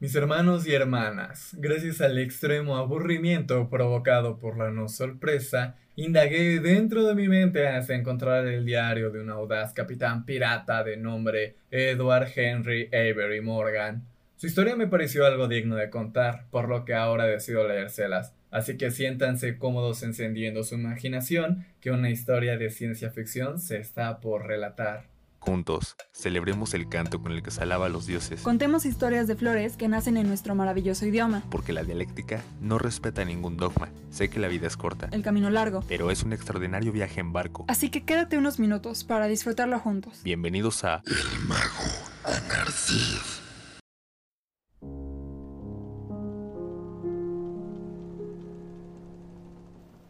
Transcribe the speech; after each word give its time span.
Mis 0.00 0.14
hermanos 0.14 0.66
y 0.66 0.72
hermanas, 0.72 1.54
gracias 1.58 2.00
al 2.00 2.16
extremo 2.16 2.78
aburrimiento 2.78 3.68
provocado 3.68 4.38
por 4.38 4.56
la 4.56 4.70
no 4.70 4.88
sorpresa, 4.88 5.76
indagué 5.94 6.58
dentro 6.60 7.04
de 7.04 7.14
mi 7.14 7.28
mente 7.28 7.68
hasta 7.68 7.94
encontrar 7.94 8.46
el 8.46 8.64
diario 8.64 9.10
de 9.10 9.20
un 9.20 9.28
audaz 9.28 9.74
capitán 9.74 10.24
pirata 10.24 10.82
de 10.84 10.96
nombre 10.96 11.56
Edward 11.70 12.28
Henry 12.34 12.86
Avery 12.86 13.42
Morgan. 13.42 14.02
Su 14.36 14.46
historia 14.46 14.74
me 14.74 14.86
pareció 14.86 15.26
algo 15.26 15.48
digno 15.48 15.76
de 15.76 15.90
contar, 15.90 16.46
por 16.50 16.70
lo 16.70 16.86
que 16.86 16.94
ahora 16.94 17.26
decido 17.26 17.68
leérselas. 17.68 18.32
Así 18.50 18.78
que 18.78 18.90
siéntanse 18.90 19.58
cómodos 19.58 20.02
encendiendo 20.02 20.64
su 20.64 20.76
imaginación, 20.76 21.66
que 21.82 21.90
una 21.90 22.08
historia 22.08 22.56
de 22.56 22.70
ciencia 22.70 23.10
ficción 23.10 23.58
se 23.58 23.76
está 23.76 24.20
por 24.20 24.46
relatar. 24.46 25.09
Juntos, 25.40 25.96
celebremos 26.12 26.74
el 26.74 26.86
canto 26.90 27.22
con 27.22 27.32
el 27.32 27.42
que 27.42 27.50
se 27.50 27.62
alaba 27.62 27.86
a 27.86 27.88
los 27.88 28.06
dioses. 28.06 28.42
Contemos 28.42 28.84
historias 28.84 29.26
de 29.26 29.36
flores 29.36 29.78
que 29.78 29.88
nacen 29.88 30.18
en 30.18 30.28
nuestro 30.28 30.54
maravilloso 30.54 31.06
idioma. 31.06 31.42
Porque 31.50 31.72
la 31.72 31.82
dialéctica 31.82 32.42
no 32.60 32.78
respeta 32.78 33.24
ningún 33.24 33.56
dogma. 33.56 33.88
Sé 34.10 34.28
que 34.28 34.38
la 34.38 34.48
vida 34.48 34.66
es 34.66 34.76
corta. 34.76 35.08
El 35.12 35.22
camino 35.22 35.48
largo. 35.48 35.82
Pero 35.88 36.10
es 36.10 36.24
un 36.24 36.34
extraordinario 36.34 36.92
viaje 36.92 37.20
en 37.20 37.32
barco. 37.32 37.64
Así 37.68 37.88
que 37.88 38.04
quédate 38.04 38.36
unos 38.36 38.58
minutos 38.58 39.02
para 39.02 39.28
disfrutarlo 39.28 39.78
juntos. 39.78 40.20
Bienvenidos 40.22 40.84
a 40.84 41.02
El 41.06 41.48
mago 41.48 41.88
Anarcid. 42.24 43.18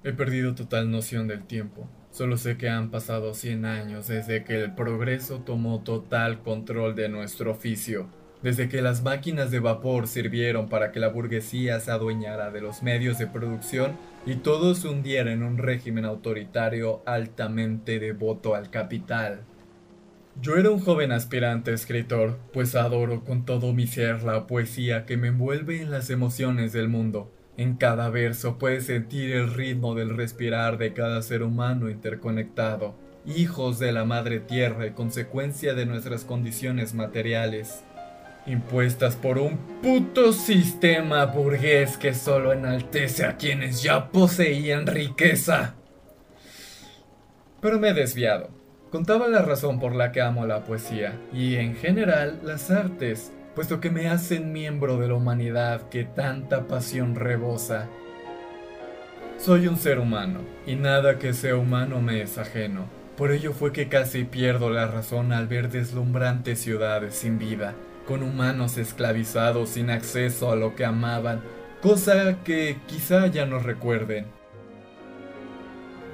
He 0.02 0.12
perdido 0.12 0.57
total 0.57 0.91
noción 0.91 1.29
del 1.29 1.45
tiempo. 1.45 1.88
Solo 2.20 2.37
sé 2.37 2.59
que 2.59 2.69
han 2.69 2.91
pasado 2.91 3.33
100 3.33 3.65
años 3.65 4.09
desde 4.09 4.45
que 4.45 4.62
el 4.62 4.74
progreso 4.74 5.38
tomó 5.38 5.83
total 5.83 6.43
control 6.43 6.95
de 6.95 7.09
nuestro 7.09 7.51
oficio, 7.51 8.09
desde 8.43 8.69
que 8.69 8.83
las 8.83 9.02
máquinas 9.02 9.51
de 9.51 9.59
vapor 9.59 10.06
sirvieron 10.06 10.69
para 10.69 10.93
que 10.93 11.01
la 11.01 11.09
burguesía 11.09 11.80
se 11.80 11.91
adueñara 11.91 12.51
de 12.51 12.60
los 12.60 12.83
medios 12.83 13.16
de 13.16 13.27
producción 13.27 13.96
y 14.26 14.35
todo 14.35 14.74
se 14.74 14.88
hundiera 14.88 15.32
en 15.32 15.43
un 15.43 15.57
régimen 15.57 16.04
autoritario 16.04 17.02
altamente 17.07 17.98
devoto 17.98 18.54
al 18.54 18.68
capital. 18.68 19.41
Yo 20.43 20.59
era 20.59 20.68
un 20.68 20.80
joven 20.80 21.13
aspirante 21.13 21.73
escritor, 21.73 22.38
pues 22.52 22.74
adoro 22.74 23.24
con 23.24 23.46
todo 23.46 23.73
mi 23.73 23.87
ser 23.87 24.24
la 24.24 24.46
poesía 24.46 25.07
que 25.07 25.16
me 25.16 25.29
envuelve 25.29 25.80
en 25.80 25.91
las 25.91 26.10
emociones 26.10 26.74
del 26.74 26.91
mundo 26.91 27.32
en 27.61 27.75
cada 27.75 28.09
verso 28.09 28.57
puedes 28.57 28.87
sentir 28.87 29.33
el 29.33 29.53
ritmo 29.53 29.95
del 29.95 30.16
respirar 30.16 30.79
de 30.79 30.95
cada 30.95 31.21
ser 31.21 31.43
humano 31.43 31.91
interconectado, 31.91 32.95
hijos 33.27 33.79
de 33.79 33.93
la 33.93 34.07
madre 34.07 34.41
tierra 34.41 34.87
y 34.87 34.93
consecuencia 34.93 35.75
de 35.75 35.85
nuestras 35.85 36.25
condiciones 36.25 36.95
materiales, 36.95 37.85
impuestas 38.47 39.15
por 39.15 39.37
un 39.37 39.59
puto 39.83 40.33
sistema 40.33 41.27
burgués 41.27 41.99
que 41.99 42.15
solo 42.15 42.55
enaltece 42.55 43.27
a 43.27 43.37
quienes 43.37 43.83
ya 43.83 44.09
poseían 44.09 44.87
riqueza. 44.87 45.75
Pero 47.61 47.79
me 47.79 47.91
he 47.91 47.93
desviado. 47.93 48.49
Contaba 48.91 49.29
la 49.29 49.43
razón 49.43 49.79
por 49.81 49.95
la 49.95 50.13
que 50.13 50.23
amo 50.23 50.47
la 50.47 50.65
poesía 50.65 51.21
y 51.31 51.57
en 51.57 51.77
general 51.77 52.41
las 52.43 52.71
artes 52.71 53.33
puesto 53.54 53.80
que 53.80 53.90
me 53.90 54.09
hacen 54.09 54.52
miembro 54.52 54.96
de 54.98 55.09
la 55.09 55.15
humanidad 55.15 55.88
que 55.88 56.04
tanta 56.04 56.68
pasión 56.68 57.15
rebosa. 57.15 57.88
Soy 59.38 59.66
un 59.66 59.76
ser 59.76 59.98
humano, 59.98 60.40
y 60.66 60.76
nada 60.76 61.18
que 61.18 61.32
sea 61.32 61.57
humano 61.57 62.01
me 62.01 62.23
es 62.23 62.38
ajeno. 62.38 62.87
Por 63.16 63.32
ello 63.32 63.52
fue 63.52 63.73
que 63.73 63.88
casi 63.88 64.25
pierdo 64.25 64.70
la 64.70 64.87
razón 64.87 65.32
al 65.32 65.47
ver 65.47 65.70
deslumbrantes 65.70 66.60
ciudades 66.60 67.15
sin 67.15 67.38
vida, 67.38 67.75
con 68.06 68.22
humanos 68.22 68.78
esclavizados 68.78 69.70
sin 69.70 69.91
acceso 69.91 70.53
a 70.53 70.56
lo 70.56 70.75
que 70.75 70.84
amaban, 70.84 71.41
cosa 71.82 72.42
que 72.44 72.78
quizá 72.87 73.26
ya 73.26 73.47
no 73.47 73.59
recuerden. 73.59 74.26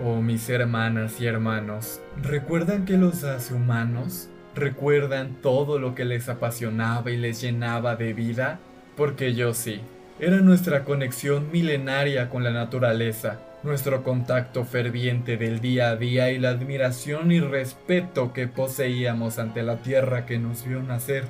Oh, 0.05 0.21
mis 0.21 0.49
hermanas 0.49 1.21
y 1.21 1.27
hermanos, 1.27 2.01
¿recuerdan 2.23 2.85
que 2.85 2.99
los 2.99 3.25
hace 3.25 3.55
humanos? 3.55 4.29
¿Recuerdan 4.57 5.43
todo 5.43 5.79
lo 5.79 5.95
que 5.95 6.07
les 6.07 6.31
apasionaba 6.31 7.11
y 7.11 7.19
les 7.19 7.43
llenaba 7.43 7.95
de 7.95 8.15
vida? 8.15 8.59
Porque 8.97 9.35
yo 9.35 9.53
sí. 9.53 9.83
Era 10.19 10.39
nuestra 10.39 10.83
conexión 10.83 11.53
milenaria 11.53 12.31
con 12.31 12.43
la 12.43 12.53
naturaleza, 12.53 13.39
nuestro 13.63 14.03
contacto 14.03 14.65
ferviente 14.65 15.37
del 15.37 15.61
día 15.61 15.91
a 15.91 15.97
día 15.97 16.31
y 16.31 16.39
la 16.39 16.49
admiración 16.49 17.33
y 17.33 17.41
respeto 17.41 18.33
que 18.33 18.49
poseíamos 18.49 19.39
ante 19.39 19.63
la 19.63 19.83
tierra 19.83 20.25
que 20.25 20.39
nos 20.39 20.67
vio 20.67 20.83
nacer. 20.83 21.25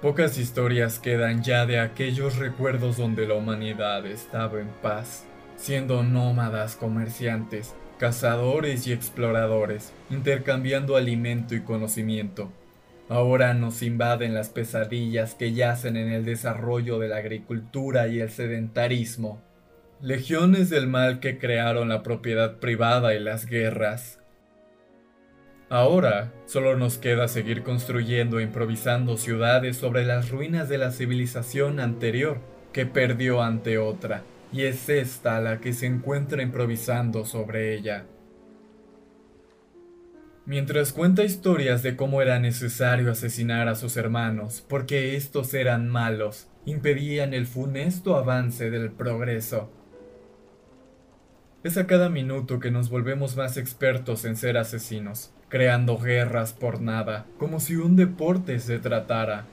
Pocas 0.00 0.38
historias 0.38 0.98
quedan 0.98 1.42
ya 1.42 1.66
de 1.66 1.80
aquellos 1.80 2.38
recuerdos 2.38 2.96
donde 2.96 3.28
la 3.28 3.34
humanidad 3.34 4.06
estaba 4.06 4.58
en 4.58 4.70
paz, 4.80 5.26
siendo 5.56 6.02
nómadas 6.02 6.76
comerciantes, 6.76 7.74
cazadores 8.02 8.88
y 8.88 8.92
exploradores, 8.92 9.92
intercambiando 10.10 10.96
alimento 10.96 11.54
y 11.54 11.60
conocimiento. 11.60 12.50
Ahora 13.08 13.54
nos 13.54 13.80
invaden 13.80 14.34
las 14.34 14.48
pesadillas 14.48 15.36
que 15.36 15.52
yacen 15.52 15.96
en 15.96 16.10
el 16.10 16.24
desarrollo 16.24 16.98
de 16.98 17.06
la 17.06 17.18
agricultura 17.18 18.08
y 18.08 18.18
el 18.18 18.28
sedentarismo. 18.28 19.40
Legiones 20.00 20.68
del 20.68 20.88
mal 20.88 21.20
que 21.20 21.38
crearon 21.38 21.90
la 21.90 22.02
propiedad 22.02 22.56
privada 22.56 23.14
y 23.14 23.20
las 23.20 23.46
guerras. 23.46 24.18
Ahora 25.68 26.32
solo 26.46 26.76
nos 26.76 26.98
queda 26.98 27.28
seguir 27.28 27.62
construyendo 27.62 28.40
e 28.40 28.42
improvisando 28.42 29.16
ciudades 29.16 29.76
sobre 29.76 30.04
las 30.04 30.28
ruinas 30.28 30.68
de 30.68 30.78
la 30.78 30.90
civilización 30.90 31.78
anterior 31.78 32.40
que 32.72 32.84
perdió 32.84 33.42
ante 33.42 33.78
otra 33.78 34.24
y 34.52 34.64
es 34.64 34.88
esta 34.88 35.40
la 35.40 35.60
que 35.60 35.72
se 35.72 35.86
encuentra 35.86 36.42
improvisando 36.42 37.24
sobre 37.24 37.74
ella. 37.74 38.06
Mientras 40.44 40.92
cuenta 40.92 41.24
historias 41.24 41.82
de 41.82 41.96
cómo 41.96 42.20
era 42.20 42.38
necesario 42.40 43.12
asesinar 43.12 43.68
a 43.68 43.76
sus 43.76 43.96
hermanos 43.96 44.64
porque 44.68 45.16
estos 45.16 45.54
eran 45.54 45.88
malos, 45.88 46.48
impedían 46.66 47.32
el 47.32 47.46
funesto 47.46 48.16
avance 48.16 48.70
del 48.70 48.90
progreso. 48.90 49.70
Es 51.62 51.76
a 51.76 51.86
cada 51.86 52.08
minuto 52.08 52.58
que 52.58 52.72
nos 52.72 52.90
volvemos 52.90 53.36
más 53.36 53.56
expertos 53.56 54.24
en 54.24 54.34
ser 54.34 54.58
asesinos, 54.58 55.32
creando 55.48 55.96
guerras 55.96 56.52
por 56.52 56.80
nada, 56.80 57.26
como 57.38 57.60
si 57.60 57.76
un 57.76 57.94
deporte 57.94 58.58
se 58.58 58.80
tratara. 58.80 59.44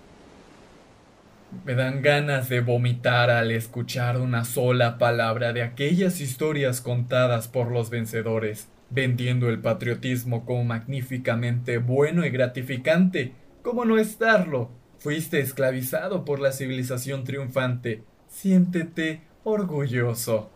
Me 1.66 1.74
dan 1.74 2.04
ganas 2.04 2.48
de 2.48 2.62
vomitar 2.62 3.32
al 3.32 3.50
escuchar 3.50 4.22
una 4.22 4.46
sola 4.46 5.00
palabra 5.00 5.52
de 5.52 5.64
aquellas 5.64 6.22
historias 6.22 6.80
contadas 6.80 7.48
por 7.48 7.72
los 7.72 7.90
vencedores, 7.90 8.68
vendiendo 8.92 9.50
el 9.50 9.60
patriotismo 9.60 10.46
como 10.46 10.64
magníficamente 10.64 11.80
bueno 11.80 12.24
y 12.24 12.30
gratificante. 12.30 13.34
¿Cómo 13.64 13.84
no 13.86 13.98
estarlo? 13.98 14.70
Fuiste 15.00 15.40
esclavizado 15.40 16.24
por 16.24 16.40
la 16.40 16.52
civilización 16.52 17.24
triunfante. 17.24 18.04
Siéntete 18.28 19.22
orgulloso. 19.44 20.52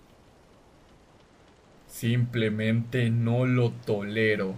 Simplemente 1.88 3.10
no 3.10 3.48
lo 3.48 3.72
tolero. 3.72 4.54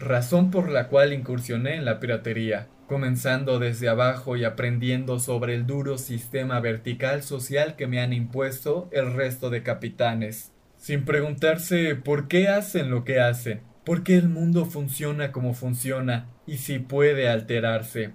Razón 0.00 0.50
por 0.50 0.70
la 0.70 0.88
cual 0.88 1.12
incursioné 1.12 1.74
en 1.74 1.84
la 1.84 2.00
piratería 2.00 2.68
comenzando 2.88 3.58
desde 3.58 3.88
abajo 3.88 4.36
y 4.36 4.44
aprendiendo 4.44 5.20
sobre 5.20 5.54
el 5.54 5.66
duro 5.66 5.98
sistema 5.98 6.58
vertical 6.58 7.22
social 7.22 7.76
que 7.76 7.86
me 7.86 8.00
han 8.00 8.14
impuesto 8.14 8.88
el 8.92 9.12
resto 9.12 9.50
de 9.50 9.62
capitanes, 9.62 10.52
sin 10.78 11.04
preguntarse 11.04 11.94
por 11.94 12.26
qué 12.26 12.48
hacen 12.48 12.90
lo 12.90 13.04
que 13.04 13.20
hacen, 13.20 13.60
por 13.84 14.02
qué 14.02 14.16
el 14.16 14.28
mundo 14.28 14.64
funciona 14.64 15.32
como 15.32 15.52
funciona 15.52 16.26
y 16.46 16.56
si 16.56 16.78
puede 16.78 17.28
alterarse. 17.28 18.12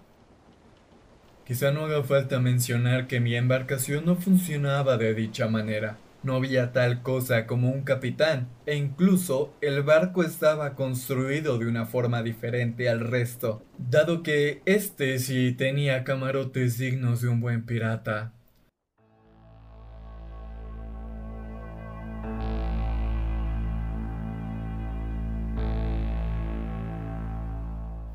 Quizá 1.46 1.72
no 1.72 1.86
haga 1.86 2.04
falta 2.04 2.40
mencionar 2.40 3.06
que 3.06 3.20
mi 3.20 3.36
embarcación 3.36 4.06
no 4.06 4.16
funcionaba 4.16 4.98
de 4.98 5.14
dicha 5.14 5.48
manera. 5.48 5.98
No 6.24 6.36
había 6.36 6.72
tal 6.72 7.02
cosa 7.02 7.46
como 7.48 7.70
un 7.70 7.84
capitán, 7.84 8.48
e 8.66 8.78
incluso 8.78 9.54
el 9.60 9.84
barco 9.84 10.24
estaba 10.24 10.74
construido 10.74 11.58
de 11.58 11.68
una 11.68 11.86
forma 11.86 12.24
diferente 12.24 12.88
al 12.88 13.02
resto, 13.02 13.62
dado 13.78 14.24
que 14.24 14.62
este 14.66 15.20
sí 15.20 15.52
tenía 15.52 16.06
camarotes 16.06 16.78
dignos 16.78 17.22
de 17.22 17.28
un 17.28 17.42
buen 17.42 17.66
pirata. 17.66 18.32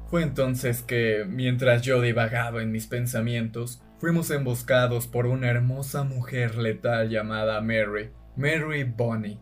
Fue 0.08 0.22
entonces 0.22 0.80
que, 0.80 1.26
mientras 1.28 1.82
yo 1.82 2.00
divagaba 2.00 2.62
en 2.62 2.72
mis 2.72 2.86
pensamientos, 2.86 3.82
fuimos 3.98 4.30
emboscados 4.30 5.06
por 5.06 5.26
una 5.26 5.48
hermosa 5.48 6.04
mujer 6.04 6.56
letal 6.56 7.10
llamada 7.10 7.60
Mary, 7.60 8.10
Mary 8.36 8.84
Bonnie. 8.84 9.40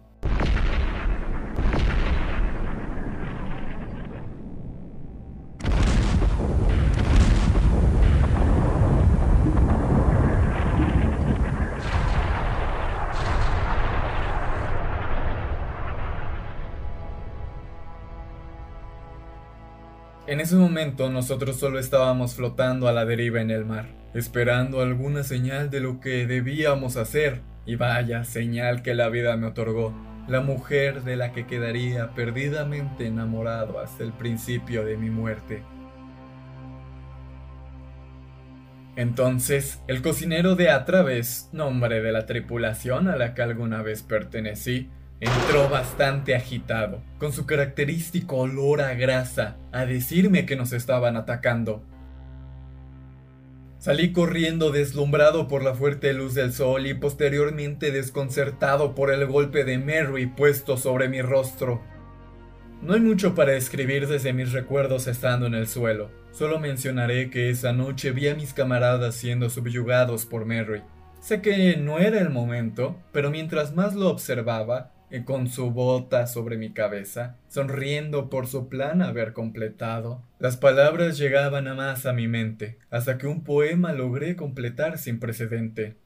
En 20.26 20.40
ese 20.40 20.56
momento 20.56 21.08
nosotros 21.08 21.56
solo 21.56 21.78
estábamos 21.78 22.34
flotando 22.34 22.88
a 22.88 22.93
la 22.93 23.05
deriva 23.05 23.40
en 23.40 23.52
el 23.52 23.64
mar, 23.64 23.87
esperando 24.12 24.81
alguna 24.81 25.23
señal 25.23 25.70
de 25.70 25.78
lo 25.78 26.00
que 26.00 26.26
debíamos 26.26 26.96
hacer. 26.96 27.43
Y 27.64 27.76
vaya 27.76 28.25
señal 28.25 28.82
que 28.82 28.94
la 28.94 29.08
vida 29.08 29.37
me 29.37 29.46
otorgó, 29.46 29.94
la 30.26 30.40
mujer 30.40 31.05
de 31.05 31.14
la 31.14 31.31
que 31.31 31.46
quedaría 31.46 32.11
perdidamente 32.14 33.06
enamorado 33.06 33.78
hasta 33.78 34.02
el 34.02 34.12
principio 34.12 34.84
de 34.84 34.96
mi 34.96 35.11
muerte. 35.11 35.62
Entonces, 38.96 39.81
el 39.87 40.02
cocinero 40.02 40.56
de 40.56 40.70
a 40.70 40.84
través, 40.84 41.50
nombre 41.52 42.00
de 42.02 42.11
la 42.11 42.26
tripulación 42.26 43.08
a 43.08 43.17
la 43.17 43.34
que 43.34 43.43
alguna 43.43 43.82
vez 43.82 44.02
pertenecí, 44.02 44.90
entró 45.20 45.68
bastante 45.68 46.34
agitado, 46.34 47.02
con 47.18 47.32
su 47.32 47.46
característico 47.46 48.36
olor 48.36 48.80
a 48.80 48.94
grasa, 48.94 49.56
a 49.72 49.86
decirme 49.86 50.44
que 50.44 50.56
nos 50.56 50.72
estaban 50.72 51.16
atacando. 51.16 51.82
Salí 53.78 54.12
corriendo 54.12 54.72
deslumbrado 54.72 55.48
por 55.48 55.62
la 55.62 55.74
fuerte 55.74 56.12
luz 56.12 56.34
del 56.34 56.52
sol 56.52 56.86
y 56.86 56.94
posteriormente 56.94 57.92
desconcertado 57.92 58.94
por 58.94 59.12
el 59.12 59.26
golpe 59.26 59.64
de 59.64 59.78
Mary 59.78 60.26
puesto 60.26 60.76
sobre 60.76 61.08
mi 61.08 61.22
rostro. 61.22 61.80
No 62.82 62.94
hay 62.94 63.00
mucho 63.00 63.34
para 63.34 63.54
escribir 63.54 64.08
desde 64.08 64.32
mis 64.32 64.52
recuerdos 64.52 65.06
estando 65.06 65.46
en 65.46 65.54
el 65.54 65.66
suelo. 65.66 66.10
Solo 66.32 66.58
mencionaré 66.58 67.30
que 67.30 67.48
esa 67.48 67.72
noche 67.72 68.10
vi 68.10 68.28
a 68.28 68.34
mis 68.34 68.52
camaradas 68.52 69.14
siendo 69.14 69.48
subyugados 69.48 70.26
por 70.26 70.44
Mary. 70.44 70.82
Sé 71.20 71.40
que 71.40 71.76
no 71.76 71.98
era 71.98 72.20
el 72.20 72.28
momento, 72.28 73.00
pero 73.12 73.30
mientras 73.30 73.74
más 73.74 73.94
lo 73.94 74.10
observaba, 74.10 74.92
con 75.24 75.48
su 75.48 75.70
bota 75.70 76.26
sobre 76.26 76.56
mi 76.56 76.72
cabeza, 76.72 77.36
sonriendo 77.48 78.28
por 78.28 78.46
su 78.46 78.68
plan 78.68 79.02
haber 79.02 79.32
completado, 79.32 80.22
las 80.38 80.56
palabras 80.56 81.18
llegaban 81.18 81.68
a 81.68 81.74
más 81.74 82.06
a 82.06 82.12
mi 82.12 82.28
mente, 82.28 82.78
hasta 82.90 83.16
que 83.18 83.26
un 83.26 83.44
poema 83.44 83.92
logré 83.92 84.36
completar 84.36 84.98
sin 84.98 85.20
precedente. 85.20 85.96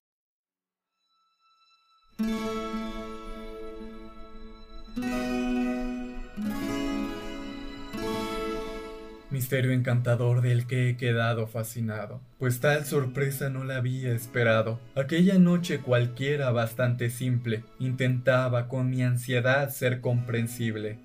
Misterio 9.30 9.72
encantador 9.72 10.40
del 10.40 10.66
que 10.66 10.88
he 10.88 10.96
quedado 10.96 11.46
fascinado, 11.46 12.20
pues 12.38 12.60
tal 12.60 12.84
sorpresa 12.84 13.48
no 13.48 13.64
la 13.64 13.76
había 13.76 14.12
esperado. 14.12 14.80
Aquella 14.94 15.38
noche 15.38 15.80
cualquiera 15.80 16.50
bastante 16.50 17.10
simple 17.10 17.64
intentaba 17.78 18.68
con 18.68 18.90
mi 18.90 19.02
ansiedad 19.02 19.70
ser 19.70 20.00
comprensible. 20.00 20.98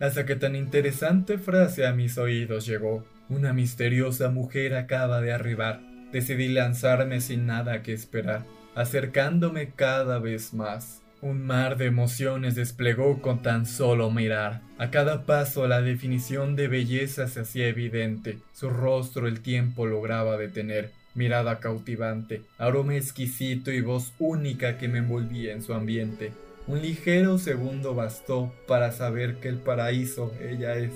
Hasta 0.00 0.24
que 0.24 0.36
tan 0.36 0.54
interesante 0.54 1.38
frase 1.38 1.86
a 1.86 1.92
mis 1.92 2.18
oídos 2.18 2.66
llegó. 2.66 3.04
Una 3.28 3.52
misteriosa 3.52 4.30
mujer 4.30 4.74
acaba 4.74 5.20
de 5.20 5.32
arribar. 5.32 5.80
Decidí 6.12 6.48
lanzarme 6.48 7.20
sin 7.20 7.46
nada 7.46 7.82
que 7.82 7.92
esperar, 7.92 8.44
acercándome 8.74 9.72
cada 9.74 10.18
vez 10.18 10.54
más. 10.54 10.97
Un 11.20 11.44
mar 11.44 11.76
de 11.76 11.86
emociones 11.86 12.54
desplegó 12.54 13.20
con 13.20 13.42
tan 13.42 13.66
solo 13.66 14.08
mirar. 14.08 14.60
A 14.78 14.92
cada 14.92 15.26
paso 15.26 15.66
la 15.66 15.80
definición 15.80 16.54
de 16.54 16.68
belleza 16.68 17.26
se 17.26 17.40
hacía 17.40 17.66
evidente. 17.66 18.38
Su 18.52 18.70
rostro 18.70 19.26
el 19.26 19.40
tiempo 19.40 19.84
lograba 19.84 20.36
detener. 20.36 20.92
Mirada 21.16 21.58
cautivante, 21.58 22.42
aroma 22.56 22.94
exquisito 22.94 23.72
y 23.72 23.80
voz 23.80 24.12
única 24.20 24.78
que 24.78 24.86
me 24.86 24.98
envolvía 24.98 25.52
en 25.52 25.62
su 25.62 25.74
ambiente. 25.74 26.30
Un 26.68 26.82
ligero 26.82 27.38
segundo 27.38 27.96
bastó 27.96 28.54
para 28.68 28.92
saber 28.92 29.40
que 29.40 29.48
el 29.48 29.56
paraíso 29.56 30.32
ella 30.40 30.76
es. 30.76 30.92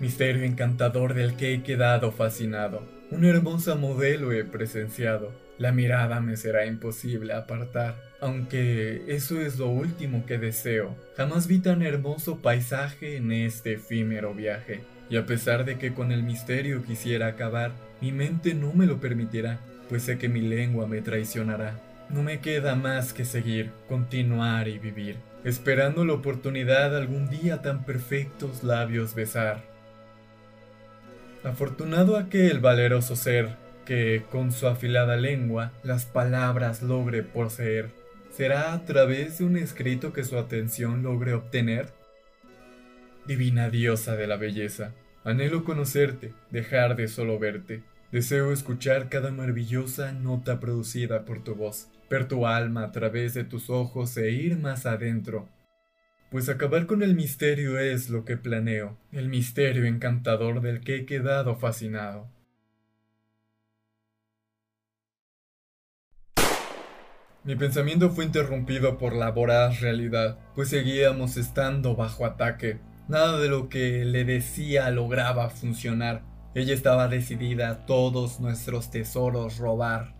Misterio 0.00 0.42
encantador 0.42 1.14
del 1.14 1.36
que 1.36 1.54
he 1.54 1.62
quedado 1.62 2.10
fascinado. 2.10 2.82
Una 3.12 3.28
hermosa 3.28 3.76
modelo 3.76 4.32
he 4.32 4.42
presenciado. 4.42 5.30
La 5.56 5.70
mirada 5.70 6.20
me 6.20 6.36
será 6.36 6.66
imposible 6.66 7.32
apartar 7.32 7.94
aunque 8.24 9.02
eso 9.06 9.38
es 9.42 9.58
lo 9.58 9.68
último 9.68 10.24
que 10.24 10.38
deseo. 10.38 10.96
Jamás 11.14 11.46
vi 11.46 11.58
tan 11.58 11.82
hermoso 11.82 12.38
paisaje 12.38 13.18
en 13.18 13.30
este 13.30 13.74
efímero 13.74 14.32
viaje, 14.32 14.80
y 15.10 15.18
a 15.18 15.26
pesar 15.26 15.66
de 15.66 15.76
que 15.76 15.92
con 15.92 16.10
el 16.10 16.22
misterio 16.22 16.82
quisiera 16.82 17.26
acabar, 17.26 17.72
mi 18.00 18.12
mente 18.12 18.54
no 18.54 18.72
me 18.72 18.86
lo 18.86 18.98
permitirá, 18.98 19.58
pues 19.90 20.04
sé 20.04 20.16
que 20.16 20.30
mi 20.30 20.40
lengua 20.40 20.86
me 20.86 21.02
traicionará. 21.02 21.78
No 22.08 22.22
me 22.22 22.40
queda 22.40 22.76
más 22.76 23.12
que 23.12 23.26
seguir, 23.26 23.72
continuar 23.90 24.68
y 24.68 24.78
vivir, 24.78 25.16
esperando 25.44 26.06
la 26.06 26.14
oportunidad 26.14 26.96
algún 26.96 27.28
día 27.28 27.60
tan 27.60 27.84
perfectos 27.84 28.64
labios 28.64 29.14
besar. 29.14 29.62
Afortunado 31.42 32.16
aquel 32.16 32.60
valeroso 32.60 33.16
ser 33.16 33.56
que 33.84 34.22
con 34.30 34.50
su 34.50 34.66
afilada 34.66 35.18
lengua 35.18 35.72
las 35.82 36.06
palabras 36.06 36.80
logre 36.80 37.22
poseer 37.22 38.03
¿Será 38.36 38.72
a 38.72 38.84
través 38.84 39.38
de 39.38 39.44
un 39.44 39.56
escrito 39.56 40.12
que 40.12 40.24
su 40.24 40.36
atención 40.36 41.04
logre 41.04 41.34
obtener? 41.34 41.92
Divina 43.28 43.70
diosa 43.70 44.16
de 44.16 44.26
la 44.26 44.36
belleza, 44.36 44.92
anhelo 45.22 45.62
conocerte, 45.62 46.32
dejar 46.50 46.96
de 46.96 47.06
solo 47.06 47.38
verte. 47.38 47.84
Deseo 48.10 48.50
escuchar 48.50 49.08
cada 49.08 49.30
maravillosa 49.30 50.10
nota 50.10 50.58
producida 50.58 51.24
por 51.24 51.44
tu 51.44 51.54
voz, 51.54 51.86
ver 52.10 52.26
tu 52.26 52.44
alma 52.44 52.82
a 52.82 52.90
través 52.90 53.34
de 53.34 53.44
tus 53.44 53.70
ojos 53.70 54.16
e 54.16 54.32
ir 54.32 54.58
más 54.58 54.84
adentro. 54.84 55.48
Pues 56.32 56.48
acabar 56.48 56.86
con 56.86 57.04
el 57.04 57.14
misterio 57.14 57.78
es 57.78 58.10
lo 58.10 58.24
que 58.24 58.36
planeo, 58.36 58.98
el 59.12 59.28
misterio 59.28 59.84
encantador 59.84 60.60
del 60.60 60.80
que 60.80 60.96
he 60.96 61.06
quedado 61.06 61.54
fascinado. 61.54 62.33
Mi 67.44 67.56
pensamiento 67.56 68.08
fue 68.08 68.24
interrumpido 68.24 68.96
por 68.96 69.14
la 69.14 69.30
voraz 69.30 69.82
realidad, 69.82 70.38
pues 70.54 70.70
seguíamos 70.70 71.36
estando 71.36 71.94
bajo 71.94 72.24
ataque. 72.24 72.80
Nada 73.06 73.38
de 73.38 73.48
lo 73.50 73.68
que 73.68 74.06
le 74.06 74.24
decía 74.24 74.88
lograba 74.90 75.50
funcionar. 75.50 76.22
Ella 76.54 76.72
estaba 76.72 77.06
decidida 77.06 77.68
a 77.68 77.84
todos 77.84 78.40
nuestros 78.40 78.90
tesoros 78.90 79.58
robar. 79.58 80.14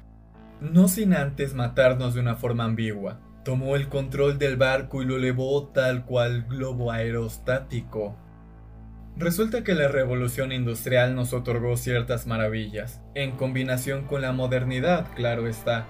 No 0.61 0.87
sin 0.87 1.15
antes 1.15 1.55
matarnos 1.55 2.13
de 2.13 2.21
una 2.21 2.35
forma 2.35 2.65
ambigua. 2.65 3.21
Tomó 3.43 3.75
el 3.77 3.89
control 3.89 4.37
del 4.37 4.59
barco 4.59 5.01
y 5.01 5.07
lo 5.07 5.17
elevó 5.17 5.69
tal 5.69 6.05
cual 6.05 6.43
globo 6.43 6.93
aerostático. 6.93 8.19
Resulta 9.17 9.65
que 9.65 9.75
la 9.75 9.89
revolución 9.89 10.53
industrial 10.53 11.15
nos 11.15 11.33
otorgó 11.33 11.79
ciertas 11.79 12.27
maravillas, 12.27 13.01
en 13.15 13.31
combinación 13.33 14.07
con 14.07 14.21
la 14.21 14.33
modernidad, 14.33 15.07
claro 15.15 15.49
está. 15.49 15.87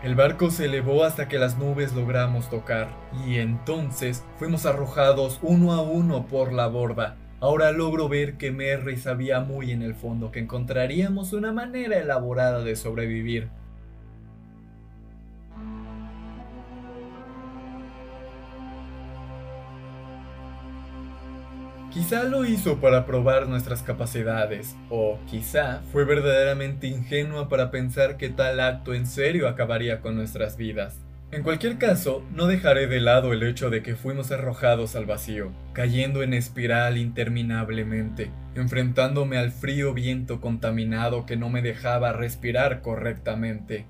El 0.00 0.14
barco 0.14 0.52
se 0.52 0.66
elevó 0.66 1.02
hasta 1.02 1.26
que 1.26 1.40
las 1.40 1.58
nubes 1.58 1.92
logramos 1.92 2.48
tocar, 2.48 2.88
y 3.26 3.38
entonces 3.38 4.24
fuimos 4.38 4.64
arrojados 4.64 5.40
uno 5.42 5.72
a 5.72 5.82
uno 5.82 6.26
por 6.26 6.52
la 6.52 6.68
borda. 6.68 7.16
Ahora 7.40 7.72
logro 7.72 8.08
ver 8.08 8.36
que 8.36 8.52
Merry 8.52 8.96
sabía 8.96 9.40
muy 9.40 9.72
en 9.72 9.82
el 9.82 9.96
fondo 9.96 10.30
que 10.30 10.38
encontraríamos 10.38 11.32
una 11.32 11.52
manera 11.52 11.98
elaborada 11.98 12.62
de 12.62 12.76
sobrevivir, 12.76 13.48
Quizá 21.92 22.24
lo 22.24 22.44
hizo 22.44 22.80
para 22.80 23.06
probar 23.06 23.48
nuestras 23.48 23.82
capacidades, 23.82 24.76
o 24.90 25.18
quizá 25.26 25.80
fue 25.90 26.04
verdaderamente 26.04 26.86
ingenua 26.86 27.48
para 27.48 27.70
pensar 27.70 28.18
que 28.18 28.28
tal 28.28 28.60
acto 28.60 28.92
en 28.92 29.06
serio 29.06 29.48
acabaría 29.48 30.02
con 30.02 30.14
nuestras 30.14 30.58
vidas. 30.58 31.00
En 31.30 31.42
cualquier 31.42 31.78
caso, 31.78 32.22
no 32.34 32.46
dejaré 32.46 32.86
de 32.88 33.00
lado 33.00 33.32
el 33.32 33.42
hecho 33.42 33.70
de 33.70 33.82
que 33.82 33.96
fuimos 33.96 34.30
arrojados 34.32 34.96
al 34.96 35.06
vacío, 35.06 35.50
cayendo 35.72 36.22
en 36.22 36.34
espiral 36.34 36.98
interminablemente, 36.98 38.30
enfrentándome 38.54 39.38
al 39.38 39.50
frío 39.50 39.94
viento 39.94 40.40
contaminado 40.40 41.24
que 41.24 41.36
no 41.36 41.48
me 41.48 41.62
dejaba 41.62 42.12
respirar 42.12 42.82
correctamente. 42.82 43.86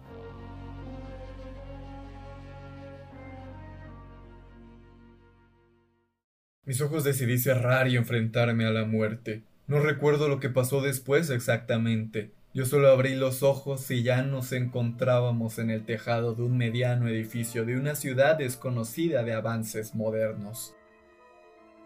Mis 6.69 6.83
ojos 6.83 7.03
decidí 7.03 7.39
cerrar 7.39 7.89
y 7.89 7.97
enfrentarme 7.97 8.67
a 8.67 8.71
la 8.71 8.85
muerte. 8.85 9.43
No 9.69 9.81
recuerdo 9.81 10.29
lo 10.29 10.39
que 10.39 10.51
pasó 10.51 10.83
después 10.83 11.31
exactamente. 11.31 12.31
Yo 12.53 12.67
solo 12.67 12.89
abrí 12.91 13.15
los 13.15 13.43
ojos 13.43 13.91
y 13.91 14.03
ya 14.03 14.21
nos 14.21 14.53
encontrábamos 14.53 15.59
en 15.59 15.71
el 15.71 15.87
tejado 15.87 16.35
de 16.35 16.43
un 16.43 16.59
mediano 16.59 17.09
edificio 17.09 17.65
de 17.65 17.79
una 17.79 17.95
ciudad 17.95 18.37
desconocida 18.37 19.23
de 19.23 19.33
avances 19.33 19.95
modernos. 19.95 20.75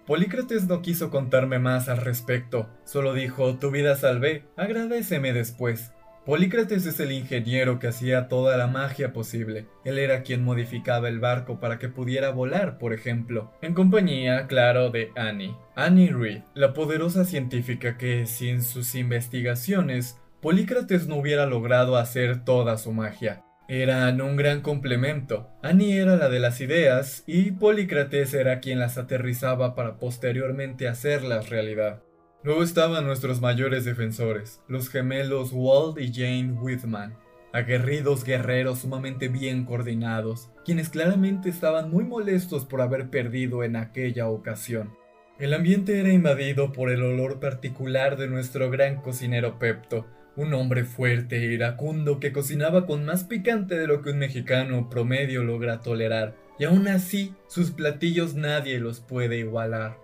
Polícrates 0.04 0.66
no 0.66 0.82
quiso 0.82 1.10
contarme 1.10 1.60
más 1.60 1.88
al 1.88 1.98
respecto, 1.98 2.68
solo 2.84 3.14
dijo, 3.14 3.58
tu 3.58 3.70
vida 3.70 3.94
salvé, 3.94 4.46
agradeceme 4.56 5.32
después. 5.32 5.92
Polícrates 6.25 6.87
es 6.87 7.00
el 7.00 7.11
ingeniero 7.11 7.81
que 7.81 7.88
hacía 7.88 8.29
toda 8.29 8.57
la 8.57 8.69
magia 8.69 9.12
posible. 9.12 9.67
Él 9.85 9.99
era 9.99 10.23
quien 10.23 10.45
modificaba 10.45 11.09
el 11.09 11.19
barco 11.19 11.59
para 11.59 11.81
que 11.81 11.88
pudiera 11.88 12.31
volar, 12.31 12.79
por 12.79 12.93
ejemplo, 12.93 13.52
en 13.61 13.75
compañía, 13.75 14.47
claro, 14.47 14.91
de 14.91 15.11
Annie. 15.17 15.57
Annie 15.75 16.12
Reed, 16.12 16.43
la 16.55 16.75
poderosa 16.75 17.25
científica 17.25 17.99
que, 17.99 18.26
sin 18.26 18.62
sus 18.62 18.95
investigaciones, 18.95 20.21
Polícrates 20.41 21.09
no 21.09 21.17
hubiera 21.17 21.47
logrado 21.47 21.97
hacer 21.97 22.45
toda 22.45 22.79
su 22.79 22.93
magia. 22.93 23.43
Eran 23.67 24.21
un 24.21 24.37
gran 24.37 24.61
complemento. 24.61 25.50
Annie 25.61 25.97
era 25.97 26.14
la 26.14 26.29
de 26.29 26.38
las 26.38 26.61
ideas 26.61 27.25
y 27.26 27.50
Polícrates 27.50 28.33
era 28.33 28.61
quien 28.61 28.79
las 28.79 28.97
aterrizaba 28.97 29.75
para 29.75 29.99
posteriormente 29.99 30.87
hacerlas 30.87 31.50
realidad. 31.50 32.00
Luego 32.44 32.64
estaban 32.64 33.06
nuestros 33.06 33.40
mayores 33.40 33.84
defensores, 33.84 34.61
los 34.66 34.88
gemelos 34.88 35.50
Walt 35.52 36.00
y 36.00 36.12
Jane 36.12 36.58
Whitman, 36.61 37.16
aguerridos 37.52 38.25
guerreros 38.25 38.80
sumamente 38.80 39.28
bien 39.28 39.64
coordinados, 39.64 40.50
quienes 40.64 40.88
claramente 40.88 41.49
estaban 41.49 41.88
muy 41.88 42.02
molestos 42.02 42.64
por 42.64 42.80
haber 42.80 43.11
perdido 43.11 43.62
en 43.62 43.76
aquella 43.76 44.28
ocasión. 44.28 44.92
El 45.38 45.54
ambiente 45.54 46.00
era 46.00 46.12
invadido 46.12 46.72
por 46.72 46.90
el 46.90 47.04
olor 47.04 47.38
particular 47.38 48.16
de 48.16 48.26
nuestro 48.26 48.70
gran 48.70 48.96
cocinero 49.02 49.61
Pepto, 49.61 50.06
un 50.34 50.52
hombre 50.52 50.84
fuerte 50.84 51.37
e 51.37 51.52
iracundo 51.52 52.18
que 52.18 52.32
cocinaba 52.32 52.87
con 52.87 53.04
más 53.04 53.22
picante 53.22 53.78
de 53.78 53.87
lo 53.87 54.02
que 54.02 54.11
un 54.11 54.18
mexicano 54.18 54.90
promedio 54.90 55.44
logra 55.44 55.80
tolerar, 55.80 56.34
y 56.58 56.64
aún 56.64 56.88
así 56.88 57.34
sus 57.46 57.70
platillos 57.70 58.34
nadie 58.34 58.80
los 58.80 58.99
puede 58.99 59.38
igualar. 59.38 60.01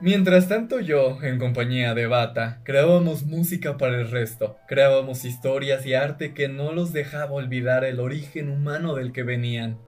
Mientras 0.00 0.46
tanto 0.46 0.78
yo, 0.78 1.18
en 1.24 1.40
compañía 1.40 1.92
de 1.92 2.06
Bata, 2.06 2.60
creábamos 2.62 3.24
música 3.24 3.76
para 3.76 4.00
el 4.00 4.08
resto, 4.08 4.56
creábamos 4.68 5.24
historias 5.24 5.84
y 5.86 5.94
arte 5.94 6.34
que 6.34 6.46
no 6.46 6.70
los 6.70 6.92
dejaba 6.92 7.32
olvidar 7.32 7.82
el 7.82 7.98
origen 7.98 8.48
humano 8.48 8.94
del 8.94 9.10
que 9.10 9.24
venían. 9.24 9.80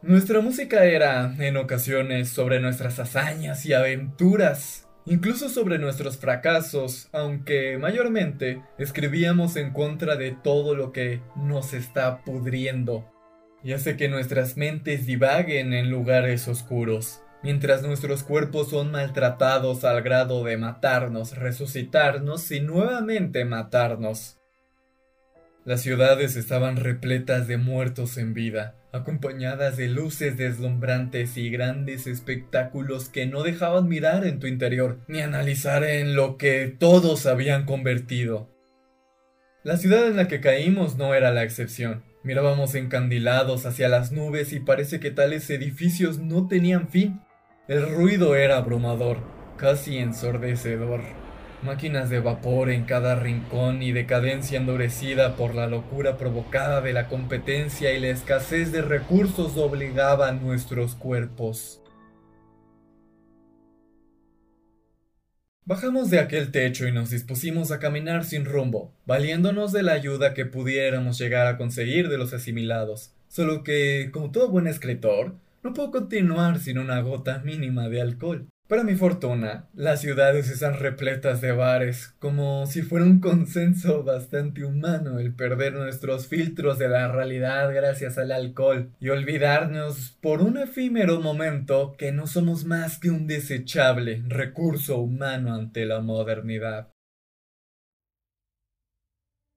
Nuestra 0.00 0.40
música 0.40 0.86
era, 0.86 1.34
en 1.38 1.58
ocasiones, 1.58 2.30
sobre 2.30 2.58
nuestras 2.58 2.98
hazañas 2.98 3.66
y 3.66 3.74
aventuras, 3.74 4.88
incluso 5.04 5.50
sobre 5.50 5.78
nuestros 5.78 6.16
fracasos, 6.16 7.10
aunque 7.12 7.76
mayormente 7.76 8.62
escribíamos 8.78 9.56
en 9.56 9.74
contra 9.74 10.16
de 10.16 10.30
todo 10.30 10.74
lo 10.74 10.90
que 10.90 11.20
nos 11.36 11.74
está 11.74 12.24
pudriendo, 12.24 13.12
y 13.62 13.72
hace 13.72 13.98
que 13.98 14.08
nuestras 14.08 14.56
mentes 14.56 15.04
divaguen 15.04 15.74
en 15.74 15.90
lugares 15.90 16.48
oscuros 16.48 17.20
mientras 17.42 17.82
nuestros 17.82 18.22
cuerpos 18.22 18.70
son 18.70 18.90
maltratados 18.90 19.84
al 19.84 20.02
grado 20.02 20.44
de 20.44 20.56
matarnos, 20.56 21.36
resucitarnos 21.36 22.50
y 22.50 22.60
nuevamente 22.60 23.44
matarnos. 23.44 24.38
Las 25.64 25.82
ciudades 25.82 26.36
estaban 26.36 26.76
repletas 26.76 27.46
de 27.46 27.58
muertos 27.58 28.16
en 28.16 28.32
vida, 28.32 28.76
acompañadas 28.92 29.76
de 29.76 29.88
luces 29.88 30.36
deslumbrantes 30.36 31.36
y 31.36 31.50
grandes 31.50 32.06
espectáculos 32.06 33.08
que 33.08 33.26
no 33.26 33.42
dejaban 33.42 33.86
mirar 33.88 34.24
en 34.26 34.40
tu 34.40 34.46
interior, 34.46 35.00
ni 35.06 35.20
analizar 35.20 35.84
en 35.84 36.16
lo 36.16 36.38
que 36.38 36.74
todos 36.78 37.26
habían 37.26 37.66
convertido. 37.66 38.48
La 39.62 39.76
ciudad 39.76 40.06
en 40.06 40.16
la 40.16 40.28
que 40.28 40.40
caímos 40.40 40.96
no 40.96 41.14
era 41.14 41.30
la 41.30 41.42
excepción. 41.42 42.02
Mirábamos 42.22 42.74
encandilados 42.74 43.66
hacia 43.66 43.88
las 43.90 44.12
nubes 44.12 44.54
y 44.54 44.60
parece 44.60 45.00
que 45.00 45.10
tales 45.10 45.50
edificios 45.50 46.18
no 46.18 46.48
tenían 46.48 46.88
fin. 46.88 47.20
El 47.70 47.88
ruido 47.88 48.34
era 48.34 48.56
abrumador, 48.56 49.18
casi 49.56 49.98
ensordecedor. 49.98 51.02
Máquinas 51.62 52.10
de 52.10 52.18
vapor 52.18 52.68
en 52.68 52.82
cada 52.82 53.14
rincón 53.14 53.80
y 53.80 53.92
decadencia 53.92 54.58
endurecida 54.58 55.36
por 55.36 55.54
la 55.54 55.68
locura 55.68 56.18
provocada 56.18 56.80
de 56.80 56.92
la 56.92 57.06
competencia 57.06 57.92
y 57.92 58.00
la 58.00 58.08
escasez 58.08 58.72
de 58.72 58.82
recursos 58.82 59.56
obligaban 59.56 60.44
nuestros 60.44 60.96
cuerpos. 60.96 61.80
Bajamos 65.64 66.10
de 66.10 66.18
aquel 66.18 66.50
techo 66.50 66.88
y 66.88 66.92
nos 66.92 67.10
dispusimos 67.10 67.70
a 67.70 67.78
caminar 67.78 68.24
sin 68.24 68.46
rumbo, 68.46 68.92
valiéndonos 69.06 69.70
de 69.70 69.84
la 69.84 69.92
ayuda 69.92 70.34
que 70.34 70.44
pudiéramos 70.44 71.18
llegar 71.20 71.46
a 71.46 71.56
conseguir 71.56 72.08
de 72.08 72.18
los 72.18 72.32
asimilados. 72.32 73.14
Solo 73.28 73.62
que, 73.62 74.10
como 74.12 74.32
todo 74.32 74.48
buen 74.48 74.66
escritor, 74.66 75.36
no 75.62 75.72
puedo 75.74 75.90
continuar 75.90 76.58
sin 76.58 76.78
una 76.78 77.00
gota 77.00 77.38
mínima 77.40 77.88
de 77.88 78.00
alcohol. 78.00 78.48
Para 78.70 78.84
mi 78.84 78.94
fortuna, 78.94 79.68
las 79.74 80.00
ciudades 80.00 80.48
están 80.48 80.78
repletas 80.78 81.40
de 81.40 81.50
bares, 81.50 82.14
como 82.20 82.66
si 82.66 82.82
fuera 82.82 83.04
un 83.04 83.18
consenso 83.18 84.04
bastante 84.04 84.62
humano 84.62 85.18
el 85.18 85.34
perder 85.34 85.72
nuestros 85.72 86.28
filtros 86.28 86.78
de 86.78 86.88
la 86.88 87.08
realidad 87.08 87.74
gracias 87.74 88.16
al 88.16 88.30
alcohol 88.30 88.92
y 89.00 89.08
olvidarnos 89.08 90.16
por 90.20 90.40
un 90.40 90.56
efímero 90.56 91.20
momento 91.20 91.96
que 91.98 92.12
no 92.12 92.28
somos 92.28 92.64
más 92.64 93.00
que 93.00 93.10
un 93.10 93.26
desechable 93.26 94.22
recurso 94.28 95.00
humano 95.00 95.52
ante 95.52 95.84
la 95.84 96.00
modernidad. 96.00 96.92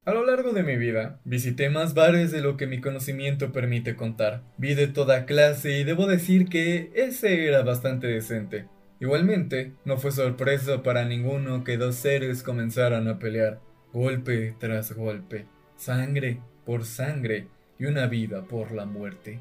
A 0.05 0.13
lo 0.13 0.25
largo 0.25 0.51
de 0.51 0.63
mi 0.63 0.75
vida, 0.75 1.21
visité 1.23 1.69
más 1.69 1.93
bares 1.93 2.29
de 2.33 2.41
lo 2.41 2.57
que 2.57 2.67
mi 2.67 2.81
conocimiento 2.81 3.53
permite 3.53 3.95
contar. 3.95 4.43
Vi 4.57 4.73
de 4.73 4.87
toda 4.87 5.25
clase 5.25 5.79
y 5.79 5.85
debo 5.85 6.07
decir 6.07 6.49
que 6.49 6.91
ese 6.93 7.47
era 7.47 7.61
bastante 7.61 8.07
decente. 8.07 8.65
Igualmente, 8.99 9.71
no 9.85 9.95
fue 9.95 10.11
sorpresa 10.11 10.83
para 10.83 11.05
ninguno 11.05 11.63
que 11.63 11.77
dos 11.77 11.95
seres 11.95 12.43
comenzaran 12.43 13.07
a 13.07 13.17
pelear, 13.17 13.61
golpe 13.93 14.53
tras 14.59 14.91
golpe, 14.91 15.45
sangre 15.77 16.41
por 16.65 16.83
sangre 16.83 17.47
y 17.79 17.85
una 17.85 18.07
vida 18.07 18.43
por 18.43 18.73
la 18.73 18.85
muerte. 18.85 19.39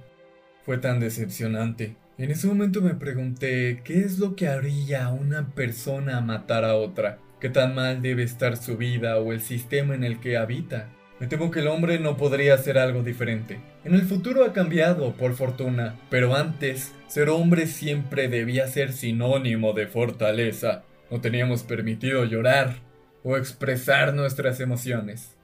Fue 0.64 0.78
tan 0.78 1.00
decepcionante. 1.00 1.96
En 2.18 2.30
ese 2.30 2.46
momento 2.46 2.82
me 2.82 2.94
pregunté 2.94 3.80
qué 3.82 3.98
es 3.98 4.20
lo 4.20 4.36
que 4.36 4.46
haría 4.46 5.08
una 5.08 5.48
persona 5.56 6.20
matar 6.20 6.64
a 6.64 6.76
otra 6.76 7.18
qué 7.42 7.50
tan 7.50 7.74
mal 7.74 8.02
debe 8.02 8.22
estar 8.22 8.56
su 8.56 8.76
vida 8.76 9.18
o 9.18 9.32
el 9.32 9.40
sistema 9.40 9.96
en 9.96 10.04
el 10.04 10.20
que 10.20 10.36
habita. 10.36 10.86
Me 11.18 11.26
temo 11.26 11.50
que 11.50 11.58
el 11.58 11.66
hombre 11.66 11.98
no 11.98 12.16
podría 12.16 12.54
hacer 12.54 12.78
algo 12.78 13.02
diferente. 13.02 13.58
En 13.84 13.94
el 13.94 14.02
futuro 14.02 14.44
ha 14.44 14.52
cambiado, 14.52 15.14
por 15.14 15.34
fortuna, 15.34 15.96
pero 16.08 16.36
antes, 16.36 16.94
ser 17.08 17.30
hombre 17.30 17.66
siempre 17.66 18.28
debía 18.28 18.68
ser 18.68 18.92
sinónimo 18.92 19.72
de 19.72 19.88
fortaleza. 19.88 20.84
No 21.10 21.20
teníamos 21.20 21.64
permitido 21.64 22.24
llorar 22.24 22.76
o 23.24 23.36
expresar 23.36 24.14
nuestras 24.14 24.60
emociones. 24.60 25.36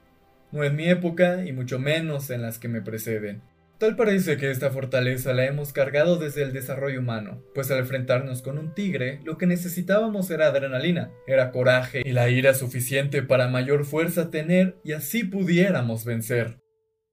No 0.53 0.63
en 0.63 0.77
mi 0.77 0.87
época 0.87 1.43
y 1.43 1.51
mucho 1.51 1.79
menos 1.79 2.29
en 2.29 2.43
las 2.43 2.59
que 2.59 2.69
me 2.69 2.81
preceden. 2.81 3.41
Tal 3.79 3.95
parece 3.95 4.35
que 4.35 4.51
esta 4.51 4.71
fortaleza 4.71 5.33
la 5.33 5.45
hemos 5.45 5.71
cargado 5.71 6.17
desde 6.17 6.43
el 6.43 6.51
desarrollo 6.51 6.99
humano, 6.99 7.41
pues 7.55 7.71
al 7.71 7.79
enfrentarnos 7.79 8.41
con 8.41 8.57
un 8.57 8.73
tigre, 8.73 9.21
lo 9.23 9.37
que 9.37 9.47
necesitábamos 9.47 10.29
era 10.31 10.47
adrenalina, 10.47 11.11
era 11.27 11.51
coraje 11.51 12.01
y 12.03 12.11
la 12.11 12.29
ira 12.29 12.53
suficiente 12.53 13.23
para 13.23 13.47
mayor 13.47 13.85
fuerza 13.85 14.29
tener 14.31 14.75
y 14.83 14.91
así 14.91 15.23
pudiéramos 15.23 16.03
vencer. 16.03 16.59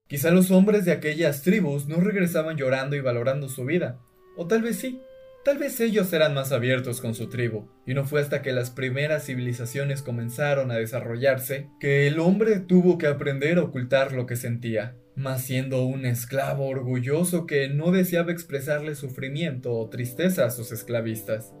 Quizá 0.07 0.29
los 0.31 0.51
hombres 0.51 0.83
de 0.83 0.91
aquellas 0.91 1.41
tribus 1.41 1.87
no 1.87 2.01
regresaban 2.01 2.57
llorando 2.57 2.97
y 2.97 2.99
valorando 2.99 3.47
su 3.47 3.63
vida, 3.63 4.01
o 4.35 4.45
tal 4.45 4.61
vez 4.61 4.75
sí, 4.75 5.01
Tal 5.47 5.59
vez 5.59 5.79
ellos 5.79 6.11
eran 6.11 6.33
más 6.33 6.51
abiertos 6.51 6.99
con 6.99 7.15
su 7.15 7.29
tribu, 7.29 7.69
y 7.85 7.93
no 7.93 8.03
fue 8.03 8.19
hasta 8.19 8.41
que 8.41 8.51
las 8.51 8.69
primeras 8.69 9.27
civilizaciones 9.27 10.01
comenzaron 10.01 10.71
a 10.71 10.75
desarrollarse 10.75 11.69
que 11.79 12.05
el 12.05 12.19
hombre 12.19 12.59
tuvo 12.59 12.97
que 12.97 13.07
aprender 13.07 13.57
a 13.57 13.63
ocultar 13.63 14.11
lo 14.11 14.25
que 14.25 14.35
sentía, 14.35 14.97
más 15.17 15.41
siendo 15.41 15.83
un 15.83 16.05
esclavo 16.05 16.67
orgulloso 16.67 17.47
que 17.47 17.67
no 17.69 17.91
deseaba 17.91 18.31
expresarle 18.31 18.93
sufrimiento 18.95 19.73
o 19.73 19.89
tristeza 19.89 20.45
a 20.45 20.51
sus 20.51 20.71
esclavistas. 20.71 21.53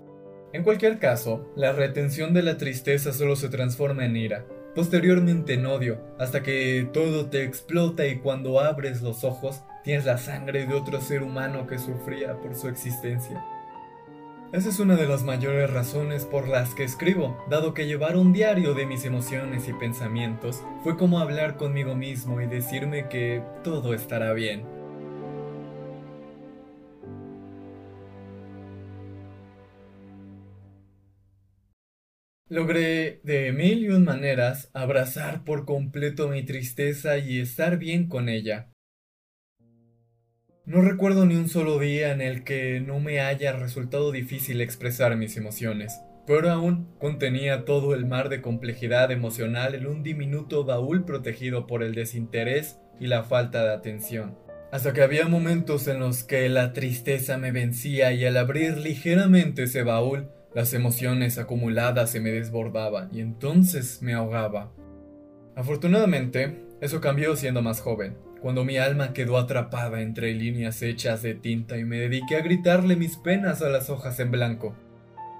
En 0.53 0.63
cualquier 0.63 0.99
caso, 0.99 1.51
la 1.55 1.73
retención 1.73 2.33
de 2.33 2.43
la 2.43 2.57
tristeza 2.57 3.11
solo 3.11 3.35
se 3.35 3.49
transforma 3.49 4.05
en 4.05 4.15
ira, 4.15 4.45
posteriormente 4.75 5.55
en 5.55 5.65
odio, 5.65 5.99
hasta 6.19 6.43
que 6.43 6.87
todo 6.93 7.29
te 7.29 7.43
explota 7.43 8.05
y 8.05 8.19
cuando 8.19 8.59
abres 8.59 9.01
los 9.01 9.23
ojos 9.23 9.63
tienes 9.83 10.05
la 10.05 10.19
sangre 10.19 10.67
de 10.67 10.75
otro 10.75 11.01
ser 11.01 11.23
humano 11.23 11.65
que 11.65 11.79
sufría 11.79 12.39
por 12.39 12.55
su 12.55 12.67
existencia. 12.67 13.43
Esa 14.53 14.69
es 14.69 14.79
una 14.79 14.95
de 14.95 15.07
las 15.07 15.23
mayores 15.23 15.69
razones 15.69 16.23
por 16.23 16.47
las 16.47 16.73
que 16.73 16.85
escribo, 16.85 17.37
dado 17.49 17.73
que 17.73 17.85
llevar 17.85 18.15
un 18.15 18.31
diario 18.31 18.73
de 18.73 18.85
mis 18.85 19.03
emociones 19.03 19.67
y 19.67 19.73
pensamientos 19.73 20.63
fue 20.83 20.95
como 20.95 21.19
hablar 21.19 21.57
conmigo 21.57 21.95
mismo 21.95 22.39
y 22.39 22.47
decirme 22.47 23.09
que 23.09 23.43
todo 23.65 23.93
estará 23.93 24.31
bien. 24.31 24.63
Logré 32.47 33.19
de 33.25 33.51
mil 33.51 33.83
y 33.83 33.89
un 33.89 34.05
maneras 34.05 34.71
abrazar 34.73 35.43
por 35.43 35.65
completo 35.65 36.29
mi 36.29 36.45
tristeza 36.45 37.17
y 37.17 37.41
estar 37.41 37.77
bien 37.77 38.07
con 38.07 38.29
ella. 38.29 38.71
No 40.67 40.81
recuerdo 40.81 41.25
ni 41.25 41.37
un 41.37 41.47
solo 41.47 41.79
día 41.79 42.11
en 42.11 42.19
el 42.19 42.43
que 42.43 42.81
no 42.81 42.99
me 42.99 43.21
haya 43.21 43.53
resultado 43.53 44.11
difícil 44.11 44.59
expresar 44.59 45.15
mis 45.15 45.37
emociones. 45.37 46.01
Pero 46.25 46.49
aún 46.49 46.89
contenía 46.99 47.63
todo 47.63 47.95
el 47.95 48.05
mar 48.05 48.27
de 48.27 48.41
complejidad 48.41 49.09
emocional 49.11 49.75
en 49.75 49.87
un 49.87 50.03
diminuto 50.03 50.65
baúl 50.65 51.05
protegido 51.05 51.67
por 51.67 51.83
el 51.83 51.95
desinterés 51.95 52.81
y 52.99 53.07
la 53.07 53.23
falta 53.23 53.63
de 53.63 53.71
atención. 53.71 54.37
Hasta 54.69 54.91
que 54.91 55.03
había 55.03 55.29
momentos 55.29 55.87
en 55.87 56.01
los 56.01 56.25
que 56.25 56.49
la 56.49 56.73
tristeza 56.73 57.37
me 57.37 57.53
vencía 57.53 58.11
y 58.11 58.25
al 58.25 58.35
abrir 58.35 58.77
ligeramente 58.77 59.63
ese 59.63 59.83
baúl, 59.83 60.27
las 60.53 60.73
emociones 60.73 61.37
acumuladas 61.37 62.09
se 62.09 62.19
me 62.19 62.31
desbordaban 62.31 63.07
y 63.13 63.21
entonces 63.21 64.01
me 64.01 64.13
ahogaba. 64.13 64.73
Afortunadamente, 65.55 66.65
eso 66.81 66.99
cambió 66.99 67.37
siendo 67.37 67.61
más 67.61 67.79
joven, 67.79 68.17
cuando 68.41 68.63
mi 68.63 68.77
alma 68.77 69.13
quedó 69.13 69.37
atrapada 69.37 70.01
entre 70.01 70.33
líneas 70.33 70.81
hechas 70.81 71.21
de 71.21 71.33
tinta 71.33 71.77
y 71.77 71.85
me 71.85 71.97
dediqué 71.97 72.35
a 72.35 72.41
gritarle 72.41 72.95
mis 72.95 73.17
penas 73.17 73.61
a 73.61 73.69
las 73.69 73.89
hojas 73.89 74.19
en 74.19 74.31
blanco. 74.31 74.75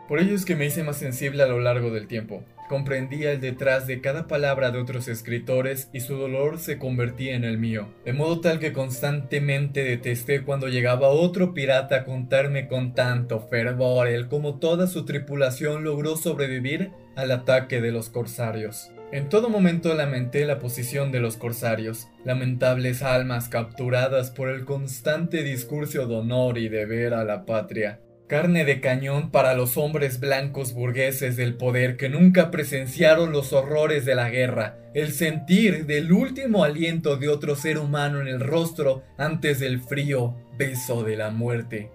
Por 0.08 0.20
ello 0.20 0.36
es 0.36 0.46
que 0.46 0.56
me 0.56 0.66
hice 0.66 0.84
más 0.84 0.98
sensible 0.98 1.44
a 1.44 1.48
lo 1.48 1.60
largo 1.60 1.92
del 1.92 2.08
tiempo. 2.08 2.44
Comprendía 2.70 3.32
el 3.32 3.40
detrás 3.40 3.88
de 3.88 4.02
cada 4.02 4.28
palabra 4.28 4.72
de 4.72 4.80
otros 4.80 5.08
escritores 5.08 5.90
y 5.94 6.02
su 6.02 6.16
dolor 6.16 6.60
se 6.60 6.78
convertía 6.78 7.36
en 7.36 7.46
el 7.46 7.58
mío, 7.58 7.88
de 8.04 8.12
modo 8.12 8.42
tal 8.42 8.60
que 8.60 8.74
constantemente 8.74 9.84
detesté 9.84 10.44
cuando 10.44 10.68
llegaba 10.68 11.08
otro 11.08 11.54
pirata 11.54 11.98
a 11.98 12.04
contarme 12.04 12.68
con 12.68 12.94
tanto 12.94 13.40
fervor 13.40 14.08
el 14.08 14.28
cómo 14.28 14.60
toda 14.60 14.88
su 14.88 15.06
tripulación 15.06 15.84
logró 15.84 16.18
sobrevivir 16.18 16.92
al 17.16 17.32
ataque 17.32 17.80
de 17.80 17.92
los 17.92 18.10
corsarios. 18.10 18.92
En 19.10 19.30
todo 19.30 19.48
momento 19.48 19.94
lamenté 19.94 20.44
la 20.46 20.60
posición 20.60 21.14
de 21.14 21.22
los 21.22 21.38
corsarios, 21.38 22.10
lamentables 22.26 23.02
almas 23.02 23.48
capturadas 23.48 24.32
por 24.32 24.50
el 24.50 24.66
constante 24.66 25.44
discurso 25.44 26.08
de 26.08 26.16
honor 26.16 26.58
y 26.58 26.68
deber 26.68 27.14
a 27.14 27.24
la 27.24 27.46
patria. 27.46 28.02
Carne 28.28 28.66
de 28.66 28.82
cañón 28.82 29.32
para 29.32 29.54
los 29.54 29.78
hombres 29.78 30.20
blancos 30.20 30.74
burgueses 30.74 31.38
del 31.38 31.56
poder 31.56 31.96
que 31.96 32.10
nunca 32.10 32.52
presenciaron 32.52 33.32
los 33.32 33.54
horrores 33.54 34.04
de 34.04 34.16
la 34.16 34.30
guerra, 34.30 34.78
el 34.94 35.14
sentir 35.14 35.86
del 35.86 36.12
último 36.12 36.66
aliento 36.66 37.16
de 37.16 37.30
otro 37.30 37.56
ser 37.56 37.78
humano 37.78 38.20
en 38.20 38.28
el 38.28 38.42
rostro 38.42 39.04
antes 39.18 39.62
del 39.62 39.80
frío 39.80 40.36
beso 40.58 41.06
de 41.06 41.16
la 41.16 41.30
muerte. 41.30 41.92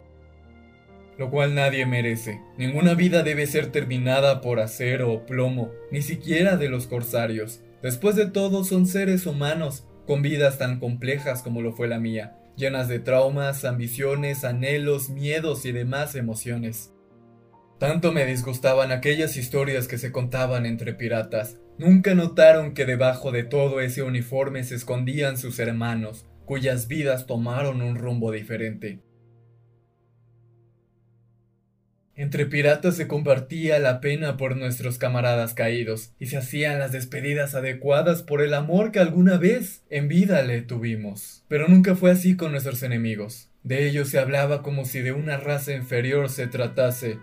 Lo 1.18 1.30
cual 1.30 1.54
nadie 1.54 1.84
merece. 1.86 2.40
Ninguna 2.56 2.94
vida 2.94 3.22
debe 3.22 3.46
ser 3.46 3.66
terminada 3.66 4.40
por 4.40 4.60
acero 4.60 5.12
o 5.12 5.26
plomo, 5.26 5.70
ni 5.90 6.02
siquiera 6.02 6.56
de 6.56 6.68
los 6.68 6.86
corsarios. 6.86 7.60
Después 7.82 8.16
de 8.16 8.26
todo 8.26 8.64
son 8.64 8.86
seres 8.86 9.26
humanos, 9.26 9.86
con 10.06 10.22
vidas 10.22 10.58
tan 10.58 10.78
complejas 10.78 11.42
como 11.42 11.60
lo 11.60 11.72
fue 11.72 11.88
la 11.88 11.98
mía, 11.98 12.36
llenas 12.56 12.88
de 12.88 12.98
traumas, 12.98 13.64
ambiciones, 13.64 14.44
anhelos, 14.44 15.10
miedos 15.10 15.64
y 15.64 15.72
demás 15.72 16.14
emociones. 16.14 16.92
Tanto 17.78 18.12
me 18.12 18.24
disgustaban 18.24 18.92
aquellas 18.92 19.36
historias 19.36 19.88
que 19.88 19.98
se 19.98 20.12
contaban 20.12 20.66
entre 20.66 20.94
piratas. 20.94 21.58
Nunca 21.78 22.14
notaron 22.14 22.74
que 22.74 22.86
debajo 22.86 23.32
de 23.32 23.42
todo 23.42 23.80
ese 23.80 24.02
uniforme 24.02 24.62
se 24.62 24.76
escondían 24.76 25.36
sus 25.36 25.58
hermanos, 25.58 26.26
cuyas 26.44 26.86
vidas 26.86 27.26
tomaron 27.26 27.82
un 27.82 27.96
rumbo 27.96 28.30
diferente. 28.30 29.00
Entre 32.14 32.44
piratas 32.44 32.96
se 32.96 33.08
compartía 33.08 33.78
la 33.78 34.02
pena 34.02 34.36
por 34.36 34.58
nuestros 34.58 34.98
camaradas 34.98 35.54
caídos 35.54 36.12
y 36.18 36.26
se 36.26 36.36
hacían 36.36 36.78
las 36.78 36.92
despedidas 36.92 37.54
adecuadas 37.54 38.22
por 38.22 38.42
el 38.42 38.52
amor 38.52 38.92
que 38.92 38.98
alguna 38.98 39.38
vez 39.38 39.82
en 39.88 40.08
vida 40.08 40.42
le 40.42 40.60
tuvimos. 40.60 41.42
Pero 41.48 41.68
nunca 41.68 41.94
fue 41.94 42.10
así 42.10 42.36
con 42.36 42.52
nuestros 42.52 42.82
enemigos. 42.82 43.48
De 43.62 43.88
ellos 43.88 44.10
se 44.10 44.18
hablaba 44.18 44.62
como 44.62 44.84
si 44.84 45.00
de 45.00 45.12
una 45.12 45.38
raza 45.38 45.72
inferior 45.72 46.28
se 46.28 46.46
tratase. 46.46 47.18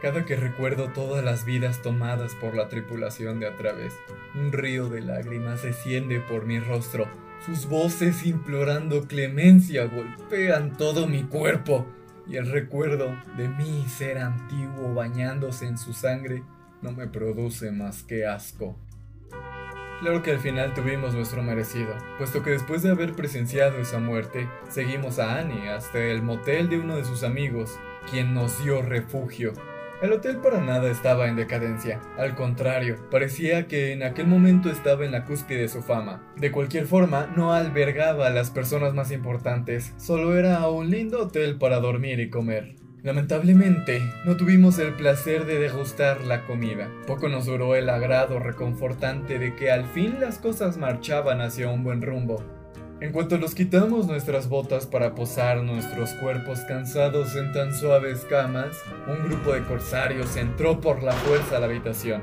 Cada 0.00 0.24
que 0.24 0.36
recuerdo 0.36 0.90
todas 0.94 1.22
las 1.22 1.44
vidas 1.44 1.82
tomadas 1.82 2.34
por 2.40 2.54
la 2.54 2.68
tripulación 2.68 3.40
de 3.40 3.48
a 3.48 3.56
través, 3.56 3.92
un 4.34 4.52
río 4.52 4.88
de 4.88 5.02
lágrimas 5.02 5.62
desciende 5.62 6.20
por 6.20 6.46
mi 6.46 6.60
rostro. 6.60 7.10
Sus 7.44 7.66
voces 7.66 8.24
implorando 8.24 9.06
clemencia 9.06 9.84
golpean 9.84 10.78
todo 10.78 11.06
mi 11.06 11.24
cuerpo 11.24 11.86
y 12.28 12.36
el 12.36 12.50
recuerdo 12.50 13.16
de 13.36 13.48
mi 13.48 13.86
ser 13.88 14.18
antiguo 14.18 14.94
bañándose 14.94 15.66
en 15.66 15.78
su 15.78 15.92
sangre 15.92 16.42
no 16.82 16.92
me 16.92 17.06
produce 17.06 17.70
más 17.70 18.02
que 18.02 18.26
asco. 18.26 18.76
Claro 20.00 20.22
que 20.22 20.32
al 20.32 20.40
final 20.40 20.74
tuvimos 20.74 21.14
nuestro 21.14 21.42
merecido, 21.42 21.96
puesto 22.18 22.42
que 22.42 22.50
después 22.50 22.82
de 22.82 22.90
haber 22.90 23.14
presenciado 23.14 23.78
esa 23.78 23.98
muerte, 23.98 24.48
seguimos 24.68 25.18
a 25.18 25.38
Annie 25.38 25.70
hasta 25.70 25.98
el 25.98 26.22
motel 26.22 26.68
de 26.68 26.78
uno 26.78 26.96
de 26.96 27.04
sus 27.04 27.22
amigos, 27.22 27.78
quien 28.10 28.34
nos 28.34 28.62
dio 28.62 28.82
refugio 28.82 29.54
el 30.02 30.12
hotel 30.12 30.38
para 30.38 30.60
nada 30.60 30.90
estaba 30.90 31.28
en 31.28 31.36
decadencia, 31.36 32.00
al 32.18 32.34
contrario, 32.34 32.96
parecía 33.10 33.66
que 33.66 33.92
en 33.92 34.02
aquel 34.02 34.26
momento 34.26 34.70
estaba 34.70 35.04
en 35.04 35.12
la 35.12 35.24
cúspide 35.24 35.62
de 35.62 35.68
su 35.68 35.82
fama. 35.82 36.22
De 36.36 36.50
cualquier 36.50 36.86
forma, 36.86 37.32
no 37.34 37.52
albergaba 37.52 38.26
a 38.26 38.30
las 38.30 38.50
personas 38.50 38.94
más 38.94 39.10
importantes, 39.10 39.94
solo 39.96 40.36
era 40.36 40.68
un 40.68 40.90
lindo 40.90 41.22
hotel 41.22 41.56
para 41.56 41.80
dormir 41.80 42.20
y 42.20 42.30
comer. 42.30 42.76
Lamentablemente, 43.02 44.02
no 44.24 44.36
tuvimos 44.36 44.80
el 44.80 44.92
placer 44.94 45.46
de 45.46 45.60
degustar 45.60 46.22
la 46.22 46.44
comida. 46.44 46.90
Poco 47.06 47.28
nos 47.28 47.46
duró 47.46 47.76
el 47.76 47.88
agrado 47.88 48.40
reconfortante 48.40 49.38
de 49.38 49.54
que 49.54 49.70
al 49.70 49.84
fin 49.84 50.16
las 50.18 50.38
cosas 50.38 50.76
marchaban 50.76 51.40
hacia 51.40 51.68
un 51.68 51.84
buen 51.84 52.02
rumbo. 52.02 52.42
En 52.98 53.12
cuanto 53.12 53.36
nos 53.36 53.54
quitamos 53.54 54.06
nuestras 54.06 54.48
botas 54.48 54.86
para 54.86 55.14
posar 55.14 55.62
nuestros 55.62 56.14
cuerpos 56.14 56.60
cansados 56.60 57.36
en 57.36 57.52
tan 57.52 57.74
suaves 57.74 58.24
camas, 58.24 58.82
un 59.06 59.22
grupo 59.28 59.52
de 59.52 59.62
corsarios 59.64 60.34
entró 60.36 60.80
por 60.80 61.02
la 61.02 61.12
fuerza 61.12 61.58
a 61.58 61.60
la 61.60 61.66
habitación. 61.66 62.22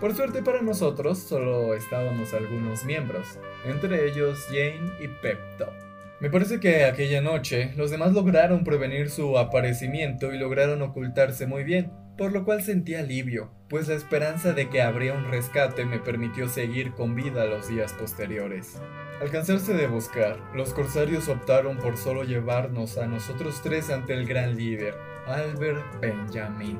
Por 0.00 0.14
suerte 0.14 0.42
para 0.42 0.62
nosotros, 0.62 1.18
solo 1.18 1.74
estábamos 1.74 2.32
algunos 2.32 2.86
miembros, 2.86 3.38
entre 3.66 4.08
ellos 4.08 4.46
Jane 4.48 4.90
y 5.00 5.08
Pepto. 5.20 5.70
Me 6.18 6.30
parece 6.30 6.60
que 6.60 6.86
aquella 6.86 7.20
noche 7.20 7.74
los 7.76 7.90
demás 7.90 8.14
lograron 8.14 8.64
prevenir 8.64 9.10
su 9.10 9.36
aparecimiento 9.36 10.32
y 10.32 10.38
lograron 10.38 10.80
ocultarse 10.80 11.46
muy 11.46 11.62
bien, 11.62 11.92
por 12.16 12.32
lo 12.32 12.46
cual 12.46 12.62
sentí 12.62 12.94
alivio, 12.94 13.50
pues 13.68 13.88
la 13.88 13.94
esperanza 13.94 14.54
de 14.54 14.70
que 14.70 14.80
habría 14.80 15.12
un 15.12 15.30
rescate 15.30 15.84
me 15.84 15.98
permitió 15.98 16.48
seguir 16.48 16.92
con 16.92 17.14
vida 17.14 17.44
los 17.44 17.68
días 17.68 17.92
posteriores. 17.92 18.80
Al 19.20 19.30
cansarse 19.30 19.72
de 19.72 19.86
buscar, 19.86 20.36
los 20.54 20.74
corsarios 20.74 21.28
optaron 21.28 21.78
por 21.78 21.96
solo 21.96 22.24
llevarnos 22.24 22.98
a 22.98 23.06
nosotros 23.06 23.62
tres 23.62 23.88
ante 23.88 24.12
el 24.12 24.26
gran 24.26 24.56
líder, 24.56 24.94
Albert 25.26 26.00
Benjamin, 26.02 26.78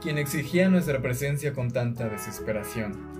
quien 0.00 0.16
exigía 0.16 0.70
nuestra 0.70 1.02
presencia 1.02 1.52
con 1.52 1.70
tanta 1.70 2.08
desesperación. 2.08 3.12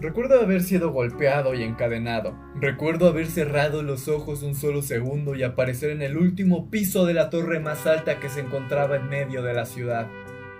Recuerdo 0.00 0.40
haber 0.40 0.62
sido 0.62 0.90
golpeado 0.90 1.54
y 1.54 1.62
encadenado. 1.62 2.36
Recuerdo 2.56 3.06
haber 3.06 3.28
cerrado 3.28 3.84
los 3.84 4.08
ojos 4.08 4.42
un 4.42 4.56
solo 4.56 4.82
segundo 4.82 5.36
y 5.36 5.44
aparecer 5.44 5.90
en 5.90 6.02
el 6.02 6.16
último 6.16 6.68
piso 6.70 7.06
de 7.06 7.14
la 7.14 7.30
torre 7.30 7.60
más 7.60 7.86
alta 7.86 8.18
que 8.18 8.28
se 8.28 8.40
encontraba 8.40 8.96
en 8.96 9.08
medio 9.08 9.42
de 9.42 9.54
la 9.54 9.66
ciudad. 9.66 10.08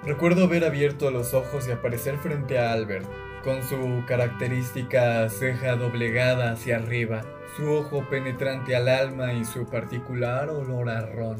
Recuerdo 0.05 0.45
haber 0.45 0.65
abierto 0.65 1.11
los 1.11 1.35
ojos 1.35 1.67
y 1.67 1.73
aparecer 1.73 2.17
frente 2.19 2.59
a 2.59 2.73
Albert, 2.73 3.07
con 3.45 3.63
su 3.63 4.03
característica 4.07 5.29
ceja 5.29 5.77
doblegada 5.77 6.53
hacia 6.53 6.77
arriba, 6.77 7.23
su 7.57 7.71
ojo 7.71 8.09
penetrante 8.09 8.75
al 8.75 8.89
alma 8.89 9.35
y 9.35 9.45
su 9.45 9.67
particular 9.67 10.49
olor 10.49 10.89
a 10.89 11.05
ron. 11.05 11.37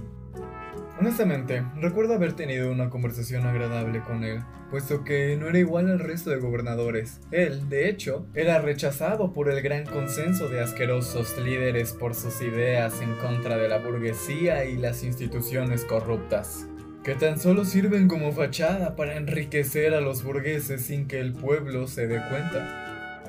Honestamente, 1.01 1.65
recuerdo 1.81 2.15
haber 2.15 2.35
tenido 2.35 2.71
una 2.71 2.91
conversación 2.91 3.47
agradable 3.47 4.01
con 4.03 4.23
él, 4.23 4.43
puesto 4.71 5.03
que 5.03 5.37
no 5.37 5.49
era 5.49 5.59
igual 5.59 5.91
al 5.91 5.99
resto 5.99 6.31
de 6.31 6.39
gobernadores. 6.39 7.21
Él, 7.31 7.69
de 7.69 7.89
hecho, 7.89 8.27
era 8.35 8.61
rechazado 8.61 9.33
por 9.33 9.49
el 9.49 9.63
gran 9.63 9.87
consenso 9.87 10.49
de 10.49 10.61
asquerosos 10.61 11.37
líderes 11.39 11.93
por 11.93 12.15
sus 12.15 12.41
ideas 12.43 13.01
en 13.01 13.15
contra 13.15 13.57
de 13.57 13.69
la 13.69 13.79
burguesía 13.79 14.67
y 14.67 14.77
las 14.77 15.03
instituciones 15.03 15.85
corruptas 15.85 16.69
que 17.05 17.15
tan 17.15 17.39
solo 17.39 17.67
sirven 17.67 18.09
como 18.09 18.33
fachada 18.33 18.97
para 18.97 19.17
enriquecer 19.17 19.95
a 19.95 20.01
los 20.01 20.25
burgueses 20.25 20.87
sin 20.87 21.07
que 21.07 21.21
el 21.21 21.35
pueblo 21.35 21.87
se 21.87 22.07
dé 22.07 22.19
cuenta. 22.31 23.21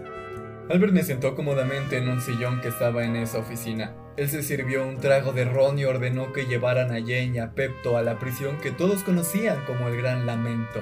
Albert 0.70 0.94
me 0.94 1.04
sentó 1.04 1.36
cómodamente 1.36 1.98
en 1.98 2.08
un 2.08 2.22
sillón 2.22 2.62
que 2.62 2.70
estaba 2.70 3.04
en 3.04 3.18
esa 3.18 3.40
oficina. 3.40 3.94
Él 4.16 4.30
se 4.30 4.44
sirvió 4.44 4.88
un 4.88 4.98
trago 4.98 5.34
de 5.34 5.44
ron 5.44 5.78
y 5.78 5.84
ordenó 5.84 6.32
que 6.32 6.46
llevaran 6.46 6.92
a 6.92 7.02
Jane 7.02 7.34
y 7.36 7.38
a 7.40 7.52
Pepto 7.52 7.98
a 7.98 8.02
la 8.02 8.18
prisión 8.18 8.58
que 8.62 8.72
todos 8.72 9.04
conocían 9.04 9.64
como 9.66 9.90
el 9.90 9.98
Gran 9.98 10.26
Lamento. 10.26 10.82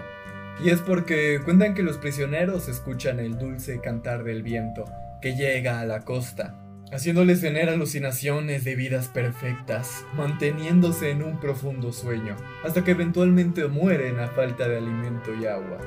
Y 0.63 0.69
es 0.69 0.79
porque 0.79 1.41
cuentan 1.43 1.73
que 1.73 1.81
los 1.81 1.97
prisioneros 1.97 2.69
escuchan 2.69 3.19
el 3.19 3.39
dulce 3.39 3.81
cantar 3.81 4.23
del 4.23 4.43
viento 4.43 4.85
que 5.19 5.35
llega 5.35 5.79
a 5.79 5.85
la 5.85 6.01
costa 6.01 6.62
haciéndoles 6.93 7.41
tener 7.41 7.69
alucinaciones 7.69 8.63
de 8.63 8.75
vidas 8.75 9.07
perfectas, 9.07 10.05
manteniéndose 10.15 11.09
en 11.09 11.23
un 11.23 11.39
profundo 11.39 11.91
sueño, 11.91 12.35
hasta 12.63 12.83
que 12.83 12.91
eventualmente 12.91 13.65
mueren 13.67 14.19
a 14.19 14.27
falta 14.27 14.67
de 14.67 14.77
alimento 14.77 15.33
y 15.33 15.45
agua. 15.45 15.79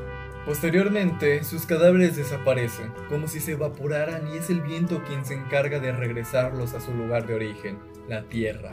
Posteriormente, 0.44 1.44
sus 1.44 1.64
cadáveres 1.64 2.16
desaparecen, 2.16 2.92
como 3.08 3.28
si 3.28 3.40
se 3.40 3.52
evaporaran 3.52 4.28
y 4.32 4.38
es 4.38 4.50
el 4.50 4.60
viento 4.60 5.02
quien 5.04 5.24
se 5.24 5.34
encarga 5.34 5.78
de 5.80 5.92
regresarlos 5.92 6.74
a 6.74 6.80
su 6.80 6.92
lugar 6.92 7.26
de 7.26 7.34
origen, 7.34 7.78
la 8.08 8.24
Tierra. 8.24 8.70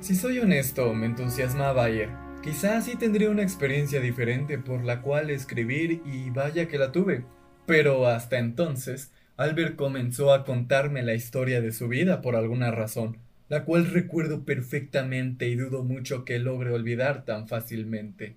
Si 0.00 0.14
soy 0.14 0.38
honesto, 0.38 0.92
me 0.92 1.06
entusiasmaba 1.06 1.88
ir, 1.88 2.10
quizás 2.42 2.84
sí 2.84 2.96
tendría 2.96 3.30
una 3.30 3.42
experiencia 3.42 4.00
diferente 4.00 4.58
por 4.58 4.84
la 4.84 5.00
cual 5.00 5.30
escribir 5.30 6.02
y 6.04 6.28
vaya 6.28 6.68
que 6.68 6.76
la 6.76 6.92
tuve. 6.92 7.24
Pero 7.66 8.06
hasta 8.06 8.38
entonces, 8.38 9.10
Albert 9.36 9.74
comenzó 9.74 10.32
a 10.32 10.44
contarme 10.44 11.02
la 11.02 11.14
historia 11.14 11.60
de 11.60 11.72
su 11.72 11.88
vida 11.88 12.22
por 12.22 12.36
alguna 12.36 12.70
razón, 12.70 13.18
la 13.48 13.64
cual 13.64 13.90
recuerdo 13.90 14.44
perfectamente 14.44 15.48
y 15.48 15.56
dudo 15.56 15.82
mucho 15.82 16.24
que 16.24 16.38
logre 16.38 16.70
olvidar 16.70 17.24
tan 17.24 17.48
fácilmente. 17.48 18.36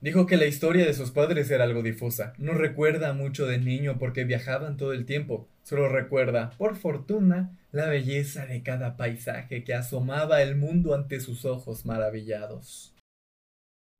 Dijo 0.00 0.24
que 0.24 0.38
la 0.38 0.46
historia 0.46 0.86
de 0.86 0.94
sus 0.94 1.10
padres 1.10 1.50
era 1.50 1.64
algo 1.64 1.82
difusa. 1.82 2.32
No 2.38 2.54
recuerda 2.54 3.12
mucho 3.12 3.46
de 3.46 3.58
niño 3.58 3.98
porque 3.98 4.24
viajaban 4.24 4.78
todo 4.78 4.94
el 4.94 5.04
tiempo. 5.04 5.46
Solo 5.62 5.90
recuerda, 5.90 6.52
por 6.56 6.76
fortuna, 6.76 7.58
la 7.70 7.86
belleza 7.86 8.46
de 8.46 8.62
cada 8.62 8.96
paisaje 8.96 9.62
que 9.62 9.74
asomaba 9.74 10.40
el 10.40 10.56
mundo 10.56 10.94
ante 10.94 11.20
sus 11.20 11.44
ojos 11.44 11.84
maravillados. 11.84 12.94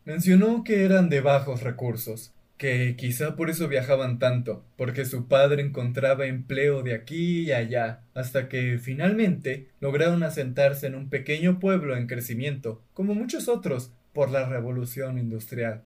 Mencionó 0.07 0.65
que 0.65 0.85
eran 0.85 1.11
de 1.11 1.21
bajos 1.21 1.63
recursos, 1.63 2.33
que 2.61 2.95
quizá 2.95 3.37
por 3.37 3.49
eso 3.49 3.69
viajaban 3.69 4.19
tanto, 4.19 4.67
porque 4.77 5.07
su 5.07 5.29
padre 5.29 5.63
encontraba 5.63 6.27
empleo 6.27 6.83
de 6.83 6.93
aquí 6.93 7.45
y 7.45 7.53
allá, 7.53 8.03
hasta 8.13 8.51
que 8.51 8.79
finalmente 8.79 9.69
lograron 9.81 10.23
asentarse 10.23 10.87
en 10.87 10.95
un 10.95 11.09
pequeño 11.09 11.59
pueblo 11.59 11.97
en 11.97 12.07
crecimiento, 12.07 12.85
como 12.93 13.15
muchos 13.15 13.49
otros, 13.49 13.95
por 14.13 14.31
la 14.31 14.47
revolución 14.47 15.17
industrial. 15.17 15.85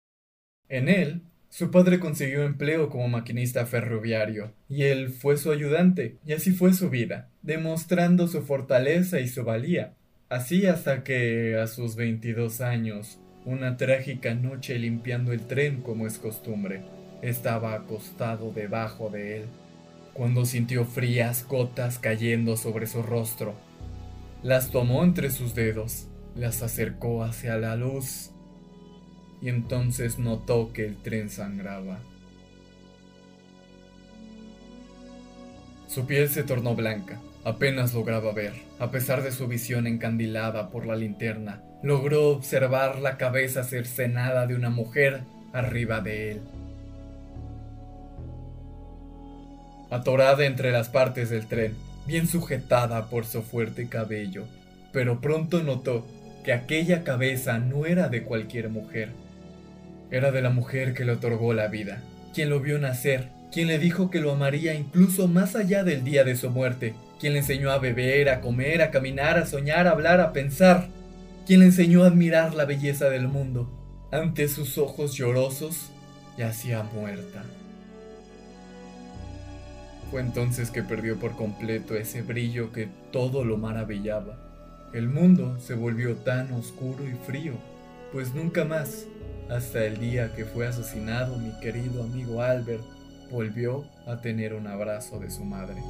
En 0.68 0.90
él, 0.90 1.22
su 1.48 1.70
padre 1.70 1.98
consiguió 1.98 2.44
empleo 2.44 2.90
como 2.90 3.08
maquinista 3.08 3.64
ferroviario, 3.64 4.52
y 4.68 4.82
él 4.82 5.08
fue 5.08 5.38
su 5.38 5.50
ayudante, 5.50 6.18
y 6.26 6.34
así 6.34 6.52
fue 6.52 6.74
su 6.74 6.90
vida, 6.90 7.30
demostrando 7.40 8.28
su 8.28 8.42
fortaleza 8.42 9.20
y 9.20 9.28
su 9.28 9.42
valía. 9.42 9.94
Así 10.28 10.66
hasta 10.66 11.02
que, 11.02 11.56
a 11.56 11.66
sus 11.66 11.96
22 11.96 12.60
años, 12.60 13.18
una 13.44 13.76
trágica 13.76 14.34
noche 14.34 14.78
limpiando 14.78 15.32
el 15.32 15.46
tren 15.46 15.82
como 15.82 16.06
es 16.06 16.18
costumbre, 16.18 16.82
estaba 17.22 17.74
acostado 17.74 18.52
debajo 18.52 19.10
de 19.10 19.38
él, 19.38 19.44
cuando 20.12 20.44
sintió 20.44 20.84
frías 20.84 21.46
gotas 21.46 21.98
cayendo 21.98 22.56
sobre 22.56 22.86
su 22.86 23.02
rostro. 23.02 23.54
Las 24.42 24.70
tomó 24.70 25.04
entre 25.04 25.30
sus 25.30 25.54
dedos, 25.54 26.06
las 26.36 26.62
acercó 26.62 27.24
hacia 27.24 27.56
la 27.56 27.76
luz 27.76 28.30
y 29.40 29.48
entonces 29.48 30.18
notó 30.18 30.72
que 30.72 30.86
el 30.86 30.96
tren 30.96 31.30
sangraba. 31.30 31.98
Su 35.86 36.06
piel 36.06 36.28
se 36.28 36.42
tornó 36.42 36.74
blanca, 36.74 37.20
apenas 37.44 37.94
lograba 37.94 38.32
ver, 38.32 38.52
a 38.78 38.90
pesar 38.90 39.22
de 39.22 39.32
su 39.32 39.48
visión 39.48 39.86
encandilada 39.86 40.70
por 40.70 40.86
la 40.86 40.96
linterna, 40.96 41.62
logró 41.82 42.30
observar 42.30 42.98
la 42.98 43.16
cabeza 43.16 43.64
cercenada 43.64 44.46
de 44.46 44.54
una 44.54 44.70
mujer 44.70 45.20
arriba 45.52 46.00
de 46.00 46.32
él. 46.32 46.40
Atorada 49.90 50.44
entre 50.44 50.70
las 50.70 50.88
partes 50.88 51.30
del 51.30 51.46
tren, 51.46 51.74
bien 52.06 52.26
sujetada 52.26 53.08
por 53.08 53.24
su 53.24 53.42
fuerte 53.42 53.88
cabello, 53.88 54.44
pero 54.92 55.20
pronto 55.20 55.62
notó 55.62 56.06
que 56.44 56.52
aquella 56.52 57.04
cabeza 57.04 57.58
no 57.58 57.86
era 57.86 58.08
de 58.08 58.22
cualquier 58.22 58.68
mujer, 58.68 59.10
era 60.10 60.30
de 60.30 60.42
la 60.42 60.50
mujer 60.50 60.94
que 60.94 61.04
le 61.04 61.12
otorgó 61.12 61.54
la 61.54 61.68
vida, 61.68 62.02
quien 62.34 62.50
lo 62.50 62.60
vio 62.60 62.78
nacer, 62.78 63.28
quien 63.52 63.68
le 63.68 63.78
dijo 63.78 64.10
que 64.10 64.20
lo 64.20 64.32
amaría 64.32 64.74
incluso 64.74 65.28
más 65.28 65.56
allá 65.56 65.84
del 65.84 66.04
día 66.04 66.24
de 66.24 66.36
su 66.36 66.50
muerte, 66.50 66.94
quien 67.18 67.32
le 67.32 67.40
enseñó 67.40 67.70
a 67.70 67.78
beber, 67.78 68.28
a 68.28 68.40
comer, 68.40 68.82
a 68.82 68.90
caminar, 68.90 69.38
a 69.38 69.46
soñar, 69.46 69.86
a 69.86 69.92
hablar, 69.92 70.20
a 70.20 70.32
pensar, 70.32 70.88
quien 71.48 71.60
le 71.60 71.66
enseñó 71.66 72.04
a 72.04 72.08
admirar 72.08 72.54
la 72.54 72.66
belleza 72.66 73.08
del 73.08 73.26
mundo. 73.26 73.70
Ante 74.12 74.48
sus 74.48 74.76
ojos 74.76 75.14
llorosos, 75.14 75.88
yacía 76.36 76.82
muerta. 76.82 77.42
Fue 80.10 80.20
entonces 80.20 80.70
que 80.70 80.82
perdió 80.82 81.18
por 81.18 81.36
completo 81.36 81.94
ese 81.94 82.20
brillo 82.20 82.70
que 82.70 82.90
todo 83.12 83.46
lo 83.46 83.56
maravillaba. 83.56 84.90
El 84.92 85.08
mundo 85.08 85.58
se 85.58 85.72
volvió 85.72 86.16
tan 86.16 86.52
oscuro 86.52 87.08
y 87.08 87.14
frío, 87.26 87.54
pues 88.12 88.34
nunca 88.34 88.66
más 88.66 89.06
hasta 89.48 89.86
el 89.86 89.98
día 89.98 90.34
que 90.34 90.44
fue 90.44 90.66
asesinado 90.66 91.38
mi 91.38 91.58
querido 91.60 92.02
amigo 92.02 92.42
Albert 92.42 92.84
volvió 93.30 93.86
a 94.06 94.20
tener 94.20 94.52
un 94.52 94.66
abrazo 94.66 95.18
de 95.18 95.30
su 95.30 95.46
madre. 95.46 95.82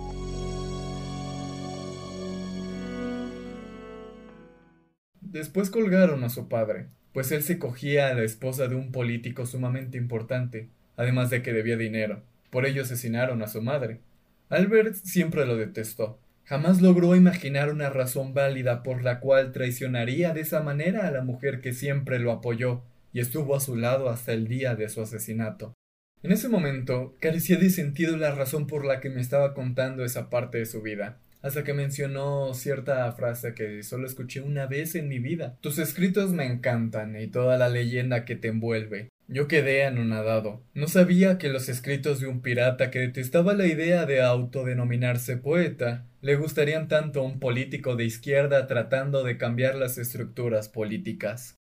Después 5.30 5.68
colgaron 5.68 6.24
a 6.24 6.30
su 6.30 6.48
padre, 6.48 6.86
pues 7.12 7.30
él 7.32 7.42
se 7.42 7.58
cogía 7.58 8.08
a 8.08 8.14
la 8.14 8.22
esposa 8.22 8.66
de 8.66 8.74
un 8.74 8.92
político 8.92 9.44
sumamente 9.44 9.98
importante, 9.98 10.68
además 10.96 11.28
de 11.28 11.42
que 11.42 11.52
debía 11.52 11.76
dinero. 11.76 12.22
Por 12.48 12.64
ello 12.64 12.80
asesinaron 12.80 13.42
a 13.42 13.46
su 13.46 13.60
madre. 13.60 14.00
Albert 14.48 14.94
siempre 14.94 15.44
lo 15.44 15.58
detestó. 15.58 16.18
Jamás 16.44 16.80
logró 16.80 17.14
imaginar 17.14 17.70
una 17.70 17.90
razón 17.90 18.32
válida 18.32 18.82
por 18.82 19.02
la 19.02 19.20
cual 19.20 19.52
traicionaría 19.52 20.32
de 20.32 20.40
esa 20.40 20.62
manera 20.62 21.06
a 21.06 21.10
la 21.10 21.20
mujer 21.20 21.60
que 21.60 21.74
siempre 21.74 22.18
lo 22.18 22.32
apoyó 22.32 22.80
y 23.12 23.20
estuvo 23.20 23.54
a 23.54 23.60
su 23.60 23.76
lado 23.76 24.08
hasta 24.08 24.32
el 24.32 24.48
día 24.48 24.76
de 24.76 24.88
su 24.88 25.02
asesinato. 25.02 25.74
En 26.22 26.32
ese 26.32 26.48
momento 26.48 27.14
carecía 27.20 27.58
de 27.58 27.68
sentido 27.68 28.16
la 28.16 28.34
razón 28.34 28.66
por 28.66 28.86
la 28.86 29.00
que 29.00 29.10
me 29.10 29.20
estaba 29.20 29.52
contando 29.52 30.06
esa 30.06 30.30
parte 30.30 30.56
de 30.56 30.64
su 30.64 30.80
vida, 30.80 31.18
hasta 31.42 31.64
que 31.64 31.74
mencionó 31.74 32.55
cierta 32.55 33.11
frase 33.12 33.55
que 33.55 33.83
solo 33.83 34.07
escuché 34.07 34.40
una 34.40 34.66
vez 34.66 34.94
en 34.94 35.09
mi 35.09 35.18
vida. 35.18 35.57
Tus 35.61 35.79
escritos 35.79 36.33
me 36.33 36.46
encantan 36.46 37.20
y 37.20 37.27
toda 37.27 37.59
la 37.59 37.68
leyenda 37.68 38.24
que 38.24 38.37
te 38.37 38.48
envuelve. 38.48 39.09
Yo 39.31 39.46
quedé 39.46 39.85
anonadado. 39.85 40.62
No 40.72 40.88
sabía 40.88 41.37
que 41.37 41.51
los 41.51 41.68
escritos 41.68 42.18
de 42.20 42.29
un 42.29 42.40
pirata 42.40 42.90
que 42.90 43.01
detestaba 43.01 43.53
la 43.53 43.66
idea 43.66 44.07
de 44.07 44.22
autodenominarse 44.22 45.37
poeta 45.37 46.07
le 46.22 46.37
gustarían 46.37 46.88
tanto 46.88 47.20
a 47.20 47.24
un 47.24 47.38
político 47.38 47.94
de 47.94 48.07
izquierda 48.07 48.66
tratando 48.66 49.24
de 49.24 49.37
cambiar 49.37 49.74
las 49.74 49.98
estructuras 49.98 50.70
políticas. 50.70 51.58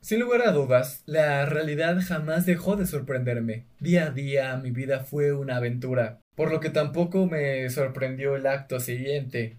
Sin 0.00 0.18
lugar 0.18 0.40
a 0.42 0.52
dudas, 0.52 1.02
la 1.04 1.44
realidad 1.44 2.00
jamás 2.02 2.46
dejó 2.46 2.76
de 2.76 2.86
sorprenderme. 2.86 3.66
Día 3.80 4.06
a 4.06 4.10
día 4.10 4.56
mi 4.56 4.70
vida 4.70 5.00
fue 5.00 5.32
una 5.32 5.56
aventura, 5.56 6.20
por 6.34 6.50
lo 6.50 6.58
que 6.58 6.70
tampoco 6.70 7.26
me 7.26 7.68
sorprendió 7.68 8.34
el 8.34 8.46
acto 8.46 8.80
siguiente. 8.80 9.58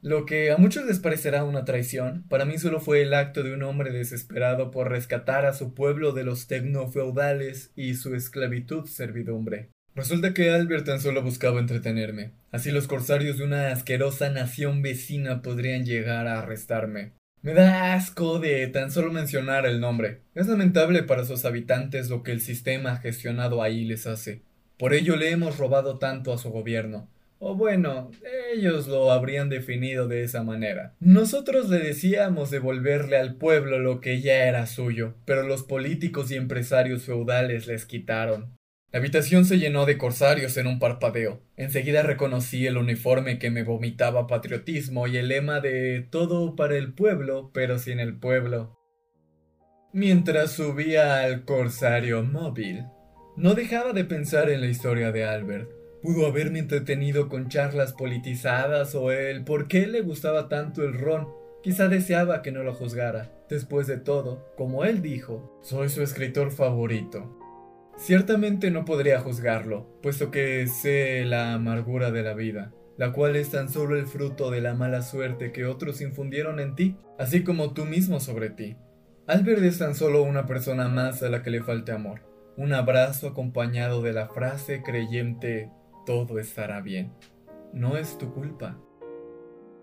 Lo 0.00 0.26
que 0.26 0.52
a 0.52 0.56
muchos 0.56 0.86
les 0.86 1.00
parecerá 1.00 1.42
una 1.42 1.64
traición, 1.64 2.24
para 2.28 2.44
mí 2.44 2.56
solo 2.56 2.80
fue 2.80 3.02
el 3.02 3.12
acto 3.12 3.42
de 3.42 3.52
un 3.52 3.64
hombre 3.64 3.90
desesperado 3.90 4.70
por 4.70 4.88
rescatar 4.88 5.44
a 5.44 5.52
su 5.52 5.74
pueblo 5.74 6.12
de 6.12 6.22
los 6.22 6.46
tecnofeudales 6.46 7.72
y 7.74 7.94
su 7.96 8.14
esclavitud 8.14 8.86
servidumbre. 8.86 9.70
Resulta 9.96 10.32
que 10.32 10.50
Albert 10.50 10.86
tan 10.86 11.00
solo 11.00 11.20
buscaba 11.20 11.58
entretenerme. 11.58 12.30
Así 12.52 12.70
los 12.70 12.86
corsarios 12.86 13.38
de 13.38 13.44
una 13.44 13.72
asquerosa 13.72 14.30
nación 14.30 14.82
vecina 14.82 15.42
podrían 15.42 15.84
llegar 15.84 16.28
a 16.28 16.38
arrestarme. 16.38 17.12
Me 17.42 17.54
da 17.54 17.94
asco 17.94 18.38
de 18.38 18.66
tan 18.66 18.90
solo 18.90 19.10
mencionar 19.10 19.64
el 19.64 19.80
nombre. 19.80 20.20
Es 20.34 20.46
lamentable 20.46 21.02
para 21.04 21.24
sus 21.24 21.46
habitantes 21.46 22.10
lo 22.10 22.22
que 22.22 22.32
el 22.32 22.42
sistema 22.42 22.96
gestionado 22.96 23.62
ahí 23.62 23.86
les 23.86 24.06
hace. 24.06 24.42
Por 24.76 24.92
ello 24.92 25.16
le 25.16 25.30
hemos 25.30 25.56
robado 25.56 25.98
tanto 25.98 26.34
a 26.34 26.38
su 26.38 26.50
gobierno. 26.50 27.08
O 27.38 27.54
bueno, 27.54 28.10
ellos 28.52 28.88
lo 28.88 29.10
habrían 29.10 29.48
definido 29.48 30.06
de 30.06 30.22
esa 30.22 30.42
manera. 30.42 30.94
Nosotros 31.00 31.70
le 31.70 31.78
decíamos 31.78 32.50
devolverle 32.50 33.16
al 33.16 33.36
pueblo 33.36 33.78
lo 33.78 34.02
que 34.02 34.20
ya 34.20 34.44
era 34.44 34.66
suyo, 34.66 35.14
pero 35.24 35.42
los 35.42 35.62
políticos 35.62 36.30
y 36.30 36.36
empresarios 36.36 37.04
feudales 37.04 37.66
les 37.66 37.86
quitaron. 37.86 38.59
La 38.92 38.98
habitación 38.98 39.44
se 39.44 39.58
llenó 39.58 39.86
de 39.86 39.96
corsarios 39.96 40.56
en 40.56 40.66
un 40.66 40.80
parpadeo. 40.80 41.40
Enseguida 41.56 42.02
reconocí 42.02 42.66
el 42.66 42.76
uniforme 42.76 43.38
que 43.38 43.50
me 43.50 43.62
vomitaba 43.62 44.26
patriotismo 44.26 45.06
y 45.06 45.16
el 45.16 45.28
lema 45.28 45.60
de 45.60 46.04
todo 46.10 46.56
para 46.56 46.76
el 46.76 46.92
pueblo, 46.92 47.52
pero 47.54 47.78
sin 47.78 48.00
el 48.00 48.18
pueblo. 48.18 48.76
Mientras 49.92 50.52
subía 50.52 51.20
al 51.20 51.44
corsario 51.44 52.24
móvil, 52.24 52.84
no 53.36 53.54
dejaba 53.54 53.92
de 53.92 54.04
pensar 54.04 54.50
en 54.50 54.60
la 54.60 54.66
historia 54.66 55.12
de 55.12 55.24
Albert. 55.24 55.70
Pudo 56.02 56.26
haberme 56.26 56.58
entretenido 56.58 57.28
con 57.28 57.48
charlas 57.48 57.92
politizadas 57.92 58.96
o 58.96 59.12
el 59.12 59.44
por 59.44 59.68
qué 59.68 59.86
le 59.86 60.00
gustaba 60.00 60.48
tanto 60.48 60.82
el 60.82 60.94
ron. 60.94 61.28
Quizá 61.62 61.88
deseaba 61.88 62.42
que 62.42 62.50
no 62.50 62.64
lo 62.64 62.74
juzgara. 62.74 63.30
Después 63.48 63.86
de 63.86 63.98
todo, 63.98 64.52
como 64.56 64.84
él 64.84 65.00
dijo, 65.00 65.60
soy 65.62 65.90
su 65.90 66.02
escritor 66.02 66.50
favorito. 66.50 67.39
Ciertamente 68.00 68.70
no 68.70 68.86
podría 68.86 69.20
juzgarlo, 69.20 69.86
puesto 70.00 70.30
que 70.30 70.66
sé 70.68 71.22
la 71.26 71.52
amargura 71.52 72.10
de 72.10 72.22
la 72.22 72.32
vida, 72.32 72.72
la 72.96 73.12
cual 73.12 73.36
es 73.36 73.50
tan 73.50 73.68
solo 73.68 73.94
el 73.94 74.06
fruto 74.06 74.50
de 74.50 74.62
la 74.62 74.72
mala 74.72 75.02
suerte 75.02 75.52
que 75.52 75.66
otros 75.66 76.00
infundieron 76.00 76.60
en 76.60 76.74
ti, 76.74 76.96
así 77.18 77.44
como 77.44 77.74
tú 77.74 77.84
mismo 77.84 78.18
sobre 78.18 78.48
ti. 78.48 78.78
Albert 79.26 79.62
es 79.64 79.76
tan 79.76 79.94
solo 79.94 80.22
una 80.22 80.46
persona 80.46 80.88
más 80.88 81.22
a 81.22 81.28
la 81.28 81.42
que 81.42 81.50
le 81.50 81.62
falte 81.62 81.92
amor, 81.92 82.22
un 82.56 82.72
abrazo 82.72 83.28
acompañado 83.28 84.00
de 84.00 84.14
la 84.14 84.28
frase 84.28 84.82
creyente 84.82 85.70
todo 86.06 86.38
estará 86.38 86.80
bien. 86.80 87.12
No 87.74 87.98
es 87.98 88.16
tu 88.16 88.32
culpa. 88.32 88.80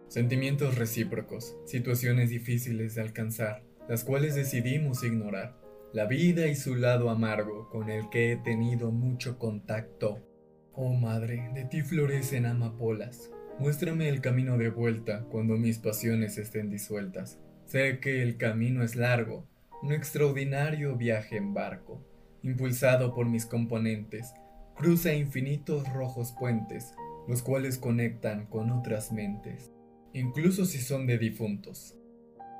Sentimientos 0.08 0.76
recíprocos, 0.76 1.56
situaciones 1.66 2.32
difíciles 2.32 2.96
de 2.96 3.02
alcanzar, 3.02 3.62
las 3.88 4.04
cuales 4.04 4.34
decidimos 4.34 5.04
ignorar. 5.04 5.67
La 5.98 6.06
vida 6.06 6.46
y 6.46 6.54
su 6.54 6.76
lado 6.76 7.10
amargo, 7.10 7.70
con 7.72 7.90
el 7.90 8.08
que 8.10 8.32
he 8.32 8.36
tenido 8.36 8.92
mucho 8.92 9.40
contacto. 9.40 10.24
Oh 10.72 10.94
madre, 10.94 11.50
de 11.56 11.66
ti 11.66 11.82
florecen 11.82 12.46
amapolas. 12.46 13.32
Muéstrame 13.58 14.08
el 14.08 14.22
camino 14.22 14.60
de 14.60 14.70
vuelta 14.70 15.24
cuando 15.32 15.56
mis 15.56 15.80
pasiones 15.80 16.38
estén 16.38 16.70
disueltas. 16.70 17.40
Sé 17.66 18.00
que 18.00 18.22
el 18.22 18.38
camino 18.38 18.84
es 18.84 18.96
largo, 18.96 19.50
un 19.82 19.92
extraordinario 19.92 20.96
viaje 20.98 21.36
en 21.36 21.56
barco, 21.56 22.06
impulsado 22.44 23.16
por 23.16 23.26
mis 23.26 23.48
componentes, 23.48 24.36
cruza 24.76 25.16
infinitos 25.16 25.92
rojos 25.92 26.32
puentes, 26.40 26.94
los 27.28 27.42
cuales 27.42 27.80
conectan 27.80 28.46
con 28.46 28.70
otras 28.70 29.12
mentes, 29.12 29.72
incluso 30.14 30.66
si 30.66 30.78
son 30.78 31.08
de 31.08 31.18
difuntos. 31.18 31.97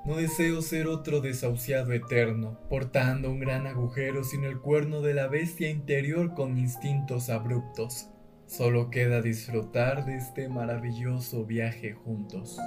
No 0.08 0.16
deseo 0.16 0.62
ser 0.62 0.88
otro 0.88 1.20
desahuciado 1.20 1.92
eterno, 1.92 2.58
portando 2.70 3.30
un 3.30 3.42
gran 3.42 3.68
agujero 3.68 4.24
sin 4.24 4.46
el 4.46 4.58
cuerno 4.58 5.02
de 5.02 5.14
la 5.14 5.28
bestia 5.28 5.70
interior 5.70 6.34
con 6.34 6.58
instintos 6.58 7.30
abruptos. 7.30 8.08
Solo 8.46 8.90
queda 8.90 9.22
disfrutar 9.22 10.06
de 10.06 10.16
este 10.16 10.48
maravilloso 10.48 11.46
viaje 11.46 11.92
juntos. 11.92 12.58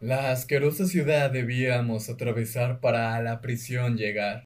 La 0.00 0.30
asquerosa 0.30 0.86
ciudad 0.86 1.30
debíamos 1.30 2.08
atravesar 2.08 2.80
para 2.80 3.14
a 3.14 3.20
la 3.20 3.42
prisión 3.42 3.98
llegar. 3.98 4.44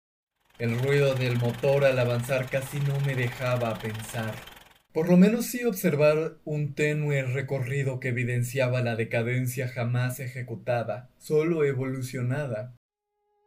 El 0.59 0.77
ruido 0.81 1.15
del 1.15 1.39
motor 1.39 1.85
al 1.85 1.97
avanzar 1.97 2.51
casi 2.51 2.81
no 2.81 2.99
me 3.07 3.15
dejaba 3.15 3.79
pensar. 3.79 4.35
Por 4.93 5.09
lo 5.09 5.17
menos 5.17 5.47
sí 5.47 5.65
observar 5.65 6.39
un 6.45 6.75
tenue 6.75 7.23
recorrido 7.23 8.01
que 8.01 8.09
evidenciaba 8.09 8.83
la 8.83 8.97
decadencia 8.97 9.69
jamás 9.69 10.19
ejecutada, 10.19 11.11
solo 11.17 11.65
evolucionada. 11.65 12.75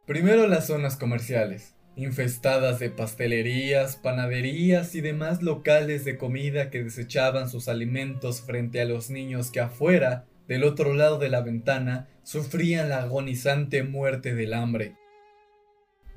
Primero 0.06 0.46
las 0.46 0.66
zonas 0.68 0.96
comerciales, 0.96 1.74
infestadas 1.96 2.78
de 2.78 2.88
pastelerías, 2.88 3.96
panaderías 3.96 4.94
y 4.94 5.02
demás 5.02 5.42
locales 5.42 6.06
de 6.06 6.16
comida 6.16 6.70
que 6.70 6.82
desechaban 6.82 7.50
sus 7.50 7.68
alimentos 7.68 8.40
frente 8.40 8.80
a 8.80 8.86
los 8.86 9.10
niños 9.10 9.50
que 9.50 9.60
afuera 9.60 10.26
del 10.48 10.64
otro 10.64 10.94
lado 10.94 11.18
de 11.18 11.28
la 11.28 11.40
ventana, 11.40 12.08
sufrían 12.22 12.88
la 12.88 13.02
agonizante 13.02 13.82
muerte 13.82 14.34
del 14.34 14.54
hambre. 14.54 14.96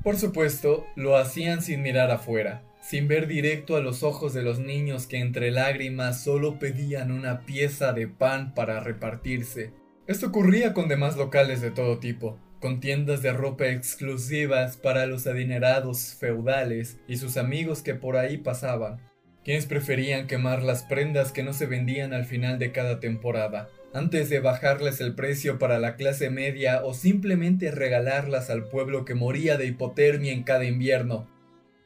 Por 0.04 0.18
supuesto, 0.18 0.86
lo 0.96 1.18
hacían 1.18 1.62
sin 1.62 1.82
mirar 1.82 2.12
afuera, 2.12 2.63
sin 2.88 3.10
ver 3.10 3.28
directo 3.28 3.76
a 3.76 3.82
los 3.82 4.02
ojos 4.02 4.34
de 4.34 4.43
los 4.43 4.60
niños 4.60 5.08
que 5.08 5.19
entre 5.19 5.52
lágrimas 5.52 6.23
solo 6.23 6.58
pedían 6.58 7.12
una 7.12 7.41
pieza 7.41 7.91
de 7.91 8.08
pan 8.08 8.54
para 8.54 8.80
repartirse. 8.80 9.73
Esto 10.08 10.28
ocurría 10.28 10.73
con 10.73 10.88
demás 10.88 11.17
locales 11.17 11.60
de 11.60 11.69
todo 11.69 12.00
tipo, 12.00 12.39
con 12.62 12.80
tiendas 12.80 13.21
de 13.21 13.34
ropa 13.34 13.67
exclusivas 13.67 14.78
para 14.78 15.06
los 15.06 15.28
adinerados 15.28 16.15
feudales 16.17 16.97
y 17.10 17.17
sus 17.17 17.36
amigos 17.36 17.82
que 17.82 17.93
por 17.93 18.15
ahí 18.15 18.38
pasaban, 18.38 19.02
quienes 19.43 19.65
preferían 19.65 20.26
quemar 20.26 20.63
las 20.63 20.84
prendas 20.84 21.34
que 21.34 21.43
no 21.43 21.52
se 21.52 21.65
vendían 21.65 22.13
al 22.13 22.23
final 22.23 22.58
de 22.58 22.71
cada 22.71 23.02
temporada, 23.02 23.67
antes 23.93 24.30
de 24.30 24.39
bajarles 24.39 25.02
el 25.02 25.13
precio 25.13 25.60
para 25.60 25.78
la 25.78 25.97
clase 25.97 26.30
media 26.30 26.86
o 26.86 26.93
simplemente 26.93 27.69
regalarlas 27.69 28.50
al 28.50 28.69
pueblo 28.69 29.04
que 29.04 29.13
moría 29.13 29.58
de 29.58 29.65
hipotermia 29.65 30.32
en 30.32 30.43
cada 30.43 30.63
invierno. 30.63 31.28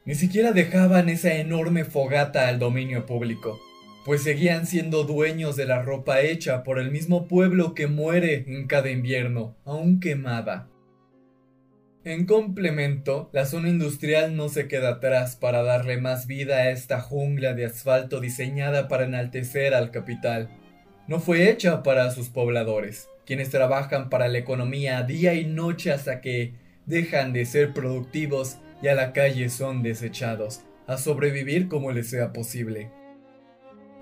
Ni 0.05 0.15
siquiera 0.15 0.51
dejaban 0.51 1.09
esa 1.09 1.35
enorme 1.35 1.85
fogata 1.85 2.47
al 2.47 2.59
dominio 2.59 3.05
público, 3.05 3.59
pues 4.05 4.23
seguían 4.23 4.65
siendo 4.65 5.03
dueños 5.03 5.55
de 5.55 5.65
la 5.65 5.81
ropa 5.81 6.21
hecha 6.21 6.63
por 6.63 6.79
el 6.79 6.91
mismo 6.91 7.27
pueblo 7.27 7.75
que 7.75 7.87
muere 7.87 8.45
en 8.47 8.67
cada 8.67 8.89
invierno, 8.89 9.55
aún 9.63 9.99
quemada. 9.99 10.67
En 12.03 12.25
complemento, 12.25 13.29
la 13.31 13.45
zona 13.45 13.69
industrial 13.69 14.35
no 14.35 14.49
se 14.49 14.67
queda 14.67 14.89
atrás 14.89 15.35
para 15.35 15.61
darle 15.61 16.01
más 16.01 16.25
vida 16.25 16.57
a 16.57 16.71
esta 16.71 16.99
jungla 16.99 17.53
de 17.53 17.65
asfalto 17.65 18.19
diseñada 18.19 18.87
para 18.87 19.05
enaltecer 19.05 19.75
al 19.75 19.91
capital 19.91 20.49
no 21.11 21.19
fue 21.19 21.49
hecha 21.49 21.83
para 21.83 22.09
sus 22.11 22.29
pobladores, 22.29 23.09
quienes 23.25 23.49
trabajan 23.49 24.09
para 24.09 24.29
la 24.29 24.37
economía 24.37 25.03
día 25.03 25.33
y 25.33 25.45
noche 25.45 25.91
hasta 25.91 26.21
que 26.21 26.53
dejan 26.85 27.33
de 27.33 27.45
ser 27.45 27.73
productivos 27.73 28.59
y 28.81 28.87
a 28.87 28.95
la 28.95 29.13
calle 29.13 29.49
son 29.49 29.83
desechados, 29.83 30.61
a 30.87 30.97
sobrevivir 30.97 31.67
como 31.67 31.91
les 31.91 32.09
sea 32.09 32.33
posible. 32.33 32.89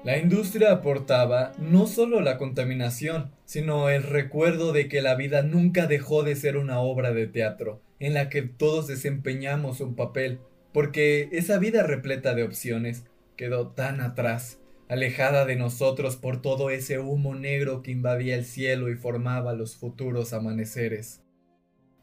La 0.04 0.18
industria 0.18 0.72
aportaba 0.72 1.52
no 1.58 1.86
solo 1.86 2.22
la 2.22 2.38
contaminación, 2.38 3.32
sino 3.44 3.90
el 3.90 4.04
recuerdo 4.04 4.72
de 4.72 4.88
que 4.88 5.02
la 5.02 5.16
vida 5.16 5.42
nunca 5.42 5.88
dejó 5.88 6.24
de 6.24 6.36
ser 6.36 6.56
una 6.56 6.80
obra 6.80 7.12
de 7.12 7.28
teatro, 7.28 7.82
en 8.00 8.14
la 8.14 8.30
que 8.30 8.44
todos 8.44 8.88
desempeñamos 8.88 9.82
un 9.82 9.96
papel, 9.96 10.40
porque 10.72 11.28
esa 11.34 11.58
vida 11.58 11.84
repleta 11.84 12.34
de 12.34 12.44
opciones 12.44 13.06
quedó 13.36 13.70
tan 13.70 14.00
atrás 14.00 14.60
alejada 14.90 15.46
de 15.46 15.56
nosotros 15.56 16.18
por 16.18 16.42
todo 16.42 16.72
ese 16.72 16.98
humo 16.98 17.36
negro 17.36 17.84
que 17.84 17.92
invadía 17.92 18.36
el 18.36 18.44
cielo 18.44 18.90
y 18.90 18.96
formaba 18.96 19.54
los 19.54 19.78
futuros 19.78 20.34
amaneceres. 20.34 21.22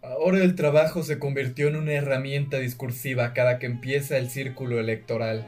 Ahora 0.08 0.38
el 0.38 0.54
trabajo 0.54 1.02
se 1.02 1.18
convirtió 1.18 1.66
en 1.66 1.74
una 1.74 1.94
herramienta 1.94 2.58
discursiva 2.58 3.32
cada 3.34 3.58
que 3.58 3.66
empieza 3.66 4.16
el 4.16 4.30
círculo 4.30 4.78
electoral, 4.78 5.44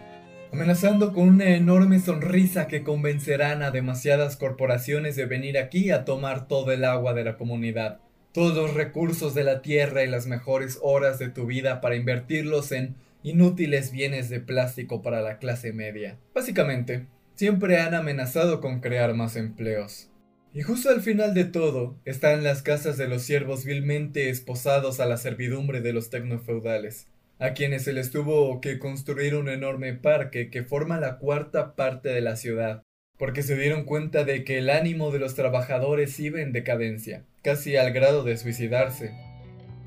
amenazando 0.52 1.12
con 1.12 1.28
una 1.28 1.54
enorme 1.54 2.00
sonrisa 2.00 2.66
que 2.66 2.82
convencerán 2.82 3.62
a 3.62 3.70
demasiadas 3.70 4.36
corporaciones 4.36 5.14
de 5.14 5.26
venir 5.26 5.58
aquí 5.58 5.92
a 5.92 6.04
tomar 6.04 6.48
todo 6.48 6.72
el 6.72 6.84
agua 6.84 7.14
de 7.14 7.22
la 7.22 7.36
comunidad, 7.36 8.00
todos 8.32 8.56
los 8.56 8.74
recursos 8.74 9.32
de 9.32 9.44
la 9.44 9.62
tierra 9.62 10.02
y 10.02 10.08
las 10.08 10.26
mejores 10.26 10.80
horas 10.82 11.20
de 11.20 11.28
tu 11.28 11.46
vida 11.46 11.80
para 11.80 11.94
invertirlos 11.94 12.72
en 12.72 12.96
inútiles 13.22 13.92
bienes 13.92 14.28
de 14.28 14.40
plástico 14.40 15.02
para 15.02 15.20
la 15.20 15.38
clase 15.38 15.72
media. 15.72 16.16
Básicamente, 16.34 17.06
siempre 17.34 17.78
han 17.78 17.94
amenazado 17.94 18.60
con 18.60 18.80
crear 18.80 19.14
más 19.14 19.36
empleos. 19.36 20.10
Y 20.54 20.62
justo 20.62 20.88
al 20.88 21.02
final 21.02 21.34
de 21.34 21.44
todo 21.44 21.96
están 22.04 22.42
las 22.42 22.62
casas 22.62 22.96
de 22.96 23.06
los 23.06 23.22
siervos 23.22 23.64
vilmente 23.64 24.30
esposados 24.30 24.98
a 24.98 25.06
la 25.06 25.18
servidumbre 25.18 25.82
de 25.82 25.92
los 25.92 26.08
tecnofeudales, 26.08 27.06
a 27.38 27.52
quienes 27.52 27.84
se 27.84 27.92
les 27.92 28.10
tuvo 28.10 28.60
que 28.60 28.78
construir 28.78 29.34
un 29.34 29.48
enorme 29.48 29.92
parque 29.92 30.48
que 30.50 30.64
forma 30.64 30.98
la 30.98 31.18
cuarta 31.18 31.76
parte 31.76 32.08
de 32.08 32.22
la 32.22 32.36
ciudad, 32.36 32.82
porque 33.18 33.42
se 33.42 33.56
dieron 33.56 33.84
cuenta 33.84 34.24
de 34.24 34.42
que 34.42 34.58
el 34.58 34.70
ánimo 34.70 35.10
de 35.10 35.18
los 35.18 35.34
trabajadores 35.34 36.18
iba 36.18 36.40
en 36.40 36.52
decadencia, 36.52 37.24
casi 37.42 37.76
al 37.76 37.92
grado 37.92 38.24
de 38.24 38.36
suicidarse. 38.38 39.12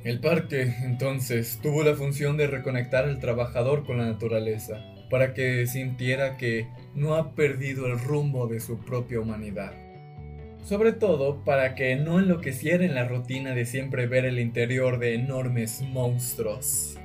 El 0.04 0.20
parque, 0.20 0.74
entonces, 0.84 1.60
tuvo 1.62 1.84
la 1.84 1.96
función 1.96 2.38
de 2.38 2.48
reconectar 2.48 3.06
al 3.06 3.20
trabajador 3.20 3.86
con 3.86 3.98
la 3.98 4.06
naturaleza, 4.06 4.80
para 5.10 5.34
que 5.34 5.66
sintiera 5.68 6.38
que 6.38 6.68
no 6.96 7.16
ha 7.16 7.36
perdido 7.36 7.88
el 7.88 8.00
rumbo 8.00 8.48
de 8.48 8.60
su 8.60 8.80
propia 8.80 9.20
humanidad. 9.20 9.74
Sobre 10.64 10.94
todo 10.94 11.44
para 11.44 11.76
que 11.76 11.96
no 11.96 12.20
enloqueciera 12.20 12.86
en 12.86 12.96
la 12.96 13.06
rutina 13.06 13.54
de 13.54 13.66
siempre 13.66 14.08
ver 14.08 14.26
el 14.26 14.40
interior 14.40 15.00
de 15.00 15.16
enormes 15.16 15.82
monstruos. 15.82 16.98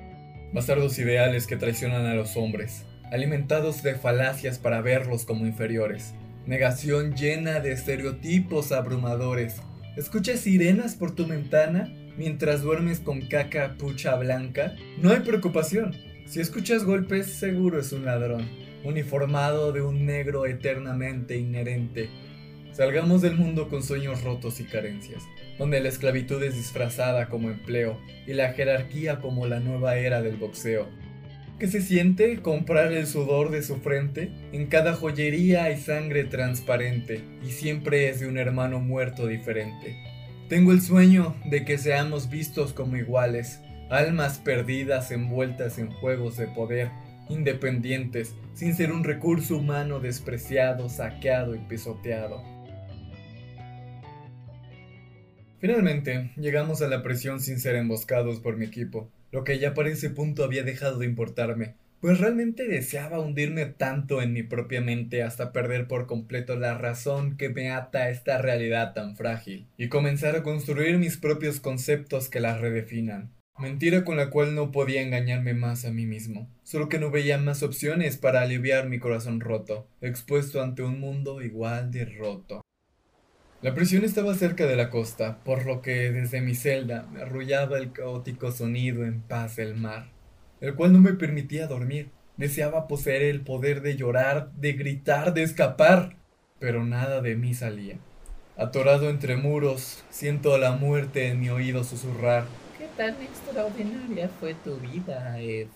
Bastardos 0.53 0.99
ideales 0.99 1.47
que 1.47 1.57
traicionan 1.57 2.07
a 2.07 2.15
los 2.15 2.37
hombres, 2.37 2.85
alimentados 3.11 3.83
de 3.83 3.95
falacias 3.95 4.59
para 4.59 4.81
verlos 4.83 5.25
como 5.25 5.47
inferiores, 5.47 6.15
negación 6.47 7.15
llena 7.15 7.61
de 7.61 7.73
estereotipos 7.73 8.73
abrumadores. 8.73 9.57
¿Escuchas 9.97 10.41
sirenas 10.41 10.95
por 10.95 11.15
tu 11.15 11.27
ventana 11.27 11.93
mientras 12.17 12.63
duermes 12.63 13.01
con 13.01 13.23
caca 13.23 13.77
pucha 13.79 14.15
blanca? 14.17 14.77
No 14.99 15.11
hay 15.11 15.21
preocupación, 15.21 15.97
si 16.27 16.41
escuchas 16.41 16.85
golpes, 16.85 17.27
seguro 17.27 17.79
es 17.79 17.93
un 17.93 18.05
ladrón, 18.05 18.49
uniformado 18.85 19.73
de 19.73 19.81
un 19.81 20.07
negro 20.07 20.45
eternamente 20.45 21.37
inherente. 21.37 22.11
Salgamos 22.77 23.23
del 23.23 23.39
mundo 23.39 23.71
con 23.71 23.83
sueños 23.83 24.23
rotos 24.23 24.61
y 24.61 24.65
carencias, 24.65 25.23
donde 25.59 25.81
la 25.81 25.89
esclavitud 25.89 26.43
es 26.43 26.57
disfrazada 26.57 27.31
como 27.31 27.49
empleo 27.49 27.99
y 28.27 28.35
la 28.35 28.53
jerarquía 28.53 29.19
como 29.19 29.47
la 29.47 29.61
nueva 29.61 29.97
era 29.97 30.21
del 30.21 30.37
boxeo. 30.37 30.87
¿Qué 31.59 31.69
se 31.69 31.81
siente 31.81 32.43
comprar 32.43 32.93
el 32.93 33.07
sudor 33.07 33.51
de 33.51 33.63
su 33.63 33.77
frente? 33.77 34.31
En 34.53 34.67
cada 34.67 34.93
joyería 34.93 35.65
hay 35.65 35.79
sangre 35.79 36.25
transparente 36.25 37.25
y 37.43 37.53
siempre 37.53 38.11
es 38.11 38.21
de 38.21 38.27
un 38.27 38.37
hermano 38.37 38.79
muerto 38.79 39.27
diferente. 39.27 39.97
Tengo 40.51 40.73
el 40.73 40.83
sueño 40.83 41.35
de 41.47 41.65
que 41.65 41.79
seamos 41.79 42.29
vistos 42.29 42.75
como 42.75 42.99
iguales, 42.99 43.63
almas 43.89 44.37
perdidas 44.39 45.11
envueltas 45.13 45.79
en 45.79 45.91
juegos 45.93 46.37
de 46.37 46.49
poder, 46.49 46.91
independientes, 47.31 48.35
sin 48.53 48.75
ser 48.75 48.93
un 48.93 49.03
recurso 49.03 49.57
humano 49.57 49.99
despreciado, 49.99 50.91
saqueado 50.91 51.55
y 51.55 51.59
pisoteado. 51.61 52.56
Finalmente, 55.59 56.33
llegamos 56.37 56.83
a 56.83 56.89
la 56.89 57.03
presión 57.03 57.41
sin 57.41 57.59
ser 57.59 57.77
emboscados 57.77 58.41
por 58.41 58.57
mi 58.57 58.67
equipo, 58.67 59.11
lo 59.33 59.43
que 59.43 59.59
ya 59.59 59.73
para 59.73 59.89
ese 59.89 60.11
punto 60.11 60.45
había 60.45 60.63
dejado 60.63 60.99
de 60.99 61.07
importarme, 61.07 61.75
pues 62.01 62.21
realmente 62.21 62.69
deseaba 62.69 63.21
hundirme 63.21 63.65
tanto 63.65 64.21
en 64.21 64.35
mi 64.35 64.43
propia 64.43 64.83
mente 64.83 65.23
hasta 65.23 65.53
perder 65.53 65.89
por 65.89 66.07
completo 66.07 66.57
la 66.57 66.77
razón 66.77 67.37
que 67.37 67.49
me 67.49 67.71
ata 67.71 68.01
a 68.01 68.11
esta 68.11 68.39
realidad 68.39 68.93
tan 68.93 69.17
frágil, 69.17 69.67
y 69.79 69.89
comenzar 69.89 70.37
a 70.37 70.43
construir 70.43 70.99
mis 70.99 71.17
propios 71.17 71.59
conceptos 71.59 72.29
que 72.29 72.41
la 72.41 72.59
redefinan. 72.59 73.33
Mentira 73.59 74.05
con 74.05 74.19
la 74.19 74.29
cual 74.29 74.55
no 74.55 74.71
podía 74.71 75.01
engañarme 75.01 75.55
más 75.55 75.87
a 75.87 75.91
mí 75.91 76.05
mismo, 76.05 76.51
solo 76.63 76.91
que 76.91 76.99
no 76.99 77.11
veía 77.11 77.39
más 77.39 77.63
opciones 77.63 78.19
para 78.19 78.43
aliviar 78.43 78.91
mi 78.91 78.99
corazón 78.99 79.41
roto, 79.41 79.89
expuesto 80.03 80.63
ante 80.63 80.83
un 80.83 81.01
mundo 81.01 81.41
igual 81.41 81.91
de 81.91 82.05
roto. 82.05 82.61
La 83.63 83.75
prisión 83.75 84.05
estaba 84.05 84.35
cerca 84.35 84.67
de 84.67 84.77
la 84.77 84.91
costa, 84.91 85.39
por 85.43 85.65
lo 85.65 85.81
que 85.81 86.13
desde 86.13 86.43
mi 86.43 86.55
celda 86.55 87.07
me 87.11 87.23
arrullaba 87.23 87.79
el 87.79 87.91
caótico 87.91 88.53
sonido 88.53 89.05
en 89.05 89.23
paz 89.23 89.57
del 89.57 89.75
mar, 89.75 90.11
el 90.61 90.75
cual 90.75 90.93
no 90.93 90.99
me 90.99 91.15
permitía 91.15 91.67
dormir. 91.67 92.11
Deseaba 92.37 92.87
poseer 92.87 93.23
el 93.23 93.41
poder 93.41 93.81
de 93.81 93.97
llorar, 93.97 94.53
de 94.53 94.75
gritar, 94.75 95.33
de 95.33 95.43
escapar, 95.43 96.17
pero 96.59 96.85
nada 96.85 97.23
de 97.23 97.35
mí 97.35 97.55
salía. 97.55 97.97
Atorado 98.59 99.09
entre 99.09 99.37
muros, 99.37 100.05
siento 100.11 100.55
a 100.55 100.59
la 100.59 100.73
muerte 100.73 101.29
en 101.29 101.41
mi 101.41 101.49
oído 101.49 101.83
susurrar. 101.83 102.45
¿Qué 102.79 102.89
tan 102.95 103.15
extraordinaria 103.23 104.29
fue 104.39 104.55
tu 104.55 104.77
vida, 104.77 105.41
Ed? 105.41 105.69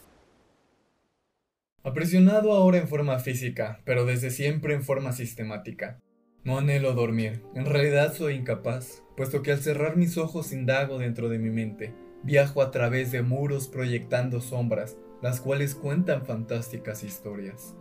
Apresionado 1.82 2.52
ahora 2.52 2.76
en 2.76 2.88
forma 2.88 3.18
física, 3.20 3.80
pero 3.86 4.04
desde 4.04 4.30
siempre 4.30 4.74
en 4.74 4.84
forma 4.84 5.12
sistemática. 5.12 5.98
No 6.42 6.56
anhelo 6.56 6.94
dormir, 6.94 7.42
en 7.54 7.66
realidad 7.66 8.14
soy 8.14 8.34
incapaz, 8.34 9.02
puesto 9.14 9.42
que 9.42 9.52
al 9.52 9.58
cerrar 9.58 9.96
mis 9.96 10.16
ojos 10.16 10.52
indago 10.52 10.98
dentro 10.98 11.28
de 11.28 11.38
mi 11.38 11.50
mente, 11.50 11.92
viajo 12.22 12.62
a 12.62 12.70
través 12.70 13.12
de 13.12 13.20
muros 13.20 13.68
proyectando 13.68 14.40
sombras, 14.40 14.96
las 15.20 15.40
cuales 15.40 15.74
cuentan 15.74 16.24
fantásticas 16.24 17.04
historias. 17.04 17.76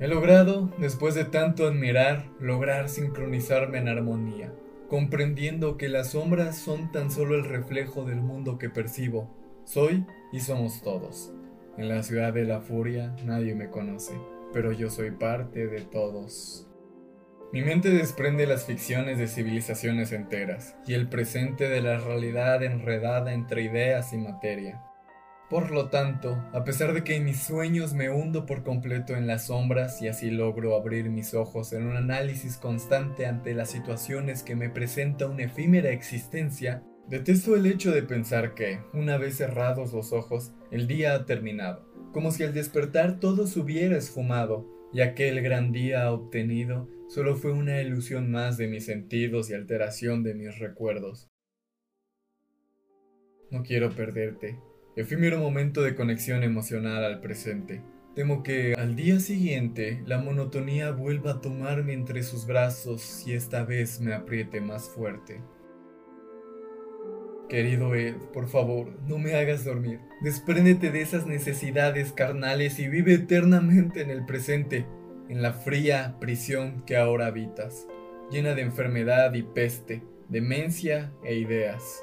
He 0.00 0.08
logrado, 0.08 0.70
después 0.78 1.14
de 1.14 1.24
tanto 1.24 1.66
admirar, 1.66 2.26
lograr 2.40 2.90
sincronizarme 2.90 3.78
en 3.78 3.88
armonía, 3.88 4.52
comprendiendo 4.88 5.78
que 5.78 5.88
las 5.88 6.10
sombras 6.10 6.58
son 6.58 6.92
tan 6.92 7.10
solo 7.10 7.36
el 7.36 7.44
reflejo 7.44 8.04
del 8.04 8.20
mundo 8.20 8.58
que 8.58 8.68
percibo. 8.68 9.30
Soy 9.64 10.04
y 10.30 10.40
somos 10.40 10.82
todos. 10.82 11.32
En 11.78 11.88
la 11.88 12.02
ciudad 12.02 12.34
de 12.34 12.44
la 12.44 12.60
furia 12.60 13.16
nadie 13.24 13.54
me 13.54 13.70
conoce, 13.70 14.12
pero 14.52 14.72
yo 14.72 14.90
soy 14.90 15.10
parte 15.10 15.66
de 15.66 15.80
todos. 15.80 16.68
Mi 17.54 17.62
mente 17.62 17.90
desprende 17.90 18.48
las 18.48 18.64
ficciones 18.64 19.16
de 19.16 19.28
civilizaciones 19.28 20.10
enteras 20.10 20.74
y 20.88 20.94
el 20.94 21.08
presente 21.08 21.68
de 21.68 21.80
la 21.80 21.98
realidad 21.98 22.64
enredada 22.64 23.32
entre 23.32 23.62
ideas 23.62 24.12
y 24.12 24.16
materia. 24.16 24.82
Por 25.48 25.70
lo 25.70 25.88
tanto, 25.88 26.36
a 26.52 26.64
pesar 26.64 26.92
de 26.94 27.04
que 27.04 27.14
en 27.14 27.24
mis 27.24 27.38
sueños 27.38 27.94
me 27.94 28.10
hundo 28.10 28.44
por 28.44 28.64
completo 28.64 29.14
en 29.14 29.28
las 29.28 29.46
sombras 29.46 30.02
y 30.02 30.08
así 30.08 30.32
logro 30.32 30.74
abrir 30.74 31.10
mis 31.10 31.32
ojos 31.32 31.72
en 31.72 31.86
un 31.86 31.96
análisis 31.96 32.56
constante 32.56 33.24
ante 33.24 33.54
las 33.54 33.70
situaciones 33.70 34.42
que 34.42 34.56
me 34.56 34.68
presenta 34.68 35.28
una 35.28 35.44
efímera 35.44 35.90
existencia, 35.90 36.82
detesto 37.06 37.54
el 37.54 37.66
hecho 37.66 37.92
de 37.92 38.02
pensar 38.02 38.54
que, 38.54 38.80
una 38.92 39.16
vez 39.16 39.36
cerrados 39.36 39.92
los 39.92 40.12
ojos, 40.12 40.52
el 40.72 40.88
día 40.88 41.14
ha 41.14 41.24
terminado, 41.24 41.88
como 42.12 42.32
si 42.32 42.42
al 42.42 42.52
despertar 42.52 43.20
todo 43.20 43.46
se 43.46 43.60
hubiera 43.60 43.96
esfumado 43.96 44.68
y 44.92 45.02
aquel 45.02 45.40
gran 45.40 45.70
día 45.70 46.10
obtenido 46.10 46.88
solo 47.14 47.36
fue 47.36 47.52
una 47.52 47.80
ilusión 47.80 48.28
más 48.32 48.56
de 48.56 48.66
mis 48.66 48.86
sentidos 48.86 49.48
y 49.48 49.54
alteración 49.54 50.24
de 50.24 50.34
mis 50.34 50.58
recuerdos. 50.58 51.30
No 53.52 53.62
quiero 53.62 53.90
perderte. 53.90 54.58
Efímero 54.96 55.38
momento 55.38 55.82
de 55.82 55.94
conexión 55.94 56.42
emocional 56.42 57.04
al 57.04 57.20
presente. 57.20 57.82
Temo 58.16 58.42
que 58.42 58.74
al 58.76 58.96
día 58.96 59.20
siguiente 59.20 60.02
la 60.06 60.18
monotonía 60.18 60.90
vuelva 60.90 61.32
a 61.32 61.40
tomarme 61.40 61.92
entre 61.92 62.24
sus 62.24 62.48
brazos 62.48 63.24
y 63.24 63.34
esta 63.34 63.64
vez 63.64 64.00
me 64.00 64.12
apriete 64.12 64.60
más 64.60 64.88
fuerte. 64.90 65.40
Querido 67.48 67.94
Ed, 67.94 68.16
por 68.32 68.48
favor, 68.48 68.98
no 69.06 69.18
me 69.18 69.36
hagas 69.36 69.64
dormir. 69.64 70.00
Despréndete 70.20 70.90
de 70.90 71.02
esas 71.02 71.28
necesidades 71.28 72.12
carnales 72.12 72.80
y 72.80 72.88
vive 72.88 73.14
eternamente 73.14 74.02
en 74.02 74.10
el 74.10 74.26
presente 74.26 74.84
en 75.28 75.42
la 75.42 75.52
fría 75.52 76.16
prisión 76.20 76.82
que 76.86 76.96
ahora 76.96 77.26
habitas, 77.26 77.86
llena 78.30 78.54
de 78.54 78.62
enfermedad 78.62 79.32
y 79.34 79.42
peste, 79.42 80.02
demencia 80.28 81.12
e 81.24 81.36
ideas. 81.36 82.02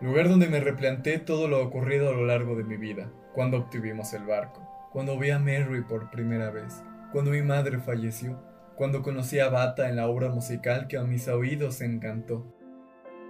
Lugar 0.00 0.28
donde 0.28 0.48
me 0.48 0.60
replanteé 0.60 1.18
todo 1.18 1.48
lo 1.48 1.62
ocurrido 1.62 2.10
a 2.10 2.12
lo 2.12 2.26
largo 2.26 2.54
de 2.56 2.64
mi 2.64 2.76
vida, 2.76 3.10
cuando 3.34 3.58
obtuvimos 3.58 4.12
el 4.14 4.24
barco, 4.24 4.66
cuando 4.92 5.18
vi 5.18 5.30
a 5.30 5.38
Mary 5.38 5.82
por 5.82 6.10
primera 6.10 6.50
vez, 6.50 6.82
cuando 7.12 7.30
mi 7.30 7.42
madre 7.42 7.78
falleció, 7.78 8.40
cuando 8.76 9.02
conocí 9.02 9.38
a 9.38 9.48
Bata 9.48 9.88
en 9.88 9.96
la 9.96 10.06
obra 10.06 10.28
musical 10.28 10.86
que 10.86 10.98
a 10.98 11.02
mis 11.02 11.28
oídos 11.28 11.80
encantó, 11.80 12.54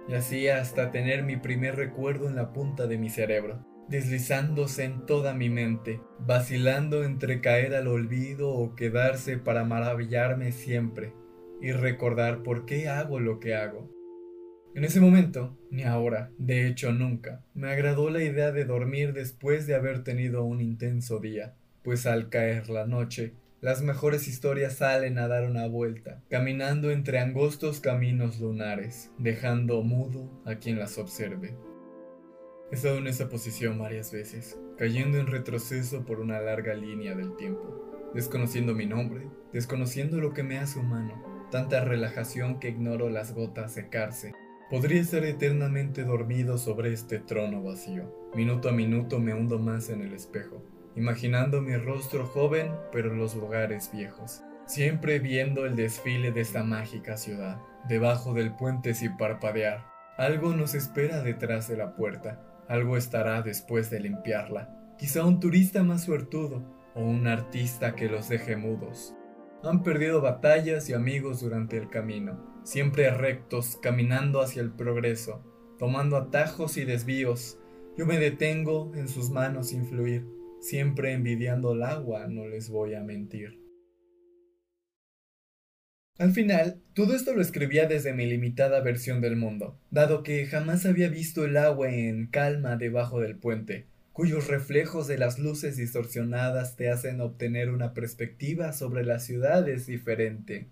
y 0.09 0.13
así 0.13 0.47
hasta 0.47 0.91
tener 0.91 1.23
mi 1.23 1.37
primer 1.37 1.75
recuerdo 1.75 2.27
en 2.27 2.35
la 2.35 2.51
punta 2.51 2.87
de 2.87 2.97
mi 2.97 3.09
cerebro, 3.09 3.65
deslizándose 3.89 4.83
en 4.83 5.05
toda 5.05 5.33
mi 5.33 5.49
mente, 5.49 6.01
vacilando 6.19 7.03
entre 7.03 7.41
caer 7.41 7.75
al 7.75 7.87
olvido 7.87 8.49
o 8.49 8.75
quedarse 8.75 9.37
para 9.37 9.63
maravillarme 9.63 10.51
siempre 10.51 11.13
y 11.61 11.71
recordar 11.71 12.43
por 12.43 12.65
qué 12.65 12.89
hago 12.89 13.19
lo 13.19 13.39
que 13.39 13.55
hago. 13.55 13.89
En 14.75 14.83
ese 14.83 14.99
momento, 14.99 15.57
ni 15.71 15.83
ahora, 15.83 16.31
de 16.37 16.67
hecho 16.67 16.91
nunca, 16.91 17.43
me 17.55 17.71
agradó 17.71 18.09
la 18.09 18.23
idea 18.23 18.51
de 18.51 18.65
dormir 18.65 19.13
después 19.13 19.65
de 19.65 19.73
haber 19.73 20.03
tenido 20.03 20.43
un 20.43 20.61
intenso 20.61 21.19
día, 21.19 21.55
pues 21.83 22.05
al 22.05 22.29
caer 22.29 22.69
la 22.69 22.85
noche, 22.85 23.33
las 23.59 23.81
mejores 23.81 24.27
historias 24.27 24.75
salen 24.75 25.17
a 25.17 25.27
dar 25.27 25.49
una 25.49 25.65
vuelta, 25.65 26.21
caminando 26.29 26.91
entre 26.91 27.17
angostos 27.17 27.79
caminos 27.79 28.39
lunares, 28.39 29.09
dejando 29.17 29.81
mudo 29.81 30.29
a 30.45 30.55
quien 30.55 30.77
las 30.77 30.99
observe. 30.99 31.55
He 32.69 32.75
estado 32.75 32.97
en 32.97 33.07
esa 33.07 33.29
posición 33.29 33.79
varias 33.79 34.11
veces, 34.11 34.59
cayendo 34.77 35.17
en 35.19 35.27
retroceso 35.27 36.03
por 36.03 36.19
una 36.19 36.41
larga 36.41 36.73
línea 36.73 37.15
del 37.15 37.37
tiempo, 37.37 38.11
desconociendo 38.13 38.75
mi 38.75 38.85
nombre, 38.85 39.25
desconociendo 39.53 40.17
lo 40.17 40.33
que 40.33 40.43
me 40.43 40.59
hace 40.59 40.77
humano, 40.77 41.47
tanta 41.49 41.85
relajación 41.85 42.59
que 42.59 42.67
ignoro 42.67 43.09
las 43.09 43.33
gotas 43.33 43.71
secarse. 43.71 44.33
Podría 44.69 44.99
estar 44.99 45.23
eternamente 45.23 46.03
dormido 46.03 46.57
sobre 46.57 46.91
este 46.91 47.19
trono 47.19 47.63
vacío. 47.63 48.13
Minuto 48.35 48.67
a 48.67 48.73
minuto 48.73 49.21
me 49.21 49.33
hundo 49.33 49.59
más 49.59 49.89
en 49.89 50.01
el 50.01 50.11
espejo, 50.11 50.61
imaginando 50.97 51.61
mi 51.61 51.77
rostro 51.77 52.25
joven, 52.25 52.69
pero 52.91 53.15
los 53.15 53.33
lugares 53.33 53.91
viejos. 53.93 54.41
Siempre 54.65 55.19
viendo 55.19 55.65
el 55.65 55.77
desfile 55.77 56.33
de 56.33 56.41
esta 56.41 56.65
mágica 56.65 57.15
ciudad, 57.15 57.61
debajo 57.87 58.33
del 58.33 58.53
puente 58.53 58.93
sin 58.93 59.15
parpadear. 59.15 59.85
Algo 60.17 60.53
nos 60.53 60.73
espera 60.73 61.21
detrás 61.21 61.69
de 61.69 61.77
la 61.77 61.95
puerta, 61.95 62.43
algo 62.67 62.97
estará 62.97 63.41
después 63.41 63.89
de 63.89 63.99
limpiarla. 63.99 64.73
Quizá 64.97 65.25
un 65.25 65.39
turista 65.39 65.83
más 65.83 66.03
suertudo 66.03 66.63
o 66.95 67.01
un 67.01 67.27
artista 67.27 67.95
que 67.95 68.09
los 68.09 68.29
deje 68.29 68.57
mudos. 68.57 69.15
Han 69.63 69.83
perdido 69.83 70.21
batallas 70.21 70.89
y 70.89 70.93
amigos 70.93 71.41
durante 71.41 71.77
el 71.77 71.89
camino, 71.89 72.61
siempre 72.63 73.09
rectos, 73.11 73.77
caminando 73.81 74.41
hacia 74.41 74.61
el 74.61 74.71
progreso, 74.71 75.43
tomando 75.79 76.17
atajos 76.17 76.77
y 76.77 76.85
desvíos. 76.85 77.59
Yo 77.97 78.05
me 78.05 78.19
detengo 78.19 78.91
en 78.95 79.07
sus 79.07 79.29
manos 79.29 79.69
sin 79.69 79.85
fluir, 79.85 80.27
siempre 80.59 81.13
envidiando 81.13 81.73
el 81.73 81.83
agua, 81.83 82.27
no 82.27 82.47
les 82.47 82.69
voy 82.69 82.93
a 82.93 83.03
mentir. 83.03 83.66
Al 86.17 86.31
final, 86.31 86.81
todo 86.95 87.15
esto 87.15 87.35
lo 87.35 87.41
escribía 87.41 87.87
desde 87.87 88.11
mi 88.11 88.25
limitada 88.25 88.81
versión 88.81 89.21
del 89.21 89.35
mundo, 89.35 89.79
dado 89.91 90.23
que 90.23 90.47
jamás 90.47 90.87
había 90.87 91.09
visto 91.09 91.45
el 91.45 91.57
agua 91.57 91.91
en 91.91 92.25
calma 92.25 92.75
debajo 92.75 93.19
del 93.19 93.35
puente, 93.35 93.85
cuyos 94.13 94.47
reflejos 94.47 95.05
de 95.05 95.19
las 95.19 95.37
luces 95.37 95.77
distorsionadas 95.77 96.75
te 96.75 96.89
hacen 96.89 97.21
obtener 97.21 97.69
una 97.69 97.93
perspectiva 97.93 98.73
sobre 98.73 99.05
las 99.05 99.25
ciudades 99.25 99.85
diferente. 99.85 100.69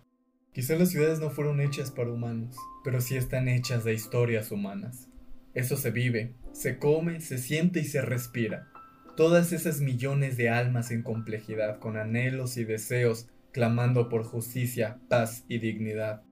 Quizá 0.51 0.75
las 0.77 0.89
ciudades 0.89 1.19
no 1.19 1.29
fueron 1.29 1.61
hechas 1.61 1.91
para 1.91 2.09
humanos, 2.09 2.55
pero 2.83 2.99
sí 2.99 3.15
están 3.15 3.47
hechas 3.47 3.83
de 3.83 3.93
historias 3.93 4.51
humanas. 4.51 5.09
Eso 5.53 5.77
se 5.77 5.91
vive, 5.91 6.33
se 6.53 6.79
come, 6.79 7.21
se 7.21 7.37
siente 7.37 7.81
y 7.81 7.85
se 7.85 8.01
respira. 8.01 8.67
Todas 9.15 9.51
esas 9.53 9.79
millones 9.79 10.37
de 10.37 10.49
almas 10.49 10.89
en 10.89 11.03
complejidad, 11.03 11.77
con 11.77 11.97
anhelos 11.97 12.57
y 12.57 12.63
deseos 12.63 13.27
clamando 13.55 14.09
por 14.09 14.25
justicia, 14.25 14.99
paz 15.07 15.45
y 15.47 15.59
dignidad. 15.59 16.23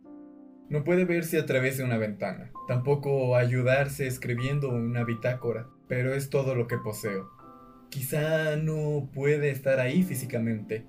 No 0.68 0.84
puede 0.84 1.06
verse 1.06 1.40
a 1.40 1.46
través 1.46 1.78
de 1.78 1.86
una 1.86 1.98
ventana, 1.98 2.52
tampoco 2.68 3.38
ayudarse 3.38 4.08
escribiendo 4.08 4.68
una 4.68 5.06
bitácora, 5.06 5.70
pero 5.88 6.14
es 6.14 6.30
todo 6.30 6.54
lo 6.54 6.68
que 6.68 6.78
poseo. 6.78 7.30
Quizá 7.90 8.58
no 8.58 9.10
puede 9.14 9.52
estar 9.52 9.80
ahí 9.80 10.04
físicamente, 10.04 10.86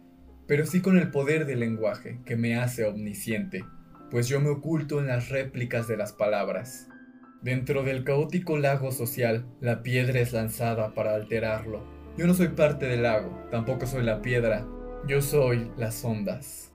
pero 0.48 0.66
sí 0.66 0.80
con 0.80 0.98
el 0.98 1.12
poder 1.12 1.46
del 1.46 1.60
lenguaje, 1.60 2.18
que 2.24 2.34
me 2.34 2.56
hace 2.56 2.84
omnisciente, 2.84 3.64
pues 4.10 4.26
yo 4.26 4.40
me 4.40 4.48
oculto 4.48 4.98
en 4.98 5.06
las 5.06 5.28
réplicas 5.28 5.86
de 5.86 5.96
las 5.96 6.12
palabras. 6.12 6.88
Dentro 7.42 7.84
del 7.84 8.02
caótico 8.02 8.58
lago 8.58 8.90
social, 8.90 9.46
la 9.60 9.84
piedra 9.84 10.18
es 10.18 10.32
lanzada 10.32 10.94
para 10.94 11.14
alterarlo, 11.14 11.94
Yo 12.16 12.26
no 12.26 12.34
soy 12.34 12.48
parte 12.48 12.86
del 12.86 13.04
lago, 13.04 13.46
tampoco 13.50 13.86
soy 13.86 14.04
la 14.04 14.22
piedra, 14.22 14.64
yo 15.06 15.20
soy 15.20 15.70
las 15.76 16.02
ondas. 16.04 16.72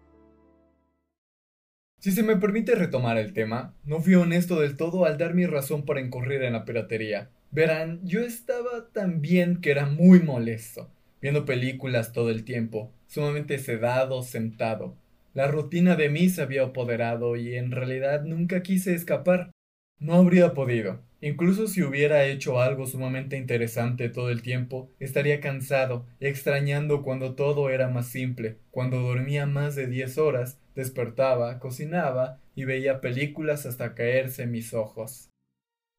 Si 1.99 2.11
se 2.11 2.21
me 2.21 2.37
permite 2.37 2.75
retomar 2.75 3.17
el 3.17 3.33
tema, 3.33 3.73
no 3.83 3.99
fui 4.01 4.13
honesto 4.15 4.59
del 4.59 4.77
todo 4.77 5.05
al 5.05 5.17
dar 5.17 5.33
mi 5.33 5.45
razón 5.45 5.83
para 5.83 5.99
incurrir 5.99 6.43
en 6.43 6.53
la 6.53 6.63
piratería. 6.63 7.29
Verán, 7.51 7.99
yo 8.03 8.21
estaba 8.21 8.89
tan 8.93 9.21
bien 9.21 9.61
que 9.61 9.71
era 9.71 9.87
muy 9.87 10.19
molesto, 10.19 10.89
viendo 11.21 11.45
películas 11.45 12.13
todo 12.13 12.29
el 12.29 12.43
tiempo, 12.43 12.91
sumamente 13.07 13.57
sedado, 13.57 14.21
sentado. 14.21 14.95
La 15.33 15.47
rutina 15.47 15.95
de 15.95 16.09
mí 16.09 16.29
se 16.29 16.43
había 16.43 16.63
apoderado 16.63 17.35
y 17.35 17.55
en 17.55 17.71
realidad 17.71 18.23
nunca 18.23 18.61
quise 18.61 18.93
escapar. 18.93 19.51
No 19.97 20.13
habría 20.13 20.53
podido. 20.53 21.01
Incluso 21.21 21.67
si 21.67 21.83
hubiera 21.83 22.25
hecho 22.25 22.61
algo 22.61 22.85
sumamente 22.85 23.37
interesante 23.37 24.07
todo 24.07 24.29
el 24.29 24.41
tiempo, 24.41 24.89
estaría 24.99 25.41
cansado, 25.41 26.05
extrañando 26.21 27.03
cuando 27.03 27.35
todo 27.35 27.69
era 27.69 27.89
más 27.89 28.07
simple, 28.07 28.57
cuando 28.71 29.01
dormía 29.01 29.45
más 29.45 29.75
de 29.75 29.87
diez 29.87 30.17
horas, 30.17 30.59
despertaba, 30.75 31.59
cocinaba 31.59 32.39
y 32.55 32.63
veía 32.63 33.01
películas 33.01 33.65
hasta 33.65 33.95
caerse 33.95 34.47
mis 34.47 34.73
ojos. 34.73 35.29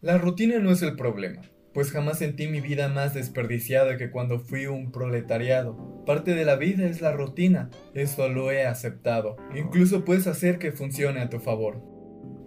La 0.00 0.16
rutina 0.16 0.58
no 0.58 0.70
es 0.70 0.80
el 0.80 0.96
problema, 0.96 1.42
pues 1.74 1.92
jamás 1.92 2.18
sentí 2.18 2.48
mi 2.48 2.62
vida 2.62 2.88
más 2.88 3.12
desperdiciada 3.12 3.98
que 3.98 4.10
cuando 4.10 4.40
fui 4.40 4.64
un 4.66 4.90
proletariado. 4.90 6.02
Parte 6.06 6.34
de 6.34 6.46
la 6.46 6.56
vida 6.56 6.86
es 6.86 7.02
la 7.02 7.12
rutina, 7.12 7.68
eso 7.92 8.30
lo 8.30 8.50
he 8.50 8.64
aceptado. 8.64 9.36
Incluso 9.54 10.06
puedes 10.06 10.26
hacer 10.26 10.58
que 10.58 10.72
funcione 10.72 11.20
a 11.20 11.28
tu 11.28 11.40
favor. 11.40 11.89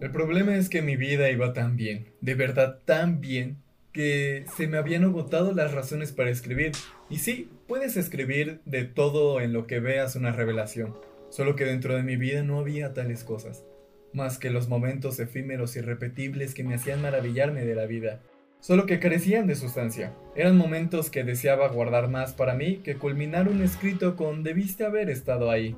El 0.02 0.12
problema 0.12 0.56
es 0.56 0.70
que 0.70 0.82
mi 0.82 0.96
vida 0.96 1.30
iba 1.30 1.54
tan 1.54 1.78
bien, 1.78 2.14
de 2.22 2.36
verdad 2.36 2.80
tan 2.86 3.22
bien, 3.22 3.58
que 3.94 4.46
se 4.58 4.68
me 4.68 4.78
habían 4.78 5.04
agotado 5.04 5.54
las 5.54 5.72
razones 5.72 6.12
para 6.12 6.32
escribir. 6.32 6.72
Y 7.10 7.20
sí, 7.20 7.50
puedes 7.68 7.96
escribir 7.96 8.60
de 8.66 8.84
todo 8.84 9.40
en 9.40 9.54
lo 9.54 9.68
que 9.68 9.80
veas 9.80 10.16
una 10.16 10.32
revelación, 10.32 10.96
solo 11.30 11.56
que 11.56 11.66
dentro 11.66 11.96
de 11.96 12.04
mi 12.04 12.18
vida 12.18 12.44
no 12.44 12.60
había 12.60 12.94
tales 12.94 13.24
cosas, 13.24 13.64
más 14.12 14.40
que 14.40 14.50
los 14.50 14.68
momentos 14.68 15.20
efímeros 15.20 15.76
y 15.76 15.82
repetibles 15.82 16.54
que 16.54 16.64
me 16.64 16.76
hacían 16.76 17.02
maravillarme 17.02 17.66
de 17.66 17.76
la 17.76 17.86
vida, 17.86 18.22
solo 18.60 18.88
que 18.88 19.00
carecían 19.00 19.46
de 19.46 19.56
sustancia. 19.56 20.14
Eran 20.36 20.58
momentos 20.58 21.12
que 21.12 21.24
deseaba 21.24 21.68
guardar 21.68 22.10
más 22.10 22.34
para 22.34 22.56
mí 22.56 22.78
que 22.78 22.96
culminar 22.96 23.48
un 23.48 23.62
escrito 23.62 24.16
con 24.16 24.44
debiste 24.44 24.86
haber 24.86 25.10
estado 25.10 25.52
ahí. 25.52 25.76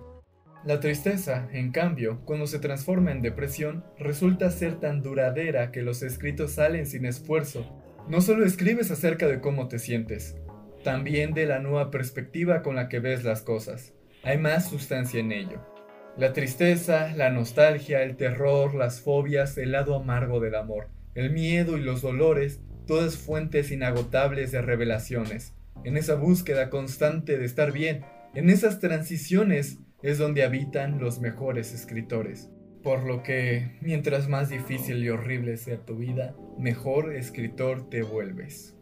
La 0.66 0.80
tristeza, 0.80 1.48
en 1.54 1.72
cambio, 1.72 2.22
cuando 2.26 2.48
se 2.48 2.58
transforma 2.58 3.12
en 3.12 3.22
depresión, 3.22 3.86
resulta 4.00 4.50
ser 4.50 4.80
tan 4.80 5.04
duradera 5.04 5.72
que 5.72 5.84
los 5.84 6.02
escritos 6.02 6.54
salen 6.54 6.88
sin 6.88 7.06
esfuerzo. 7.06 7.80
No 8.10 8.20
solo 8.20 8.44
escribes 8.44 8.90
acerca 8.90 9.28
de 9.28 9.42
cómo 9.42 9.68
te 9.68 9.78
sientes, 9.78 10.36
también 10.84 11.36
de 11.36 11.46
la 11.46 11.60
nueva 11.60 11.92
perspectiva 11.92 12.64
con 12.64 12.76
la 12.76 12.90
que 12.90 13.00
ves 13.00 13.24
las 13.24 13.44
cosas. 13.44 13.94
Hay 14.24 14.40
más 14.40 14.68
sustancia 14.68 15.20
en 15.20 15.34
ello. 15.34 15.62
La 16.18 16.34
tristeza, 16.34 17.14
la 17.16 17.30
nostalgia, 17.30 18.02
el 18.02 18.16
terror, 18.16 18.74
las 18.74 19.02
fobias, 19.02 19.60
el 19.60 19.72
lado 19.72 19.96
amargo 19.96 20.40
del 20.40 20.56
amor, 20.56 20.88
el 21.14 21.30
miedo 21.30 21.78
y 21.78 21.82
los 21.82 22.02
dolores, 22.02 22.60
todas 22.88 23.18
fuentes 23.18 23.70
inagotables 23.70 24.52
de 24.52 24.64
revelaciones. 24.64 25.54
En 25.84 25.96
esa 25.96 26.16
búsqueda 26.16 26.72
constante 26.72 27.38
de 27.38 27.46
estar 27.46 27.72
bien, 27.72 28.04
en 28.34 28.50
esas 28.50 28.80
transiciones 28.80 29.78
es 30.06 30.20
donde 30.20 30.44
habitan 30.44 31.00
los 31.00 31.20
mejores 31.20 31.74
escritores. 31.74 32.52
Por 32.84 33.06
lo 33.06 33.24
que, 33.24 33.72
mientras 33.82 34.30
más 34.30 34.50
difícil 34.50 35.04
y 35.04 35.10
horrible 35.10 35.58
sea 35.58 35.84
tu 35.84 35.98
vida, 35.98 36.36
mejor 36.60 37.16
escritor 37.16 37.90
te 37.90 38.04
vuelves. 38.04 38.76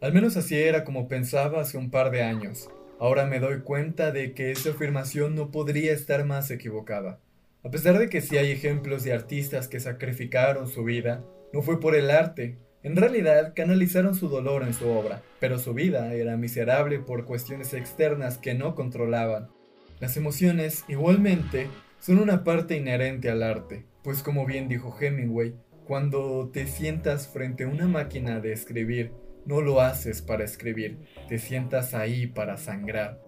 Al 0.00 0.12
menos 0.12 0.36
así 0.36 0.56
era 0.56 0.82
como 0.82 1.06
pensaba 1.06 1.60
hace 1.60 1.78
un 1.78 1.92
par 1.92 2.10
de 2.10 2.24
años. 2.24 2.68
Ahora 2.98 3.24
me 3.26 3.38
doy 3.38 3.60
cuenta 3.60 4.10
de 4.10 4.34
que 4.34 4.50
esa 4.50 4.70
afirmación 4.70 5.36
no 5.36 5.52
podría 5.52 5.92
estar 5.92 6.24
más 6.24 6.50
equivocada. 6.50 7.20
A 7.62 7.70
pesar 7.70 7.96
de 7.96 8.08
que 8.08 8.20
sí 8.20 8.36
hay 8.36 8.50
ejemplos 8.50 9.04
de 9.04 9.12
artistas 9.12 9.68
que 9.68 9.78
sacrificaron 9.78 10.66
su 10.66 10.82
vida, 10.82 11.24
no 11.52 11.62
fue 11.62 11.78
por 11.78 11.94
el 11.94 12.10
arte. 12.10 12.58
En 12.82 12.96
realidad 12.96 13.52
canalizaron 13.54 14.16
su 14.16 14.28
dolor 14.28 14.64
en 14.64 14.74
su 14.74 14.88
obra, 14.88 15.22
pero 15.38 15.60
su 15.60 15.72
vida 15.72 16.12
era 16.14 16.36
miserable 16.36 16.98
por 16.98 17.26
cuestiones 17.26 17.74
externas 17.74 18.38
que 18.38 18.54
no 18.54 18.74
controlaban 18.74 19.54
las 20.00 20.16
emociones, 20.16 20.84
igualmente, 20.88 21.68
son 22.00 22.18
una 22.18 22.44
parte 22.44 22.76
inherente 22.76 23.30
al 23.30 23.42
arte, 23.42 23.86
pues 24.02 24.22
como 24.22 24.44
bien 24.44 24.68
dijo 24.68 24.94
Hemingway, 24.98 25.54
cuando 25.86 26.50
te 26.52 26.66
sientas 26.66 27.28
frente 27.28 27.64
a 27.64 27.68
una 27.68 27.86
máquina 27.86 28.40
de 28.40 28.52
escribir, 28.52 29.12
no 29.46 29.60
lo 29.60 29.80
haces 29.80 30.20
para 30.20 30.44
escribir, 30.44 30.98
te 31.28 31.38
sientas 31.38 31.94
ahí 31.94 32.26
para 32.26 32.56
sangrar. 32.56 33.22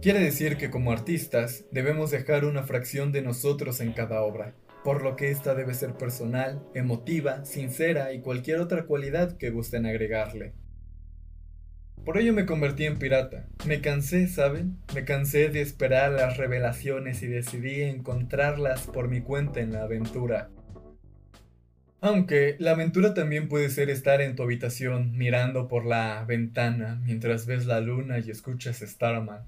Quiere 0.00 0.20
decir 0.20 0.56
que 0.56 0.70
como 0.70 0.92
artistas 0.92 1.66
debemos 1.72 2.10
dejar 2.10 2.44
una 2.44 2.62
fracción 2.62 3.12
de 3.12 3.20
nosotros 3.20 3.80
en 3.80 3.92
cada 3.92 4.22
obra, 4.22 4.54
por 4.82 5.02
lo 5.02 5.16
que 5.16 5.30
esta 5.30 5.54
debe 5.54 5.74
ser 5.74 5.94
personal, 5.94 6.62
emotiva, 6.74 7.44
sincera 7.44 8.14
y 8.14 8.20
cualquier 8.20 8.60
otra 8.60 8.86
cualidad 8.86 9.36
que 9.36 9.50
gusten 9.50 9.84
agregarle. 9.84 10.54
Por 12.04 12.16
ello 12.16 12.32
me 12.32 12.46
convertí 12.46 12.86
en 12.86 12.98
pirata. 12.98 13.46
Me 13.66 13.80
cansé, 13.80 14.26
¿saben? 14.26 14.78
Me 14.94 15.04
cansé 15.04 15.50
de 15.50 15.60
esperar 15.60 16.12
las 16.12 16.38
revelaciones 16.38 17.22
y 17.22 17.26
decidí 17.26 17.82
encontrarlas 17.82 18.86
por 18.86 19.08
mi 19.08 19.20
cuenta 19.20 19.60
en 19.60 19.72
la 19.72 19.82
aventura. 19.82 20.50
Aunque 22.00 22.56
la 22.58 22.70
aventura 22.70 23.12
también 23.12 23.48
puede 23.48 23.68
ser 23.68 23.90
estar 23.90 24.22
en 24.22 24.34
tu 24.34 24.42
habitación 24.42 25.12
mirando 25.18 25.68
por 25.68 25.84
la 25.84 26.24
ventana 26.24 26.98
mientras 27.04 27.44
ves 27.44 27.66
la 27.66 27.80
luna 27.80 28.18
y 28.18 28.30
escuchas 28.30 28.78
Starman. 28.78 29.44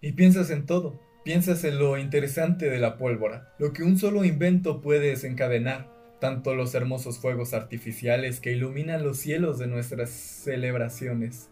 Y 0.00 0.12
piensas 0.12 0.50
en 0.50 0.64
todo, 0.64 1.02
piensas 1.24 1.64
en 1.64 1.80
lo 1.80 1.98
interesante 1.98 2.70
de 2.70 2.78
la 2.78 2.96
pólvora, 2.96 3.52
lo 3.58 3.72
que 3.72 3.82
un 3.82 3.98
solo 3.98 4.24
invento 4.24 4.80
puede 4.80 5.08
desencadenar, 5.08 5.90
tanto 6.20 6.54
los 6.54 6.72
hermosos 6.76 7.18
fuegos 7.18 7.52
artificiales 7.52 8.38
que 8.38 8.52
iluminan 8.52 9.02
los 9.02 9.18
cielos 9.18 9.58
de 9.58 9.66
nuestras 9.66 10.10
celebraciones, 10.10 11.50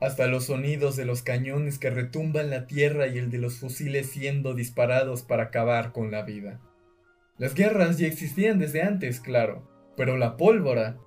hasta 0.00 0.26
los 0.26 0.46
sonidos 0.46 0.96
de 0.96 1.04
los 1.04 1.22
cañones 1.22 1.78
que 1.78 1.90
retumban 1.90 2.50
la 2.50 2.66
tierra 2.66 3.06
y 3.06 3.18
el 3.18 3.30
de 3.30 3.38
los 3.38 3.58
fusiles 3.58 4.10
siendo 4.10 4.54
disparados 4.54 5.22
para 5.22 5.44
acabar 5.44 5.92
con 5.92 6.10
la 6.10 6.22
vida. 6.22 6.60
Las 7.38 7.54
guerras 7.54 7.98
ya 7.98 8.06
existían 8.06 8.58
desde 8.58 8.82
antes, 8.82 9.20
claro, 9.20 9.68
pero 9.96 10.16
la 10.16 10.36
pólvora 10.36 10.98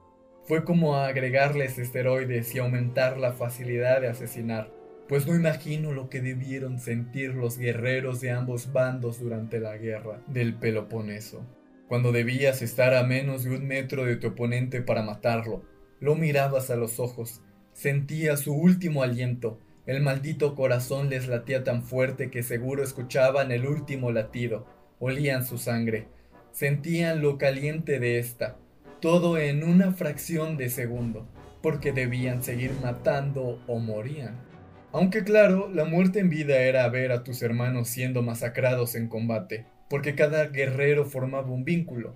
fue 0.44 0.64
como 0.64 0.96
agregarles 0.96 1.78
esteroides 1.78 2.54
y 2.56 2.60
aumentar 2.60 3.18
la 3.18 3.34
facilidad 3.34 4.02
de 4.02 4.08
asesinar, 4.08 4.72
pues 5.08 5.28
no 5.28 5.36
imagino 5.36 5.92
lo 5.92 6.10
que 6.10 6.22
debieron 6.22 6.80
sentir 6.80 7.34
los 7.34 7.58
guerreros 7.58 8.22
de 8.22 8.32
ambos 8.32 8.72
bandos 8.72 9.20
durante 9.20 9.60
la 9.60 9.78
guerra 9.78 10.22
del 10.28 10.56
Peloponeso, 10.56 11.46
cuando 11.88 12.12
debías 12.12 12.62
estar 12.62 12.94
a 12.94 13.04
menos 13.04 13.44
de 13.44 13.56
un 13.56 13.68
metro 13.68 14.06
de 14.06 14.16
tu 14.16 14.28
oponente 14.28 14.82
para 14.82 15.02
matarlo, 15.02 15.64
lo 16.00 16.14
mirabas 16.16 16.70
a 16.70 16.76
los 16.76 17.00
ojos 17.00 17.42
Sentía 17.80 18.36
su 18.36 18.54
último 18.54 19.04
aliento. 19.04 19.58
El 19.86 20.02
maldito 20.02 20.54
corazón 20.54 21.10
les 21.10 21.30
latía 21.30 21.64
tan 21.64 21.82
fuerte 21.82 22.30
que 22.30 22.44
seguro 22.44 22.84
escuchaban 22.84 23.54
el 23.54 23.66
último 23.66 24.12
latido. 24.12 24.68
Olían 25.00 25.46
su 25.46 25.58
sangre. 25.58 26.08
Sentían 26.52 27.22
lo 27.22 27.38
caliente 27.38 28.02
de 28.02 28.20
esta. 28.20 28.58
Todo 29.00 29.38
en 29.38 29.64
una 29.64 29.94
fracción 29.94 30.58
de 30.58 30.70
segundo. 30.70 31.26
Porque 31.62 31.94
debían 31.94 32.44
seguir 32.44 32.74
matando 32.84 33.62
o 33.66 33.80
morían. 33.80 34.36
Aunque 34.92 35.24
claro, 35.24 35.70
la 35.74 35.86
muerte 35.86 36.20
en 36.20 36.30
vida 36.30 36.58
era 36.58 36.86
ver 36.90 37.14
a 37.14 37.24
tus 37.24 37.42
hermanos 37.42 37.88
siendo 37.88 38.22
masacrados 38.22 38.94
en 38.96 39.08
combate, 39.08 39.68
porque 39.90 40.16
cada 40.16 40.48
guerrero 40.48 41.06
formaba 41.06 41.50
un 41.50 41.64
vínculo. 41.64 42.16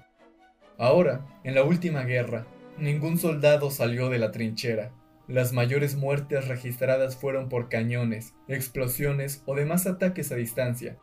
Ahora, 0.78 1.26
en 1.46 1.56
la 1.56 1.64
última 1.64 2.04
guerra, 2.04 2.46
ningún 2.78 3.18
soldado 3.18 3.72
salió 3.72 4.10
de 4.10 4.18
la 4.18 4.32
trinchera, 4.32 4.92
las 5.28 5.54
mayores 5.54 5.96
muertes 5.96 6.48
registradas 6.48 7.16
fueron 7.16 7.50
por 7.50 7.70
cañones, 7.70 8.34
explosiones 8.48 9.44
o 9.46 9.56
demás 9.56 9.88
ataques 9.88 10.32
a 10.32 10.36
distancia. 10.36 10.98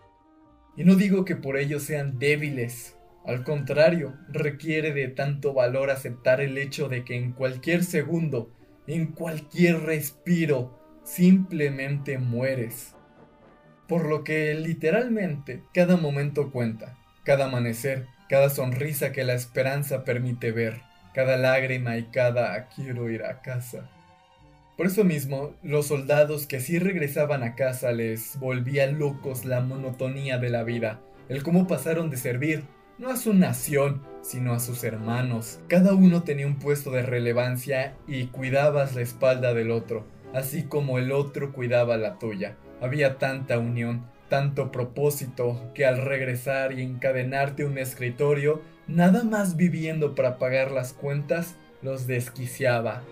Y 0.77 0.85
no 0.85 0.95
digo 0.95 1.25
que 1.25 1.37
por 1.37 1.57
ello 1.57 1.81
sean 1.81 2.19
débiles, 2.19 2.97
al 3.25 3.45
contrario, 3.45 4.17
requiere 4.29 4.93
de 4.93 5.09
tanto 5.09 5.53
valor 5.53 5.91
aceptar 5.91 6.41
el 6.41 6.57
hecho 6.57 6.89
de 6.89 7.05
que 7.05 7.17
en 7.17 7.33
cualquier 7.33 7.85
segundo, 7.85 8.51
en 8.87 9.13
cualquier 9.13 9.83
respiro, 9.83 10.79
simplemente 11.05 12.19
mueres. 12.19 12.95
Por 13.87 14.07
lo 14.07 14.25
que 14.25 14.55
literalmente 14.55 15.63
cada 15.75 15.97
momento 15.97 16.51
cuenta, 16.51 16.99
cada 17.25 17.47
amanecer, 17.47 18.07
cada 18.29 18.49
sonrisa 18.49 19.13
que 19.13 19.25
la 19.25 19.35
esperanza 19.35 20.05
permite 20.05 20.51
ver, 20.51 20.83
cada 21.13 21.37
lágrima 21.37 21.99
y 21.99 22.05
cada 22.05 22.69
quiero 22.69 23.11
ir 23.11 23.25
a 23.25 23.43
casa. 23.43 23.91
Por 24.81 24.87
eso 24.87 25.05
mismo, 25.05 25.53
los 25.63 25.89
soldados 25.89 26.47
que 26.47 26.59
sí 26.59 26.79
regresaban 26.79 27.43
a 27.43 27.55
casa 27.55 27.93
les 27.93 28.39
volvía 28.39 28.87
locos 28.87 29.45
la 29.45 29.61
monotonía 29.61 30.39
de 30.39 30.49
la 30.49 30.65
vida, 30.65 31.03
el 31.29 31.43
cómo 31.43 31.67
pasaron 31.67 32.09
de 32.09 32.17
servir, 32.17 32.65
no 32.97 33.11
a 33.11 33.19
su 33.19 33.35
nación, 33.35 34.01
sino 34.23 34.55
a 34.55 34.59
sus 34.59 34.83
hermanos. 34.83 35.61
Cada 35.69 35.93
uno 35.93 36.23
tenía 36.23 36.47
un 36.47 36.59
puesto 36.59 36.93
de 36.93 37.03
relevancia 37.03 37.95
y 38.09 38.29
cuidabas 38.29 38.95
la 38.95 39.03
espalda 39.03 39.53
del 39.53 39.71
otro. 39.71 40.07
así 40.33 40.63
como 40.63 40.99
el 40.99 41.13
otro 41.13 41.53
cuidaba 41.53 41.99
la 41.99 42.19
tuya. 42.19 42.57
Había 42.81 43.19
tanta 43.19 43.59
unión, 43.59 44.07
tanto 44.31 44.73
propósito, 44.73 45.61
que 45.75 45.85
al 45.85 46.01
regresar 46.01 46.73
y 46.73 46.81
encadenarte 46.81 47.67
un 47.67 47.77
escritorio, 47.77 48.63
nada 48.87 49.25
más 49.25 49.57
viviendo 49.57 50.15
para 50.15 50.39
pagar 50.39 50.71
las 50.71 50.95
cuentas, 50.95 51.57
los 51.83 52.07
desquiciaba. 52.07 53.03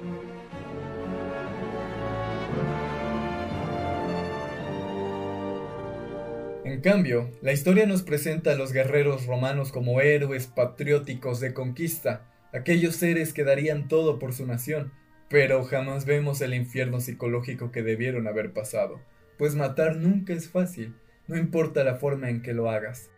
En 6.69 6.83
cambio, 6.83 7.31
la 7.41 7.53
historia 7.53 7.87
nos 7.87 8.03
presenta 8.03 8.53
a 8.53 8.55
los 8.55 8.75
guerreros 8.75 9.25
romanos 9.25 9.73
como 9.73 10.03
héroes 10.03 10.49
patrióticos 10.49 11.41
de 11.41 11.55
conquista, 11.55 12.27
aquellos 12.53 12.95
seres 12.95 13.33
que 13.33 13.43
darían 13.43 13.89
todo 13.89 14.19
por 14.19 14.35
su 14.35 14.47
nación, 14.47 14.93
pero 15.31 15.65
jamás 15.65 16.05
vemos 16.05 16.43
el 16.43 16.53
infierno 16.53 17.01
psicológico 17.01 17.73
que 17.73 17.83
debieron 17.83 18.29
haber 18.29 18.53
pasado, 18.53 19.01
pues 19.39 19.55
matar 19.55 19.97
nunca 19.97 20.35
es 20.35 20.51
fácil, 20.51 20.95
no 21.27 21.39
importa 21.39 21.85
la 21.85 21.95
forma 21.95 22.29
en 22.29 22.43
que 22.43 22.53
lo 22.53 22.71
hagas. 22.71 23.09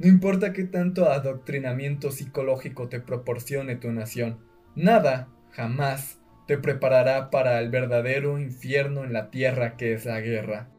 No 0.00 0.08
importa 0.08 0.52
qué 0.52 0.64
tanto 0.64 1.08
adoctrinamiento 1.08 2.10
psicológico 2.10 2.88
te 2.88 2.98
proporcione 2.98 3.76
tu 3.76 3.92
nación, 3.92 4.40
nada, 4.74 5.28
jamás, 5.52 6.18
te 6.48 6.58
preparará 6.58 7.30
para 7.30 7.60
el 7.60 7.70
verdadero 7.70 8.40
infierno 8.40 9.04
en 9.04 9.12
la 9.12 9.30
tierra 9.30 9.76
que 9.76 9.92
es 9.92 10.04
la 10.04 10.20
guerra. 10.20 10.72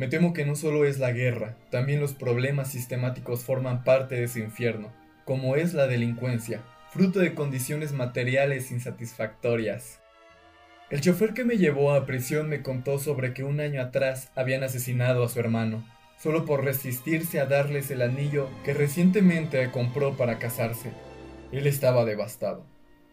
Me 0.00 0.08
temo 0.08 0.32
que 0.32 0.46
no 0.46 0.56
solo 0.56 0.86
es 0.86 0.98
la 0.98 1.12
guerra, 1.12 1.58
también 1.68 2.00
los 2.00 2.14
problemas 2.14 2.70
sistemáticos 2.72 3.44
forman 3.44 3.84
parte 3.84 4.14
de 4.14 4.24
ese 4.24 4.40
infierno, 4.40 4.90
como 5.26 5.56
es 5.56 5.74
la 5.74 5.86
delincuencia, 5.86 6.62
fruto 6.88 7.18
de 7.18 7.34
condiciones 7.34 7.92
materiales 7.92 8.70
insatisfactorias. 8.70 10.00
El 10.88 11.02
chofer 11.02 11.34
que 11.34 11.44
me 11.44 11.58
llevó 11.58 11.92
a 11.92 12.06
prisión 12.06 12.48
me 12.48 12.62
contó 12.62 12.98
sobre 12.98 13.34
que 13.34 13.44
un 13.44 13.60
año 13.60 13.82
atrás 13.82 14.32
habían 14.34 14.62
asesinado 14.62 15.22
a 15.22 15.28
su 15.28 15.38
hermano, 15.38 15.86
solo 16.16 16.46
por 16.46 16.64
resistirse 16.64 17.38
a 17.38 17.44
darles 17.44 17.90
el 17.90 18.00
anillo 18.00 18.48
que 18.64 18.72
recientemente 18.72 19.70
compró 19.70 20.16
para 20.16 20.38
casarse. 20.38 20.92
Él 21.52 21.66
estaba 21.66 22.06
devastado. 22.06 22.64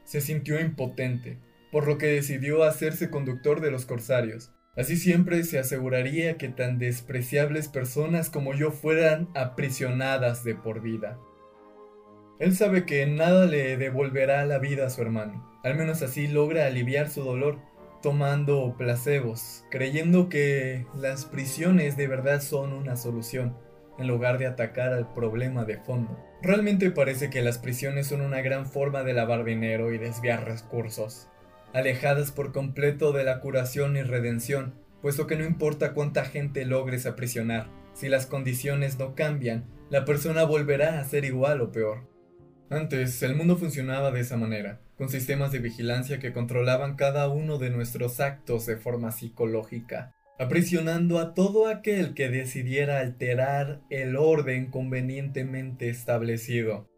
Se 0.05 0.21
sintió 0.21 0.57
impotente, 0.61 1.37
por 1.69 1.85
lo 1.85 1.97
que 1.97 2.07
decidió 2.07 2.63
hacerse 2.63 3.09
conductor 3.09 3.59
de 3.59 3.71
los 3.71 3.85
corsarios. 3.85 4.53
Así 4.77 4.95
siempre 4.95 5.43
se 5.43 5.57
aseguraría 5.57 6.37
que 6.37 6.49
tan 6.49 6.77
despreciables 6.77 7.67
personas 7.67 8.29
como 8.29 8.53
yo 8.53 8.71
fueran 8.71 9.27
aprisionadas 9.33 10.43
de 10.43 10.53
por 10.53 10.81
vida. 10.81 11.17
Él 12.39 12.55
sabe 12.55 12.85
que 12.85 13.07
nada 13.07 13.47
le 13.47 13.77
devolverá 13.77 14.45
la 14.45 14.59
vida 14.59 14.85
a 14.85 14.89
su 14.91 15.01
hermano. 15.01 15.59
Al 15.63 15.75
menos 15.75 16.03
así 16.03 16.27
logra 16.27 16.67
aliviar 16.67 17.09
su 17.09 17.23
dolor, 17.23 17.57
tomando 18.03 18.75
placebos, 18.77 19.65
creyendo 19.71 20.29
que 20.29 20.85
las 20.95 21.25
prisiones 21.25 21.97
de 21.97 22.07
verdad 22.07 22.39
son 22.41 22.73
una 22.73 22.95
solución, 22.95 23.57
en 23.97 24.07
lugar 24.07 24.37
de 24.37 24.45
atacar 24.45 24.93
al 24.93 25.11
problema 25.13 25.65
de 25.65 25.79
fondo. 25.79 26.15
Realmente 26.43 26.91
parece 26.91 27.31
que 27.31 27.41
las 27.41 27.57
prisiones 27.57 28.05
son 28.05 28.21
una 28.21 28.41
gran 28.41 28.67
forma 28.67 29.03
de 29.03 29.13
lavar 29.13 29.43
dinero 29.43 29.91
y 29.91 29.97
desviar 29.97 30.45
recursos, 30.45 31.29
alejadas 31.73 32.31
por 32.31 32.51
completo 32.51 33.11
de 33.11 33.23
la 33.23 33.39
curación 33.39 33.97
y 33.97 34.03
redención, 34.03 34.73
puesto 35.01 35.27
que 35.27 35.35
no 35.35 35.45
importa 35.45 35.93
cuánta 35.93 36.25
gente 36.25 36.65
logres 36.65 37.05
aprisionar, 37.05 37.69
si 37.93 38.09
las 38.09 38.25
condiciones 38.25 38.99
no 38.99 39.15
cambian, 39.15 39.65
la 39.89 40.05
persona 40.05 40.43
volverá 40.43 40.99
a 40.99 41.03
ser 41.03 41.25
igual 41.25 41.61
o 41.61 41.71
peor. 41.71 42.07
Antes, 42.69 43.23
el 43.23 43.35
mundo 43.35 43.55
funcionaba 43.57 44.11
de 44.11 44.19
esa 44.19 44.37
manera, 44.37 44.81
con 44.97 45.09
sistemas 45.09 45.51
de 45.51 45.59
vigilancia 45.59 46.19
que 46.19 46.33
controlaban 46.33 46.95
cada 46.95 47.29
uno 47.29 47.57
de 47.57 47.69
nuestros 47.69 48.19
actos 48.19 48.65
de 48.65 48.77
forma 48.77 49.11
psicológica, 49.11 50.13
aprisionando 50.37 51.19
a 51.19 51.33
todo 51.33 51.67
aquel 51.67 52.13
que 52.13 52.29
decidiera 52.29 52.99
alterar 52.99 53.81
el 53.89 54.15
orden 54.15 54.69
convenientemente 54.69 55.89
establecido. 55.89 56.89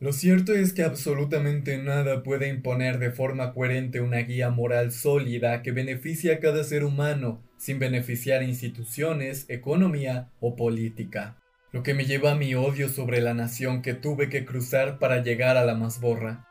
Lo 0.00 0.12
cierto 0.12 0.52
es 0.52 0.72
que 0.72 0.82
absolutamente 0.82 1.78
nada 1.78 2.22
puede 2.24 2.48
imponer 2.48 2.98
de 2.98 3.12
forma 3.12 3.52
coherente 3.54 4.00
una 4.00 4.18
guía 4.18 4.50
moral 4.50 4.90
sólida 4.90 5.62
que 5.62 5.70
beneficie 5.70 6.32
a 6.32 6.40
cada 6.40 6.64
ser 6.64 6.84
humano 6.84 7.42
sin 7.58 7.78
beneficiar 7.78 8.42
instituciones, 8.42 9.46
economía 9.48 10.32
o 10.40 10.56
política. 10.56 11.38
Lo 11.72 11.82
que 11.82 11.94
me 11.94 12.06
lleva 12.06 12.32
a 12.32 12.36
mi 12.36 12.54
odio 12.54 12.88
sobre 12.88 13.20
la 13.20 13.34
nación 13.34 13.82
que 13.82 13.94
tuve 13.94 14.28
que 14.28 14.44
cruzar 14.44 14.98
para 14.98 15.22
llegar 15.22 15.56
a 15.56 15.64
la 15.64 15.74
mazborra, 15.74 16.46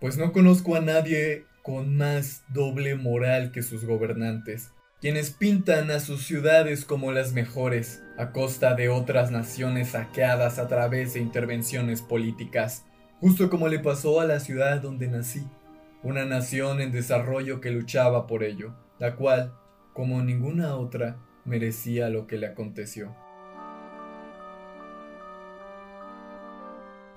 pues 0.00 0.16
no 0.16 0.32
conozco 0.32 0.74
a 0.74 0.80
nadie 0.80 1.44
con 1.62 1.96
más 1.96 2.44
doble 2.48 2.94
moral 2.94 3.52
que 3.52 3.62
sus 3.62 3.84
gobernantes, 3.84 4.72
quienes 5.06 5.30
pintan 5.30 5.92
a 5.92 6.00
sus 6.00 6.26
ciudades 6.26 6.84
como 6.84 7.12
las 7.12 7.32
mejores, 7.32 8.02
a 8.18 8.32
costa 8.32 8.74
de 8.74 8.88
otras 8.88 9.30
naciones 9.30 9.90
saqueadas 9.90 10.58
a 10.58 10.66
través 10.66 11.14
de 11.14 11.20
intervenciones 11.20 12.02
políticas, 12.02 12.84
justo 13.20 13.48
como 13.48 13.68
le 13.68 13.78
pasó 13.78 14.20
a 14.20 14.24
la 14.24 14.40
ciudad 14.40 14.80
donde 14.80 15.06
nací, 15.06 15.46
una 16.02 16.24
nación 16.24 16.80
en 16.80 16.90
desarrollo 16.90 17.60
que 17.60 17.70
luchaba 17.70 18.26
por 18.26 18.42
ello, 18.42 18.74
la 18.98 19.14
cual, 19.14 19.54
como 19.92 20.20
ninguna 20.24 20.74
otra, 20.74 21.18
merecía 21.44 22.08
lo 22.08 22.26
que 22.26 22.38
le 22.38 22.48
aconteció. 22.48 23.14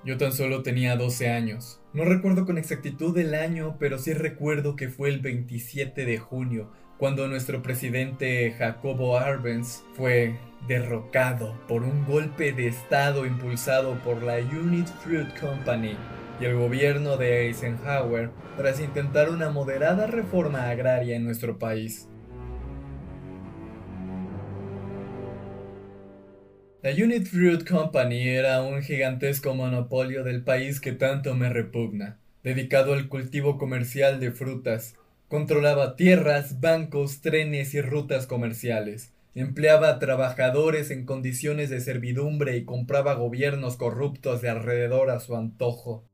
Yo 0.04 0.16
tan 0.16 0.32
solo 0.32 0.62
tenía 0.62 0.94
12 0.94 1.28
años. 1.28 1.80
No 1.92 2.04
recuerdo 2.04 2.46
con 2.46 2.56
exactitud 2.56 3.18
el 3.18 3.34
año, 3.34 3.76
pero 3.80 3.98
sí 3.98 4.14
recuerdo 4.14 4.76
que 4.76 4.88
fue 4.88 5.08
el 5.08 5.18
27 5.18 6.04
de 6.04 6.18
junio, 6.18 6.70
cuando 7.00 7.26
nuestro 7.28 7.62
presidente 7.62 8.54
Jacobo 8.58 9.16
Arbenz 9.16 9.82
fue 9.94 10.36
derrocado 10.68 11.58
por 11.66 11.82
un 11.82 12.04
golpe 12.04 12.52
de 12.52 12.66
Estado 12.66 13.24
impulsado 13.24 13.94
por 14.04 14.22
la 14.22 14.36
Unit 14.36 14.86
Fruit 15.02 15.28
Company 15.40 15.96
y 16.38 16.44
el 16.44 16.56
gobierno 16.56 17.16
de 17.16 17.46
Eisenhower 17.46 18.30
tras 18.58 18.80
intentar 18.80 19.30
una 19.30 19.48
moderada 19.48 20.06
reforma 20.08 20.68
agraria 20.68 21.16
en 21.16 21.24
nuestro 21.24 21.58
país. 21.58 22.06
La 26.82 26.90
Unit 26.90 27.26
Fruit 27.26 27.66
Company 27.66 28.28
era 28.28 28.62
un 28.62 28.82
gigantesco 28.82 29.54
monopolio 29.54 30.22
del 30.22 30.44
país 30.44 30.82
que 30.82 30.92
tanto 30.92 31.34
me 31.34 31.48
repugna, 31.48 32.18
dedicado 32.42 32.92
al 32.92 33.08
cultivo 33.08 33.56
comercial 33.56 34.20
de 34.20 34.32
frutas. 34.32 34.99
Controlaba 35.30 35.94
tierras, 35.94 36.58
bancos, 36.58 37.20
trenes 37.20 37.74
y 37.74 37.80
rutas 37.80 38.26
comerciales. 38.26 39.12
Empleaba 39.36 39.88
a 39.88 40.00
trabajadores 40.00 40.90
en 40.90 41.06
condiciones 41.06 41.70
de 41.70 41.80
servidumbre 41.80 42.56
y 42.56 42.64
compraba 42.64 43.14
gobiernos 43.14 43.76
corruptos 43.76 44.42
de 44.42 44.48
alrededor 44.48 45.08
a 45.08 45.20
su 45.20 45.36
antojo. 45.36 46.04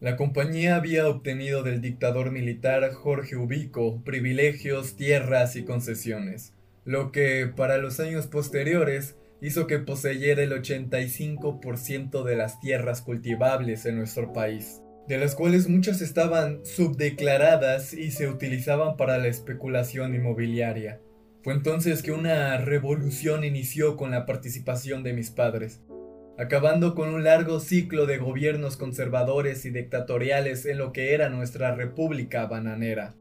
La 0.00 0.16
compañía 0.16 0.76
había 0.76 1.08
obtenido 1.08 1.62
del 1.62 1.82
dictador 1.82 2.30
militar 2.30 2.90
Jorge 2.94 3.36
Ubico 3.36 4.02
privilegios, 4.02 4.96
tierras 4.96 5.54
y 5.54 5.64
concesiones, 5.64 6.54
lo 6.86 7.12
que, 7.12 7.52
para 7.54 7.76
los 7.76 8.00
años 8.00 8.28
posteriores, 8.28 9.18
hizo 9.42 9.66
que 9.66 9.78
poseyera 9.78 10.42
el 10.42 10.52
85% 10.52 12.22
de 12.22 12.36
las 12.36 12.60
tierras 12.60 13.02
cultivables 13.02 13.84
en 13.84 13.98
nuestro 13.98 14.32
país, 14.32 14.80
de 15.08 15.16
las 15.16 15.34
cuales 15.34 15.68
muchas 15.68 16.02
estaban 16.02 16.64
subdeclaradas 16.66 17.94
y 17.94 18.10
se 18.10 18.28
utilizaban 18.28 18.96
para 18.98 19.16
la 19.16 19.28
especulación 19.28 20.14
inmobiliaria. 20.14 21.00
Fue 21.42 21.54
entonces 21.54 22.02
que 22.02 22.12
una 22.12 22.58
revolución 22.58 23.42
inició 23.42 23.96
con 23.96 24.10
la 24.10 24.26
participación 24.26 25.02
de 25.02 25.14
mis 25.14 25.30
padres, 25.30 25.80
acabando 26.36 26.94
con 26.94 27.08
un 27.08 27.24
largo 27.24 27.58
ciclo 27.58 28.04
de 28.04 28.18
gobiernos 28.18 28.76
conservadores 28.76 29.64
y 29.64 29.70
dictatoriales 29.70 30.66
en 30.66 30.76
lo 30.76 30.92
que 30.92 31.14
era 31.14 31.30
nuestra 31.30 31.74
república 31.74 32.44
bananera. 32.44 33.14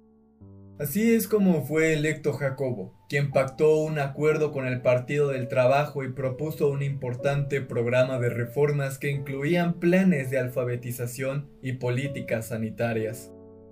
Así 0.80 1.12
es 1.16 1.28
como 1.28 1.66
fue 1.66 1.94
electo 1.94 2.34
Jacobo, 2.34 2.94
quien 3.10 3.32
pactó 3.32 3.78
un 3.78 3.98
acuerdo 3.98 4.52
con 4.52 4.68
el 4.68 4.82
Partido 4.82 5.30
del 5.30 5.48
Trabajo 5.48 6.04
y 6.04 6.14
propuso 6.14 6.70
un 6.70 6.84
importante 6.84 7.62
programa 7.62 8.20
de 8.20 8.30
reformas 8.30 9.00
que 9.00 9.10
incluían 9.10 9.80
planes 9.80 10.30
de 10.30 10.38
alfabetización 10.38 11.50
y 11.64 11.74
políticas 11.74 12.50
sanitarias. 12.50 13.32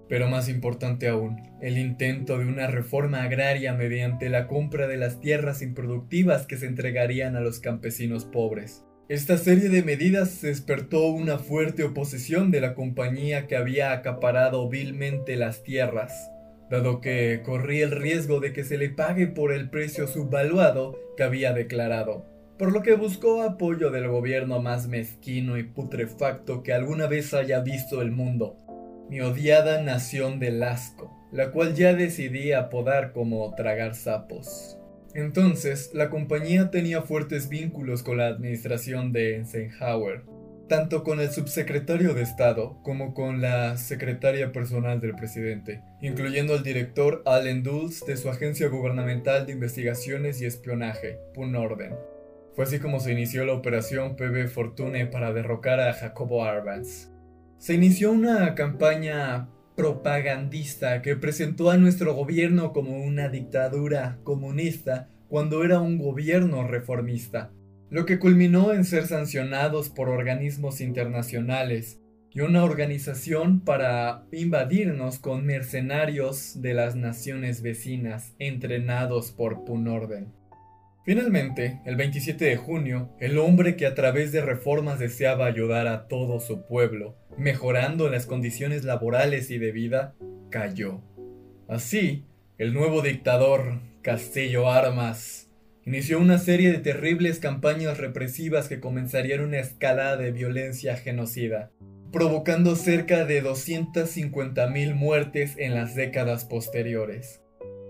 Pero 0.09 0.29
más 0.29 0.49
importante 0.49 1.07
aún, 1.07 1.43
el 1.61 1.77
intento 1.77 2.39
de 2.39 2.45
una 2.45 2.65
reforma 2.65 3.21
agraria 3.21 3.75
mediante 3.75 4.27
la 4.29 4.47
compra 4.47 4.87
de 4.87 4.97
las 4.97 5.19
tierras 5.19 5.61
improductivas 5.61 6.47
que 6.47 6.57
se 6.57 6.65
entregarían 6.65 7.35
a 7.35 7.39
los 7.39 7.59
campesinos 7.59 8.25
pobres. 8.25 8.83
Esta 9.09 9.37
serie 9.37 9.69
de 9.69 9.83
medidas 9.83 10.41
despertó 10.41 11.09
una 11.09 11.37
fuerte 11.37 11.83
oposición 11.83 12.49
de 12.49 12.61
la 12.61 12.73
compañía 12.73 13.45
que 13.45 13.55
había 13.55 13.91
acaparado 13.91 14.67
vilmente 14.69 15.35
las 15.35 15.61
tierras, 15.61 16.31
dado 16.69 17.01
que 17.01 17.41
corría 17.43 17.85
el 17.85 17.91
riesgo 17.91 18.39
de 18.39 18.53
que 18.53 18.63
se 18.63 18.77
le 18.77 18.89
pague 18.89 19.27
por 19.27 19.51
el 19.53 19.69
precio 19.69 20.07
subvaluado 20.07 20.99
que 21.15 21.23
había 21.23 21.53
declarado, 21.53 22.25
por 22.57 22.71
lo 22.71 22.81
que 22.81 22.95
buscó 22.95 23.43
apoyo 23.43 23.91
del 23.91 24.07
gobierno 24.07 24.61
más 24.61 24.87
mezquino 24.87 25.57
y 25.57 25.63
putrefacto 25.63 26.63
que 26.63 26.73
alguna 26.73 27.07
vez 27.07 27.33
haya 27.33 27.59
visto 27.59 28.01
el 28.01 28.11
mundo, 28.11 28.57
mi 29.09 29.21
odiada 29.21 29.81
nación 29.81 30.39
del 30.39 30.63
asco, 30.63 31.15
la 31.31 31.51
cual 31.51 31.75
ya 31.75 31.93
decidí 31.93 32.53
apodar 32.53 33.11
como 33.11 33.53
tragar 33.55 33.93
sapos. 33.93 34.79
Entonces, 35.13 35.91
la 35.93 36.09
compañía 36.09 36.71
tenía 36.71 37.01
fuertes 37.01 37.47
vínculos 37.47 38.03
con 38.03 38.17
la 38.17 38.27
administración 38.27 39.13
de 39.13 39.37
Eisenhower, 39.37 40.23
tanto 40.67 41.03
con 41.03 41.19
el 41.19 41.29
subsecretario 41.29 42.13
de 42.13 42.23
Estado 42.23 42.79
como 42.81 43.13
con 43.13 43.41
la 43.41 43.77
secretaria 43.77 44.51
personal 44.51 44.99
del 44.99 45.15
presidente, 45.15 45.81
incluyendo 46.01 46.53
al 46.53 46.63
director 46.63 47.21
Allen 47.25 47.61
Dulles 47.61 48.05
de 48.05 48.17
su 48.17 48.29
agencia 48.29 48.67
gubernamental 48.67 49.45
de 49.45 49.53
investigaciones 49.53 50.41
y 50.41 50.45
espionaje, 50.45 51.19
PUNORDEN. 51.33 51.93
Fue 52.55 52.63
así 52.63 52.79
como 52.79 52.99
se 52.99 53.11
inició 53.11 53.45
la 53.45 53.53
operación 53.53 54.15
PB 54.15 54.47
Fortune 54.47 55.05
para 55.07 55.33
derrocar 55.33 55.79
a 55.79 55.93
Jacobo 55.93 56.45
Arbenz. 56.45 57.11
Se 57.57 57.73
inició 57.73 58.11
una 58.11 58.55
campaña 58.55 59.49
propagandista 59.75 61.01
que 61.01 61.15
presentó 61.15 61.69
a 61.69 61.77
nuestro 61.77 62.13
gobierno 62.13 62.71
como 62.71 63.03
una 63.03 63.29
dictadura 63.29 64.19
comunista 64.23 65.09
cuando 65.27 65.63
era 65.63 65.79
un 65.79 65.97
gobierno 65.97 66.65
reformista, 66.65 67.51
lo 67.89 68.05
que 68.05 68.19
culminó 68.19 68.73
en 68.73 68.83
ser 68.83 69.07
sancionados 69.07 69.89
por 69.89 70.09
organismos 70.09 70.81
internacionales 70.81 71.99
y 72.31 72.41
una 72.41 72.63
organización 72.65 73.61
para 73.61 74.25
invadirnos 74.31 75.19
con 75.19 75.45
mercenarios 75.45 76.61
de 76.61 76.73
las 76.73 76.95
naciones 76.95 77.61
vecinas 77.61 78.35
entrenados 78.39 79.31
por 79.31 79.63
Punorden. 79.63 80.33
Finalmente, 81.05 81.79
el 81.85 81.95
27 81.95 82.43
de 82.43 82.57
junio, 82.57 83.11
el 83.19 83.37
hombre 83.37 83.75
que 83.75 83.85
a 83.85 83.93
través 83.93 84.31
de 84.31 84.41
reformas 84.41 84.99
deseaba 84.99 85.45
ayudar 85.45 85.87
a 85.87 86.07
todo 86.07 86.39
su 86.39 86.65
pueblo, 86.65 87.15
mejorando 87.37 88.09
las 88.09 88.25
condiciones 88.25 88.83
laborales 88.83 89.51
y 89.51 89.59
de 89.59 89.71
vida, 89.71 90.15
cayó. 90.49 91.01
Así, 91.69 92.25
el 92.57 92.73
nuevo 92.73 93.01
dictador, 93.01 93.81
Castillo 94.01 94.69
Armas, 94.69 95.44
inició 95.85 96.19
una 96.19 96.39
serie 96.39 96.71
de 96.71 96.79
terribles 96.79 97.39
campañas 97.39 97.99
represivas 97.99 98.67
que 98.67 98.79
comenzarían 98.79 99.41
una 99.41 99.59
escalada 99.59 100.17
de 100.17 100.31
violencia 100.31 100.95
genocida, 100.95 101.71
provocando 102.11 102.75
cerca 102.75 103.25
de 103.25 103.43
250.000 103.43 104.95
muertes 104.95 105.55
en 105.57 105.75
las 105.75 105.95
décadas 105.95 106.45
posteriores. 106.45 107.41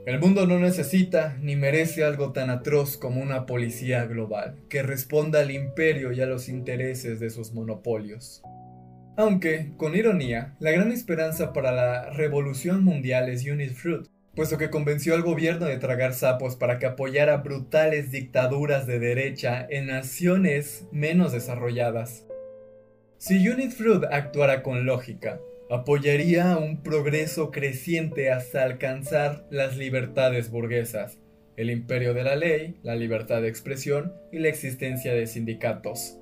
El 0.05 0.19
mundo 0.19 0.45
no 0.45 0.59
necesita 0.59 1.37
ni 1.41 1.55
merece 1.55 2.03
algo 2.03 2.31
tan 2.31 2.49
atroz 2.49 2.97
como 2.97 3.21
una 3.21 3.45
policía 3.45 4.05
global 4.05 4.59
que 4.69 4.83
responda 4.83 5.39
al 5.39 5.49
imperio 5.49 6.11
y 6.11 6.21
a 6.21 6.27
los 6.27 6.47
intereses 6.47 7.19
de 7.19 7.29
sus 7.31 7.53
monopolios. 7.53 8.43
Aunque, 9.17 9.71
con 9.77 9.95
ironía, 9.95 10.55
la 10.59 10.71
gran 10.71 10.91
esperanza 10.91 11.53
para 11.53 11.71
la 11.71 12.09
revolución 12.11 12.83
mundial 12.83 13.29
es 13.29 13.45
Unit 13.47 13.71
Fruit, 13.71 14.05
puesto 14.35 14.57
que 14.57 14.69
convenció 14.69 15.15
al 15.15 15.21
gobierno 15.21 15.65
de 15.65 15.77
tragar 15.77 16.13
sapos 16.13 16.57
para 16.57 16.77
que 16.77 16.85
apoyara 16.85 17.37
brutales 17.37 18.11
dictaduras 18.11 18.85
de 18.85 18.99
derecha 18.99 19.65
en 19.69 19.87
naciones 19.87 20.85
menos 20.91 21.31
desarrolladas. 21.31 22.25
Si 23.17 23.47
Unit 23.47 23.71
Fruit 23.71 24.03
actuara 24.11 24.61
con 24.61 24.85
lógica, 24.85 25.39
apoyaría 25.69 26.57
un 26.57 26.83
progreso 26.83 27.49
creciente 27.49 28.29
hasta 28.29 28.63
alcanzar 28.63 29.47
las 29.49 29.77
libertades 29.77 30.51
burguesas, 30.51 31.17
el 31.55 31.69
imperio 31.69 32.13
de 32.13 32.23
la 32.23 32.35
ley, 32.35 32.77
la 32.83 32.95
libertad 32.95 33.41
de 33.41 33.47
expresión 33.47 34.13
y 34.33 34.39
la 34.39 34.49
existencia 34.49 35.13
de 35.13 35.27
sindicatos. 35.27 36.19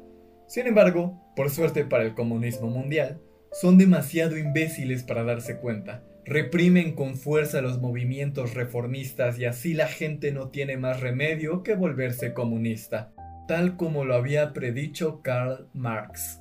Sin 0.47 0.67
embargo, 0.67 1.19
por 1.35 1.49
suerte 1.49 1.83
para 1.83 2.03
el 2.03 2.13
comunismo 2.13 2.67
mundial, 2.67 3.19
son 3.51 3.79
demasiado 3.79 4.37
imbéciles 4.37 5.03
para 5.03 5.23
darse 5.23 5.57
cuenta 5.57 6.03
reprimen 6.25 6.93
con 6.93 7.15
fuerza 7.15 7.61
los 7.61 7.79
movimientos 7.79 8.53
reformistas 8.53 9.37
y 9.39 9.45
así 9.45 9.73
la 9.73 9.87
gente 9.87 10.31
no 10.31 10.49
tiene 10.49 10.77
más 10.77 11.01
remedio 11.01 11.63
que 11.63 11.75
volverse 11.75 12.33
comunista, 12.33 13.13
tal 13.47 13.75
como 13.75 14.05
lo 14.05 14.15
había 14.15 14.53
predicho 14.53 15.21
Karl 15.21 15.67
Marx. 15.73 16.39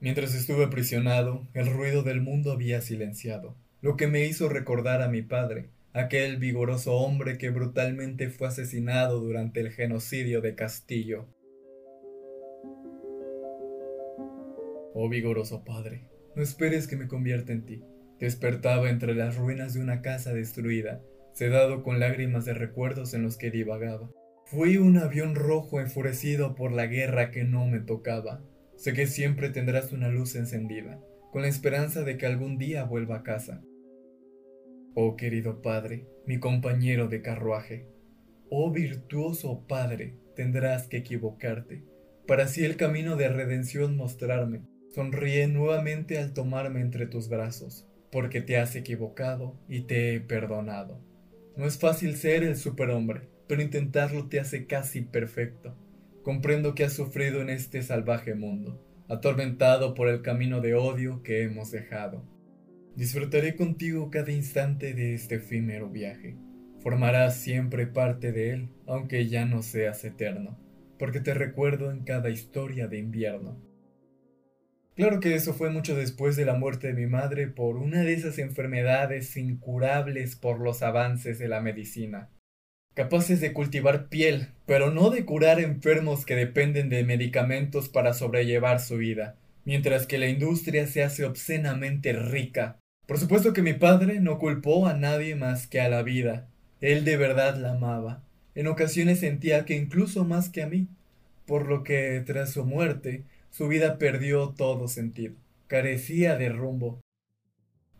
Mientras 0.00 0.34
estuve 0.34 0.64
aprisionado, 0.64 1.46
el 1.54 1.66
ruido 1.72 2.02
del 2.02 2.20
mundo 2.20 2.52
había 2.52 2.80
silenciado, 2.80 3.56
lo 3.80 3.96
que 3.96 4.06
me 4.06 4.24
hizo 4.24 4.48
recordar 4.48 5.02
a 5.02 5.08
mi 5.08 5.22
padre, 5.22 5.70
aquel 5.92 6.38
vigoroso 6.38 6.94
hombre 6.94 7.38
que 7.38 7.50
brutalmente 7.50 8.30
fue 8.30 8.48
asesinado 8.48 9.20
durante 9.20 9.60
el 9.60 9.70
genocidio 9.70 10.40
de 10.40 10.54
Castillo. 10.54 11.26
Oh 14.94 15.08
vigoroso 15.08 15.64
padre, 15.64 16.08
no 16.34 16.42
esperes 16.42 16.86
que 16.86 16.96
me 16.96 17.08
convierta 17.08 17.52
en 17.52 17.64
ti. 17.64 17.84
Despertaba 18.22 18.88
entre 18.88 19.16
las 19.16 19.36
ruinas 19.36 19.74
de 19.74 19.80
una 19.80 20.00
casa 20.00 20.32
destruida, 20.32 21.02
sedado 21.32 21.82
con 21.82 21.98
lágrimas 21.98 22.44
de 22.44 22.54
recuerdos 22.54 23.14
en 23.14 23.24
los 23.24 23.36
que 23.36 23.50
divagaba. 23.50 24.12
Fui 24.44 24.76
un 24.76 24.96
avión 24.96 25.34
rojo 25.34 25.80
enfurecido 25.80 26.54
por 26.54 26.70
la 26.70 26.86
guerra 26.86 27.32
que 27.32 27.42
no 27.42 27.66
me 27.66 27.80
tocaba. 27.80 28.40
Sé 28.76 28.92
que 28.92 29.08
siempre 29.08 29.50
tendrás 29.50 29.90
una 29.90 30.06
luz 30.06 30.36
encendida, 30.36 31.00
con 31.32 31.42
la 31.42 31.48
esperanza 31.48 32.04
de 32.04 32.16
que 32.16 32.26
algún 32.26 32.58
día 32.58 32.84
vuelva 32.84 33.16
a 33.16 33.22
casa. 33.24 33.60
Oh 34.94 35.16
querido 35.16 35.60
Padre, 35.60 36.06
mi 36.24 36.38
compañero 36.38 37.08
de 37.08 37.22
carruaje, 37.22 37.88
oh 38.50 38.70
virtuoso 38.70 39.66
Padre, 39.66 40.14
tendrás 40.36 40.86
que 40.86 40.98
equivocarte, 40.98 41.82
para 42.28 42.44
así 42.44 42.64
el 42.64 42.76
camino 42.76 43.16
de 43.16 43.30
redención 43.30 43.96
mostrarme. 43.96 44.62
Sonríe 44.94 45.48
nuevamente 45.48 46.18
al 46.18 46.32
tomarme 46.32 46.82
entre 46.82 47.06
tus 47.06 47.28
brazos 47.28 47.88
porque 48.12 48.42
te 48.42 48.58
has 48.58 48.76
equivocado 48.76 49.58
y 49.68 49.80
te 49.80 50.14
he 50.14 50.20
perdonado. 50.20 51.00
No 51.56 51.64
es 51.64 51.78
fácil 51.78 52.14
ser 52.14 52.44
el 52.44 52.56
superhombre, 52.56 53.22
pero 53.48 53.62
intentarlo 53.62 54.28
te 54.28 54.38
hace 54.38 54.66
casi 54.66 55.00
perfecto. 55.00 55.74
Comprendo 56.22 56.74
que 56.74 56.84
has 56.84 56.92
sufrido 56.92 57.40
en 57.40 57.48
este 57.48 57.82
salvaje 57.82 58.34
mundo, 58.34 58.84
atormentado 59.08 59.94
por 59.94 60.08
el 60.08 60.20
camino 60.20 60.60
de 60.60 60.74
odio 60.74 61.22
que 61.22 61.42
hemos 61.42 61.70
dejado. 61.70 62.22
Disfrutaré 62.94 63.56
contigo 63.56 64.10
cada 64.10 64.30
instante 64.30 64.92
de 64.92 65.14
este 65.14 65.36
efímero 65.36 65.88
viaje. 65.88 66.36
Formarás 66.80 67.36
siempre 67.36 67.86
parte 67.86 68.32
de 68.32 68.50
él, 68.50 68.68
aunque 68.86 69.26
ya 69.26 69.46
no 69.46 69.62
seas 69.62 70.04
eterno, 70.04 70.58
porque 70.98 71.20
te 71.20 71.32
recuerdo 71.32 71.90
en 71.90 72.04
cada 72.04 72.28
historia 72.28 72.88
de 72.88 72.98
invierno. 72.98 73.71
Claro 75.02 75.18
que 75.18 75.34
eso 75.34 75.52
fue 75.52 75.68
mucho 75.68 75.96
después 75.96 76.36
de 76.36 76.44
la 76.44 76.54
muerte 76.54 76.86
de 76.86 76.92
mi 76.92 77.08
madre 77.08 77.48
por 77.48 77.76
una 77.76 78.02
de 78.02 78.12
esas 78.12 78.38
enfermedades 78.38 79.36
incurables 79.36 80.36
por 80.36 80.60
los 80.60 80.80
avances 80.84 81.40
de 81.40 81.48
la 81.48 81.60
medicina. 81.60 82.28
Capaces 82.94 83.40
de 83.40 83.52
cultivar 83.52 84.08
piel, 84.08 84.50
pero 84.64 84.92
no 84.92 85.10
de 85.10 85.24
curar 85.24 85.58
enfermos 85.58 86.24
que 86.24 86.36
dependen 86.36 86.88
de 86.88 87.02
medicamentos 87.02 87.88
para 87.88 88.14
sobrellevar 88.14 88.78
su 88.78 88.96
vida, 88.96 89.34
mientras 89.64 90.06
que 90.06 90.18
la 90.18 90.28
industria 90.28 90.86
se 90.86 91.02
hace 91.02 91.24
obscenamente 91.24 92.12
rica. 92.12 92.78
Por 93.08 93.18
supuesto 93.18 93.52
que 93.52 93.62
mi 93.62 93.72
padre 93.72 94.20
no 94.20 94.38
culpó 94.38 94.86
a 94.86 94.94
nadie 94.94 95.34
más 95.34 95.66
que 95.66 95.80
a 95.80 95.88
la 95.88 96.04
vida. 96.04 96.46
Él 96.80 97.04
de 97.04 97.16
verdad 97.16 97.56
la 97.56 97.72
amaba. 97.72 98.22
En 98.54 98.68
ocasiones 98.68 99.18
sentía 99.18 99.64
que 99.64 99.74
incluso 99.74 100.24
más 100.24 100.48
que 100.48 100.62
a 100.62 100.68
mí, 100.68 100.86
por 101.44 101.66
lo 101.66 101.82
que 101.82 102.22
tras 102.24 102.52
su 102.52 102.64
muerte 102.64 103.24
su 103.52 103.68
vida 103.68 103.98
perdió 103.98 104.48
todo 104.56 104.88
sentido, 104.88 105.34
carecía 105.66 106.38
de 106.38 106.48
rumbo. 106.48 107.02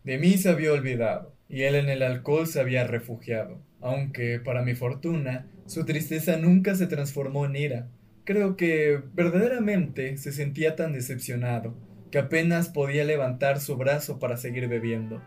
De 0.03 0.17
mí 0.17 0.33
se 0.39 0.49
había 0.49 0.73
olvidado, 0.73 1.35
y 1.47 1.61
él 1.61 1.75
en 1.75 1.89
el 1.89 2.01
alcohol 2.01 2.47
se 2.47 2.59
había 2.59 2.87
refugiado, 2.87 3.61
aunque, 3.79 4.39
para 4.39 4.63
mi 4.63 4.73
fortuna, 4.73 5.45
su 5.67 5.85
tristeza 5.85 6.37
nunca 6.37 6.73
se 6.73 6.87
transformó 6.87 7.45
en 7.45 7.55
ira. 7.55 7.87
Creo 8.23 8.57
que 8.57 8.99
verdaderamente 9.13 10.17
se 10.17 10.31
sentía 10.31 10.75
tan 10.75 10.91
decepcionado 10.91 11.75
que 12.09 12.17
apenas 12.17 12.69
podía 12.69 13.03
levantar 13.03 13.59
su 13.59 13.77
brazo 13.77 14.17
para 14.17 14.37
seguir 14.37 14.67
bebiendo. 14.67 15.21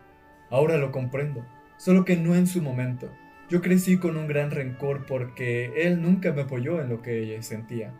Ahora 0.49 0.75
lo 0.75 0.91
comprendo, 0.91 1.47
solo 1.77 2.03
que 2.03 2.17
no 2.17 2.35
en 2.35 2.47
su 2.47 2.61
momento. 2.61 3.09
Yo 3.49 3.61
crecí 3.61 3.97
con 3.97 4.17
un 4.17 4.27
gran 4.27 4.51
rencor 4.51 5.05
porque 5.05 5.71
él 5.77 6.01
nunca 6.01 6.33
me 6.33 6.41
apoyó 6.41 6.81
en 6.81 6.89
lo 6.89 7.01
que 7.01 7.41
sentía. 7.43 7.93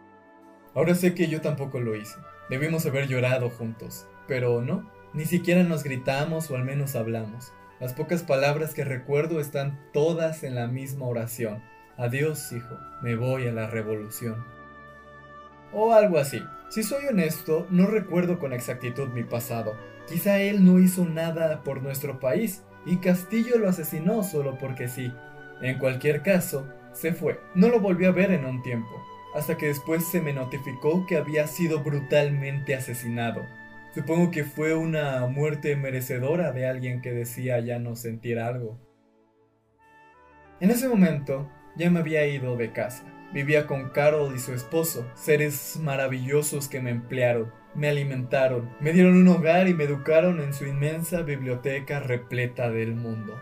Ahora 0.78 0.94
sé 0.94 1.16
que 1.16 1.28
yo 1.28 1.42
tampoco 1.42 1.80
lo 1.80 1.96
hice. 1.96 2.20
Debimos 2.52 2.86
haber 2.86 3.08
llorado 3.08 3.50
juntos, 3.50 4.08
pero 4.28 4.62
no, 4.62 4.88
ni 5.12 5.26
siquiera 5.26 5.64
nos 5.64 5.84
gritamos 5.84 6.52
o 6.52 6.56
al 6.56 6.66
menos 6.66 6.96
hablamos. 6.96 7.52
Las 7.80 7.94
pocas 7.94 8.22
palabras 8.22 8.76
que 8.76 8.86
recuerdo 8.86 9.40
están 9.40 9.80
todas 9.92 10.44
en 10.44 10.54
la 10.54 10.68
misma 10.68 11.08
oración. 11.08 11.64
Adiós, 11.98 12.52
hijo, 12.52 12.78
me 13.02 13.16
voy 13.16 13.48
a 13.48 13.52
la 13.52 13.66
revolución. 13.66 14.46
O 15.74 15.94
algo 15.94 16.20
así. 16.20 16.44
Si 16.70 16.84
soy 16.84 17.08
honesto, 17.08 17.66
no 17.72 17.88
recuerdo 17.88 18.38
con 18.38 18.54
exactitud 18.54 19.08
mi 19.08 19.24
pasado. 19.24 19.76
Quizá 20.08 20.38
él 20.42 20.64
no 20.64 20.78
hizo 20.78 21.06
nada 21.06 21.64
por 21.64 21.82
nuestro 21.82 22.20
país 22.20 22.64
y 22.86 22.98
Castillo 22.98 23.58
lo 23.58 23.68
asesinó 23.68 24.22
solo 24.22 24.60
porque 24.60 24.88
sí. 24.88 25.12
En 25.60 25.80
cualquier 25.80 26.22
caso, 26.22 26.72
se 26.94 27.14
fue. 27.14 27.40
No 27.56 27.70
lo 27.70 27.80
volví 27.80 28.06
a 28.06 28.12
ver 28.12 28.32
en 28.32 28.46
un 28.46 28.62
tiempo 28.62 28.96
hasta 29.38 29.56
que 29.56 29.68
después 29.68 30.04
se 30.04 30.20
me 30.20 30.34
notificó 30.34 31.06
que 31.06 31.16
había 31.16 31.46
sido 31.46 31.84
brutalmente 31.84 32.74
asesinado. 32.74 33.46
Supongo 33.94 34.32
que 34.32 34.44
fue 34.44 34.74
una 34.74 35.28
muerte 35.28 35.76
merecedora 35.76 36.52
de 36.52 36.68
alguien 36.68 37.02
que 37.02 37.12
decía 37.12 37.60
ya 37.60 37.78
no 37.78 37.96
sentir 37.96 38.40
algo. 38.40 38.80
En 40.60 40.72
ese 40.72 40.90
momento 40.90 41.48
ya 41.76 41.92
me 41.92 42.00
había 42.00 42.26
ido 42.26 42.58
de 42.58 42.72
casa. 42.72 43.04
Vivía 43.32 43.68
con 43.68 43.90
Carol 43.90 44.34
y 44.36 44.40
su 44.40 44.56
esposo, 44.56 45.06
seres 45.14 45.80
maravillosos 45.84 46.68
que 46.68 46.82
me 46.82 46.90
emplearon, 46.90 47.54
me 47.76 47.90
alimentaron, 47.90 48.72
me 48.80 48.92
dieron 48.92 49.18
un 49.18 49.28
hogar 49.28 49.68
y 49.68 49.76
me 49.76 49.84
educaron 49.84 50.40
en 50.40 50.52
su 50.52 50.66
inmensa 50.66 51.22
biblioteca 51.22 52.00
repleta 52.00 52.72
del 52.72 52.96
mundo. 52.96 53.40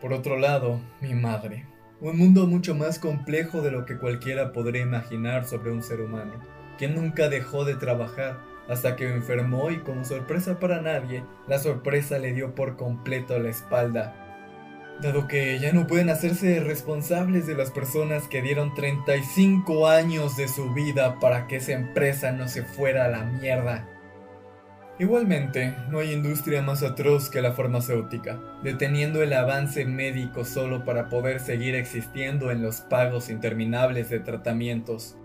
Por 0.00 0.14
otro 0.14 0.38
lado, 0.38 0.80
mi 1.02 1.12
madre. 1.12 1.73
Un 2.00 2.18
mundo 2.18 2.46
mucho 2.46 2.74
más 2.74 2.98
complejo 2.98 3.62
de 3.62 3.70
lo 3.70 3.86
que 3.86 3.96
cualquiera 3.96 4.52
podría 4.52 4.82
imaginar 4.82 5.46
sobre 5.46 5.70
un 5.70 5.82
ser 5.82 6.00
humano, 6.00 6.34
quien 6.78 6.94
nunca 6.94 7.28
dejó 7.28 7.64
de 7.64 7.76
trabajar 7.76 8.40
hasta 8.68 8.96
que 8.96 9.12
enfermó 9.12 9.70
y 9.70 9.78
como 9.78 10.04
sorpresa 10.04 10.58
para 10.58 10.80
nadie, 10.80 11.24
la 11.46 11.58
sorpresa 11.58 12.18
le 12.18 12.32
dio 12.32 12.54
por 12.54 12.76
completo 12.76 13.38
la 13.38 13.50
espalda 13.50 14.24
dado 15.00 15.26
que 15.26 15.58
ya 15.58 15.72
no 15.72 15.86
pueden 15.86 16.08
hacerse 16.08 16.60
responsables 16.60 17.46
de 17.46 17.54
las 17.54 17.70
personas 17.70 18.28
que 18.28 18.42
dieron 18.42 18.74
35 18.74 19.88
años 19.88 20.36
de 20.36 20.48
su 20.48 20.72
vida 20.72 21.18
para 21.20 21.46
que 21.46 21.56
esa 21.56 21.72
empresa 21.72 22.32
no 22.32 22.48
se 22.48 22.62
fuera 22.62 23.06
a 23.06 23.08
la 23.08 23.24
mierda. 23.24 23.88
Igualmente, 24.98 25.74
no 25.90 25.98
hay 25.98 26.12
industria 26.12 26.62
más 26.62 26.84
atroz 26.84 27.28
que 27.28 27.42
la 27.42 27.52
farmacéutica, 27.52 28.38
deteniendo 28.62 29.24
el 29.24 29.32
avance 29.32 29.84
médico 29.84 30.44
solo 30.44 30.84
para 30.84 31.08
poder 31.08 31.40
seguir 31.40 31.74
existiendo 31.74 32.52
en 32.52 32.62
los 32.62 32.80
pagos 32.82 33.28
interminables 33.28 34.08
de 34.10 34.20
tratamientos. 34.20 35.16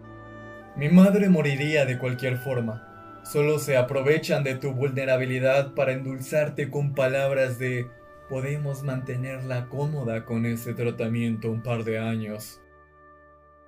Mi 0.76 0.90
madre 0.90 1.30
moriría 1.30 1.86
de 1.86 2.00
cualquier 2.00 2.38
forma, 2.38 3.22
solo 3.24 3.60
se 3.60 3.78
aprovechan 3.78 4.44
de 4.44 4.56
tu 4.56 4.74
vulnerabilidad 4.74 5.76
para 5.76 5.92
endulzarte 5.92 6.72
con 6.72 6.96
palabras 6.96 7.60
de 7.60 7.88
podemos 8.28 8.84
mantenerla 8.84 9.68
cómoda 9.70 10.26
con 10.26 10.48
ese 10.48 10.74
tratamiento 10.74 11.52
un 11.52 11.62
par 11.62 11.84
de 11.84 12.00
años. 12.00 12.60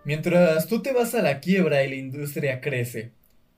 Mientras 0.04 0.68
tú 0.68 0.82
te 0.82 0.94
vas 0.94 1.14
a 1.14 1.22
la 1.22 1.40
quiebra 1.40 1.84
y 1.84 1.90
la 1.90 1.96
industria 1.96 2.60
crece. 2.60 3.12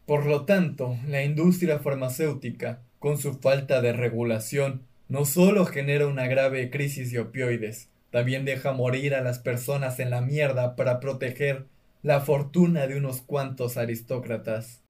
Por 0.06 0.26
lo 0.26 0.46
tanto, 0.46 0.98
la 1.08 1.24
industria 1.24 1.80
farmacéutica, 1.80 2.82
con 3.00 3.18
su 3.18 3.36
falta 3.36 3.82
de 3.82 3.94
regulación, 3.94 4.84
no 5.08 5.26
solo 5.26 5.66
genera 5.66 6.08
una 6.08 6.28
grave 6.28 6.70
crisis 6.70 7.12
de 7.12 7.20
opioides, 7.20 7.90
también 8.10 8.46
deja 8.46 8.74
morir 8.74 9.16
a 9.16 9.22
las 9.22 9.40
personas 9.40 10.00
en 10.00 10.10
la 10.10 10.22
mierda 10.22 10.76
para 10.76 11.00
proteger 11.00 11.68
la 12.02 12.22
fortuna 12.22 12.88
de 12.88 12.98
unos 12.98 13.22
cuantos 13.22 13.78
aristócratas. 13.78 14.84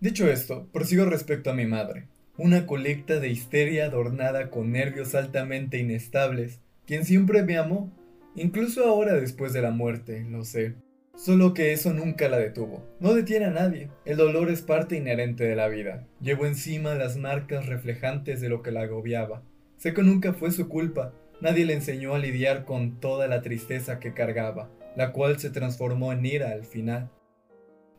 Dicho 0.00 0.30
esto, 0.30 0.68
prosigo 0.72 1.06
respecto 1.06 1.50
a 1.50 1.54
mi 1.54 1.66
madre 1.66 2.08
una 2.38 2.66
colecta 2.66 3.18
de 3.18 3.30
histeria 3.30 3.86
adornada 3.86 4.50
con 4.50 4.72
nervios 4.72 5.14
altamente 5.14 5.78
inestables, 5.78 6.60
quien 6.86 7.04
siempre 7.04 7.42
me 7.42 7.56
amó, 7.56 7.90
incluso 8.34 8.84
ahora 8.84 9.14
después 9.14 9.52
de 9.52 9.62
la 9.62 9.70
muerte, 9.70 10.24
lo 10.28 10.44
sé. 10.44 10.74
Solo 11.16 11.54
que 11.54 11.72
eso 11.72 11.94
nunca 11.94 12.28
la 12.28 12.38
detuvo. 12.38 12.84
No 13.00 13.14
detiene 13.14 13.46
a 13.46 13.50
nadie. 13.50 13.88
El 14.04 14.18
dolor 14.18 14.50
es 14.50 14.60
parte 14.60 14.96
inherente 14.96 15.44
de 15.44 15.56
la 15.56 15.66
vida. 15.66 16.06
Llevo 16.20 16.44
encima 16.44 16.94
las 16.94 17.16
marcas 17.16 17.66
reflejantes 17.66 18.42
de 18.42 18.50
lo 18.50 18.62
que 18.62 18.70
la 18.70 18.82
agobiaba. 18.82 19.42
Sé 19.78 19.94
que 19.94 20.02
nunca 20.02 20.34
fue 20.34 20.52
su 20.52 20.68
culpa. 20.68 21.14
Nadie 21.40 21.64
le 21.64 21.72
enseñó 21.72 22.14
a 22.14 22.18
lidiar 22.18 22.66
con 22.66 23.00
toda 23.00 23.28
la 23.28 23.40
tristeza 23.40 23.98
que 23.98 24.12
cargaba, 24.12 24.70
la 24.94 25.12
cual 25.12 25.38
se 25.38 25.48
transformó 25.48 26.12
en 26.12 26.24
ira 26.24 26.50
al 26.50 26.64
final. 26.64 27.10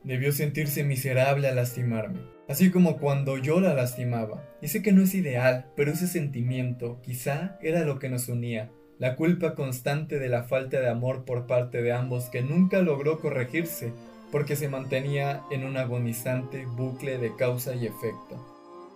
Debió 0.03 0.32
sentirse 0.32 0.84
miserable 0.84 1.47
al 1.47 1.55
lastimarme, 1.55 2.20
así 2.47 2.72
como 2.72 2.97
cuando 2.97 3.38
yo 3.38 3.59
la 3.59 3.74
lastimaba. 3.74 4.47
Y 4.61 4.68
sé 4.68 4.82
que 4.82 4.91
no 4.91 5.01
es 5.01 5.13
ideal, 5.15 5.65
pero 5.76 5.91
ese 5.91 6.07
sentimiento 6.07 6.99
quizá 7.01 7.57
era 7.61 7.84
lo 7.84 7.99
que 7.99 8.09
nos 8.09 8.30
unía, 8.30 8.72
la 9.00 9.16
culpa 9.16 9.54
constante 9.54 10.18
de 10.18 10.28
la 10.28 10.43
falta 10.43 10.80
de 10.80 10.89
amor 10.89 11.24
por 11.24 11.45
parte 11.45 11.82
de 11.82 11.91
ambos 11.91 12.26
que 12.26 12.41
nunca 12.41 12.82
logró 12.82 13.20
corregirse 13.20 13.93
porque 14.32 14.56
se 14.56 14.70
mantenía 14.70 15.43
en 15.52 15.66
un 15.66 15.78
agonizante 15.78 16.66
bucle 16.66 17.18
de 17.18 17.36
causa 17.36 17.76
y 17.76 17.86
efecto. 17.86 18.43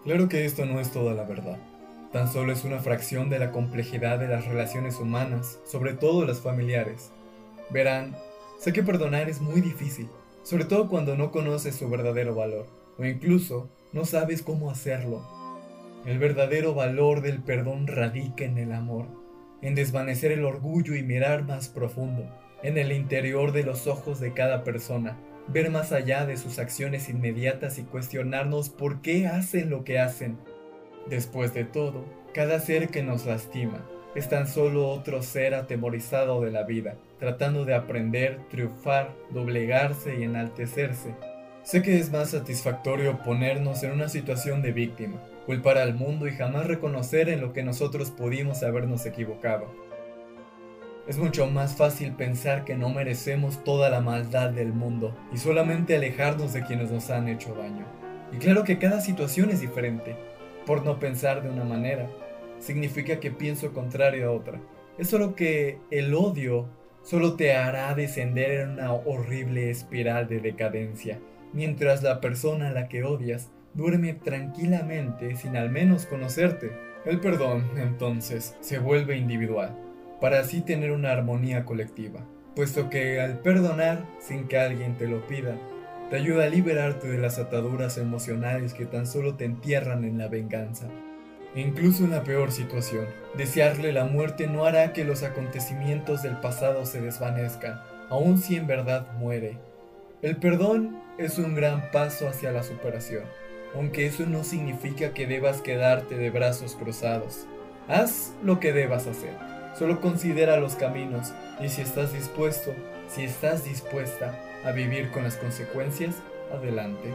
Claro 0.03 0.27
que 0.27 0.45
esto 0.45 0.65
no 0.65 0.79
es 0.79 0.91
toda 0.91 1.13
la 1.13 1.23
verdad, 1.23 1.59
tan 2.11 2.31
solo 2.31 2.51
es 2.51 2.65
una 2.65 2.79
fracción 2.79 3.29
de 3.29 3.37
la 3.37 3.51
complejidad 3.51 4.17
de 4.17 4.27
las 4.27 4.45
relaciones 4.45 4.99
humanas, 4.99 5.59
sobre 5.65 5.93
todo 5.93 6.25
las 6.25 6.41
familiares. 6.41 7.11
Verán, 7.69 8.15
sé 8.59 8.73
que 8.73 8.83
perdonar 8.83 9.29
es 9.29 9.39
muy 9.39 9.61
difícil, 9.61 10.09
sobre 10.43 10.65
todo 10.65 10.89
cuando 10.89 11.15
no 11.15 11.31
conoces 11.31 11.75
su 11.75 11.87
verdadero 11.89 12.33
valor, 12.33 12.65
o 12.97 13.05
incluso 13.05 13.69
no 13.93 14.05
sabes 14.05 14.41
cómo 14.41 14.71
hacerlo. 14.71 15.21
El 16.05 16.17
verdadero 16.17 16.73
valor 16.73 17.21
del 17.21 17.43
perdón 17.43 17.85
radica 17.85 18.43
en 18.43 18.57
el 18.57 18.73
amor, 18.73 19.20
en 19.61 19.75
desvanecer 19.75 20.31
el 20.31 20.45
orgullo 20.45 20.95
y 20.95 21.03
mirar 21.03 21.43
más 21.43 21.67
profundo, 21.67 22.25
en 22.63 22.77
el 22.77 22.91
interior 22.91 23.51
de 23.51 23.63
los 23.63 23.87
ojos 23.87 24.19
de 24.19 24.33
cada 24.33 24.63
persona, 24.63 25.17
ver 25.47 25.69
más 25.69 25.91
allá 25.91 26.25
de 26.25 26.37
sus 26.37 26.59
acciones 26.59 27.09
inmediatas 27.09 27.77
y 27.77 27.83
cuestionarnos 27.83 28.69
por 28.69 29.01
qué 29.01 29.27
hacen 29.27 29.69
lo 29.69 29.83
que 29.83 29.99
hacen. 29.99 30.37
Después 31.09 31.53
de 31.53 31.65
todo, 31.65 32.05
cada 32.33 32.59
ser 32.59 32.89
que 32.89 33.03
nos 33.03 33.25
lastima, 33.25 33.85
es 34.15 34.29
tan 34.29 34.47
solo 34.47 34.89
otro 34.89 35.21
ser 35.21 35.55
atemorizado 35.55 36.41
de 36.41 36.51
la 36.51 36.63
vida, 36.63 36.95
tratando 37.19 37.65
de 37.65 37.75
aprender, 37.75 38.39
triunfar, 38.49 39.13
doblegarse 39.31 40.17
y 40.19 40.23
enaltecerse. 40.23 41.15
Sé 41.63 41.81
que 41.81 41.97
es 41.97 42.11
más 42.11 42.31
satisfactorio 42.31 43.19
ponernos 43.23 43.83
en 43.83 43.91
una 43.91 44.09
situación 44.09 44.61
de 44.61 44.71
víctima, 44.71 45.21
culpar 45.45 45.77
al 45.77 45.93
mundo 45.93 46.27
y 46.27 46.31
jamás 46.31 46.67
reconocer 46.67 47.29
en 47.29 47.41
lo 47.41 47.53
que 47.53 47.63
nosotros 47.63 48.11
pudimos 48.11 48.63
habernos 48.63 49.05
equivocado. 49.05 49.71
Es 51.07 51.17
mucho 51.17 51.47
más 51.47 51.75
fácil 51.75 52.13
pensar 52.13 52.63
que 52.63 52.75
no 52.75 52.89
merecemos 52.89 53.63
toda 53.63 53.89
la 53.89 54.01
maldad 54.01 54.51
del 54.51 54.71
mundo 54.71 55.17
y 55.33 55.37
solamente 55.37 55.95
alejarnos 55.95 56.53
de 56.53 56.63
quienes 56.63 56.91
nos 56.91 57.09
han 57.09 57.27
hecho 57.27 57.55
daño. 57.55 57.85
Y 58.31 58.37
claro 58.37 58.63
que 58.63 58.77
cada 58.77 59.01
situación 59.01 59.49
es 59.49 59.59
diferente, 59.59 60.15
por 60.65 60.85
no 60.85 60.99
pensar 60.99 61.41
de 61.41 61.49
una 61.49 61.63
manera, 61.63 62.07
significa 62.59 63.19
que 63.19 63.31
pienso 63.31 63.73
contrario 63.73 64.29
a 64.29 64.31
otra. 64.31 64.61
Es 64.97 65.09
solo 65.09 65.35
que 65.35 65.79
el 65.89 66.13
odio 66.13 66.69
solo 67.03 67.35
te 67.35 67.55
hará 67.55 67.93
descender 67.95 68.51
en 68.51 68.69
una 68.69 68.93
horrible 68.93 69.71
espiral 69.71 70.27
de 70.27 70.39
decadencia, 70.39 71.19
mientras 71.51 72.03
la 72.03 72.21
persona 72.21 72.69
a 72.69 72.71
la 72.71 72.87
que 72.87 73.03
odias 73.03 73.49
duerme 73.73 74.13
tranquilamente 74.13 75.35
sin 75.35 75.55
al 75.55 75.69
menos 75.69 76.05
conocerte. 76.05 76.71
El 77.05 77.19
perdón, 77.19 77.65
entonces, 77.77 78.55
se 78.61 78.79
vuelve 78.79 79.17
individual, 79.17 79.75
para 80.19 80.39
así 80.39 80.61
tener 80.61 80.91
una 80.91 81.11
armonía 81.11 81.65
colectiva, 81.65 82.21
puesto 82.55 82.89
que 82.89 83.19
al 83.19 83.39
perdonar 83.39 84.05
sin 84.19 84.47
que 84.47 84.59
alguien 84.59 84.97
te 84.97 85.07
lo 85.07 85.25
pida, 85.27 85.57
te 86.09 86.17
ayuda 86.17 86.45
a 86.45 86.49
liberarte 86.49 87.07
de 87.07 87.17
las 87.17 87.39
ataduras 87.39 87.97
emocionales 87.97 88.73
que 88.73 88.85
tan 88.85 89.07
solo 89.07 89.35
te 89.35 89.45
entierran 89.45 90.03
en 90.03 90.17
la 90.17 90.27
venganza 90.27 90.87
incluso 91.55 92.03
en 92.03 92.11
la 92.11 92.23
peor 92.23 92.51
situación. 92.51 93.05
Desearle 93.35 93.91
la 93.91 94.05
muerte 94.05 94.47
no 94.47 94.65
hará 94.65 94.93
que 94.93 95.03
los 95.03 95.23
acontecimientos 95.23 96.21
del 96.21 96.37
pasado 96.37 96.85
se 96.85 97.01
desvanezcan, 97.01 97.81
aun 98.09 98.37
si 98.37 98.55
en 98.55 98.67
verdad 98.67 99.13
muere. 99.13 99.57
El 100.21 100.37
perdón 100.37 101.01
es 101.17 101.37
un 101.39 101.55
gran 101.55 101.91
paso 101.91 102.27
hacia 102.27 102.51
la 102.51 102.63
superación, 102.63 103.23
aunque 103.75 104.05
eso 104.05 104.25
no 104.25 104.43
significa 104.43 105.13
que 105.13 105.27
debas 105.27 105.61
quedarte 105.61 106.17
de 106.17 106.29
brazos 106.29 106.75
cruzados. 106.75 107.47
Haz 107.87 108.33
lo 108.43 108.59
que 108.59 108.73
debas 108.73 109.07
hacer, 109.07 109.35
solo 109.77 110.01
considera 110.01 110.57
los 110.57 110.75
caminos 110.75 111.33
y 111.59 111.69
si 111.69 111.81
estás 111.81 112.13
dispuesto, 112.13 112.73
si 113.09 113.23
estás 113.23 113.63
dispuesta 113.63 114.39
a 114.63 114.71
vivir 114.71 115.11
con 115.11 115.23
las 115.23 115.37
consecuencias, 115.37 116.15
adelante. 116.53 117.09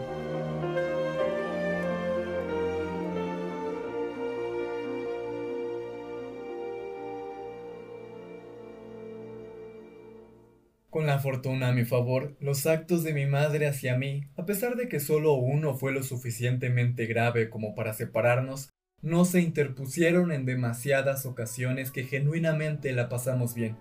Con 10.97 11.05
la 11.05 11.18
fortuna 11.18 11.68
a 11.68 11.72
mi 11.74 11.84
favor, 11.84 12.38
los 12.40 12.66
actos 12.66 13.05
de 13.05 13.12
mi 13.12 13.26
madre 13.26 13.66
hacia 13.66 13.99
mí, 13.99 14.22
a 14.34 14.47
pesar 14.47 14.76
de 14.76 14.88
que 14.88 14.99
solo 14.99 15.34
uno 15.34 15.74
fue 15.74 15.92
lo 15.92 16.03
suficientemente 16.03 17.05
grave 17.05 17.51
como 17.51 17.74
para 17.74 17.92
separarnos, 17.92 18.70
no 19.03 19.26
se 19.26 19.42
interpusieron 19.42 20.32
en 20.32 20.47
demasiadas 20.47 21.26
ocasiones 21.26 21.90
que 21.90 22.05
genuinamente 22.05 22.92
la 22.92 23.11
pasamos 23.11 23.55
bien. 23.55 23.76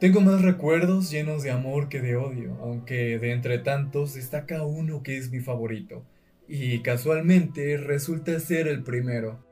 Tengo 0.00 0.22
más 0.22 0.40
recuerdos 0.40 1.10
llenos 1.10 1.42
de 1.42 1.50
amor 1.50 1.90
que 1.90 2.00
de 2.00 2.16
odio, 2.16 2.56
aunque 2.62 3.18
de 3.18 3.32
entre 3.32 3.58
tantos 3.58 4.14
destaca 4.14 4.62
uno 4.62 5.02
que 5.02 5.18
es 5.18 5.30
mi 5.30 5.40
favorito, 5.40 6.06
y 6.48 6.80
casualmente 6.80 7.76
resulta 7.76 8.40
ser 8.40 8.68
el 8.68 8.84
primero. 8.84 9.44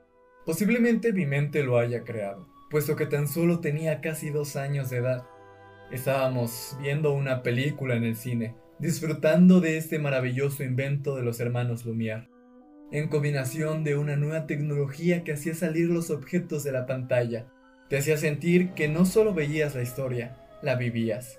Posiblemente 0.47 1.13
mi 1.13 1.27
mente 1.27 1.63
lo 1.63 1.77
haya 1.77 2.05
creado, 2.05 2.49
puesto 2.71 2.97
que 2.97 3.05
tan 3.05 3.29
solo 3.29 3.61
tenía 3.61 4.01
casi 4.01 4.31
dos 4.31 4.57
años 4.57 4.89
de 4.89 4.97
edad. 4.97 5.27
Estábamos 5.91 6.77
viendo 6.81 7.13
una 7.13 7.43
película 7.43 7.95
en 7.95 8.05
el 8.05 8.17
cine, 8.17 8.55
disfrutando 8.79 9.61
de 9.61 9.77
este 9.77 9.99
maravilloso 9.99 10.65
invento 10.65 11.17
de 11.17 11.23
los 11.23 11.39
hermanos 11.41 11.87
Lumière, 11.87 12.29
en 12.93 13.09
combinación 13.09 13.85
de 13.85 13.97
una 13.97 14.17
nueva 14.17 14.47
tecnología 14.47 15.25
que 15.25 15.33
hacía 15.33 15.55
salir 15.55 15.89
los 15.89 16.11
objetos 16.11 16.65
de 16.65 16.73
la 16.73 16.87
pantalla, 16.87 17.47
te 17.89 17.99
hacía 17.99 18.17
sentir 18.17 18.71
que 18.71 18.89
no 18.89 19.07
solo 19.07 19.35
veías 19.35 19.75
la 19.75 19.83
historia, 19.83 20.37
la 20.63 20.75
vivías. 20.75 21.39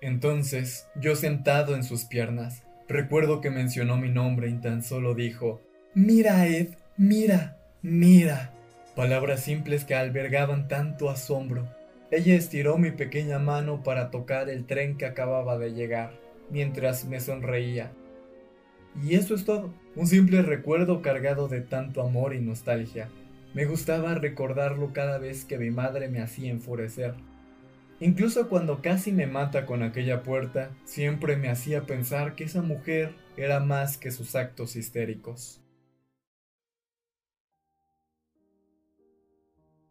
Entonces, 0.00 0.88
yo 1.00 1.14
sentado 1.14 1.74
en 1.74 1.84
sus 1.84 2.04
piernas, 2.04 2.62
recuerdo 2.88 3.40
que 3.40 3.50
mencionó 3.50 3.96
mi 3.96 4.10
nombre 4.10 4.48
y 4.48 4.54
tan 4.54 4.82
solo 4.82 5.14
dijo, 5.14 5.60
Mira, 5.94 6.46
Ed, 6.46 6.68
mira, 6.96 7.58
mira. 7.82 8.52
Palabras 8.96 9.42
simples 9.42 9.84
que 9.84 9.94
albergaban 9.94 10.68
tanto 10.68 11.08
asombro. 11.08 11.68
Ella 12.12 12.34
estiró 12.34 12.76
mi 12.76 12.90
pequeña 12.90 13.38
mano 13.38 13.82
para 13.82 14.10
tocar 14.10 14.50
el 14.50 14.66
tren 14.66 14.98
que 14.98 15.06
acababa 15.06 15.56
de 15.56 15.72
llegar, 15.72 16.12
mientras 16.50 17.06
me 17.06 17.20
sonreía. 17.20 17.90
Y 19.02 19.14
eso 19.14 19.34
es 19.34 19.46
todo, 19.46 19.72
un 19.96 20.06
simple 20.06 20.42
recuerdo 20.42 21.00
cargado 21.00 21.48
de 21.48 21.62
tanto 21.62 22.02
amor 22.02 22.34
y 22.34 22.40
nostalgia. 22.42 23.08
Me 23.54 23.64
gustaba 23.64 24.14
recordarlo 24.14 24.92
cada 24.92 25.16
vez 25.16 25.46
que 25.46 25.56
mi 25.56 25.70
madre 25.70 26.10
me 26.10 26.20
hacía 26.20 26.50
enfurecer. 26.50 27.14
Incluso 27.98 28.50
cuando 28.50 28.82
casi 28.82 29.10
me 29.10 29.26
mata 29.26 29.64
con 29.64 29.82
aquella 29.82 30.22
puerta, 30.22 30.68
siempre 30.84 31.38
me 31.38 31.48
hacía 31.48 31.86
pensar 31.86 32.34
que 32.34 32.44
esa 32.44 32.60
mujer 32.60 33.14
era 33.38 33.58
más 33.60 33.96
que 33.96 34.10
sus 34.10 34.36
actos 34.36 34.76
histéricos. 34.76 35.62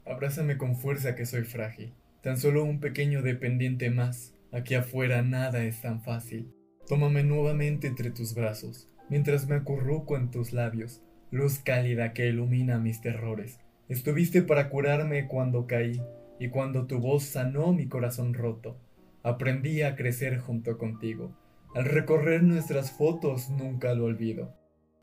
Abrázame 0.06 0.58
con 0.58 0.76
fuerza 0.76 1.16
que 1.16 1.26
soy 1.26 1.46
frágil, 1.46 1.96
tan 2.22 2.38
solo 2.38 2.64
un 2.64 2.80
pequeño 2.80 3.22
dependiente 3.22 3.90
más. 3.90 4.34
Aquí 4.52 4.76
afuera 4.76 5.22
nada 5.22 5.64
es 5.64 5.82
tan 5.82 6.02
fácil. 6.02 6.54
Tómame 6.88 7.24
nuevamente 7.24 7.88
entre 7.88 8.12
tus 8.12 8.36
brazos, 8.36 8.88
mientras 9.10 9.48
me 9.48 9.56
acurruco 9.56 10.18
en 10.18 10.30
tus 10.30 10.54
labios, 10.54 11.02
luz 11.32 11.60
cálida 11.60 12.14
que 12.14 12.28
ilumina 12.28 12.80
mis 12.80 13.02
terrores. 13.02 13.60
Estuviste 13.88 14.42
para 14.42 14.70
curarme 14.70 15.28
cuando 15.28 15.68
caí, 15.68 16.02
y 16.40 16.50
cuando 16.50 16.88
tu 16.88 17.00
voz 17.00 17.24
sanó 17.24 17.72
mi 17.72 17.88
corazón 17.88 18.34
roto, 18.34 18.78
aprendí 19.24 19.84
a 19.84 19.96
crecer 19.96 20.40
junto 20.40 20.78
contigo. 20.78 21.38
Al 21.74 21.86
recorrer 21.86 22.44
nuestras 22.44 22.92
fotos 22.92 23.50
nunca 23.50 23.94
lo 23.94 24.06
olvido. 24.06 24.54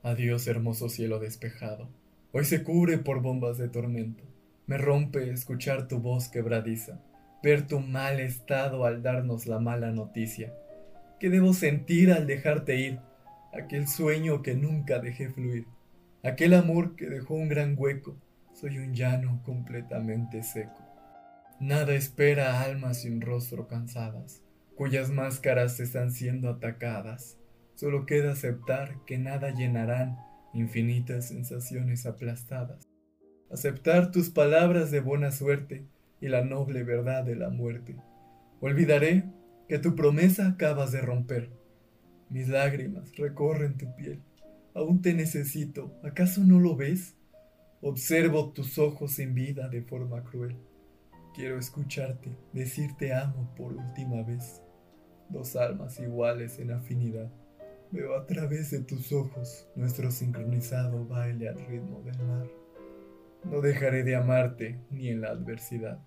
Adiós 0.02 0.46
hermoso 0.46 0.88
cielo 0.88 1.18
despejado. 1.18 1.88
Hoy 2.32 2.44
se 2.44 2.62
cubre 2.62 2.98
por 2.98 3.22
bombas 3.22 3.56
de 3.56 3.68
tormento. 3.68 4.24
Me 4.66 4.76
rompe 4.76 5.30
escuchar 5.30 5.88
tu 5.88 5.98
voz 5.98 6.28
quebradiza, 6.28 7.00
ver 7.43 7.66
tu 7.66 7.80
mal 7.80 8.20
estado 8.20 8.84
al 8.84 9.03
darnos 9.03 9.47
la 9.47 9.59
mala 9.59 9.93
noticia. 9.93 10.53
¿Qué 11.20 11.30
debo 11.30 11.53
sentir 11.53 12.12
al 12.12 12.26
dejarte 12.26 12.76
ir? 12.76 13.01
Aquel 13.53 13.89
sueño 13.89 14.43
que 14.43 14.55
nunca 14.55 14.99
dejé 14.99 15.30
fluir, 15.30 15.66
aquel 16.22 16.55
amor 16.55 16.97
que 16.97 17.07
dejó 17.07 17.34
un 17.34 17.49
gran 17.49 17.74
hueco. 17.76 18.16
Soy 18.53 18.78
un 18.78 18.93
llano 18.93 19.41
completamente 19.45 20.43
seco. 20.43 20.84
Nada 21.61 21.95
espera 21.95 22.55
a 22.55 22.64
almas 22.64 23.03
sin 23.03 23.20
rostro 23.20 23.68
cansadas, 23.68 24.43
cuyas 24.74 25.11
máscaras 25.11 25.78
están 25.80 26.12
siendo 26.12 26.49
atacadas. 26.49 27.39
Solo 27.74 28.05
queda 28.05 28.32
aceptar 28.32 28.97
que 29.07 29.18
nada 29.18 29.51
llenarán 29.51 30.18
infinitas 30.53 31.28
sensaciones 31.28 32.05
aplastadas. 32.05 32.89
Aceptar 33.51 34.11
tus 34.11 34.28
palabras 34.30 34.91
de 34.91 35.01
buena 35.01 35.30
suerte 35.30 35.86
y 36.20 36.28
la 36.28 36.44
noble 36.44 36.82
verdad 36.82 37.24
de 37.24 37.36
la 37.36 37.50
muerte. 37.50 37.96
Olvidaré 38.60 39.24
que 39.68 39.78
tu 39.78 39.94
promesa 39.94 40.48
acabas 40.48 40.92
de 40.92 41.00
romper. 41.00 41.50
Mis 42.30 42.48
lágrimas 42.48 43.14
recorren 43.16 43.76
tu 43.76 43.94
piel. 43.96 44.22
Aún 44.74 45.02
te 45.02 45.14
necesito. 45.14 45.98
¿Acaso 46.02 46.42
no 46.44 46.60
lo 46.60 46.76
ves? 46.76 47.16
Observo 47.80 48.52
tus 48.52 48.78
ojos 48.78 49.12
sin 49.12 49.34
vida 49.34 49.68
de 49.68 49.82
forma 49.82 50.24
cruel. 50.24 50.56
Quiero 51.34 51.58
escucharte, 51.58 52.36
decirte 52.52 53.12
amo 53.12 53.54
por 53.56 53.72
última 53.72 54.22
vez. 54.22 54.60
Dos 55.28 55.54
almas 55.54 56.00
iguales 56.00 56.58
en 56.58 56.72
afinidad. 56.72 57.30
Veo 57.92 58.16
a 58.16 58.26
través 58.26 58.70
de 58.70 58.80
tus 58.80 59.12
ojos 59.12 59.66
nuestro 59.76 60.10
sincronizado 60.10 61.06
baile 61.06 61.48
al 61.48 61.64
ritmo 61.66 62.02
del 62.02 62.18
mar. 62.26 62.57
No 63.45 63.61
dejaré 63.61 64.05
de 64.05 64.16
amarte 64.16 64.78
ni 64.91 65.09
en 65.09 65.20
la 65.20 65.30
adversidad. 65.30 65.99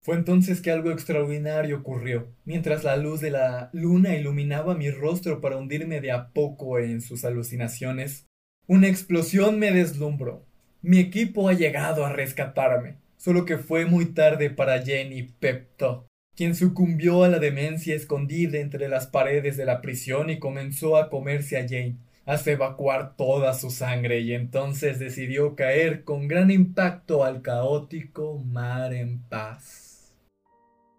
Fue 0.00 0.16
entonces 0.16 0.60
que 0.60 0.70
algo 0.70 0.90
extraordinario 0.90 1.78
ocurrió. 1.78 2.34
Mientras 2.44 2.82
la 2.82 2.96
luz 2.96 3.20
de 3.20 3.30
la 3.30 3.70
luna 3.72 4.16
iluminaba 4.16 4.74
mi 4.74 4.90
rostro 4.90 5.40
para 5.40 5.56
hundirme 5.56 6.00
de 6.00 6.10
a 6.10 6.30
poco 6.30 6.78
en 6.78 7.00
sus 7.00 7.24
alucinaciones, 7.24 8.26
una 8.66 8.88
explosión 8.88 9.58
me 9.58 9.70
deslumbró. 9.70 10.44
Mi 10.80 10.98
equipo 10.98 11.48
ha 11.48 11.52
llegado 11.52 12.04
a 12.04 12.12
rescatarme 12.12 13.02
solo 13.22 13.44
que 13.44 13.56
fue 13.56 13.86
muy 13.86 14.06
tarde 14.06 14.50
para 14.50 14.82
Jenny 14.82 15.22
Pepto, 15.22 16.08
quien 16.34 16.56
sucumbió 16.56 17.22
a 17.22 17.28
la 17.28 17.38
demencia 17.38 17.94
escondida 17.94 18.58
entre 18.58 18.88
las 18.88 19.06
paredes 19.06 19.56
de 19.56 19.64
la 19.64 19.80
prisión 19.80 20.28
y 20.28 20.40
comenzó 20.40 20.96
a 20.96 21.08
comerse 21.08 21.56
a 21.56 21.62
Jane, 21.62 21.98
hasta 22.24 22.52
evacuar 22.52 23.16
toda 23.16 23.54
su 23.54 23.70
sangre 23.70 24.20
y 24.20 24.32
entonces 24.32 24.98
decidió 24.98 25.56
caer 25.56 26.04
con 26.04 26.28
gran 26.28 26.50
impacto 26.50 27.24
al 27.24 27.42
caótico 27.42 28.38
mar 28.38 28.92
en 28.92 29.22
paz. 29.22 30.14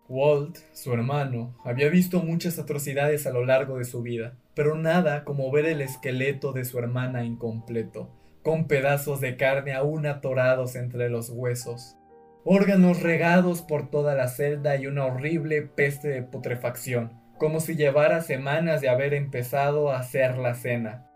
Walt, 0.10 0.58
su 0.74 0.94
hermano, 0.94 1.58
había 1.64 1.90
visto 1.90 2.22
muchas 2.22 2.60
atrocidades 2.60 3.26
a 3.26 3.32
lo 3.32 3.46
largo 3.46 3.78
de 3.78 3.86
su 3.86 4.02
vida, 4.02 4.38
pero 4.54 4.76
nada 4.76 5.24
como 5.24 5.50
ver 5.52 5.66
el 5.66 5.82
esqueleto 5.82 6.52
de 6.52 6.66
su 6.66 6.78
hermana 6.78 7.24
incompleto, 7.24 8.10
con 8.44 8.68
pedazos 8.68 9.22
de 9.22 9.38
carne 9.38 9.74
aún 9.74 10.06
atorados 10.06 10.76
entre 10.76 11.10
los 11.10 11.30
huesos 11.30 11.98
órganos 12.46 13.02
regados 13.02 13.62
por 13.62 13.90
toda 13.90 14.16
la 14.16 14.28
celda 14.28 14.76
y 14.76 14.88
una 14.88 15.06
horrible 15.06 15.62
peste 15.62 16.10
de 16.10 16.24
putrefacción, 16.24 17.14
como 17.38 17.60
si 17.60 17.76
llevara 17.76 18.22
semanas 18.22 18.82
de 18.82 18.90
haber 18.90 19.14
empezado 19.14 19.92
a 19.92 20.00
hacer 20.00 20.38
la 20.38 20.54
cena. 20.54 21.10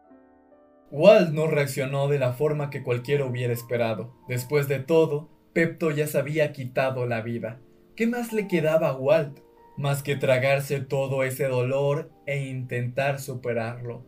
Walt 0.89 1.31
no 1.33 1.47
reaccionó 1.47 2.07
de 2.07 2.17
la 2.17 2.31
forma 2.31 2.69
que 2.69 2.81
cualquiera 2.81 3.25
hubiera 3.25 3.51
esperado. 3.51 4.13
Después 4.27 4.67
de 4.69 4.79
todo, 4.79 5.29
Pepto 5.51 5.91
ya 5.91 6.07
se 6.07 6.17
había 6.17 6.53
quitado 6.53 7.05
la 7.05 7.21
vida. 7.21 7.59
¿Qué 7.95 8.07
más 8.07 8.31
le 8.31 8.47
quedaba 8.47 8.89
a 8.89 8.95
Walt? 8.95 9.39
Más 9.75 10.01
que 10.01 10.15
tragarse 10.15 10.79
todo 10.79 11.23
ese 11.23 11.47
dolor 11.47 12.09
e 12.25 12.45
intentar 12.45 13.19
superarlo, 13.19 14.05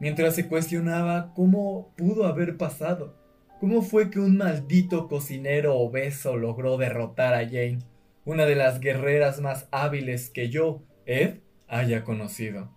mientras 0.00 0.34
se 0.34 0.48
cuestionaba 0.48 1.32
cómo 1.34 1.94
pudo 1.96 2.26
haber 2.26 2.56
pasado. 2.56 3.14
¿Cómo 3.60 3.80
fue 3.82 4.10
que 4.10 4.18
un 4.18 4.36
maldito 4.36 5.08
cocinero 5.08 5.76
obeso 5.76 6.36
logró 6.36 6.76
derrotar 6.76 7.34
a 7.34 7.44
Jane, 7.44 7.78
una 8.26 8.44
de 8.44 8.56
las 8.56 8.80
guerreras 8.80 9.40
más 9.40 9.68
hábiles 9.70 10.28
que 10.28 10.50
yo, 10.50 10.82
Ed, 11.06 11.38
haya 11.68 12.04
conocido? 12.04 12.75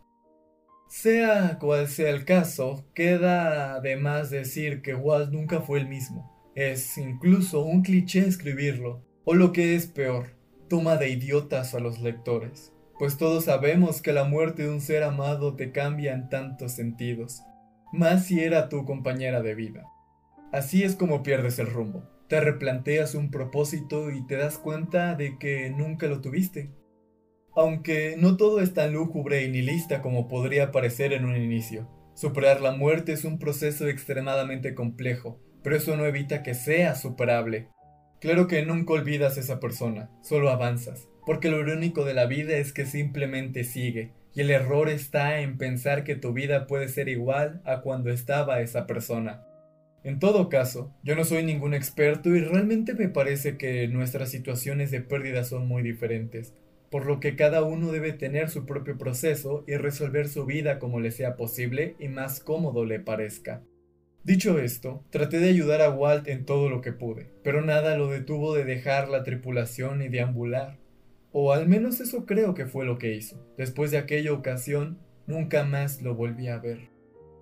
Sea 0.90 1.60
cual 1.60 1.88
sea 1.88 2.10
el 2.10 2.26
caso, 2.26 2.84
queda 2.96 3.76
además 3.76 4.32
decir 4.32 4.82
que 4.82 4.96
Walt 4.96 5.32
nunca 5.32 5.62
fue 5.62 5.80
el 5.80 5.88
mismo. 5.88 6.52
Es 6.56 6.98
incluso 6.98 7.64
un 7.64 7.84
cliché 7.84 8.22
escribirlo, 8.28 9.06
o 9.24 9.36
lo 9.36 9.52
que 9.52 9.76
es 9.76 9.86
peor, 9.86 10.32
toma 10.68 10.98
de 10.98 11.10
idiotas 11.10 11.76
a 11.76 11.80
los 11.80 12.00
lectores, 12.02 12.74
pues 12.98 13.18
todos 13.18 13.46
sabemos 13.46 14.02
que 14.02 14.14
la 14.14 14.24
muerte 14.24 14.64
de 14.64 14.70
un 14.70 14.82
ser 14.82 15.04
amado 15.04 15.56
te 15.56 15.72
cambia 15.72 16.12
en 16.14 16.28
tantos 16.28 16.72
sentidos, 16.72 17.44
más 17.94 18.26
si 18.26 18.40
era 18.40 18.68
tu 18.68 18.84
compañera 18.84 19.44
de 19.44 19.54
vida. 19.54 19.86
Así 20.52 20.84
es 20.84 20.96
como 20.96 21.22
pierdes 21.22 21.60
el 21.60 21.68
rumbo. 21.68 22.04
Te 22.28 22.42
replanteas 22.42 23.14
un 23.14 23.30
propósito 23.30 24.10
y 24.10 24.26
te 24.26 24.38
das 24.38 24.58
cuenta 24.58 25.14
de 25.14 25.38
que 25.38 25.70
nunca 25.70 26.08
lo 26.08 26.20
tuviste. 26.20 26.72
Aunque 27.60 28.16
no 28.18 28.38
todo 28.38 28.62
es 28.62 28.74
tan 28.74 28.94
lúgubre 28.94 29.44
y 29.44 29.50
nihilista 29.50 30.02
como 30.02 30.30
podría 30.30 30.72
parecer 30.72 31.12
en 31.12 31.26
un 31.26 31.36
inicio. 31.36 31.90
Superar 32.14 32.62
la 32.62 32.72
muerte 32.72 33.12
es 33.12 33.26
un 33.26 33.38
proceso 33.38 33.90
extremadamente 33.90 34.74
complejo, 34.74 35.42
pero 35.62 35.76
eso 35.76 35.98
no 35.98 36.06
evita 36.06 36.42
que 36.42 36.54
sea 36.54 36.96
superable. 36.96 37.68
Claro 38.22 38.48
que 38.48 38.66
nunca 38.66 38.94
olvidas 38.94 39.36
a 39.36 39.42
esa 39.42 39.60
persona, 39.60 40.10
solo 40.22 40.52
avanzas, 40.52 41.10
porque 41.26 41.50
lo 41.50 41.60
único 41.60 42.06
de 42.06 42.14
la 42.14 42.28
vida 42.28 42.56
es 42.56 42.72
que 42.72 42.86
simplemente 42.86 43.66
sigue, 43.66 44.14
y 44.34 44.40
el 44.40 44.52
error 44.52 44.88
está 44.88 45.42
en 45.42 45.58
pensar 45.58 46.06
que 46.06 46.16
tu 46.16 46.32
vida 46.32 46.66
puede 46.66 46.88
ser 46.88 47.10
igual 47.10 47.62
a 47.66 47.82
cuando 47.82 48.10
estaba 48.10 48.62
esa 48.62 48.88
persona. 48.88 49.44
En 50.06 50.20
todo 50.20 50.48
caso, 50.48 50.96
yo 51.04 51.14
no 51.18 51.26
soy 51.26 51.44
ningún 51.44 51.74
experto 51.74 52.34
y 52.34 52.40
realmente 52.40 52.94
me 52.94 53.10
parece 53.10 53.58
que 53.58 53.86
nuestras 53.90 54.32
situaciones 54.32 54.92
de 54.92 55.02
pérdida 55.02 55.44
son 55.44 55.68
muy 55.68 55.84
diferentes, 55.84 56.54
por 56.90 57.06
lo 57.06 57.20
que 57.20 57.36
cada 57.36 57.64
uno 57.64 57.92
debe 57.92 58.14
tener 58.14 58.50
su 58.50 58.66
propio 58.66 58.98
proceso 58.98 59.64
y 59.68 59.76
resolver 59.76 60.28
su 60.28 60.46
vida 60.46 60.80
como 60.80 61.00
le 61.00 61.12
sea 61.12 61.36
posible 61.36 61.96
y 62.00 62.08
más 62.08 62.40
cómodo 62.40 62.86
le 62.86 63.00
parezca. 63.00 63.64
Dicho 64.24 64.60
esto, 64.60 65.04
traté 65.12 65.40
de 65.40 65.50
ayudar 65.50 65.82
a 65.82 65.90
Walt 65.90 66.28
en 66.28 66.46
todo 66.46 66.70
lo 66.70 66.82
que 66.82 66.92
pude, 66.92 67.30
pero 67.44 67.62
nada 67.62 67.96
lo 67.96 68.10
detuvo 68.10 68.54
de 68.54 68.66
dejar 68.66 69.08
la 69.08 69.24
tripulación 69.24 70.02
y 70.02 70.10
deambular. 70.10 70.78
O 71.32 71.54
al 71.54 71.68
menos 71.68 72.02
eso 72.02 72.26
creo 72.26 72.54
que 72.54 72.66
fue 72.66 72.86
lo 72.86 72.98
que 72.98 73.16
hizo. 73.16 73.44
Después 73.58 73.92
de 73.92 73.98
aquella 73.98 74.34
ocasión, 74.34 75.00
nunca 75.26 75.64
más 75.64 76.02
lo 76.02 76.16
volví 76.16 76.48
a 76.48 76.58
ver. 76.58 76.90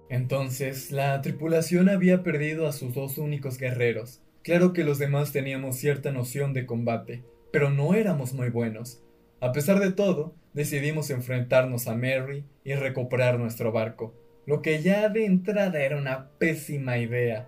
Entonces, 0.10 0.92
la 0.92 1.22
tripulación 1.22 1.90
había 1.90 2.24
perdido 2.24 2.68
a 2.68 2.74
sus 2.74 2.94
dos 2.94 3.18
únicos 3.18 3.58
guerreros. 3.58 4.22
Claro 4.44 4.72
que 4.72 4.84
los 4.84 5.00
demás 5.00 5.34
teníamos 5.34 5.78
cierta 5.78 6.12
noción 6.12 6.54
de 6.54 6.66
combate, 6.66 7.24
pero 7.52 7.70
no 7.70 7.94
éramos 7.96 8.34
muy 8.34 8.50
buenos. 8.50 9.04
A 9.40 9.52
pesar 9.52 9.80
de 9.80 9.92
todo, 9.92 10.34
decidimos 10.54 11.12
enfrentarnos 11.12 11.88
a 11.88 11.96
Mary 11.96 12.44
y 12.64 12.74
recuperar 12.74 13.38
nuestro 13.38 13.72
barco, 13.72 14.16
lo 14.48 14.64
que 14.64 14.82
ya 14.82 15.10
de 15.10 15.26
entrada 15.26 15.80
era 15.80 15.98
una 15.98 16.30
pésima 16.40 16.98
idea, 16.98 17.48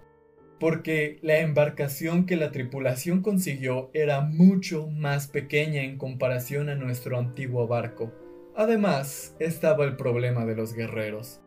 porque 0.60 1.18
la 1.24 1.40
embarcación 1.40 2.28
que 2.28 2.36
la 2.36 2.52
tripulación 2.52 3.24
consiguió 3.24 3.90
era 3.94 4.22
mucho 4.22 4.88
más 4.88 5.28
pequeña 5.28 5.82
en 5.82 5.98
comparación 5.98 6.70
a 6.70 6.76
nuestro 6.76 7.18
antiguo 7.18 7.68
barco. 7.68 8.14
Además, 8.56 9.36
estaba 9.40 9.86
el 9.86 9.96
problema 9.96 10.46
de 10.46 10.56
los 10.56 10.74
guerreros. 10.74 11.42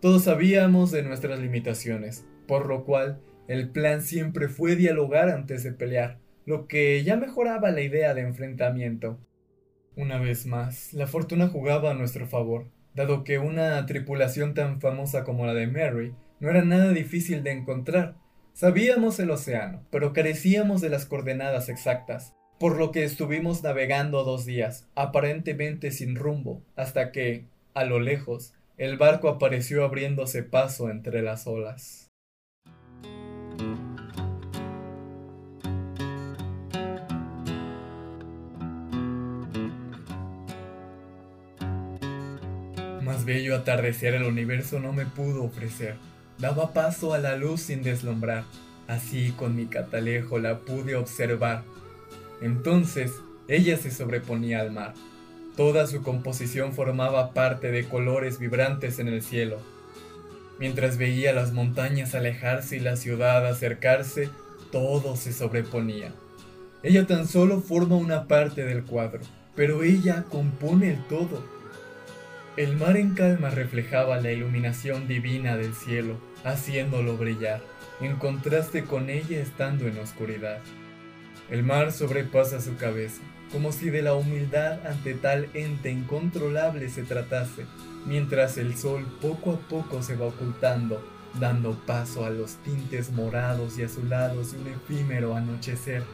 Todos 0.00 0.24
sabíamos 0.24 0.92
de 0.92 1.02
nuestras 1.02 1.40
limitaciones, 1.40 2.26
por 2.46 2.66
lo 2.66 2.84
cual 2.84 3.20
el 3.48 3.68
plan 3.68 4.00
siempre 4.00 4.48
fue 4.48 4.76
dialogar 4.76 5.28
antes 5.28 5.62
de 5.62 5.72
pelear, 5.72 6.20
lo 6.46 6.68
que 6.68 7.02
ya 7.04 7.16
mejoraba 7.16 7.70
la 7.70 7.82
idea 7.82 8.14
de 8.14 8.22
enfrentamiento. 8.22 9.18
Una 9.96 10.18
vez 10.18 10.44
más, 10.44 10.92
la 10.92 11.06
fortuna 11.06 11.48
jugaba 11.48 11.92
a 11.92 11.94
nuestro 11.94 12.26
favor, 12.26 12.66
dado 12.94 13.22
que 13.22 13.38
una 13.38 13.86
tripulación 13.86 14.52
tan 14.52 14.80
famosa 14.80 15.22
como 15.22 15.46
la 15.46 15.54
de 15.54 15.68
Mary 15.68 16.14
no 16.40 16.50
era 16.50 16.64
nada 16.64 16.92
difícil 16.92 17.44
de 17.44 17.52
encontrar. 17.52 18.16
Sabíamos 18.54 19.20
el 19.20 19.30
océano, 19.30 19.84
pero 19.90 20.12
carecíamos 20.12 20.80
de 20.80 20.88
las 20.88 21.06
coordenadas 21.06 21.68
exactas, 21.68 22.34
por 22.58 22.76
lo 22.76 22.90
que 22.90 23.04
estuvimos 23.04 23.62
navegando 23.62 24.24
dos 24.24 24.44
días, 24.44 24.88
aparentemente 24.96 25.92
sin 25.92 26.16
rumbo, 26.16 26.62
hasta 26.74 27.12
que, 27.12 27.44
a 27.72 27.84
lo 27.84 28.00
lejos, 28.00 28.52
el 28.76 28.96
barco 28.96 29.28
apareció 29.28 29.84
abriéndose 29.84 30.42
paso 30.42 30.90
entre 30.90 31.22
las 31.22 31.46
olas. 31.46 32.03
Bello 43.24 43.56
atardecer 43.56 44.14
el 44.14 44.24
universo 44.24 44.80
no 44.80 44.92
me 44.92 45.06
pudo 45.06 45.44
ofrecer. 45.44 45.96
Daba 46.38 46.72
paso 46.72 47.14
a 47.14 47.18
la 47.18 47.36
luz 47.36 47.62
sin 47.62 47.82
deslumbrar. 47.82 48.44
Así 48.86 49.32
con 49.32 49.56
mi 49.56 49.66
catalejo 49.66 50.38
la 50.38 50.60
pude 50.60 50.96
observar. 50.96 51.62
Entonces 52.40 53.12
ella 53.48 53.76
se 53.76 53.90
sobreponía 53.90 54.60
al 54.60 54.72
mar 54.72 54.94
Toda 55.56 55.86
su 55.86 56.02
composición 56.02 56.72
formaba 56.72 57.32
parte 57.32 57.70
de 57.70 57.84
colores 57.84 58.40
vibrantes 58.40 58.98
en 58.98 59.06
el 59.06 59.22
cielo. 59.22 59.58
Mientras 60.58 60.98
veía 60.98 61.32
las 61.32 61.52
montañas 61.52 62.16
alejarse 62.16 62.76
y 62.76 62.80
la 62.80 62.96
ciudad 62.96 63.46
acercarse, 63.46 64.30
todo 64.72 65.14
se 65.14 65.32
sobreponía. 65.32 66.12
Ella 66.82 67.06
tan 67.06 67.28
solo 67.28 67.60
forma 67.60 67.94
una 67.94 68.26
parte 68.26 68.64
del 68.64 68.82
cuadro, 68.82 69.20
pero 69.54 69.84
ella 69.84 70.24
compone 70.28 70.90
el 70.90 71.04
todo. 71.04 71.44
El 72.56 72.76
mar 72.76 72.96
en 72.96 73.14
calma 73.14 73.50
reflejaba 73.50 74.20
la 74.20 74.30
iluminación 74.30 75.08
divina 75.08 75.56
del 75.56 75.74
cielo, 75.74 76.18
haciéndolo 76.44 77.16
brillar, 77.16 77.60
en 78.00 78.14
contraste 78.14 78.84
con 78.84 79.10
ella 79.10 79.40
estando 79.40 79.88
en 79.88 79.98
oscuridad. 79.98 80.60
El 81.50 81.64
mar 81.64 81.90
sobrepasa 81.90 82.60
su 82.60 82.76
cabeza, 82.76 83.22
como 83.50 83.72
si 83.72 83.90
de 83.90 84.02
la 84.02 84.14
humildad 84.14 84.86
ante 84.86 85.14
tal 85.14 85.48
ente 85.52 85.90
incontrolable 85.90 86.88
se 86.90 87.02
tratase, 87.02 87.66
mientras 88.06 88.56
el 88.56 88.76
sol 88.76 89.04
poco 89.20 89.54
a 89.54 89.58
poco 89.68 90.04
se 90.04 90.14
va 90.14 90.26
ocultando, 90.26 91.04
dando 91.40 91.72
paso 91.86 92.24
a 92.24 92.30
los 92.30 92.54
tintes 92.62 93.10
morados 93.10 93.78
y 93.78 93.82
azulados 93.82 94.52
de 94.52 94.58
un 94.58 94.68
efímero 94.68 95.34
anochecer. 95.34 96.04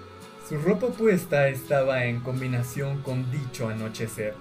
Su 0.49 0.57
ropa 0.57 0.87
puesta 0.87 1.49
estaba 1.49 2.07
en 2.07 2.21
combinación 2.21 3.03
con 3.03 3.31
dicho 3.31 3.69
anochecer, 3.69 4.35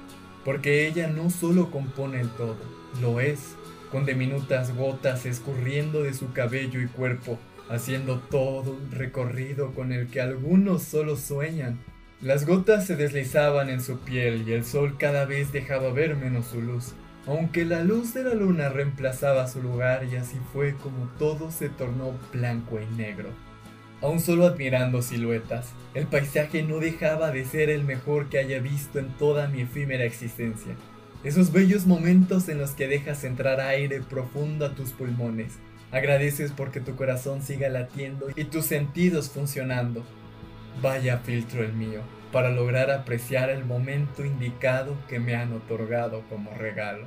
porque 0.45 0.87
ella 0.87 1.07
no 1.07 1.29
solo 1.29 1.71
compone 1.71 2.21
el 2.21 2.29
todo, 2.29 2.57
lo 3.01 3.19
es, 3.19 3.55
con 3.91 4.05
diminutas 4.05 4.75
gotas 4.75 5.25
escurriendo 5.25 6.03
de 6.03 6.13
su 6.13 6.31
cabello 6.31 6.81
y 6.81 6.87
cuerpo, 6.87 7.37
haciendo 7.69 8.19
todo 8.19 8.71
un 8.71 8.91
recorrido 8.91 9.73
con 9.73 9.91
el 9.91 10.07
que 10.07 10.21
algunos 10.21 10.83
solo 10.83 11.15
sueñan, 11.15 11.79
las 12.21 12.45
gotas 12.45 12.85
se 12.85 12.95
deslizaban 12.95 13.69
en 13.69 13.81
su 13.81 13.99
piel 13.99 14.47
y 14.47 14.53
el 14.53 14.65
sol 14.65 14.97
cada 14.97 15.25
vez 15.25 15.51
dejaba 15.51 15.91
ver 15.91 16.15
menos 16.15 16.47
su 16.47 16.61
luz, 16.61 16.93
aunque 17.25 17.63
la 17.63 17.83
luz 17.83 18.13
de 18.13 18.23
la 18.23 18.33
luna 18.33 18.69
reemplazaba 18.69 19.47
su 19.47 19.61
lugar 19.61 20.03
y 20.11 20.15
así 20.15 20.37
fue 20.51 20.73
como 20.75 21.07
todo 21.17 21.51
se 21.51 21.69
tornó 21.69 22.13
blanco 22.33 22.79
y 22.79 22.95
negro. 22.95 23.29
Aún 24.01 24.19
solo 24.19 24.45
admirando 24.45 25.01
siluetas, 25.01 25.73
el 25.93 26.07
paisaje 26.07 26.63
no 26.63 26.79
dejaba 26.79 27.31
de 27.31 27.43
ser 27.43 27.69
el 27.69 27.83
mejor 27.83 28.29
que 28.29 28.39
haya 28.39 28.59
visto 28.59 28.99
en 28.99 29.09
toda 29.17 29.47
mi 29.47 29.61
efímera 29.61 30.05
existencia. 30.05 30.75
Esos 31.23 31.51
bellos 31.51 31.85
momentos 31.85 32.47
en 32.47 32.59
los 32.59 32.71
que 32.71 32.87
dejas 32.87 33.25
entrar 33.25 33.59
aire 33.59 33.99
profundo 34.01 34.65
a 34.65 34.73
tus 34.73 34.91
pulmones, 34.91 35.59
agradeces 35.91 36.53
porque 36.53 36.79
tu 36.79 36.95
corazón 36.95 37.41
siga 37.41 37.67
latiendo 37.67 38.27
y 38.35 38.45
tus 38.45 38.65
sentidos 38.65 39.29
funcionando, 39.29 40.05
Vaya 40.81 41.17
filtro 41.17 41.61
el 41.61 41.73
mío, 41.73 42.01
para 42.31 42.51
lograr 42.51 42.89
apreciar 42.89 43.49
el 43.49 43.65
momento 43.65 44.23
indicado 44.23 44.95
que 45.09 45.19
me 45.19 45.35
han 45.35 45.51
otorgado 45.51 46.23
como 46.29 46.53
regalo. 46.53 47.05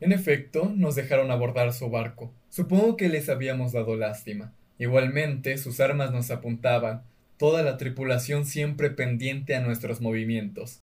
En 0.00 0.12
efecto, 0.12 0.72
nos 0.74 0.94
dejaron 0.94 1.30
abordar 1.30 1.72
su 1.72 1.90
barco. 1.90 2.32
Supongo 2.48 2.96
que 2.96 3.08
les 3.08 3.28
habíamos 3.28 3.72
dado 3.72 3.96
lástima. 3.96 4.52
Igualmente, 4.78 5.58
sus 5.58 5.80
armas 5.80 6.12
nos 6.12 6.30
apuntaban, 6.30 7.02
toda 7.36 7.62
la 7.62 7.76
tripulación 7.76 8.46
siempre 8.46 8.90
pendiente 8.90 9.56
a 9.56 9.60
nuestros 9.60 10.00
movimientos. 10.00 10.80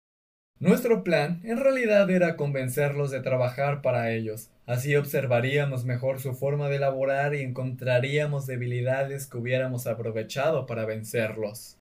Nuestro 0.59 1.03
plan 1.03 1.41
en 1.43 1.59
realidad 1.59 2.09
era 2.09 2.38
convencerlos 2.38 3.11
de 3.11 3.20
trabajar 3.20 3.82
para 3.82 4.11
ellos. 4.11 4.49
Así 4.66 4.95
observaríamos 4.95 5.84
mejor 5.84 6.22
su 6.22 6.34
forma 6.34 6.70
de 6.70 6.80
laborar 6.80 7.36
y 7.36 7.41
encontraríamos 7.41 8.47
debilidades 8.47 9.28
que 9.28 9.38
hubiéramos 9.38 9.86
aprovechado 9.86 10.66
para 10.66 10.86
vencerlos. 10.86 11.78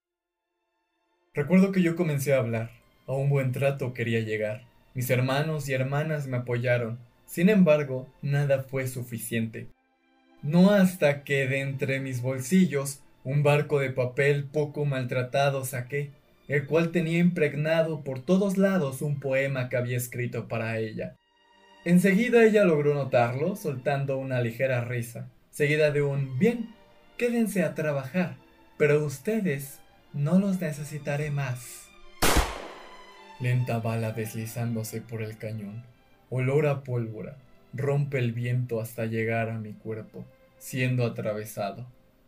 Recuerdo 1.33 1.71
que 1.71 1.81
yo 1.81 1.95
comencé 1.95 2.33
a 2.33 2.39
hablar. 2.39 2.71
A 3.07 3.13
un 3.13 3.29
buen 3.29 3.51
trato 3.51 3.93
quería 3.93 4.19
llegar. 4.19 4.63
Mis 4.93 5.09
hermanos 5.09 5.69
y 5.69 5.73
hermanas 5.73 6.27
me 6.27 6.37
apoyaron. 6.37 6.99
Sin 7.35 7.49
embargo, 7.49 8.07
nada 8.21 8.63
fue 8.63 8.87
suficiente. 8.87 9.67
No 10.41 10.71
hasta 10.71 11.25
que 11.25 11.45
de 11.47 11.59
entre 11.59 11.99
mis 11.99 12.21
bolsillos 12.21 13.01
un 13.25 13.43
barco 13.43 13.81
de 13.81 13.89
papel 13.89 14.45
poco 14.45 14.85
maltratado 14.85 15.65
saqué 15.65 16.11
el 16.47 16.65
cual 16.65 16.91
tenía 16.91 17.17
impregnado 17.17 18.05
por 18.05 18.23
todos 18.23 18.57
lados 18.57 19.01
un 19.01 19.19
poema 19.19 19.67
que 19.67 19.75
había 19.75 19.97
escrito 19.97 20.47
para 20.47 20.79
ella. 20.79 21.17
Enseguida 21.83 22.45
ella 22.45 22.63
logró 22.63 22.93
notarlo, 22.93 23.57
soltando 23.57 24.17
una 24.17 24.39
ligera 24.39 24.85
risa, 24.85 25.29
seguida 25.51 25.91
de 25.91 26.03
un 26.03 26.39
bien, 26.39 26.69
quédense 27.17 27.63
a 27.63 27.75
trabajar, 27.75 28.37
pero 28.77 29.03
ustedes 29.03 29.81
no 30.13 30.39
los 30.39 30.61
necesitaré 30.61 31.31
más. 31.31 31.89
Lenta 33.41 33.79
bala 33.79 34.13
deslizándose 34.13 35.01
por 35.01 35.21
el 35.21 35.37
cañón, 35.37 35.83
olor 36.29 36.67
a 36.67 36.83
pólvora, 36.83 37.37
rompe 37.73 38.19
el 38.19 38.31
viento 38.31 38.79
hasta 38.79 39.05
llegar 39.05 39.49
a 39.49 39.59
mi 39.59 39.73
cuerpo, 39.73 40.25
siendo 40.57 41.05
atravesado. 41.05 41.85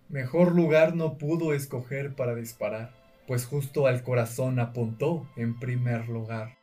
Mejor 0.10 0.56
lugar 0.56 0.95
no 0.95 1.18
pudo 1.18 1.54
escoger 1.54 2.14
para 2.14 2.36
disparar 2.36 2.91
pues 3.28 3.45
justo 3.45 3.86
al 3.86 4.02
corazón 4.02 4.58
apuntó 4.60 5.30
en 5.36 5.60
primer 5.60 6.08
lugar. 6.08 6.58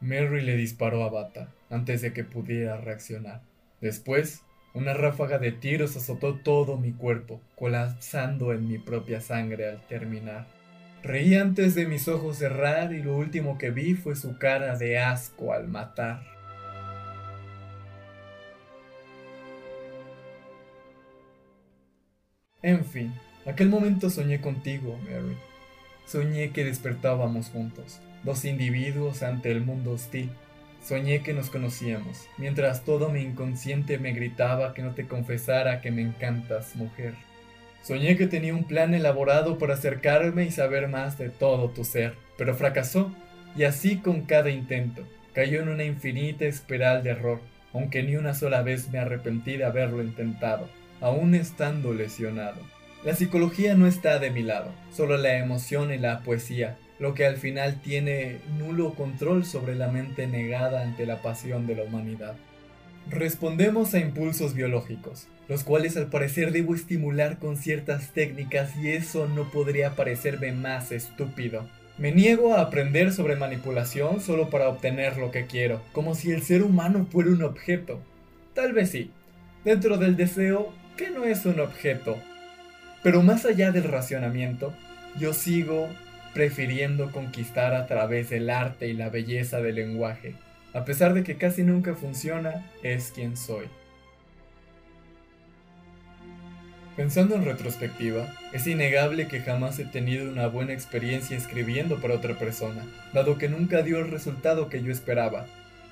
Mary 0.00 0.40
le 0.40 0.56
disparó 0.56 1.04
a 1.04 1.10
Bata 1.10 1.52
antes 1.70 2.00
de 2.00 2.12
que 2.12 2.24
pudiera 2.24 2.78
reaccionar. 2.78 3.42
Después, 3.80 4.42
una 4.72 4.94
ráfaga 4.94 5.38
de 5.38 5.52
tiros 5.52 5.96
azotó 5.96 6.36
todo 6.36 6.78
mi 6.78 6.92
cuerpo, 6.92 7.40
colapsando 7.54 8.52
en 8.52 8.66
mi 8.66 8.78
propia 8.78 9.20
sangre 9.20 9.68
al 9.68 9.86
terminar. 9.86 10.46
Reí 11.02 11.34
antes 11.34 11.74
de 11.74 11.86
mis 11.86 12.08
ojos 12.08 12.38
cerrar 12.38 12.92
y 12.92 13.02
lo 13.02 13.16
último 13.16 13.58
que 13.58 13.70
vi 13.70 13.94
fue 13.94 14.16
su 14.16 14.38
cara 14.38 14.76
de 14.76 14.98
asco 14.98 15.52
al 15.52 15.68
matar. 15.68 16.35
En 22.66 22.84
fin, 22.84 23.12
aquel 23.46 23.68
momento 23.68 24.10
soñé 24.10 24.40
contigo, 24.40 24.98
Mary. 25.04 25.36
Soñé 26.04 26.50
que 26.50 26.64
despertábamos 26.64 27.50
juntos, 27.50 28.00
dos 28.24 28.44
individuos 28.44 29.22
ante 29.22 29.52
el 29.52 29.60
mundo 29.60 29.92
hostil, 29.92 30.30
Soñé 30.82 31.22
que 31.22 31.32
nos 31.32 31.48
conocíamos, 31.48 32.26
mientras 32.38 32.84
todo 32.84 33.08
mi 33.10 33.20
inconsciente 33.20 33.98
me 33.98 34.10
gritaba 34.12 34.74
que 34.74 34.82
no 34.82 34.94
te 34.94 35.06
confesara 35.06 35.80
que 35.80 35.92
me 35.92 36.02
encantas, 36.02 36.74
mujer. 36.74 37.14
Soñé 37.84 38.16
que 38.16 38.26
tenía 38.26 38.52
un 38.52 38.64
plan 38.64 38.94
elaborado 38.94 39.58
para 39.58 39.74
acercarme 39.74 40.44
y 40.44 40.50
saber 40.50 40.88
más 40.88 41.18
de 41.18 41.28
todo 41.28 41.70
tu 41.70 41.84
ser, 41.84 42.14
pero 42.36 42.56
fracasó, 42.56 43.14
y 43.56 43.62
así 43.62 43.98
con 43.98 44.22
cada 44.22 44.50
intento, 44.50 45.04
cayó 45.34 45.62
en 45.62 45.68
una 45.68 45.84
infinita 45.84 46.46
espiral 46.46 47.04
de 47.04 47.10
error, 47.10 47.40
aunque 47.72 48.02
ni 48.02 48.16
una 48.16 48.34
sola 48.34 48.62
vez 48.62 48.90
me 48.90 48.98
arrepentí 48.98 49.56
de 49.56 49.64
haberlo 49.64 50.02
intentado, 50.02 50.68
aún 51.00 51.34
estando 51.34 51.92
lesionado. 51.92 52.60
La 53.04 53.14
psicología 53.14 53.74
no 53.74 53.86
está 53.86 54.18
de 54.18 54.30
mi 54.30 54.42
lado, 54.42 54.72
solo 54.90 55.16
la 55.16 55.38
emoción 55.38 55.92
y 55.92 55.98
la 55.98 56.20
poesía, 56.20 56.76
lo 56.98 57.14
que 57.14 57.26
al 57.26 57.36
final 57.36 57.80
tiene 57.80 58.38
nulo 58.58 58.94
control 58.94 59.44
sobre 59.44 59.74
la 59.74 59.88
mente 59.88 60.26
negada 60.26 60.82
ante 60.82 61.06
la 61.06 61.22
pasión 61.22 61.66
de 61.66 61.76
la 61.76 61.84
humanidad. 61.84 62.34
Respondemos 63.08 63.94
a 63.94 64.00
impulsos 64.00 64.54
biológicos, 64.54 65.28
los 65.48 65.62
cuales 65.62 65.96
al 65.96 66.08
parecer 66.08 66.50
debo 66.50 66.74
estimular 66.74 67.38
con 67.38 67.56
ciertas 67.56 68.10
técnicas 68.12 68.76
y 68.76 68.90
eso 68.90 69.28
no 69.28 69.50
podría 69.50 69.94
parecerme 69.94 70.50
más 70.52 70.90
estúpido. 70.90 71.68
Me 71.98 72.12
niego 72.12 72.54
a 72.54 72.60
aprender 72.60 73.12
sobre 73.12 73.36
manipulación 73.36 74.20
solo 74.20 74.50
para 74.50 74.68
obtener 74.68 75.16
lo 75.18 75.30
que 75.30 75.46
quiero, 75.46 75.80
como 75.92 76.14
si 76.14 76.32
el 76.32 76.42
ser 76.42 76.62
humano 76.62 77.06
fuera 77.10 77.30
un 77.30 77.42
objeto. 77.42 78.00
Tal 78.54 78.72
vez 78.72 78.90
sí, 78.90 79.12
dentro 79.64 79.96
del 79.96 80.16
deseo, 80.16 80.72
que 80.96 81.10
no 81.10 81.24
es 81.24 81.46
un 81.46 81.60
objeto. 81.60 82.18
Pero 83.02 83.22
más 83.22 83.44
allá 83.44 83.70
del 83.70 83.84
racionamiento, 83.84 84.72
yo 85.18 85.32
sigo 85.32 85.88
prefiriendo 86.34 87.12
conquistar 87.12 87.74
a 87.74 87.86
través 87.86 88.30
del 88.30 88.50
arte 88.50 88.88
y 88.88 88.92
la 88.92 89.08
belleza 89.08 89.60
del 89.60 89.76
lenguaje. 89.76 90.34
A 90.74 90.84
pesar 90.84 91.14
de 91.14 91.22
que 91.22 91.36
casi 91.36 91.62
nunca 91.62 91.94
funciona, 91.94 92.66
es 92.82 93.10
quien 93.12 93.36
soy. 93.36 93.66
Pensando 96.96 97.34
en 97.34 97.44
retrospectiva, 97.44 98.26
es 98.52 98.66
innegable 98.66 99.28
que 99.28 99.40
jamás 99.40 99.78
he 99.78 99.84
tenido 99.84 100.30
una 100.30 100.46
buena 100.46 100.72
experiencia 100.72 101.36
escribiendo 101.36 102.00
para 102.00 102.14
otra 102.14 102.38
persona, 102.38 102.84
dado 103.12 103.36
que 103.36 103.48
nunca 103.48 103.82
dio 103.82 103.98
el 103.98 104.10
resultado 104.10 104.68
que 104.70 104.82
yo 104.82 104.90
esperaba. 104.90 105.46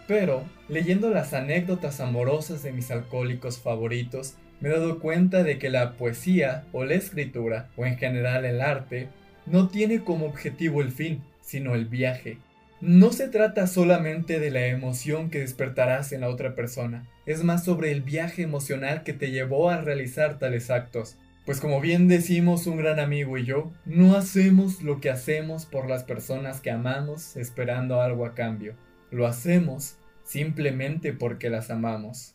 Pero, 0.07 0.45
leyendo 0.69 1.11
las 1.11 1.33
anécdotas 1.33 2.01
amorosas 2.01 2.63
de 2.63 2.73
mis 2.73 2.91
alcohólicos 2.91 3.59
favoritos, 3.59 4.35
me 4.65 4.71
he 4.71 4.73
dado 4.73 4.99
cuenta 4.99 5.43
de 5.43 5.59
que 5.59 5.69
la 5.69 5.93
poesía 5.93 6.65
o 6.73 6.87
la 6.87 6.95
escritura, 6.95 7.69
o 7.77 7.85
en 7.85 7.99
general 7.99 8.47
el 8.47 8.63
arte, 8.63 9.09
no 9.45 9.69
tiene 9.69 10.03
como 10.03 10.25
objetivo 10.25 10.81
el 10.81 10.91
fin, 10.91 11.23
sino 11.43 11.75
el 11.75 11.85
viaje. 11.85 12.39
No 12.81 13.13
se 13.13 13.29
trata 13.29 13.67
solamente 13.67 14.41
de 14.41 14.51
la 14.51 14.67
emoción 14.69 15.29
que 15.29 15.41
despertarás 15.41 16.13
en 16.13 16.23
la 16.23 16.31
otra 16.31 16.55
persona, 16.55 17.07
es 17.27 17.45
más 17.45 17.63
sobre 17.63 17.93
el 17.93 18.01
viaje 18.01 18.41
emocional 18.41 19.03
que 19.03 19.13
te 19.13 19.31
llevó 19.31 19.69
a 19.69 19.83
realizar 19.83 20.39
tales 20.39 20.71
actos. 20.71 21.19
Pues 21.45 21.61
como 21.61 21.83
bien 21.83 22.09
decimos 22.09 22.67
un 22.67 22.79
gran 22.79 23.01
amigo 23.01 23.37
y 23.37 23.45
yo, 23.45 23.71
no 23.85 24.17
hacemos 24.17 24.81
lo 24.81 24.99
que 24.99 25.11
hacemos 25.11 25.67
por 25.67 25.91
las 25.91 26.05
personas 26.05 26.63
que 26.63 26.71
amamos 26.71 27.37
esperando 27.37 28.01
algo 28.01 28.25
a 28.25 28.35
cambio. 28.35 28.77
Lo 29.11 29.27
hacemos 29.27 29.99
simplemente 30.25 31.13
porque 31.13 31.51
las 31.51 31.71
amamos. 31.71 32.34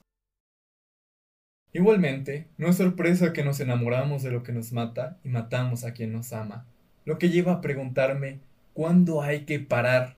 Igualmente, 1.73 2.47
no 2.57 2.69
es 2.69 2.77
sorpresa 2.77 3.33
que 3.33 3.43
nos 3.43 3.59
enamoramos 3.59 4.23
de 4.23 4.31
lo 4.31 4.43
que 4.43 4.51
nos 4.51 4.71
mata 4.71 5.17
y 5.23 5.29
matamos 5.29 5.83
a 5.83 5.93
quien 5.93 6.11
nos 6.11 6.33
ama 6.33 6.65
lo 7.09 7.17
que 7.17 7.29
lleva 7.29 7.53
a 7.53 7.61
preguntarme 7.61 8.39
¿cuándo 8.73 9.23
hay 9.23 9.45
que 9.45 9.59
parar? 9.59 10.17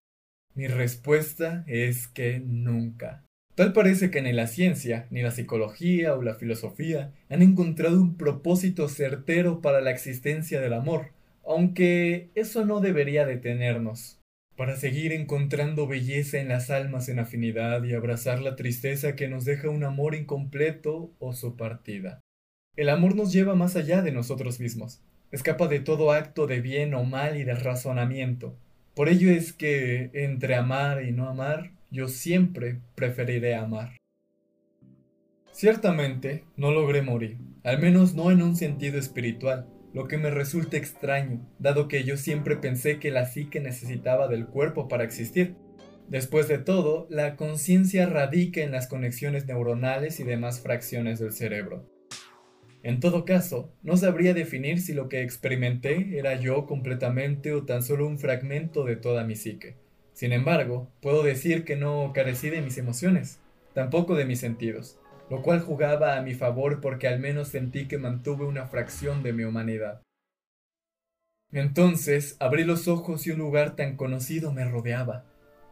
Mi 0.56 0.68
respuesta 0.68 1.64
es 1.66 2.10
que 2.10 2.42
nunca. 2.46 3.24
Tal 3.56 3.72
parece 3.72 4.12
que 4.12 4.22
ni 4.22 4.34
la 4.34 4.48
ciencia, 4.48 5.08
ni 5.10 5.22
la 5.22 5.32
psicología 5.32 6.16
o 6.16 6.22
la 6.22 6.36
filosofía 6.36 7.14
han 7.30 7.42
encontrado 7.42 8.02
un 8.02 8.18
propósito 8.18 8.90
certero 8.90 9.62
para 9.62 9.80
la 9.80 9.92
existencia 9.92 10.60
del 10.60 10.74
amor, 10.74 11.14
aunque 11.46 12.30
eso 12.36 12.66
no 12.66 12.82
debería 12.82 13.26
detenernos. 13.26 14.21
Para 14.58 14.76
seguir 14.76 15.12
encontrando 15.14 15.88
belleza 15.88 16.40
en 16.40 16.50
las 16.50 16.70
almas 16.70 17.10
en 17.10 17.20
afinidad 17.20 17.84
y 17.84 17.94
abrazar 17.94 18.42
la 18.42 18.56
tristeza 18.56 19.16
que 19.16 19.28
nos 19.28 19.46
deja 19.46 19.70
un 19.70 19.84
amor 19.84 20.14
incompleto 20.14 21.12
o 21.20 21.34
su 21.34 21.56
partida. 21.56 22.20
El 22.76 22.90
amor 22.90 23.16
nos 23.16 23.34
lleva 23.34 23.56
más 23.56 23.76
allá 23.76 24.02
de 24.02 24.12
nosotros 24.12 24.60
mismos, 24.60 25.02
escapa 25.32 25.68
de 25.68 25.80
todo 25.80 26.12
acto 26.12 26.48
de 26.48 26.62
bien 26.62 26.94
o 26.94 27.04
mal 27.04 27.38
y 27.38 27.44
de 27.44 27.56
razonamiento. 27.56 28.56
Por 28.94 29.10
ello 29.10 29.32
es 29.32 29.54
que 29.54 30.12
entre 30.14 30.56
amar 30.56 31.04
y 31.04 31.12
no 31.12 31.30
amar, 31.30 31.72
yo 31.90 32.08
siempre 32.08 32.80
preferiré 32.96 33.56
amar. 33.56 33.98
Ciertamente, 35.52 36.44
no 36.56 36.72
logré 36.72 37.02
morir, 37.02 37.38
al 37.64 37.80
menos 37.80 38.16
no 38.16 38.32
en 38.32 38.42
un 38.42 38.56
sentido 38.56 38.98
espiritual, 38.98 39.68
lo 39.94 40.08
que 40.08 40.18
me 40.18 40.30
resulta 40.30 40.78
extraño, 40.78 41.46
dado 41.60 41.88
que 41.88 42.04
yo 42.04 42.18
siempre 42.18 42.56
pensé 42.56 43.00
que 43.00 43.12
la 43.12 43.26
psique 43.26 43.60
necesitaba 43.60 44.28
del 44.28 44.48
cuerpo 44.48 44.88
para 44.88 45.04
existir. 45.04 45.56
Después 46.08 46.48
de 46.48 46.58
todo, 46.58 47.08
la 47.10 47.36
conciencia 47.36 48.06
radica 48.06 48.62
en 48.62 48.72
las 48.72 48.88
conexiones 48.88 49.46
neuronales 49.46 50.20
y 50.20 50.24
demás 50.24 50.62
fracciones 50.62 51.20
del 51.20 51.34
cerebro. 51.34 51.86
En 52.84 53.00
todo 53.00 53.26
caso, 53.26 53.72
no 53.84 53.96
sabría 53.96 54.34
definir 54.34 54.82
si 54.82 54.94
lo 54.94 55.08
que 55.08 55.22
experimenté 55.22 56.18
era 56.18 56.36
yo 56.36 56.66
completamente 56.66 57.54
o 57.54 57.64
tan 57.64 57.84
solo 57.84 58.08
un 58.08 58.18
fragmento 58.18 58.84
de 58.84 58.96
toda 58.96 59.24
mi 59.24 59.36
psique. 59.36 59.76
Sin 60.14 60.34
embargo, 60.34 60.92
puedo 61.02 61.22
decir 61.22 61.64
que 61.64 61.76
no 61.76 62.12
carecí 62.14 62.50
de 62.50 62.62
mis 62.62 62.78
emociones, 62.78 63.40
tampoco 63.74 64.16
de 64.16 64.26
mis 64.26 64.40
sentidos, 64.40 65.00
lo 65.32 65.42
cual 65.42 65.62
jugaba 65.62 66.18
a 66.18 66.22
mi 66.22 66.34
favor 66.34 66.82
porque 66.82 67.08
al 67.08 67.22
menos 67.22 67.48
sentí 67.48 67.88
que 67.88 67.98
mantuve 67.98 68.44
una 68.44 68.66
fracción 68.66 69.24
de 69.24 69.32
mi 69.32 69.46
humanidad. 69.46 70.02
Entonces 71.54 72.36
abrí 72.42 72.66
los 72.66 72.90
ojos 72.90 73.26
y 73.26 73.32
un 73.32 73.40
lugar 73.40 73.78
tan 73.78 73.96
conocido 73.96 74.52
me 74.52 74.66
rodeaba. 74.66 75.24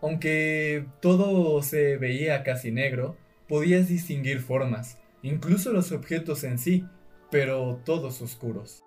Aunque 0.01 0.85
todo 1.01 1.61
se 1.61 1.97
veía 1.97 2.43
casi 2.43 2.71
negro, 2.71 3.17
podías 3.49 3.89
distinguir 3.89 4.39
formas, 4.39 4.97
incluso 5.23 5.73
los 5.73 5.91
objetos 5.91 6.45
en 6.45 6.57
sí, 6.57 6.85
pero 7.29 7.81
todos 7.83 8.21
oscuros. 8.21 8.85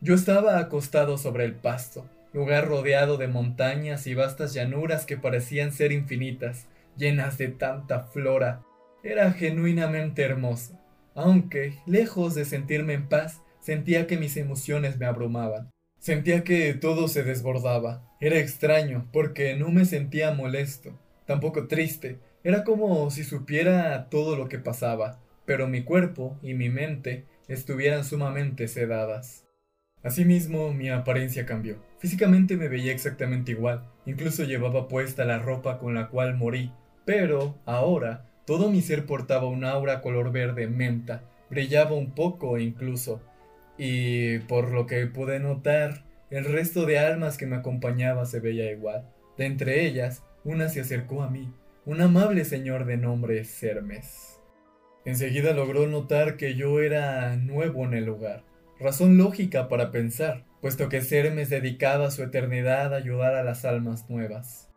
Yo 0.00 0.16
estaba 0.16 0.58
acostado 0.58 1.18
sobre 1.18 1.44
el 1.44 1.54
pasto, 1.54 2.10
lugar 2.32 2.66
rodeado 2.66 3.16
de 3.16 3.28
montañas 3.28 4.08
y 4.08 4.14
vastas 4.14 4.54
llanuras 4.54 5.06
que 5.06 5.16
parecían 5.16 5.70
ser 5.70 5.92
infinitas, 5.92 6.66
llenas 6.96 7.38
de 7.38 7.46
tanta 7.46 8.00
flora. 8.00 8.64
Era 9.04 9.32
genuinamente 9.32 10.22
hermosa, 10.22 10.80
aunque, 11.14 11.78
lejos 11.86 12.34
de 12.34 12.44
sentirme 12.44 12.94
en 12.94 13.08
paz, 13.08 13.42
sentía 13.60 14.08
que 14.08 14.18
mis 14.18 14.36
emociones 14.36 14.98
me 14.98 15.06
abrumaban. 15.06 15.70
Sentía 16.00 16.42
que 16.42 16.74
todo 16.74 17.06
se 17.06 17.22
desbordaba. 17.22 18.08
Era 18.20 18.38
extraño, 18.38 19.08
porque 19.12 19.56
no 19.56 19.70
me 19.70 19.84
sentía 19.84 20.32
molesto, 20.32 20.98
tampoco 21.26 21.68
triste. 21.68 22.18
Era 22.42 22.64
como 22.64 23.10
si 23.10 23.22
supiera 23.22 24.08
todo 24.10 24.36
lo 24.36 24.48
que 24.48 24.58
pasaba, 24.58 25.20
pero 25.44 25.68
mi 25.68 25.82
cuerpo 25.84 26.36
y 26.42 26.54
mi 26.54 26.68
mente 26.68 27.24
estuvieran 27.46 28.04
sumamente 28.04 28.66
sedadas. 28.66 29.44
Asimismo, 30.02 30.72
mi 30.72 30.90
apariencia 30.90 31.46
cambió. 31.46 31.82
Físicamente 31.98 32.56
me 32.56 32.68
veía 32.68 32.92
exactamente 32.92 33.52
igual, 33.52 33.88
incluso 34.06 34.44
llevaba 34.44 34.88
puesta 34.88 35.24
la 35.24 35.38
ropa 35.38 35.78
con 35.78 35.94
la 35.94 36.08
cual 36.08 36.36
morí, 36.36 36.72
pero 37.04 37.58
ahora 37.64 38.27
todo 38.48 38.70
mi 38.70 38.80
ser 38.80 39.04
portaba 39.04 39.46
un 39.46 39.62
aura 39.62 40.00
color 40.00 40.32
verde 40.32 40.68
menta, 40.68 41.22
brillaba 41.50 41.92
un 41.92 42.12
poco 42.12 42.56
incluso, 42.56 43.20
y 43.76 44.38
por 44.38 44.72
lo 44.72 44.86
que 44.86 45.06
pude 45.06 45.38
notar, 45.38 46.06
el 46.30 46.46
resto 46.46 46.86
de 46.86 46.98
almas 46.98 47.36
que 47.36 47.44
me 47.44 47.56
acompañaba 47.56 48.24
se 48.24 48.40
veía 48.40 48.72
igual. 48.72 49.06
De 49.36 49.44
entre 49.44 49.84
ellas, 49.84 50.22
una 50.44 50.70
se 50.70 50.80
acercó 50.80 51.22
a 51.22 51.28
mí, 51.28 51.52
un 51.84 52.00
amable 52.00 52.46
señor 52.46 52.86
de 52.86 52.96
nombre 52.96 53.44
Hermes. 53.60 54.40
Enseguida 55.04 55.52
logró 55.52 55.86
notar 55.86 56.38
que 56.38 56.54
yo 56.54 56.80
era 56.80 57.36
nuevo 57.36 57.84
en 57.84 57.92
el 57.92 58.06
lugar. 58.06 58.44
Razón 58.80 59.18
lógica 59.18 59.68
para 59.68 59.90
pensar, 59.90 60.46
puesto 60.62 60.88
que 60.88 61.02
Sermes 61.02 61.50
dedicaba 61.50 62.10
su 62.10 62.22
eternidad 62.22 62.94
a 62.94 62.96
ayudar 62.96 63.34
a 63.34 63.44
las 63.44 63.66
almas 63.66 64.08
nuevas. 64.08 64.70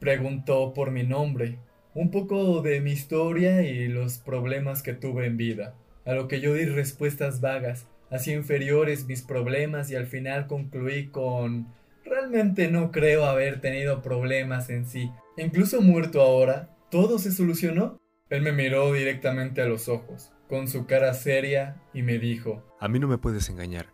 Preguntó 0.00 0.72
por 0.72 0.92
mi 0.92 1.02
nombre, 1.02 1.58
un 1.98 2.12
poco 2.12 2.62
de 2.62 2.80
mi 2.80 2.92
historia 2.92 3.62
y 3.62 3.88
los 3.88 4.18
problemas 4.18 4.84
que 4.84 4.92
tuve 4.92 5.26
en 5.26 5.36
vida, 5.36 5.74
a 6.04 6.12
lo 6.12 6.28
que 6.28 6.40
yo 6.40 6.54
di 6.54 6.64
respuestas 6.64 7.40
vagas, 7.40 7.88
así 8.08 8.32
inferiores 8.32 9.06
mis 9.06 9.22
problemas 9.22 9.90
y 9.90 9.96
al 9.96 10.06
final 10.06 10.46
concluí 10.46 11.08
con 11.08 11.66
realmente 12.04 12.70
no 12.70 12.92
creo 12.92 13.24
haber 13.24 13.60
tenido 13.60 14.00
problemas 14.00 14.70
en 14.70 14.86
sí. 14.86 15.10
Incluso 15.36 15.82
muerto 15.82 16.22
ahora, 16.22 16.70
todo 16.88 17.18
se 17.18 17.32
solucionó. 17.32 18.00
Él 18.30 18.42
me 18.42 18.52
miró 18.52 18.92
directamente 18.92 19.60
a 19.60 19.66
los 19.66 19.88
ojos, 19.88 20.30
con 20.48 20.68
su 20.68 20.86
cara 20.86 21.14
seria, 21.14 21.82
y 21.92 22.02
me 22.02 22.20
dijo, 22.20 22.62
A 22.78 22.86
mí 22.86 23.00
no 23.00 23.08
me 23.08 23.18
puedes 23.18 23.50
engañar. 23.50 23.86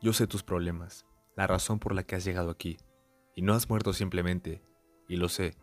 Yo 0.00 0.12
sé 0.12 0.28
tus 0.28 0.44
problemas, 0.44 1.06
la 1.34 1.48
razón 1.48 1.80
por 1.80 1.92
la 1.92 2.04
que 2.04 2.14
has 2.14 2.24
llegado 2.24 2.50
aquí, 2.50 2.76
y 3.34 3.42
no 3.42 3.52
has 3.52 3.68
muerto 3.68 3.92
simplemente, 3.92 4.62
y 5.08 5.16
lo 5.16 5.28
sé. 5.28 5.54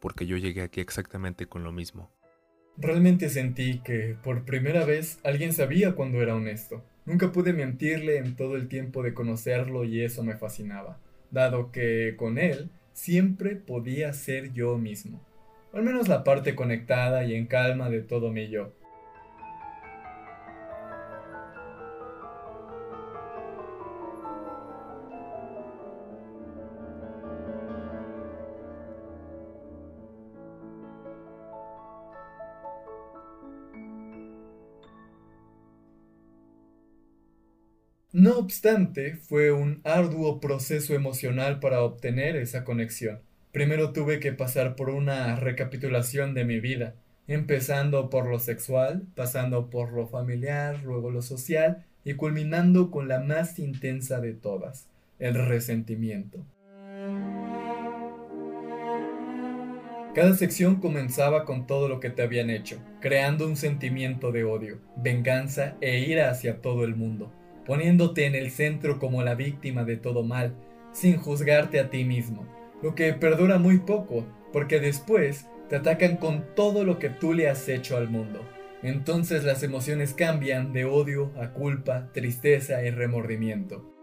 Porque 0.00 0.26
yo 0.26 0.36
llegué 0.36 0.62
aquí 0.62 0.80
exactamente 0.80 1.46
con 1.46 1.62
lo 1.62 1.72
mismo. 1.72 2.10
Realmente 2.76 3.28
sentí 3.28 3.80
que, 3.80 4.16
por 4.22 4.44
primera 4.44 4.84
vez, 4.84 5.20
alguien 5.22 5.52
sabía 5.52 5.94
cuando 5.94 6.22
era 6.22 6.34
honesto. 6.34 6.82
Nunca 7.04 7.32
pude 7.32 7.52
mentirle 7.52 8.18
en 8.18 8.36
todo 8.36 8.56
el 8.56 8.68
tiempo 8.68 9.02
de 9.02 9.14
conocerlo 9.14 9.84
y 9.84 10.02
eso 10.02 10.22
me 10.22 10.36
fascinaba, 10.36 10.98
dado 11.30 11.72
que 11.72 12.14
con 12.16 12.38
él 12.38 12.70
siempre 12.92 13.56
podía 13.56 14.12
ser 14.12 14.52
yo 14.52 14.78
mismo. 14.78 15.20
al 15.72 15.82
menos 15.82 16.08
la 16.08 16.24
parte 16.24 16.54
conectada 16.56 17.24
y 17.24 17.34
en 17.34 17.46
calma 17.46 17.90
de 17.90 18.00
todo 18.02 18.32
mi 18.32 18.48
yo. 18.48 18.72
No 38.20 38.36
obstante, 38.36 39.16
fue 39.16 39.50
un 39.50 39.80
arduo 39.82 40.40
proceso 40.40 40.94
emocional 40.94 41.58
para 41.58 41.80
obtener 41.80 42.36
esa 42.36 42.64
conexión. 42.64 43.20
Primero 43.50 43.94
tuve 43.94 44.20
que 44.20 44.34
pasar 44.34 44.76
por 44.76 44.90
una 44.90 45.36
recapitulación 45.36 46.34
de 46.34 46.44
mi 46.44 46.60
vida, 46.60 46.92
empezando 47.28 48.10
por 48.10 48.26
lo 48.26 48.38
sexual, 48.38 49.04
pasando 49.14 49.70
por 49.70 49.94
lo 49.94 50.06
familiar, 50.06 50.82
luego 50.84 51.10
lo 51.10 51.22
social 51.22 51.82
y 52.04 52.12
culminando 52.12 52.90
con 52.90 53.08
la 53.08 53.20
más 53.20 53.58
intensa 53.58 54.20
de 54.20 54.34
todas, 54.34 54.86
el 55.18 55.46
resentimiento. 55.46 56.44
Cada 60.14 60.34
sección 60.34 60.76
comenzaba 60.76 61.46
con 61.46 61.66
todo 61.66 61.88
lo 61.88 62.00
que 62.00 62.10
te 62.10 62.20
habían 62.20 62.50
hecho, 62.50 62.82
creando 63.00 63.46
un 63.46 63.56
sentimiento 63.56 64.30
de 64.30 64.44
odio, 64.44 64.78
venganza 64.94 65.78
e 65.80 66.00
ira 66.00 66.28
hacia 66.28 66.60
todo 66.60 66.84
el 66.84 66.94
mundo 66.94 67.32
poniéndote 67.66 68.26
en 68.26 68.34
el 68.34 68.50
centro 68.50 68.98
como 68.98 69.22
la 69.22 69.34
víctima 69.34 69.84
de 69.84 69.96
todo 69.96 70.22
mal, 70.22 70.54
sin 70.92 71.16
juzgarte 71.16 71.78
a 71.78 71.90
ti 71.90 72.04
mismo, 72.04 72.46
lo 72.82 72.94
que 72.94 73.12
perdura 73.12 73.58
muy 73.58 73.78
poco, 73.78 74.26
porque 74.52 74.80
después 74.80 75.46
te 75.68 75.76
atacan 75.76 76.16
con 76.16 76.44
todo 76.54 76.84
lo 76.84 76.98
que 76.98 77.10
tú 77.10 77.32
le 77.32 77.48
has 77.48 77.68
hecho 77.68 77.96
al 77.96 78.08
mundo. 78.08 78.44
Entonces 78.82 79.44
las 79.44 79.62
emociones 79.62 80.14
cambian 80.14 80.72
de 80.72 80.84
odio 80.84 81.32
a 81.40 81.52
culpa, 81.52 82.10
tristeza 82.12 82.82
y 82.82 82.90
remordimiento. 82.90 83.94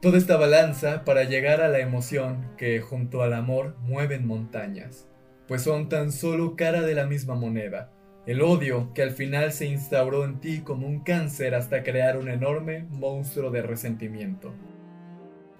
Toda 0.00 0.18
esta 0.18 0.36
balanza 0.36 1.04
para 1.04 1.24
llegar 1.24 1.60
a 1.60 1.68
la 1.68 1.80
emoción 1.80 2.52
que 2.56 2.80
junto 2.80 3.22
al 3.22 3.32
amor 3.32 3.76
mueven 3.80 4.26
montañas, 4.26 5.08
pues 5.48 5.62
son 5.62 5.88
tan 5.88 6.12
solo 6.12 6.54
cara 6.54 6.82
de 6.82 6.94
la 6.94 7.06
misma 7.06 7.34
moneda, 7.34 7.90
el 8.28 8.42
odio 8.42 8.92
que 8.92 9.00
al 9.00 9.12
final 9.12 9.52
se 9.52 9.64
instauró 9.64 10.22
en 10.22 10.38
ti 10.38 10.58
como 10.58 10.86
un 10.86 11.00
cáncer 11.00 11.54
hasta 11.54 11.82
crear 11.82 12.18
un 12.18 12.28
enorme 12.28 12.84
monstruo 12.90 13.50
de 13.50 13.62
resentimiento. 13.62 14.52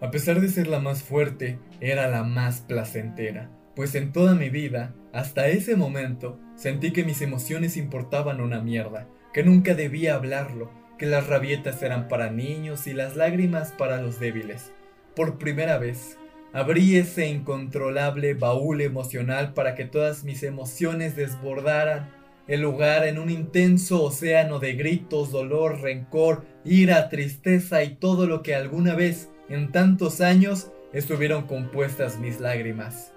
A 0.03 0.11
pesar 0.11 0.43
de 0.43 0.51
ser 0.51 0.67
la 0.67 0.79
más 0.79 1.03
fuerte, 1.03 1.59
era 1.81 2.09
la 2.09 2.25
más 2.25 2.61
placentera, 2.61 3.51
pues 3.75 3.95
en 3.95 4.13
toda 4.13 4.35
mi 4.35 4.51
vida, 4.51 4.95
hasta 5.15 5.49
ese 5.49 5.77
momento, 5.77 6.39
sentí 6.57 6.93
que 6.93 7.05
mis 7.05 7.23
emociones 7.23 7.79
importaban 7.79 8.43
una 8.43 8.61
mierda, 8.61 9.09
que 9.33 9.43
nunca 9.43 9.75
debía 9.75 10.15
hablarlo, 10.15 10.71
que 10.99 11.07
las 11.07 11.27
rabietas 11.27 11.83
eran 11.83 12.07
para 12.07 12.31
niños 12.31 12.87
y 12.87 12.93
las 12.93 13.17
lágrimas 13.17 13.73
para 13.79 14.03
los 14.03 14.21
débiles. 14.21 14.75
Por 15.17 15.39
primera 15.39 15.79
vez, 15.79 16.19
abrí 16.53 16.99
ese 16.99 17.29
incontrolable 17.29 18.35
baúl 18.35 18.83
emocional 18.83 19.55
para 19.55 19.75
que 19.75 19.87
todas 19.87 20.23
mis 20.23 20.43
emociones 20.43 21.17
desbordaran 21.17 22.18
el 22.49 22.63
lugar 22.63 23.07
en 23.07 23.19
un 23.19 23.31
intenso 23.31 24.03
océano 24.03 24.59
de 24.59 24.73
gritos, 24.73 25.31
dolor, 25.31 25.81
rencor, 25.83 26.45
ira, 26.65 27.09
tristeza 27.11 27.85
y 27.85 27.97
todo 27.97 28.27
lo 28.27 28.43
que 28.43 28.55
alguna 28.55 28.95
vez, 28.95 29.31
en 29.49 29.71
tantos 29.71 30.21
años, 30.21 30.73
estuvieron 30.93 31.47
compuestas 31.47 32.19
mis 32.19 32.41
lágrimas. 32.41 33.13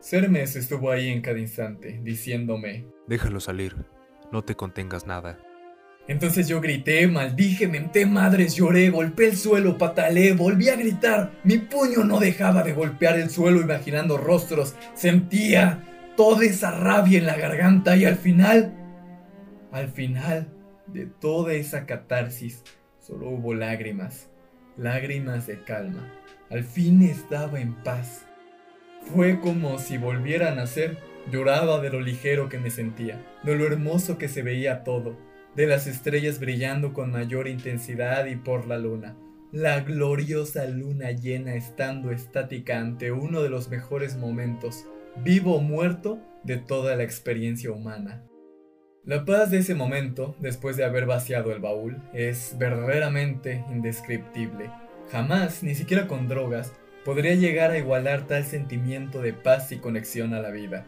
Sermes 0.00 0.54
estuvo 0.56 0.90
ahí 0.90 1.08
en 1.08 1.22
cada 1.22 1.38
instante, 1.38 1.98
diciéndome, 2.02 2.84
Déjalo 3.06 3.40
salir, 3.40 3.74
no 4.30 4.42
te 4.42 4.54
contengas 4.54 5.06
nada. 5.06 5.38
Entonces 6.08 6.48
yo 6.48 6.60
grité, 6.60 7.06
maldije, 7.06 7.68
menté 7.68 8.06
madres, 8.06 8.56
lloré, 8.56 8.90
golpeé 8.90 9.28
el 9.28 9.36
suelo, 9.36 9.78
pataleé, 9.78 10.32
volví 10.32 10.68
a 10.68 10.76
gritar. 10.76 11.30
Mi 11.44 11.58
puño 11.58 12.02
no 12.04 12.18
dejaba 12.18 12.64
de 12.64 12.72
golpear 12.72 13.18
el 13.18 13.30
suelo 13.30 13.60
imaginando 13.60 14.18
rostros. 14.18 14.74
Sentía 14.94 15.91
toda 16.16 16.44
esa 16.44 16.70
rabia 16.70 17.18
en 17.18 17.26
la 17.26 17.36
garganta 17.36 17.96
y 17.96 18.04
al 18.04 18.16
final, 18.16 18.74
al 19.70 19.88
final 19.88 20.48
de 20.86 21.06
toda 21.06 21.54
esa 21.54 21.86
catarsis, 21.86 22.62
solo 22.98 23.30
hubo 23.30 23.54
lágrimas, 23.54 24.30
lágrimas 24.76 25.46
de 25.46 25.62
calma. 25.62 26.12
Al 26.50 26.64
fin 26.64 27.02
estaba 27.02 27.60
en 27.60 27.74
paz. 27.82 28.26
Fue 29.14 29.40
como 29.40 29.78
si 29.78 29.96
volviera 29.98 30.52
a 30.52 30.54
nacer. 30.54 30.98
Lloraba 31.30 31.80
de 31.80 31.88
lo 31.88 32.00
ligero 32.00 32.48
que 32.48 32.58
me 32.58 32.70
sentía, 32.70 33.24
de 33.44 33.54
lo 33.54 33.64
hermoso 33.64 34.18
que 34.18 34.28
se 34.28 34.42
veía 34.42 34.82
todo, 34.82 35.16
de 35.54 35.66
las 35.66 35.86
estrellas 35.86 36.40
brillando 36.40 36.92
con 36.92 37.12
mayor 37.12 37.46
intensidad 37.46 38.26
y 38.26 38.34
por 38.34 38.66
la 38.66 38.76
luna. 38.76 39.16
La 39.52 39.80
gloriosa 39.80 40.66
luna 40.66 41.12
llena 41.12 41.54
estando 41.54 42.10
estática 42.10 42.80
ante 42.80 43.12
uno 43.12 43.40
de 43.42 43.50
los 43.50 43.68
mejores 43.68 44.16
momentos, 44.16 44.84
vivo 45.16 45.56
o 45.56 45.60
muerto, 45.60 46.18
de 46.44 46.56
toda 46.56 46.96
la 46.96 47.04
experiencia 47.04 47.70
humana. 47.70 48.24
La 49.04 49.24
paz 49.24 49.50
de 49.50 49.58
ese 49.58 49.74
momento, 49.74 50.36
después 50.38 50.76
de 50.76 50.84
haber 50.84 51.06
vaciado 51.06 51.52
el 51.52 51.60
baúl, 51.60 52.00
es 52.12 52.56
verdaderamente 52.58 53.64
indescriptible. 53.70 54.70
Jamás, 55.10 55.62
ni 55.62 55.74
siquiera 55.74 56.06
con 56.06 56.28
drogas, 56.28 56.72
podría 57.04 57.34
llegar 57.34 57.70
a 57.70 57.78
igualar 57.78 58.26
tal 58.26 58.44
sentimiento 58.44 59.20
de 59.20 59.32
paz 59.32 59.72
y 59.72 59.78
conexión 59.78 60.34
a 60.34 60.40
la 60.40 60.50
vida. 60.50 60.86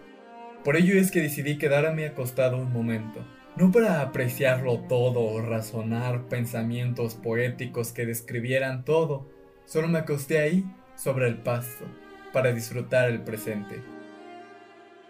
Por 0.62 0.76
ello 0.76 0.98
es 0.98 1.10
que 1.10 1.20
decidí 1.20 1.58
quedarme 1.58 2.06
acostado 2.06 2.56
un 2.56 2.72
momento, 2.72 3.20
no 3.56 3.70
para 3.70 4.00
apreciarlo 4.00 4.80
todo 4.88 5.20
o 5.20 5.40
razonar 5.40 6.28
pensamientos 6.28 7.14
poéticos 7.14 7.92
que 7.92 8.06
describieran 8.06 8.84
todo, 8.84 9.28
solo 9.64 9.88
me 9.88 9.98
acosté 9.98 10.38
ahí, 10.38 10.64
sobre 10.96 11.26
el 11.26 11.38
pasto, 11.38 11.84
para 12.32 12.52
disfrutar 12.52 13.10
el 13.10 13.20
presente. 13.22 13.93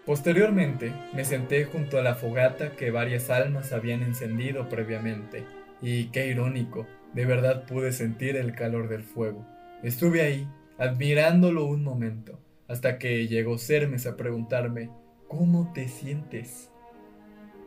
Posteriormente, 0.06 0.92
me 1.14 1.24
senté 1.24 1.64
junto 1.64 1.98
a 1.98 2.02
la 2.02 2.14
fogata 2.14 2.72
que 2.76 2.90
varias 2.90 3.30
almas 3.30 3.72
habían 3.72 4.02
encendido 4.02 4.68
previamente, 4.68 5.44
y 5.80 6.06
qué 6.06 6.26
irónico, 6.26 6.86
de 7.14 7.24
verdad 7.24 7.64
pude 7.64 7.90
sentir 7.90 8.36
el 8.36 8.54
calor 8.54 8.88
del 8.88 9.02
fuego. 9.02 9.46
Estuve 9.82 10.20
ahí, 10.20 10.46
admirándolo 10.76 11.64
un 11.64 11.82
momento, 11.82 12.38
hasta 12.68 12.98
que 12.98 13.28
llegó 13.28 13.56
Sermes 13.56 14.06
a 14.06 14.16
preguntarme, 14.16 14.90
¿cómo 15.26 15.72
te 15.72 15.88
sientes? 15.88 16.70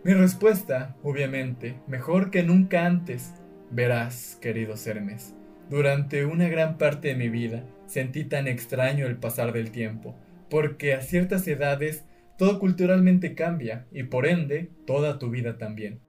Mi 0.03 0.13
respuesta, 0.13 0.95
obviamente, 1.01 1.75
mejor 1.87 2.29
que 2.29 2.43
nunca 2.43 2.85
antes. 2.85 3.33
Verás, 3.71 4.37
querido 4.41 4.77
Sermes, 4.77 5.33
durante 5.69 6.25
una 6.25 6.47
gran 6.49 6.77
parte 6.77 7.09
de 7.09 7.15
mi 7.15 7.29
vida 7.29 7.63
sentí 7.87 8.23
tan 8.23 8.47
extraño 8.47 9.07
el 9.07 9.17
pasar 9.17 9.53
del 9.53 9.71
tiempo, 9.71 10.15
porque 10.49 10.93
a 10.93 11.01
ciertas 11.01 11.47
edades 11.47 12.05
todo 12.37 12.59
culturalmente 12.59 13.33
cambia 13.33 13.87
y 13.91 14.03
por 14.03 14.27
ende 14.27 14.69
toda 14.85 15.19
tu 15.19 15.29
vida 15.29 15.57
también. 15.57 15.99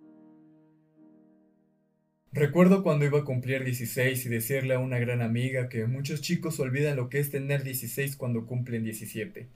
Recuerdo 2.32 2.82
cuando 2.82 3.06
iba 3.06 3.20
a 3.20 3.24
cumplir 3.24 3.64
16 3.64 4.26
y 4.26 4.28
decirle 4.28 4.74
a 4.74 4.78
una 4.78 4.98
gran 4.98 5.22
amiga 5.22 5.70
que 5.70 5.86
muchos 5.86 6.20
chicos 6.20 6.60
olvidan 6.60 6.96
lo 6.96 7.08
que 7.08 7.18
es 7.18 7.30
tener 7.30 7.64
16 7.64 8.16
cuando 8.16 8.46
cumplen 8.46 8.84
17. 8.84 9.48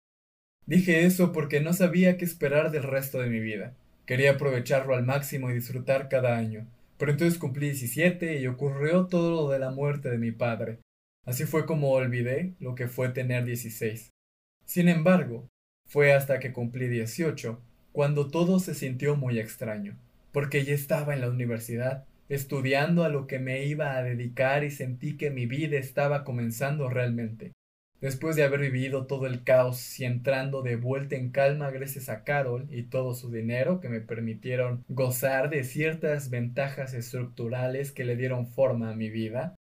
Dije 0.65 1.05
eso 1.05 1.33
porque 1.33 1.61
no 1.61 1.75
sabía 1.75 2.17
qué 2.17 2.25
esperar 2.25 2.71
del 2.71 2.85
resto 2.85 3.21
de 3.21 3.29
mi 3.29 3.41
vida. 3.41 3.77
Quería 4.07 4.33
aprovecharlo 4.33 4.95
al 4.95 5.05
máximo 5.05 5.51
y 5.51 5.55
disfrutar 5.55 6.09
cada 6.09 6.39
año. 6.39 6.67
Pero 6.97 7.13
entonces 7.13 7.39
cumplí 7.39 7.67
17 7.67 8.41
y 8.41 8.47
ocurrió 8.47 9.07
todo 9.07 9.31
lo 9.33 9.51
de 9.51 9.59
la 9.59 9.71
muerte 9.71 10.09
de 10.09 10.19
mi 10.19 10.33
padre. 10.33 10.79
Así 11.27 11.45
fue 11.45 11.67
como 11.67 11.91
olvidé 11.91 12.55
lo 12.59 12.75
que 12.75 12.89
fue 12.89 13.11
tener 13.11 13.45
16. 13.45 14.11
Sin 14.65 14.89
embargo, 14.89 15.49
fue 15.93 16.15
hasta 16.15 16.41
que 16.41 16.53
cumplí 16.53 16.89
18 16.89 17.61
cuando 17.93 18.31
todo 18.31 18.61
se 18.61 18.75
sintió 18.75 19.15
muy 19.15 19.39
extraño, 19.39 19.99
porque 20.33 20.65
ya 20.65 20.73
estaba 20.73 21.13
en 21.13 21.21
la 21.21 21.29
universidad, 21.29 22.07
estudiando 22.31 23.05
a 23.05 23.11
lo 23.11 23.27
que 23.27 23.39
me 23.39 23.67
iba 23.67 23.95
a 23.95 24.03
dedicar 24.03 24.65
y 24.65 24.71
sentí 24.71 25.19
que 25.19 25.31
mi 25.31 25.45
vida 25.45 25.77
estaba 25.77 26.25
comenzando 26.25 26.89
realmente. 26.89 27.53
Después 28.01 28.37
de 28.37 28.43
haber 28.43 28.61
vivido 28.61 29.05
todo 29.05 29.27
el 29.27 29.45
caos 29.45 30.01
y 30.01 30.07
entrando 30.07 30.63
de 30.63 30.77
vuelta 30.77 31.15
en 31.15 31.31
calma 31.31 31.71
gracias 31.71 32.09
a 32.09 32.25
Carol 32.25 32.69
y 32.71 32.85
todo 32.85 33.13
su 33.15 33.31
dinero 33.31 33.81
que 33.81 33.91
me 33.91 34.01
permitieron 34.01 34.87
gozar 34.89 35.51
de 35.51 35.63
ciertas 35.63 36.31
ventajas 36.31 36.95
estructurales 36.95 37.93
que 37.93 38.07
le 38.07 38.17
dieron 38.17 38.47
forma 38.47 38.89
a 38.89 38.97
mi 38.97 39.11
vida, 39.11 39.57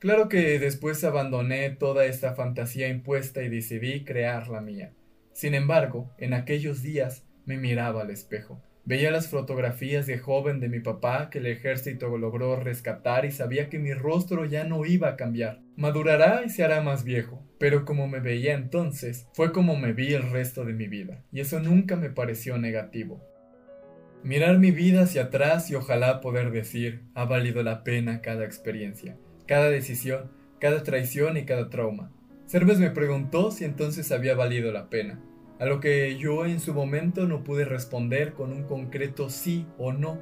claro 0.00 0.28
que 0.28 0.58
después 0.58 1.04
abandoné 1.04 1.70
toda 1.70 2.06
esta 2.06 2.34
fantasía 2.34 2.88
impuesta 2.88 3.44
y 3.44 3.48
decidí 3.48 4.04
crear 4.04 4.48
la 4.48 4.60
mía 4.60 4.90
Sin 5.36 5.52
embargo, 5.52 6.10
en 6.16 6.32
aquellos 6.32 6.82
días 6.82 7.26
me 7.44 7.58
miraba 7.58 8.00
al 8.00 8.10
espejo. 8.10 8.62
Veía 8.86 9.10
las 9.10 9.28
fotografías 9.28 10.06
de 10.06 10.16
joven 10.16 10.60
de 10.60 10.70
mi 10.70 10.80
papá 10.80 11.28
que 11.28 11.40
el 11.40 11.46
ejército 11.46 12.16
logró 12.16 12.58
rescatar 12.58 13.26
y 13.26 13.32
sabía 13.32 13.68
que 13.68 13.78
mi 13.78 13.92
rostro 13.92 14.46
ya 14.46 14.64
no 14.64 14.86
iba 14.86 15.10
a 15.10 15.16
cambiar. 15.16 15.60
Madurará 15.76 16.42
y 16.46 16.48
se 16.48 16.64
hará 16.64 16.80
más 16.80 17.04
viejo, 17.04 17.46
pero 17.58 17.84
como 17.84 18.08
me 18.08 18.20
veía 18.20 18.54
entonces, 18.54 19.28
fue 19.34 19.52
como 19.52 19.76
me 19.76 19.92
vi 19.92 20.14
el 20.14 20.30
resto 20.30 20.64
de 20.64 20.72
mi 20.72 20.88
vida, 20.88 21.22
y 21.30 21.40
eso 21.40 21.60
nunca 21.60 21.96
me 21.96 22.08
pareció 22.08 22.56
negativo. 22.56 23.22
Mirar 24.22 24.58
mi 24.58 24.70
vida 24.70 25.02
hacia 25.02 25.24
atrás 25.24 25.70
y 25.70 25.74
ojalá 25.74 26.22
poder 26.22 26.50
decir, 26.50 27.02
ha 27.12 27.26
valido 27.26 27.62
la 27.62 27.84
pena 27.84 28.22
cada 28.22 28.46
experiencia, 28.46 29.18
cada 29.46 29.68
decisión, 29.68 30.30
cada 30.60 30.82
traición 30.82 31.36
y 31.36 31.44
cada 31.44 31.68
trauma. 31.68 32.10
Cerves 32.46 32.78
me 32.78 32.90
preguntó 32.90 33.50
si 33.50 33.64
entonces 33.64 34.12
había 34.12 34.34
valido 34.34 34.72
la 34.72 34.88
pena 34.88 35.20
a 35.58 35.64
lo 35.64 35.80
que 35.80 36.18
yo 36.18 36.44
en 36.44 36.60
su 36.60 36.74
momento 36.74 37.26
no 37.26 37.42
pude 37.42 37.64
responder 37.64 38.34
con 38.34 38.52
un 38.52 38.64
concreto 38.64 39.30
sí 39.30 39.66
o 39.78 39.92
no, 39.92 40.18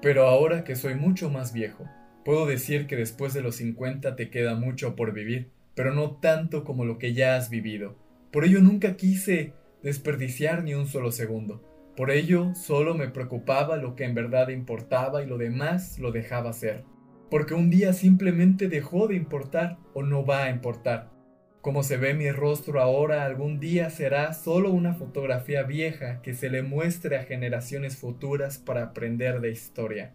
pero 0.00 0.26
ahora 0.26 0.64
que 0.64 0.76
soy 0.76 0.94
mucho 0.94 1.28
más 1.28 1.52
viejo, 1.52 1.84
puedo 2.24 2.46
decir 2.46 2.86
que 2.86 2.96
después 2.96 3.34
de 3.34 3.42
los 3.42 3.56
50 3.56 4.16
te 4.16 4.30
queda 4.30 4.54
mucho 4.54 4.96
por 4.96 5.12
vivir, 5.12 5.50
pero 5.74 5.92
no 5.92 6.12
tanto 6.12 6.64
como 6.64 6.86
lo 6.86 6.98
que 6.98 7.12
ya 7.12 7.36
has 7.36 7.50
vivido. 7.50 7.96
Por 8.30 8.44
ello 8.44 8.60
nunca 8.60 8.96
quise 8.96 9.52
desperdiciar 9.82 10.64
ni 10.64 10.72
un 10.72 10.86
solo 10.86 11.12
segundo. 11.12 11.62
Por 11.94 12.10
ello 12.10 12.54
solo 12.54 12.94
me 12.94 13.08
preocupaba 13.08 13.76
lo 13.76 13.94
que 13.94 14.04
en 14.04 14.14
verdad 14.14 14.48
importaba 14.48 15.22
y 15.22 15.26
lo 15.26 15.36
demás 15.36 15.98
lo 15.98 16.12
dejaba 16.12 16.52
ser. 16.52 16.84
Porque 17.30 17.52
un 17.52 17.68
día 17.68 17.92
simplemente 17.92 18.68
dejó 18.68 19.08
de 19.08 19.16
importar 19.16 19.78
o 19.92 20.02
no 20.02 20.24
va 20.24 20.44
a 20.44 20.50
importar. 20.50 21.17
Como 21.60 21.82
se 21.82 21.96
ve 21.96 22.14
mi 22.14 22.30
rostro 22.30 22.80
ahora, 22.80 23.24
algún 23.24 23.58
día 23.58 23.90
será 23.90 24.32
solo 24.32 24.70
una 24.70 24.94
fotografía 24.94 25.64
vieja 25.64 26.22
que 26.22 26.32
se 26.32 26.50
le 26.50 26.62
muestre 26.62 27.16
a 27.16 27.24
generaciones 27.24 27.96
futuras 27.96 28.58
para 28.58 28.84
aprender 28.84 29.40
de 29.40 29.50
historia. 29.50 30.14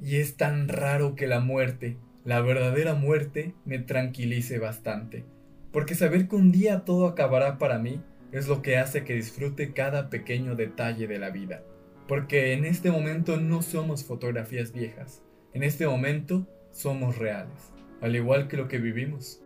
Y 0.00 0.16
es 0.16 0.36
tan 0.36 0.68
raro 0.68 1.14
que 1.14 1.28
la 1.28 1.38
muerte, 1.38 1.98
la 2.24 2.40
verdadera 2.40 2.94
muerte, 2.94 3.54
me 3.64 3.78
tranquilice 3.78 4.58
bastante, 4.58 5.24
porque 5.72 5.94
saber 5.94 6.26
que 6.26 6.36
un 6.36 6.50
día 6.50 6.84
todo 6.84 7.06
acabará 7.06 7.56
para 7.58 7.78
mí 7.78 8.02
es 8.32 8.48
lo 8.48 8.60
que 8.60 8.76
hace 8.76 9.04
que 9.04 9.14
disfrute 9.14 9.72
cada 9.72 10.10
pequeño 10.10 10.56
detalle 10.56 11.06
de 11.06 11.18
la 11.18 11.30
vida, 11.30 11.62
porque 12.08 12.54
en 12.54 12.64
este 12.64 12.90
momento 12.90 13.36
no 13.36 13.62
somos 13.62 14.04
fotografías 14.04 14.72
viejas, 14.72 15.22
en 15.52 15.62
este 15.62 15.86
momento 15.86 16.48
somos 16.72 17.18
reales, 17.18 17.72
al 18.00 18.16
igual 18.16 18.48
que 18.48 18.56
lo 18.56 18.66
que 18.66 18.78
vivimos. 18.78 19.42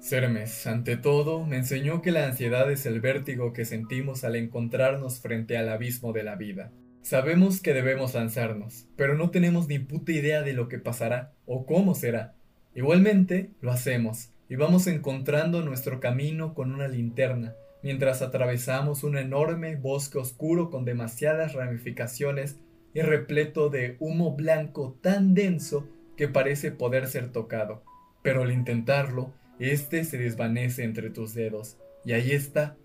Sermes, 0.00 0.66
ante 0.66 0.96
todo, 0.96 1.44
me 1.44 1.56
enseñó 1.56 2.02
que 2.02 2.12
la 2.12 2.24
ansiedad 2.24 2.70
es 2.70 2.86
el 2.86 3.00
vértigo 3.00 3.52
que 3.52 3.64
sentimos 3.64 4.22
al 4.22 4.36
encontrarnos 4.36 5.20
frente 5.20 5.58
al 5.58 5.68
abismo 5.68 6.12
de 6.12 6.22
la 6.22 6.36
vida. 6.36 6.70
Sabemos 7.02 7.60
que 7.60 7.74
debemos 7.74 8.14
lanzarnos, 8.14 8.86
pero 8.96 9.16
no 9.16 9.30
tenemos 9.30 9.66
ni 9.66 9.80
puta 9.80 10.12
idea 10.12 10.42
de 10.42 10.52
lo 10.52 10.68
que 10.68 10.78
pasará 10.78 11.32
o 11.46 11.66
cómo 11.66 11.94
será. 11.94 12.34
Igualmente, 12.74 13.50
lo 13.60 13.72
hacemos 13.72 14.30
y 14.48 14.54
vamos 14.54 14.86
encontrando 14.86 15.62
nuestro 15.62 15.98
camino 15.98 16.54
con 16.54 16.72
una 16.72 16.86
linterna, 16.86 17.54
mientras 17.82 18.22
atravesamos 18.22 19.02
un 19.02 19.18
enorme 19.18 19.76
bosque 19.76 20.18
oscuro 20.18 20.70
con 20.70 20.84
demasiadas 20.84 21.54
ramificaciones 21.54 22.60
y 22.94 23.02
repleto 23.02 23.68
de 23.68 23.96
humo 23.98 24.36
blanco 24.36 24.96
tan 25.02 25.34
denso 25.34 25.88
que 26.16 26.28
parece 26.28 26.70
poder 26.70 27.08
ser 27.08 27.32
tocado. 27.32 27.82
Pero 28.22 28.42
al 28.42 28.52
intentarlo, 28.52 29.32
este 29.58 30.04
se 30.04 30.18
desvanece 30.18 30.84
entre 30.84 31.10
tus 31.10 31.34
dedos, 31.34 31.78
y 32.04 32.12
ahí 32.12 32.32
está 32.32 32.76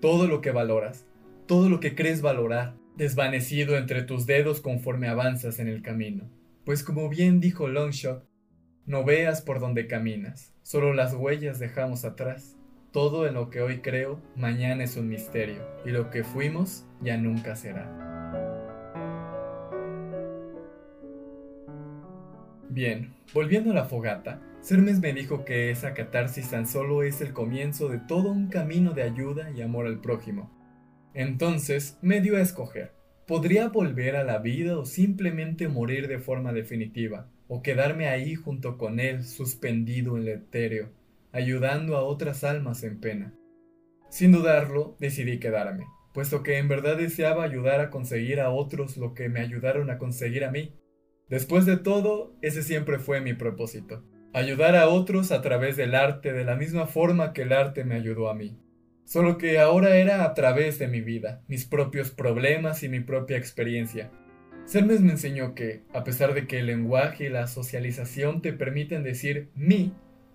todo 0.00 0.26
lo 0.26 0.40
que 0.40 0.50
valoras, 0.50 1.06
todo 1.46 1.68
lo 1.68 1.80
que 1.80 1.94
crees 1.94 2.22
valorar, 2.22 2.74
desvanecido 2.96 3.76
entre 3.76 4.02
tus 4.02 4.26
dedos 4.26 4.60
conforme 4.60 5.08
avanzas 5.08 5.58
en 5.58 5.68
el 5.68 5.82
camino. 5.82 6.28
Pues 6.64 6.82
como 6.82 7.08
bien 7.08 7.40
dijo 7.40 7.68
Longshot, 7.68 8.26
no 8.86 9.04
veas 9.04 9.42
por 9.42 9.60
donde 9.60 9.86
caminas, 9.86 10.54
solo 10.62 10.92
las 10.94 11.14
huellas 11.14 11.58
dejamos 11.58 12.04
atrás. 12.04 12.56
Todo 12.92 13.26
en 13.26 13.34
lo 13.34 13.50
que 13.50 13.60
hoy 13.60 13.80
creo, 13.80 14.22
mañana 14.36 14.84
es 14.84 14.96
un 14.96 15.08
misterio, 15.08 15.62
y 15.84 15.90
lo 15.90 16.08
que 16.08 16.24
fuimos 16.24 16.86
ya 17.02 17.16
nunca 17.18 17.54
será. 17.54 17.92
Bien, 22.68 23.14
volviendo 23.34 23.70
a 23.70 23.74
la 23.74 23.84
fogata, 23.84 24.40
Sermes 24.66 24.98
me 24.98 25.12
dijo 25.12 25.44
que 25.44 25.70
esa 25.70 25.94
catarsis 25.94 26.50
tan 26.50 26.66
solo 26.66 27.04
es 27.04 27.20
el 27.20 27.32
comienzo 27.32 27.88
de 27.88 28.00
todo 28.00 28.32
un 28.32 28.48
camino 28.48 28.94
de 28.94 29.04
ayuda 29.04 29.52
y 29.52 29.62
amor 29.62 29.86
al 29.86 30.00
prójimo. 30.00 30.50
Entonces 31.14 32.00
me 32.02 32.20
dio 32.20 32.36
a 32.36 32.40
escoger. 32.40 32.90
Podría 33.28 33.68
volver 33.68 34.16
a 34.16 34.24
la 34.24 34.38
vida 34.38 34.76
o 34.76 34.84
simplemente 34.84 35.68
morir 35.68 36.08
de 36.08 36.18
forma 36.18 36.52
definitiva, 36.52 37.30
o 37.46 37.62
quedarme 37.62 38.08
ahí 38.08 38.34
junto 38.34 38.76
con 38.76 38.98
él, 38.98 39.22
suspendido 39.22 40.16
en 40.16 40.22
el 40.22 40.28
etéreo, 40.30 40.90
ayudando 41.30 41.96
a 41.96 42.02
otras 42.02 42.42
almas 42.42 42.82
en 42.82 42.98
pena. 42.98 43.34
Sin 44.10 44.32
dudarlo, 44.32 44.96
decidí 44.98 45.38
quedarme, 45.38 45.84
puesto 46.12 46.42
que 46.42 46.58
en 46.58 46.66
verdad 46.66 46.96
deseaba 46.96 47.44
ayudar 47.44 47.78
a 47.78 47.90
conseguir 47.90 48.40
a 48.40 48.50
otros 48.50 48.96
lo 48.96 49.14
que 49.14 49.28
me 49.28 49.38
ayudaron 49.38 49.90
a 49.90 49.98
conseguir 49.98 50.44
a 50.44 50.50
mí. 50.50 50.74
Después 51.28 51.66
de 51.66 51.76
todo, 51.76 52.34
ese 52.42 52.64
siempre 52.64 52.98
fue 52.98 53.20
mi 53.20 53.32
propósito 53.32 54.02
ayudar 54.32 54.76
a 54.76 54.88
otros 54.88 55.32
a 55.32 55.40
través 55.42 55.76
del 55.76 55.94
arte 55.94 56.32
de 56.32 56.44
la 56.44 56.56
misma 56.56 56.86
forma 56.86 57.32
que 57.32 57.42
el 57.42 57.52
arte 57.52 57.84
me 57.84 57.94
ayudó 57.94 58.28
a 58.28 58.34
mí. 58.34 58.58
Solo 59.04 59.38
que 59.38 59.58
ahora 59.58 59.96
era 59.96 60.24
a 60.24 60.34
través 60.34 60.78
de 60.78 60.88
mi 60.88 61.00
vida, 61.00 61.42
mis 61.46 61.64
propios 61.64 62.10
problemas 62.10 62.82
y 62.82 62.88
mi 62.88 63.00
propia 63.00 63.36
experiencia. 63.36 64.10
Sermes 64.64 65.00
me 65.00 65.12
enseñó 65.12 65.54
que, 65.54 65.84
a 65.94 66.02
pesar 66.02 66.34
de 66.34 66.48
que 66.48 66.58
el 66.58 66.66
lenguaje 66.66 67.26
y 67.26 67.28
la 67.28 67.46
socialización 67.46 68.42
te 68.42 68.52
permiten 68.52 69.04
decir 69.04 69.48
mi 69.54 69.92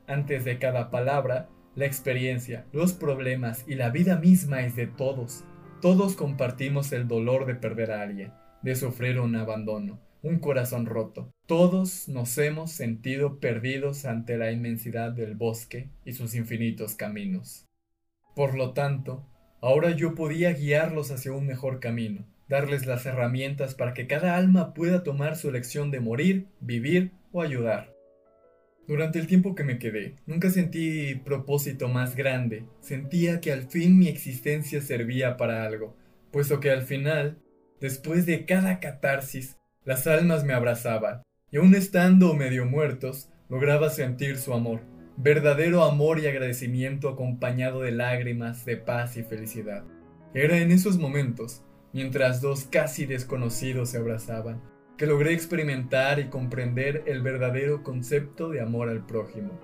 antes 0.08 0.46
de 0.46 0.58
cada 0.58 0.90
palabra, 0.90 1.50
la 1.76 1.86
experiencia, 1.86 2.66
los 2.72 2.94
problemas 2.94 3.66
y 3.68 3.76
la 3.76 3.90
vida 3.90 4.18
misma 4.18 4.62
es 4.62 4.76
de 4.76 4.88
todos. 4.88 5.44
Todos 5.82 6.16
compartimos 6.16 6.92
el 6.92 7.08
dolor 7.08 7.46
de 7.46 7.56
perder 7.56 7.92
a 7.92 8.02
alguien, 8.02 8.32
de 8.62 8.76
sufrir 8.76 9.20
un 9.20 9.36
abandono, 9.36 10.00
un 10.22 10.40
corazón 10.40 10.86
roto. 10.86 11.34
Todos 11.52 12.08
nos 12.08 12.38
hemos 12.38 12.72
sentido 12.72 13.42
perdidos 13.42 14.06
ante 14.06 14.38
la 14.38 14.54
inmensidad 14.54 15.12
del 15.12 15.36
bosque 15.36 15.90
y 16.06 16.14
sus 16.14 16.34
infinitos 16.34 16.96
caminos. 16.96 17.68
Por 18.38 18.56
lo 18.56 18.72
tanto, 18.72 19.28
ahora 19.60 19.92
yo 19.92 20.16
podía 20.16 20.54
guiarlos 20.54 21.12
hacia 21.12 21.34
un 21.34 21.46
mejor 21.46 21.82
camino, 21.82 22.26
darles 22.48 22.86
las 22.86 23.06
herramientas 23.06 23.76
para 23.76 23.94
que 23.94 24.08
cada 24.08 24.38
alma 24.38 24.74
pueda 24.74 25.04
tomar 25.04 25.36
su 25.36 25.50
elección 25.50 25.92
de 25.92 26.00
morir, 26.00 26.48
vivir 26.62 27.12
o 27.34 27.42
ayudar. 27.42 27.94
Durante 28.88 29.20
el 29.20 29.28
tiempo 29.28 29.54
que 29.54 29.66
me 29.66 29.78
quedé, 29.78 30.16
nunca 30.26 30.52
sentí 30.52 31.16
propósito 31.16 31.90
más 31.90 32.16
grande, 32.16 32.64
sentía 32.80 33.42
que 33.42 33.52
al 33.52 33.64
fin 33.64 34.00
mi 34.00 34.08
existencia 34.08 34.80
servía 34.80 35.36
para 35.36 35.66
algo, 35.66 35.98
puesto 36.32 36.62
que 36.62 36.72
al 36.72 36.84
final, 36.84 37.40
después 37.82 38.26
de 38.26 38.46
cada 38.46 38.80
catarsis, 38.80 39.58
las 39.84 40.08
almas 40.08 40.46
me 40.46 40.54
abrazaban, 40.54 41.24
y 41.52 41.58
aun 41.58 41.76
estando 41.76 42.34
medio 42.34 42.66
muertos, 42.66 43.30
lograba 43.50 43.90
sentir 43.90 44.38
su 44.38 44.54
amor, 44.54 44.82
verdadero 45.18 45.84
amor 45.84 46.20
y 46.20 46.28
agradecimiento 46.28 47.10
acompañado 47.10 47.82
de 47.82 47.92
lágrimas 47.92 48.66
de 48.66 48.78
paz 48.78 49.18
y 49.18 49.24
felicidad. 49.24 49.84
Era 50.34 50.58
en 50.58 50.72
esos 50.72 50.98
momentos, 50.98 51.64
mientras 51.92 52.42
dos 52.42 52.64
casi 52.64 53.06
desconocidos 53.06 53.90
se 53.90 53.98
abrazaban, 53.98 54.62
que 54.98 55.06
logré 55.06 55.34
experimentar 55.34 56.20
y 56.20 56.30
comprender 56.30 57.04
el 57.08 57.22
verdadero 57.22 57.84
concepto 57.84 58.50
de 58.50 58.62
amor 58.62 58.88
al 58.88 59.06
prójimo. 59.06 59.60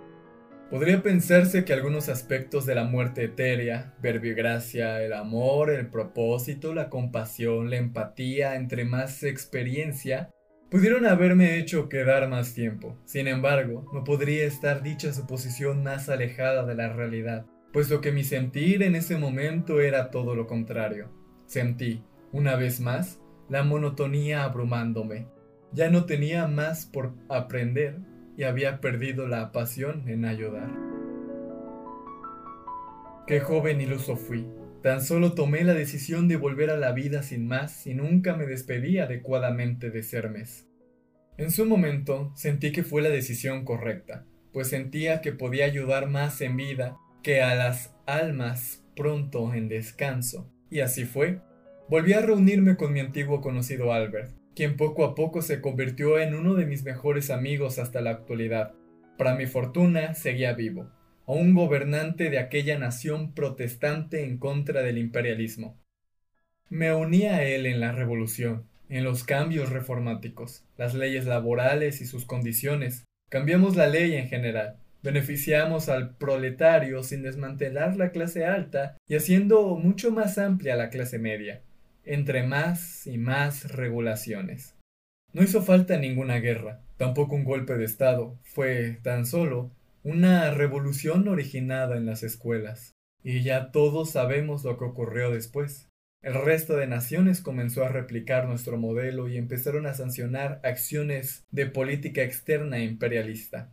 Podría 0.69 1.01
pensarse 1.01 1.63
que 1.63 1.71
algunos 1.71 2.09
aspectos 2.09 2.65
de 2.65 2.75
la 2.75 2.83
muerte 2.83 3.23
etérea, 3.23 3.95
verbigracia, 4.01 5.01
el 5.01 5.13
amor, 5.13 5.69
el 5.69 5.87
propósito, 5.87 6.73
la 6.73 6.89
compasión, 6.89 7.69
la 7.69 7.77
empatía, 7.77 8.55
entre 8.55 8.83
más 8.83 9.23
experiencia, 9.23 10.29
pudieron 10.69 11.05
haberme 11.05 11.57
hecho 11.57 11.89
quedar 11.89 12.27
más 12.29 12.53
tiempo. 12.53 12.97
Sin 13.05 13.27
embargo, 13.27 13.85
no 13.93 14.03
podría 14.03 14.45
estar 14.45 14.83
dicha 14.83 15.13
suposición 15.13 15.83
más 15.83 16.09
alejada 16.09 16.65
de 16.65 16.75
la 16.75 16.91
realidad, 16.91 17.45
puesto 17.71 18.01
que 18.01 18.11
mi 18.11 18.23
sentir 18.23 18.83
en 18.83 18.95
ese 18.95 19.17
momento 19.17 19.79
era 19.81 20.11
todo 20.11 20.35
lo 20.35 20.47
contrario. 20.47 21.11
Sentí, 21.45 22.03
una 22.31 22.55
vez 22.55 22.81
más, 22.81 23.21
la 23.49 23.63
monotonía 23.63 24.43
abrumándome. 24.43 25.27
Ya 25.71 25.89
no 25.89 26.05
tenía 26.05 26.47
más 26.47 26.85
por 26.85 27.13
aprender 27.29 27.99
y 28.37 28.43
había 28.43 28.81
perdido 28.81 29.27
la 29.27 29.51
pasión 29.51 30.07
en 30.07 30.25
ayudar. 30.25 30.69
Qué 33.25 33.39
joven 33.39 33.81
iluso 33.81 34.15
fui. 34.15 34.47
Tan 34.81 35.01
solo 35.01 35.33
tomé 35.33 35.63
la 35.63 35.73
decisión 35.73 36.27
de 36.27 36.35
volver 36.35 36.69
a 36.69 36.77
la 36.77 36.91
vida 36.91 37.23
sin 37.23 37.47
más 37.47 37.87
y 37.87 37.93
nunca 37.93 38.35
me 38.35 38.45
despedí 38.45 38.99
adecuadamente 38.99 39.89
de 39.89 40.03
Sermes. 40.03 40.67
En 41.37 41.51
su 41.51 41.65
momento 41.65 42.31
sentí 42.35 42.71
que 42.71 42.83
fue 42.83 43.01
la 43.01 43.09
decisión 43.09 43.65
correcta, 43.65 44.25
pues 44.53 44.69
sentía 44.69 45.21
que 45.21 45.31
podía 45.31 45.65
ayudar 45.65 46.07
más 46.07 46.41
en 46.41 46.57
vida 46.57 46.97
que 47.23 47.41
a 47.41 47.55
las 47.55 47.95
almas 48.05 48.85
pronto 48.95 49.53
en 49.53 49.67
descanso. 49.67 50.51
Y 50.69 50.81
así 50.81 51.05
fue. 51.05 51.41
Volví 51.89 52.13
a 52.13 52.21
reunirme 52.21 52.75
con 52.75 52.93
mi 52.93 52.99
antiguo 52.99 53.41
conocido 53.41 53.93
Albert, 53.93 54.31
quien 54.55 54.75
poco 54.75 55.05
a 55.05 55.15
poco 55.15 55.41
se 55.41 55.61
convirtió 55.61 56.19
en 56.19 56.35
uno 56.35 56.55
de 56.55 56.65
mis 56.65 56.83
mejores 56.83 57.29
amigos 57.29 57.79
hasta 57.79 58.01
la 58.01 58.11
actualidad. 58.11 58.73
Para 59.17 59.35
mi 59.35 59.45
fortuna, 59.45 60.13
seguía 60.13 60.53
vivo, 60.53 60.89
a 61.27 61.33
un 61.33 61.53
gobernante 61.53 62.29
de 62.29 62.39
aquella 62.39 62.79
nación 62.79 63.33
protestante 63.33 64.23
en 64.23 64.37
contra 64.37 64.81
del 64.81 64.97
imperialismo. 64.97 65.77
Me 66.69 66.93
uní 66.93 67.25
a 67.25 67.43
él 67.43 67.65
en 67.65 67.79
la 67.79 67.91
revolución, 67.91 68.63
en 68.89 69.03
los 69.03 69.23
cambios 69.23 69.69
reformáticos, 69.69 70.63
las 70.77 70.93
leyes 70.93 71.25
laborales 71.25 72.01
y 72.01 72.05
sus 72.05 72.25
condiciones. 72.25 73.03
Cambiamos 73.29 73.75
la 73.75 73.87
ley 73.87 74.15
en 74.15 74.29
general, 74.29 74.77
beneficiamos 75.03 75.89
al 75.89 76.15
proletario 76.15 77.03
sin 77.03 77.21
desmantelar 77.21 77.97
la 77.97 78.11
clase 78.11 78.45
alta 78.45 78.97
y 79.07 79.15
haciendo 79.15 79.75
mucho 79.75 80.11
más 80.11 80.37
amplia 80.37 80.75
la 80.75 80.89
clase 80.89 81.19
media 81.19 81.61
entre 82.07 82.43
más 82.43 83.05
y 83.05 83.17
más 83.17 83.71
regulaciones. 83.71 84.75
No 85.33 85.43
hizo 85.43 85.61
falta 85.61 85.97
ninguna 85.97 86.39
guerra, 86.39 86.81
tampoco 86.95 87.35
un 87.35 87.43
golpe 87.43 87.75
de 87.75 87.83
Estado, 87.83 88.37
fue 88.43 88.99
tan 89.03 89.25
solo 89.25 89.71
una 90.03 90.51
revolución 90.51 91.27
originada 91.27 91.97
en 91.97 92.05
las 92.05 92.23
escuelas. 92.23 92.95
Y 93.23 93.43
ya 93.43 93.71
todos 93.71 94.11
sabemos 94.11 94.63
lo 94.63 94.77
que 94.77 94.85
ocurrió 94.85 95.31
después. 95.31 95.89
El 96.21 96.33
resto 96.33 96.75
de 96.75 96.87
naciones 96.87 97.41
comenzó 97.41 97.83
a 97.83 97.89
replicar 97.89 98.47
nuestro 98.47 98.77
modelo 98.77 99.27
y 99.27 99.37
empezaron 99.37 99.85
a 99.85 99.93
sancionar 99.93 100.59
acciones 100.63 101.45
de 101.51 101.67
política 101.67 102.23
externa 102.23 102.79
imperialista. 102.79 103.71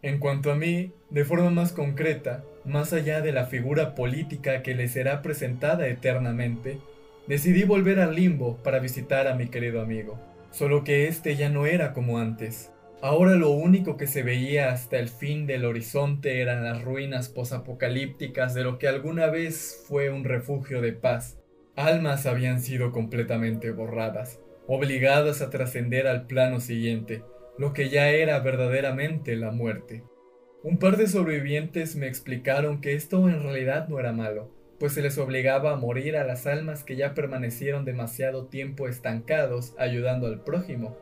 En 0.00 0.18
cuanto 0.18 0.52
a 0.52 0.54
mí, 0.54 0.92
de 1.10 1.24
forma 1.24 1.50
más 1.50 1.72
concreta, 1.72 2.44
más 2.64 2.92
allá 2.92 3.20
de 3.20 3.32
la 3.32 3.46
figura 3.46 3.94
política 3.94 4.62
que 4.62 4.74
le 4.74 4.88
será 4.88 5.22
presentada 5.22 5.88
eternamente, 5.88 6.78
decidí 7.26 7.64
volver 7.64 7.98
al 7.98 8.14
limbo 8.14 8.56
para 8.62 8.78
visitar 8.78 9.26
a 9.26 9.34
mi 9.34 9.48
querido 9.48 9.80
amigo. 9.80 10.18
Solo 10.50 10.84
que 10.84 11.08
este 11.08 11.36
ya 11.36 11.50
no 11.50 11.66
era 11.66 11.92
como 11.92 12.18
antes. 12.18 12.70
Ahora 13.00 13.36
lo 13.36 13.50
único 13.50 13.96
que 13.96 14.08
se 14.08 14.24
veía 14.24 14.72
hasta 14.72 14.98
el 14.98 15.08
fin 15.08 15.46
del 15.46 15.64
horizonte 15.64 16.40
eran 16.40 16.64
las 16.64 16.82
ruinas 16.82 17.28
posapocalípticas 17.28 18.54
de 18.54 18.64
lo 18.64 18.78
que 18.78 18.88
alguna 18.88 19.28
vez 19.28 19.84
fue 19.86 20.10
un 20.10 20.24
refugio 20.24 20.80
de 20.80 20.92
paz. 20.94 21.38
Almas 21.76 22.26
habían 22.26 22.60
sido 22.60 22.90
completamente 22.90 23.70
borradas, 23.70 24.40
obligadas 24.66 25.42
a 25.42 25.50
trascender 25.50 26.08
al 26.08 26.26
plano 26.26 26.58
siguiente, 26.58 27.22
lo 27.56 27.72
que 27.72 27.88
ya 27.88 28.10
era 28.10 28.40
verdaderamente 28.40 29.36
la 29.36 29.52
muerte. 29.52 30.02
Un 30.64 30.78
par 30.78 30.96
de 30.96 31.06
sobrevivientes 31.06 31.94
me 31.94 32.08
explicaron 32.08 32.80
que 32.80 32.94
esto 32.94 33.28
en 33.28 33.44
realidad 33.44 33.86
no 33.86 34.00
era 34.00 34.12
malo, 34.12 34.50
pues 34.80 34.94
se 34.94 35.02
les 35.02 35.18
obligaba 35.18 35.70
a 35.70 35.76
morir 35.76 36.16
a 36.16 36.24
las 36.24 36.48
almas 36.48 36.82
que 36.82 36.96
ya 36.96 37.14
permanecieron 37.14 37.84
demasiado 37.84 38.46
tiempo 38.46 38.88
estancados 38.88 39.72
ayudando 39.78 40.26
al 40.26 40.42
prójimo. 40.42 40.96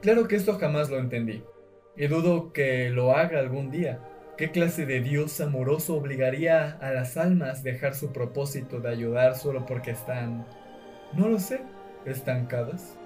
Claro 0.00 0.28
que 0.28 0.36
esto 0.36 0.58
jamás 0.58 0.90
lo 0.90 0.98
entendí, 0.98 1.42
y 1.96 2.06
dudo 2.06 2.52
que 2.52 2.88
lo 2.90 3.16
haga 3.16 3.40
algún 3.40 3.70
día. 3.70 4.00
¿Qué 4.36 4.52
clase 4.52 4.86
de 4.86 5.00
Dios 5.00 5.40
amoroso 5.40 5.96
obligaría 5.96 6.70
a 6.80 6.92
las 6.92 7.16
almas 7.16 7.60
a 7.60 7.62
dejar 7.62 7.96
su 7.96 8.12
propósito 8.12 8.78
de 8.78 8.90
ayudar 8.90 9.34
solo 9.34 9.66
porque 9.66 9.90
están, 9.90 10.46
no 11.16 11.28
lo 11.28 11.40
sé, 11.40 11.62
estancadas? 12.06 12.96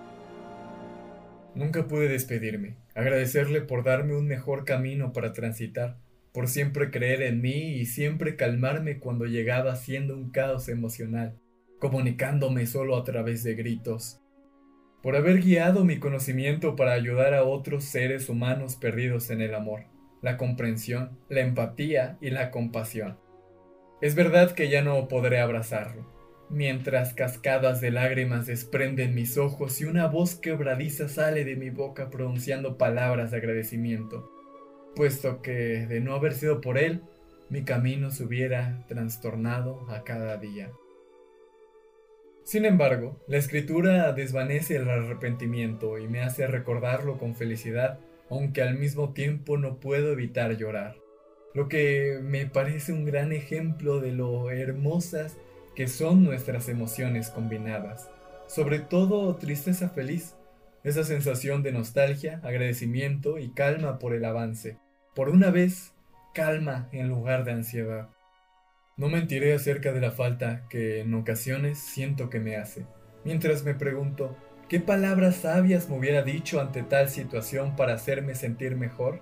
Nunca 1.54 1.88
pude 1.88 2.08
despedirme, 2.08 2.76
agradecerle 2.94 3.62
por 3.62 3.84
darme 3.84 4.14
un 4.14 4.26
mejor 4.26 4.66
camino 4.66 5.14
para 5.14 5.32
transitar, 5.32 5.96
por 6.32 6.48
siempre 6.48 6.90
creer 6.90 7.22
en 7.22 7.40
mí 7.40 7.76
y 7.76 7.86
siempre 7.86 8.36
calmarme 8.36 8.98
cuando 8.98 9.24
llegaba 9.24 9.76
siendo 9.76 10.14
un 10.14 10.30
caos 10.30 10.68
emocional, 10.68 11.38
comunicándome 11.78 12.66
solo 12.66 12.96
a 12.96 13.04
través 13.04 13.42
de 13.42 13.54
gritos, 13.54 14.21
por 15.02 15.16
haber 15.16 15.40
guiado 15.40 15.84
mi 15.84 15.98
conocimiento 15.98 16.76
para 16.76 16.92
ayudar 16.92 17.34
a 17.34 17.44
otros 17.44 17.84
seres 17.84 18.28
humanos 18.28 18.76
perdidos 18.76 19.30
en 19.30 19.40
el 19.40 19.54
amor, 19.54 19.84
la 20.22 20.36
comprensión, 20.36 21.18
la 21.28 21.40
empatía 21.40 22.18
y 22.20 22.30
la 22.30 22.50
compasión. 22.50 23.18
Es 24.00 24.14
verdad 24.14 24.52
que 24.52 24.68
ya 24.68 24.82
no 24.82 25.08
podré 25.08 25.40
abrazarlo, 25.40 26.06
mientras 26.48 27.14
cascadas 27.14 27.80
de 27.80 27.90
lágrimas 27.90 28.46
desprenden 28.46 29.14
mis 29.14 29.38
ojos 29.38 29.80
y 29.80 29.84
una 29.84 30.06
voz 30.06 30.36
quebradiza 30.36 31.08
sale 31.08 31.44
de 31.44 31.56
mi 31.56 31.70
boca 31.70 32.08
pronunciando 32.08 32.78
palabras 32.78 33.32
de 33.32 33.38
agradecimiento, 33.38 34.30
puesto 34.94 35.42
que, 35.42 35.86
de 35.86 36.00
no 36.00 36.14
haber 36.14 36.34
sido 36.34 36.60
por 36.60 36.78
él, 36.78 37.02
mi 37.48 37.64
camino 37.64 38.10
se 38.10 38.24
hubiera 38.24 38.84
trastornado 38.86 39.86
a 39.90 40.04
cada 40.04 40.36
día. 40.36 40.70
Sin 42.44 42.64
embargo, 42.64 43.20
la 43.28 43.36
escritura 43.36 44.12
desvanece 44.12 44.76
el 44.76 44.90
arrepentimiento 44.90 45.98
y 45.98 46.08
me 46.08 46.22
hace 46.22 46.46
recordarlo 46.46 47.16
con 47.16 47.36
felicidad, 47.36 48.00
aunque 48.28 48.62
al 48.62 48.76
mismo 48.76 49.12
tiempo 49.12 49.58
no 49.58 49.78
puedo 49.78 50.12
evitar 50.12 50.56
llorar, 50.56 50.96
lo 51.54 51.68
que 51.68 52.18
me 52.22 52.46
parece 52.46 52.92
un 52.92 53.04
gran 53.04 53.32
ejemplo 53.32 54.00
de 54.00 54.12
lo 54.12 54.50
hermosas 54.50 55.36
que 55.76 55.86
son 55.86 56.24
nuestras 56.24 56.68
emociones 56.68 57.30
combinadas, 57.30 58.10
sobre 58.46 58.80
todo 58.80 59.36
tristeza 59.36 59.88
feliz, 59.88 60.34
esa 60.82 61.04
sensación 61.04 61.62
de 61.62 61.72
nostalgia, 61.72 62.40
agradecimiento 62.42 63.38
y 63.38 63.50
calma 63.50 63.98
por 63.98 64.14
el 64.14 64.24
avance. 64.24 64.78
Por 65.14 65.28
una 65.28 65.50
vez, 65.50 65.94
calma 66.34 66.88
en 66.90 67.08
lugar 67.08 67.44
de 67.44 67.52
ansiedad. 67.52 68.08
No 68.98 69.08
mentiré 69.08 69.54
acerca 69.54 69.90
de 69.92 70.02
la 70.02 70.10
falta 70.10 70.66
que 70.68 71.00
en 71.00 71.14
ocasiones 71.14 71.78
siento 71.78 72.28
que 72.28 72.40
me 72.40 72.56
hace, 72.56 72.84
mientras 73.24 73.64
me 73.64 73.74
pregunto, 73.74 74.36
¿qué 74.68 74.80
palabras 74.80 75.36
sabias 75.36 75.88
me 75.88 75.96
hubiera 75.96 76.22
dicho 76.22 76.60
ante 76.60 76.82
tal 76.82 77.08
situación 77.08 77.74
para 77.74 77.94
hacerme 77.94 78.34
sentir 78.34 78.76
mejor? 78.76 79.20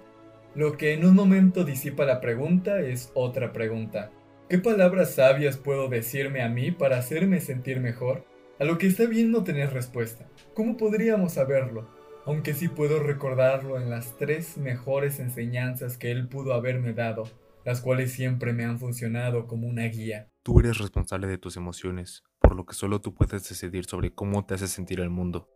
Lo 0.57 0.77
que 0.77 0.93
en 0.93 1.05
un 1.05 1.15
momento 1.15 1.63
disipa 1.63 2.05
la 2.05 2.21
pregunta 2.21 2.81
es 2.81 3.13
otra 3.15 3.53
pregunta. 3.53 4.11
¿Qué 4.49 4.59
palabras 4.59 5.15
sabias 5.15 5.57
puedo 5.57 5.89
decirme 5.89 6.43
a 6.43 6.49
mí 6.49 6.73
para 6.73 6.99
hacerme 6.99 7.41
sentir 7.41 7.79
mejor? 7.79 8.25
A 8.59 8.65
lo 8.65 8.77
que 8.77 8.89
está 8.89 9.07
bien 9.07 9.31
no 9.31 9.45
tener 9.45 9.73
respuesta. 9.73 10.27
¿Cómo 10.53 10.77
podríamos 10.77 11.35
saberlo? 11.35 11.89
Aunque 12.27 12.55
sí 12.55 12.67
puedo 12.67 13.01
recordarlo 13.01 13.81
en 13.81 13.89
las 13.89 14.19
tres 14.19 14.59
mejores 14.59 15.21
enseñanzas 15.21 15.97
que 15.97 16.11
él 16.11 16.27
pudo 16.27 16.55
haberme 16.55 16.93
dado, 16.93 17.29
las 17.65 17.81
cuales 17.81 18.13
siempre 18.13 18.53
me 18.53 18.65
han 18.65 18.79
funcionado 18.79 19.47
como 19.47 19.69
una 19.69 19.85
guía. 19.85 20.29
Tú 20.43 20.61
eres 20.61 20.79
responsable 20.79 21.27
de 21.27 21.39
tus 21.39 21.57
emociones, 21.57 22.23
por 22.41 22.55
lo 22.55 22.67
que 22.67 22.75
solo 22.75 23.01
tú 23.01 23.15
puedes 23.15 23.49
decidir 23.49 23.85
sobre 23.85 24.13
cómo 24.15 24.45
te 24.45 24.55
hace 24.55 24.69
sentir 24.69 25.01
el 25.01 25.11
mundo. 25.11 25.49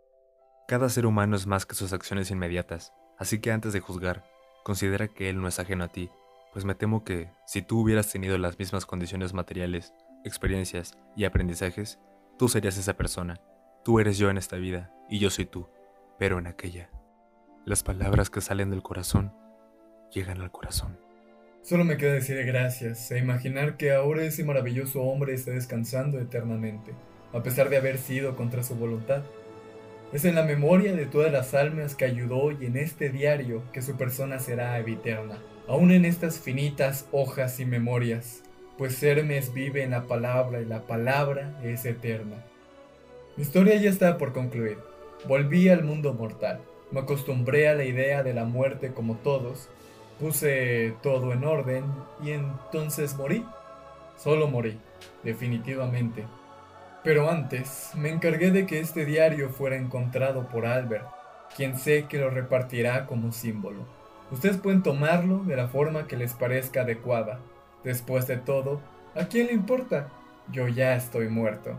Cada 0.69 0.89
ser 0.89 1.07
humano 1.07 1.37
es 1.37 1.47
más 1.47 1.67
que 1.67 1.75
sus 1.75 1.93
acciones 1.93 2.31
inmediatas, 2.31 2.93
así 3.19 3.41
que 3.41 3.53
antes 3.53 3.73
de 3.73 3.81
juzgar, 3.81 4.25
considera 4.65 5.09
que 5.09 5.29
él 5.29 5.41
no 5.41 5.49
es 5.49 5.59
ajeno 5.59 5.85
a 5.85 5.89
ti 5.89 6.11
pues 6.55 6.65
me 6.65 6.77
temo 6.77 7.03
que 7.03 7.33
si 7.47 7.63
tú 7.63 7.81
hubieras 7.81 8.13
tenido 8.13 8.39
las 8.39 8.61
mismas 8.61 8.87
condiciones 8.87 9.35
materiales, 9.35 9.93
experiencias 10.25 10.97
y 11.17 11.25
aprendizajes, 11.25 11.99
tú 12.39 12.49
serías 12.49 12.79
esa 12.79 12.95
persona. 12.95 13.41
Tú 13.85 13.99
eres 13.99 14.19
yo 14.19 14.31
en 14.31 14.39
esta 14.39 14.55
vida 14.55 14.95
y 15.11 15.19
yo 15.19 15.31
soy 15.31 15.47
tú, 15.47 15.67
pero 16.17 16.39
en 16.39 16.47
aquella. 16.47 16.91
Las 17.67 17.83
palabras 17.83 18.31
que 18.31 18.41
salen 18.41 18.71
del 18.71 18.85
corazón 18.85 19.35
llegan 20.13 20.41
al 20.41 20.53
corazón. 20.53 21.04
Solo 21.65 21.85
me 21.85 21.97
queda 21.97 22.13
decir 22.13 22.45
gracias 22.45 23.11
e 23.11 23.19
imaginar 23.19 23.79
que 23.79 23.91
ahora 23.91 24.23
ese 24.23 24.45
maravilloso 24.45 25.03
hombre 25.03 25.33
está 25.33 25.51
descansando 25.51 26.21
eternamente, 26.21 26.93
a 27.33 27.43
pesar 27.43 27.71
de 27.71 27.79
haber 27.79 27.97
sido 27.97 28.37
contra 28.37 28.63
su 28.63 28.75
voluntad. 28.75 29.23
Es 30.13 30.27
en 30.27 30.35
la 30.35 30.43
memoria 30.43 30.95
de 30.95 31.07
todas 31.07 31.33
las 31.33 31.55
almas 31.55 31.95
que 31.95 32.05
ayudó 32.05 32.53
y 32.53 32.67
en 32.67 32.77
este 32.77 33.09
diario 33.09 33.63
que 33.73 33.81
su 33.81 33.97
persona 33.97 34.39
será 34.41 34.79
eterna 34.79 35.39
aún 35.67 35.91
en 35.91 36.05
estas 36.05 36.39
finitas 36.39 37.09
hojas 37.13 37.59
y 37.61 37.65
memorias, 37.65 38.43
pues 38.77 39.03
Hermes 39.03 39.55
vive 39.55 39.83
en 39.83 39.93
la 39.93 40.03
palabra 40.03 40.61
y 40.61 40.67
la 40.67 40.83
palabra 40.87 41.59
es 41.63 41.87
eterna. 41.87 42.45
Mi 43.37 43.43
historia 43.43 43.77
ya 43.77 43.89
está 43.89 44.19
por 44.19 44.35
concluir. 44.35 44.77
Volví 45.27 45.71
al 45.71 45.83
mundo 45.83 46.13
mortal, 46.13 46.61
me 46.91 47.01
acostumbré 47.01 47.69
a 47.69 47.75
la 47.75 47.85
idea 47.85 48.23
de 48.23 48.35
la 48.35 48.45
muerte 48.45 48.93
como 48.93 49.17
todos, 49.17 49.71
puse 50.19 50.95
todo 51.03 51.33
en 51.33 51.45
orden 51.45 51.85
y 52.23 52.31
entonces 52.31 53.17
morí. 53.17 53.45
Solo 54.17 54.49
morí, 54.49 54.79
definitivamente. 55.23 56.25
Pero 57.03 57.31
antes 57.31 57.91
me 57.95 58.11
encargué 58.11 58.51
de 58.51 58.67
que 58.67 58.81
este 58.81 59.05
diario 59.05 59.51
fuera 59.51 59.77
encontrado 59.77 60.49
por 60.49 60.67
Albert, 60.67 61.07
quien 61.57 61.79
sé 61.79 62.07
que 62.07 62.19
lo 62.19 62.31
repartirá 62.31 63.07
como 63.07 63.33
símbolo. 63.33 63.87
Ustedes 64.31 64.57
pueden 64.57 64.83
tomarlo 64.83 65.45
de 65.45 65.57
la 65.57 65.69
forma 65.69 66.07
que 66.07 66.17
les 66.17 66.33
parezca 66.33 66.83
adecuada. 66.83 67.41
Después 67.85 68.27
de 68.27 68.39
todo, 68.39 68.81
¿a 69.15 69.27
quién 69.27 69.49
le 69.49 69.53
importa? 69.53 70.09
Yo 70.51 70.69
ya 70.69 70.97
estoy 70.97 71.29
muerto. 71.29 71.79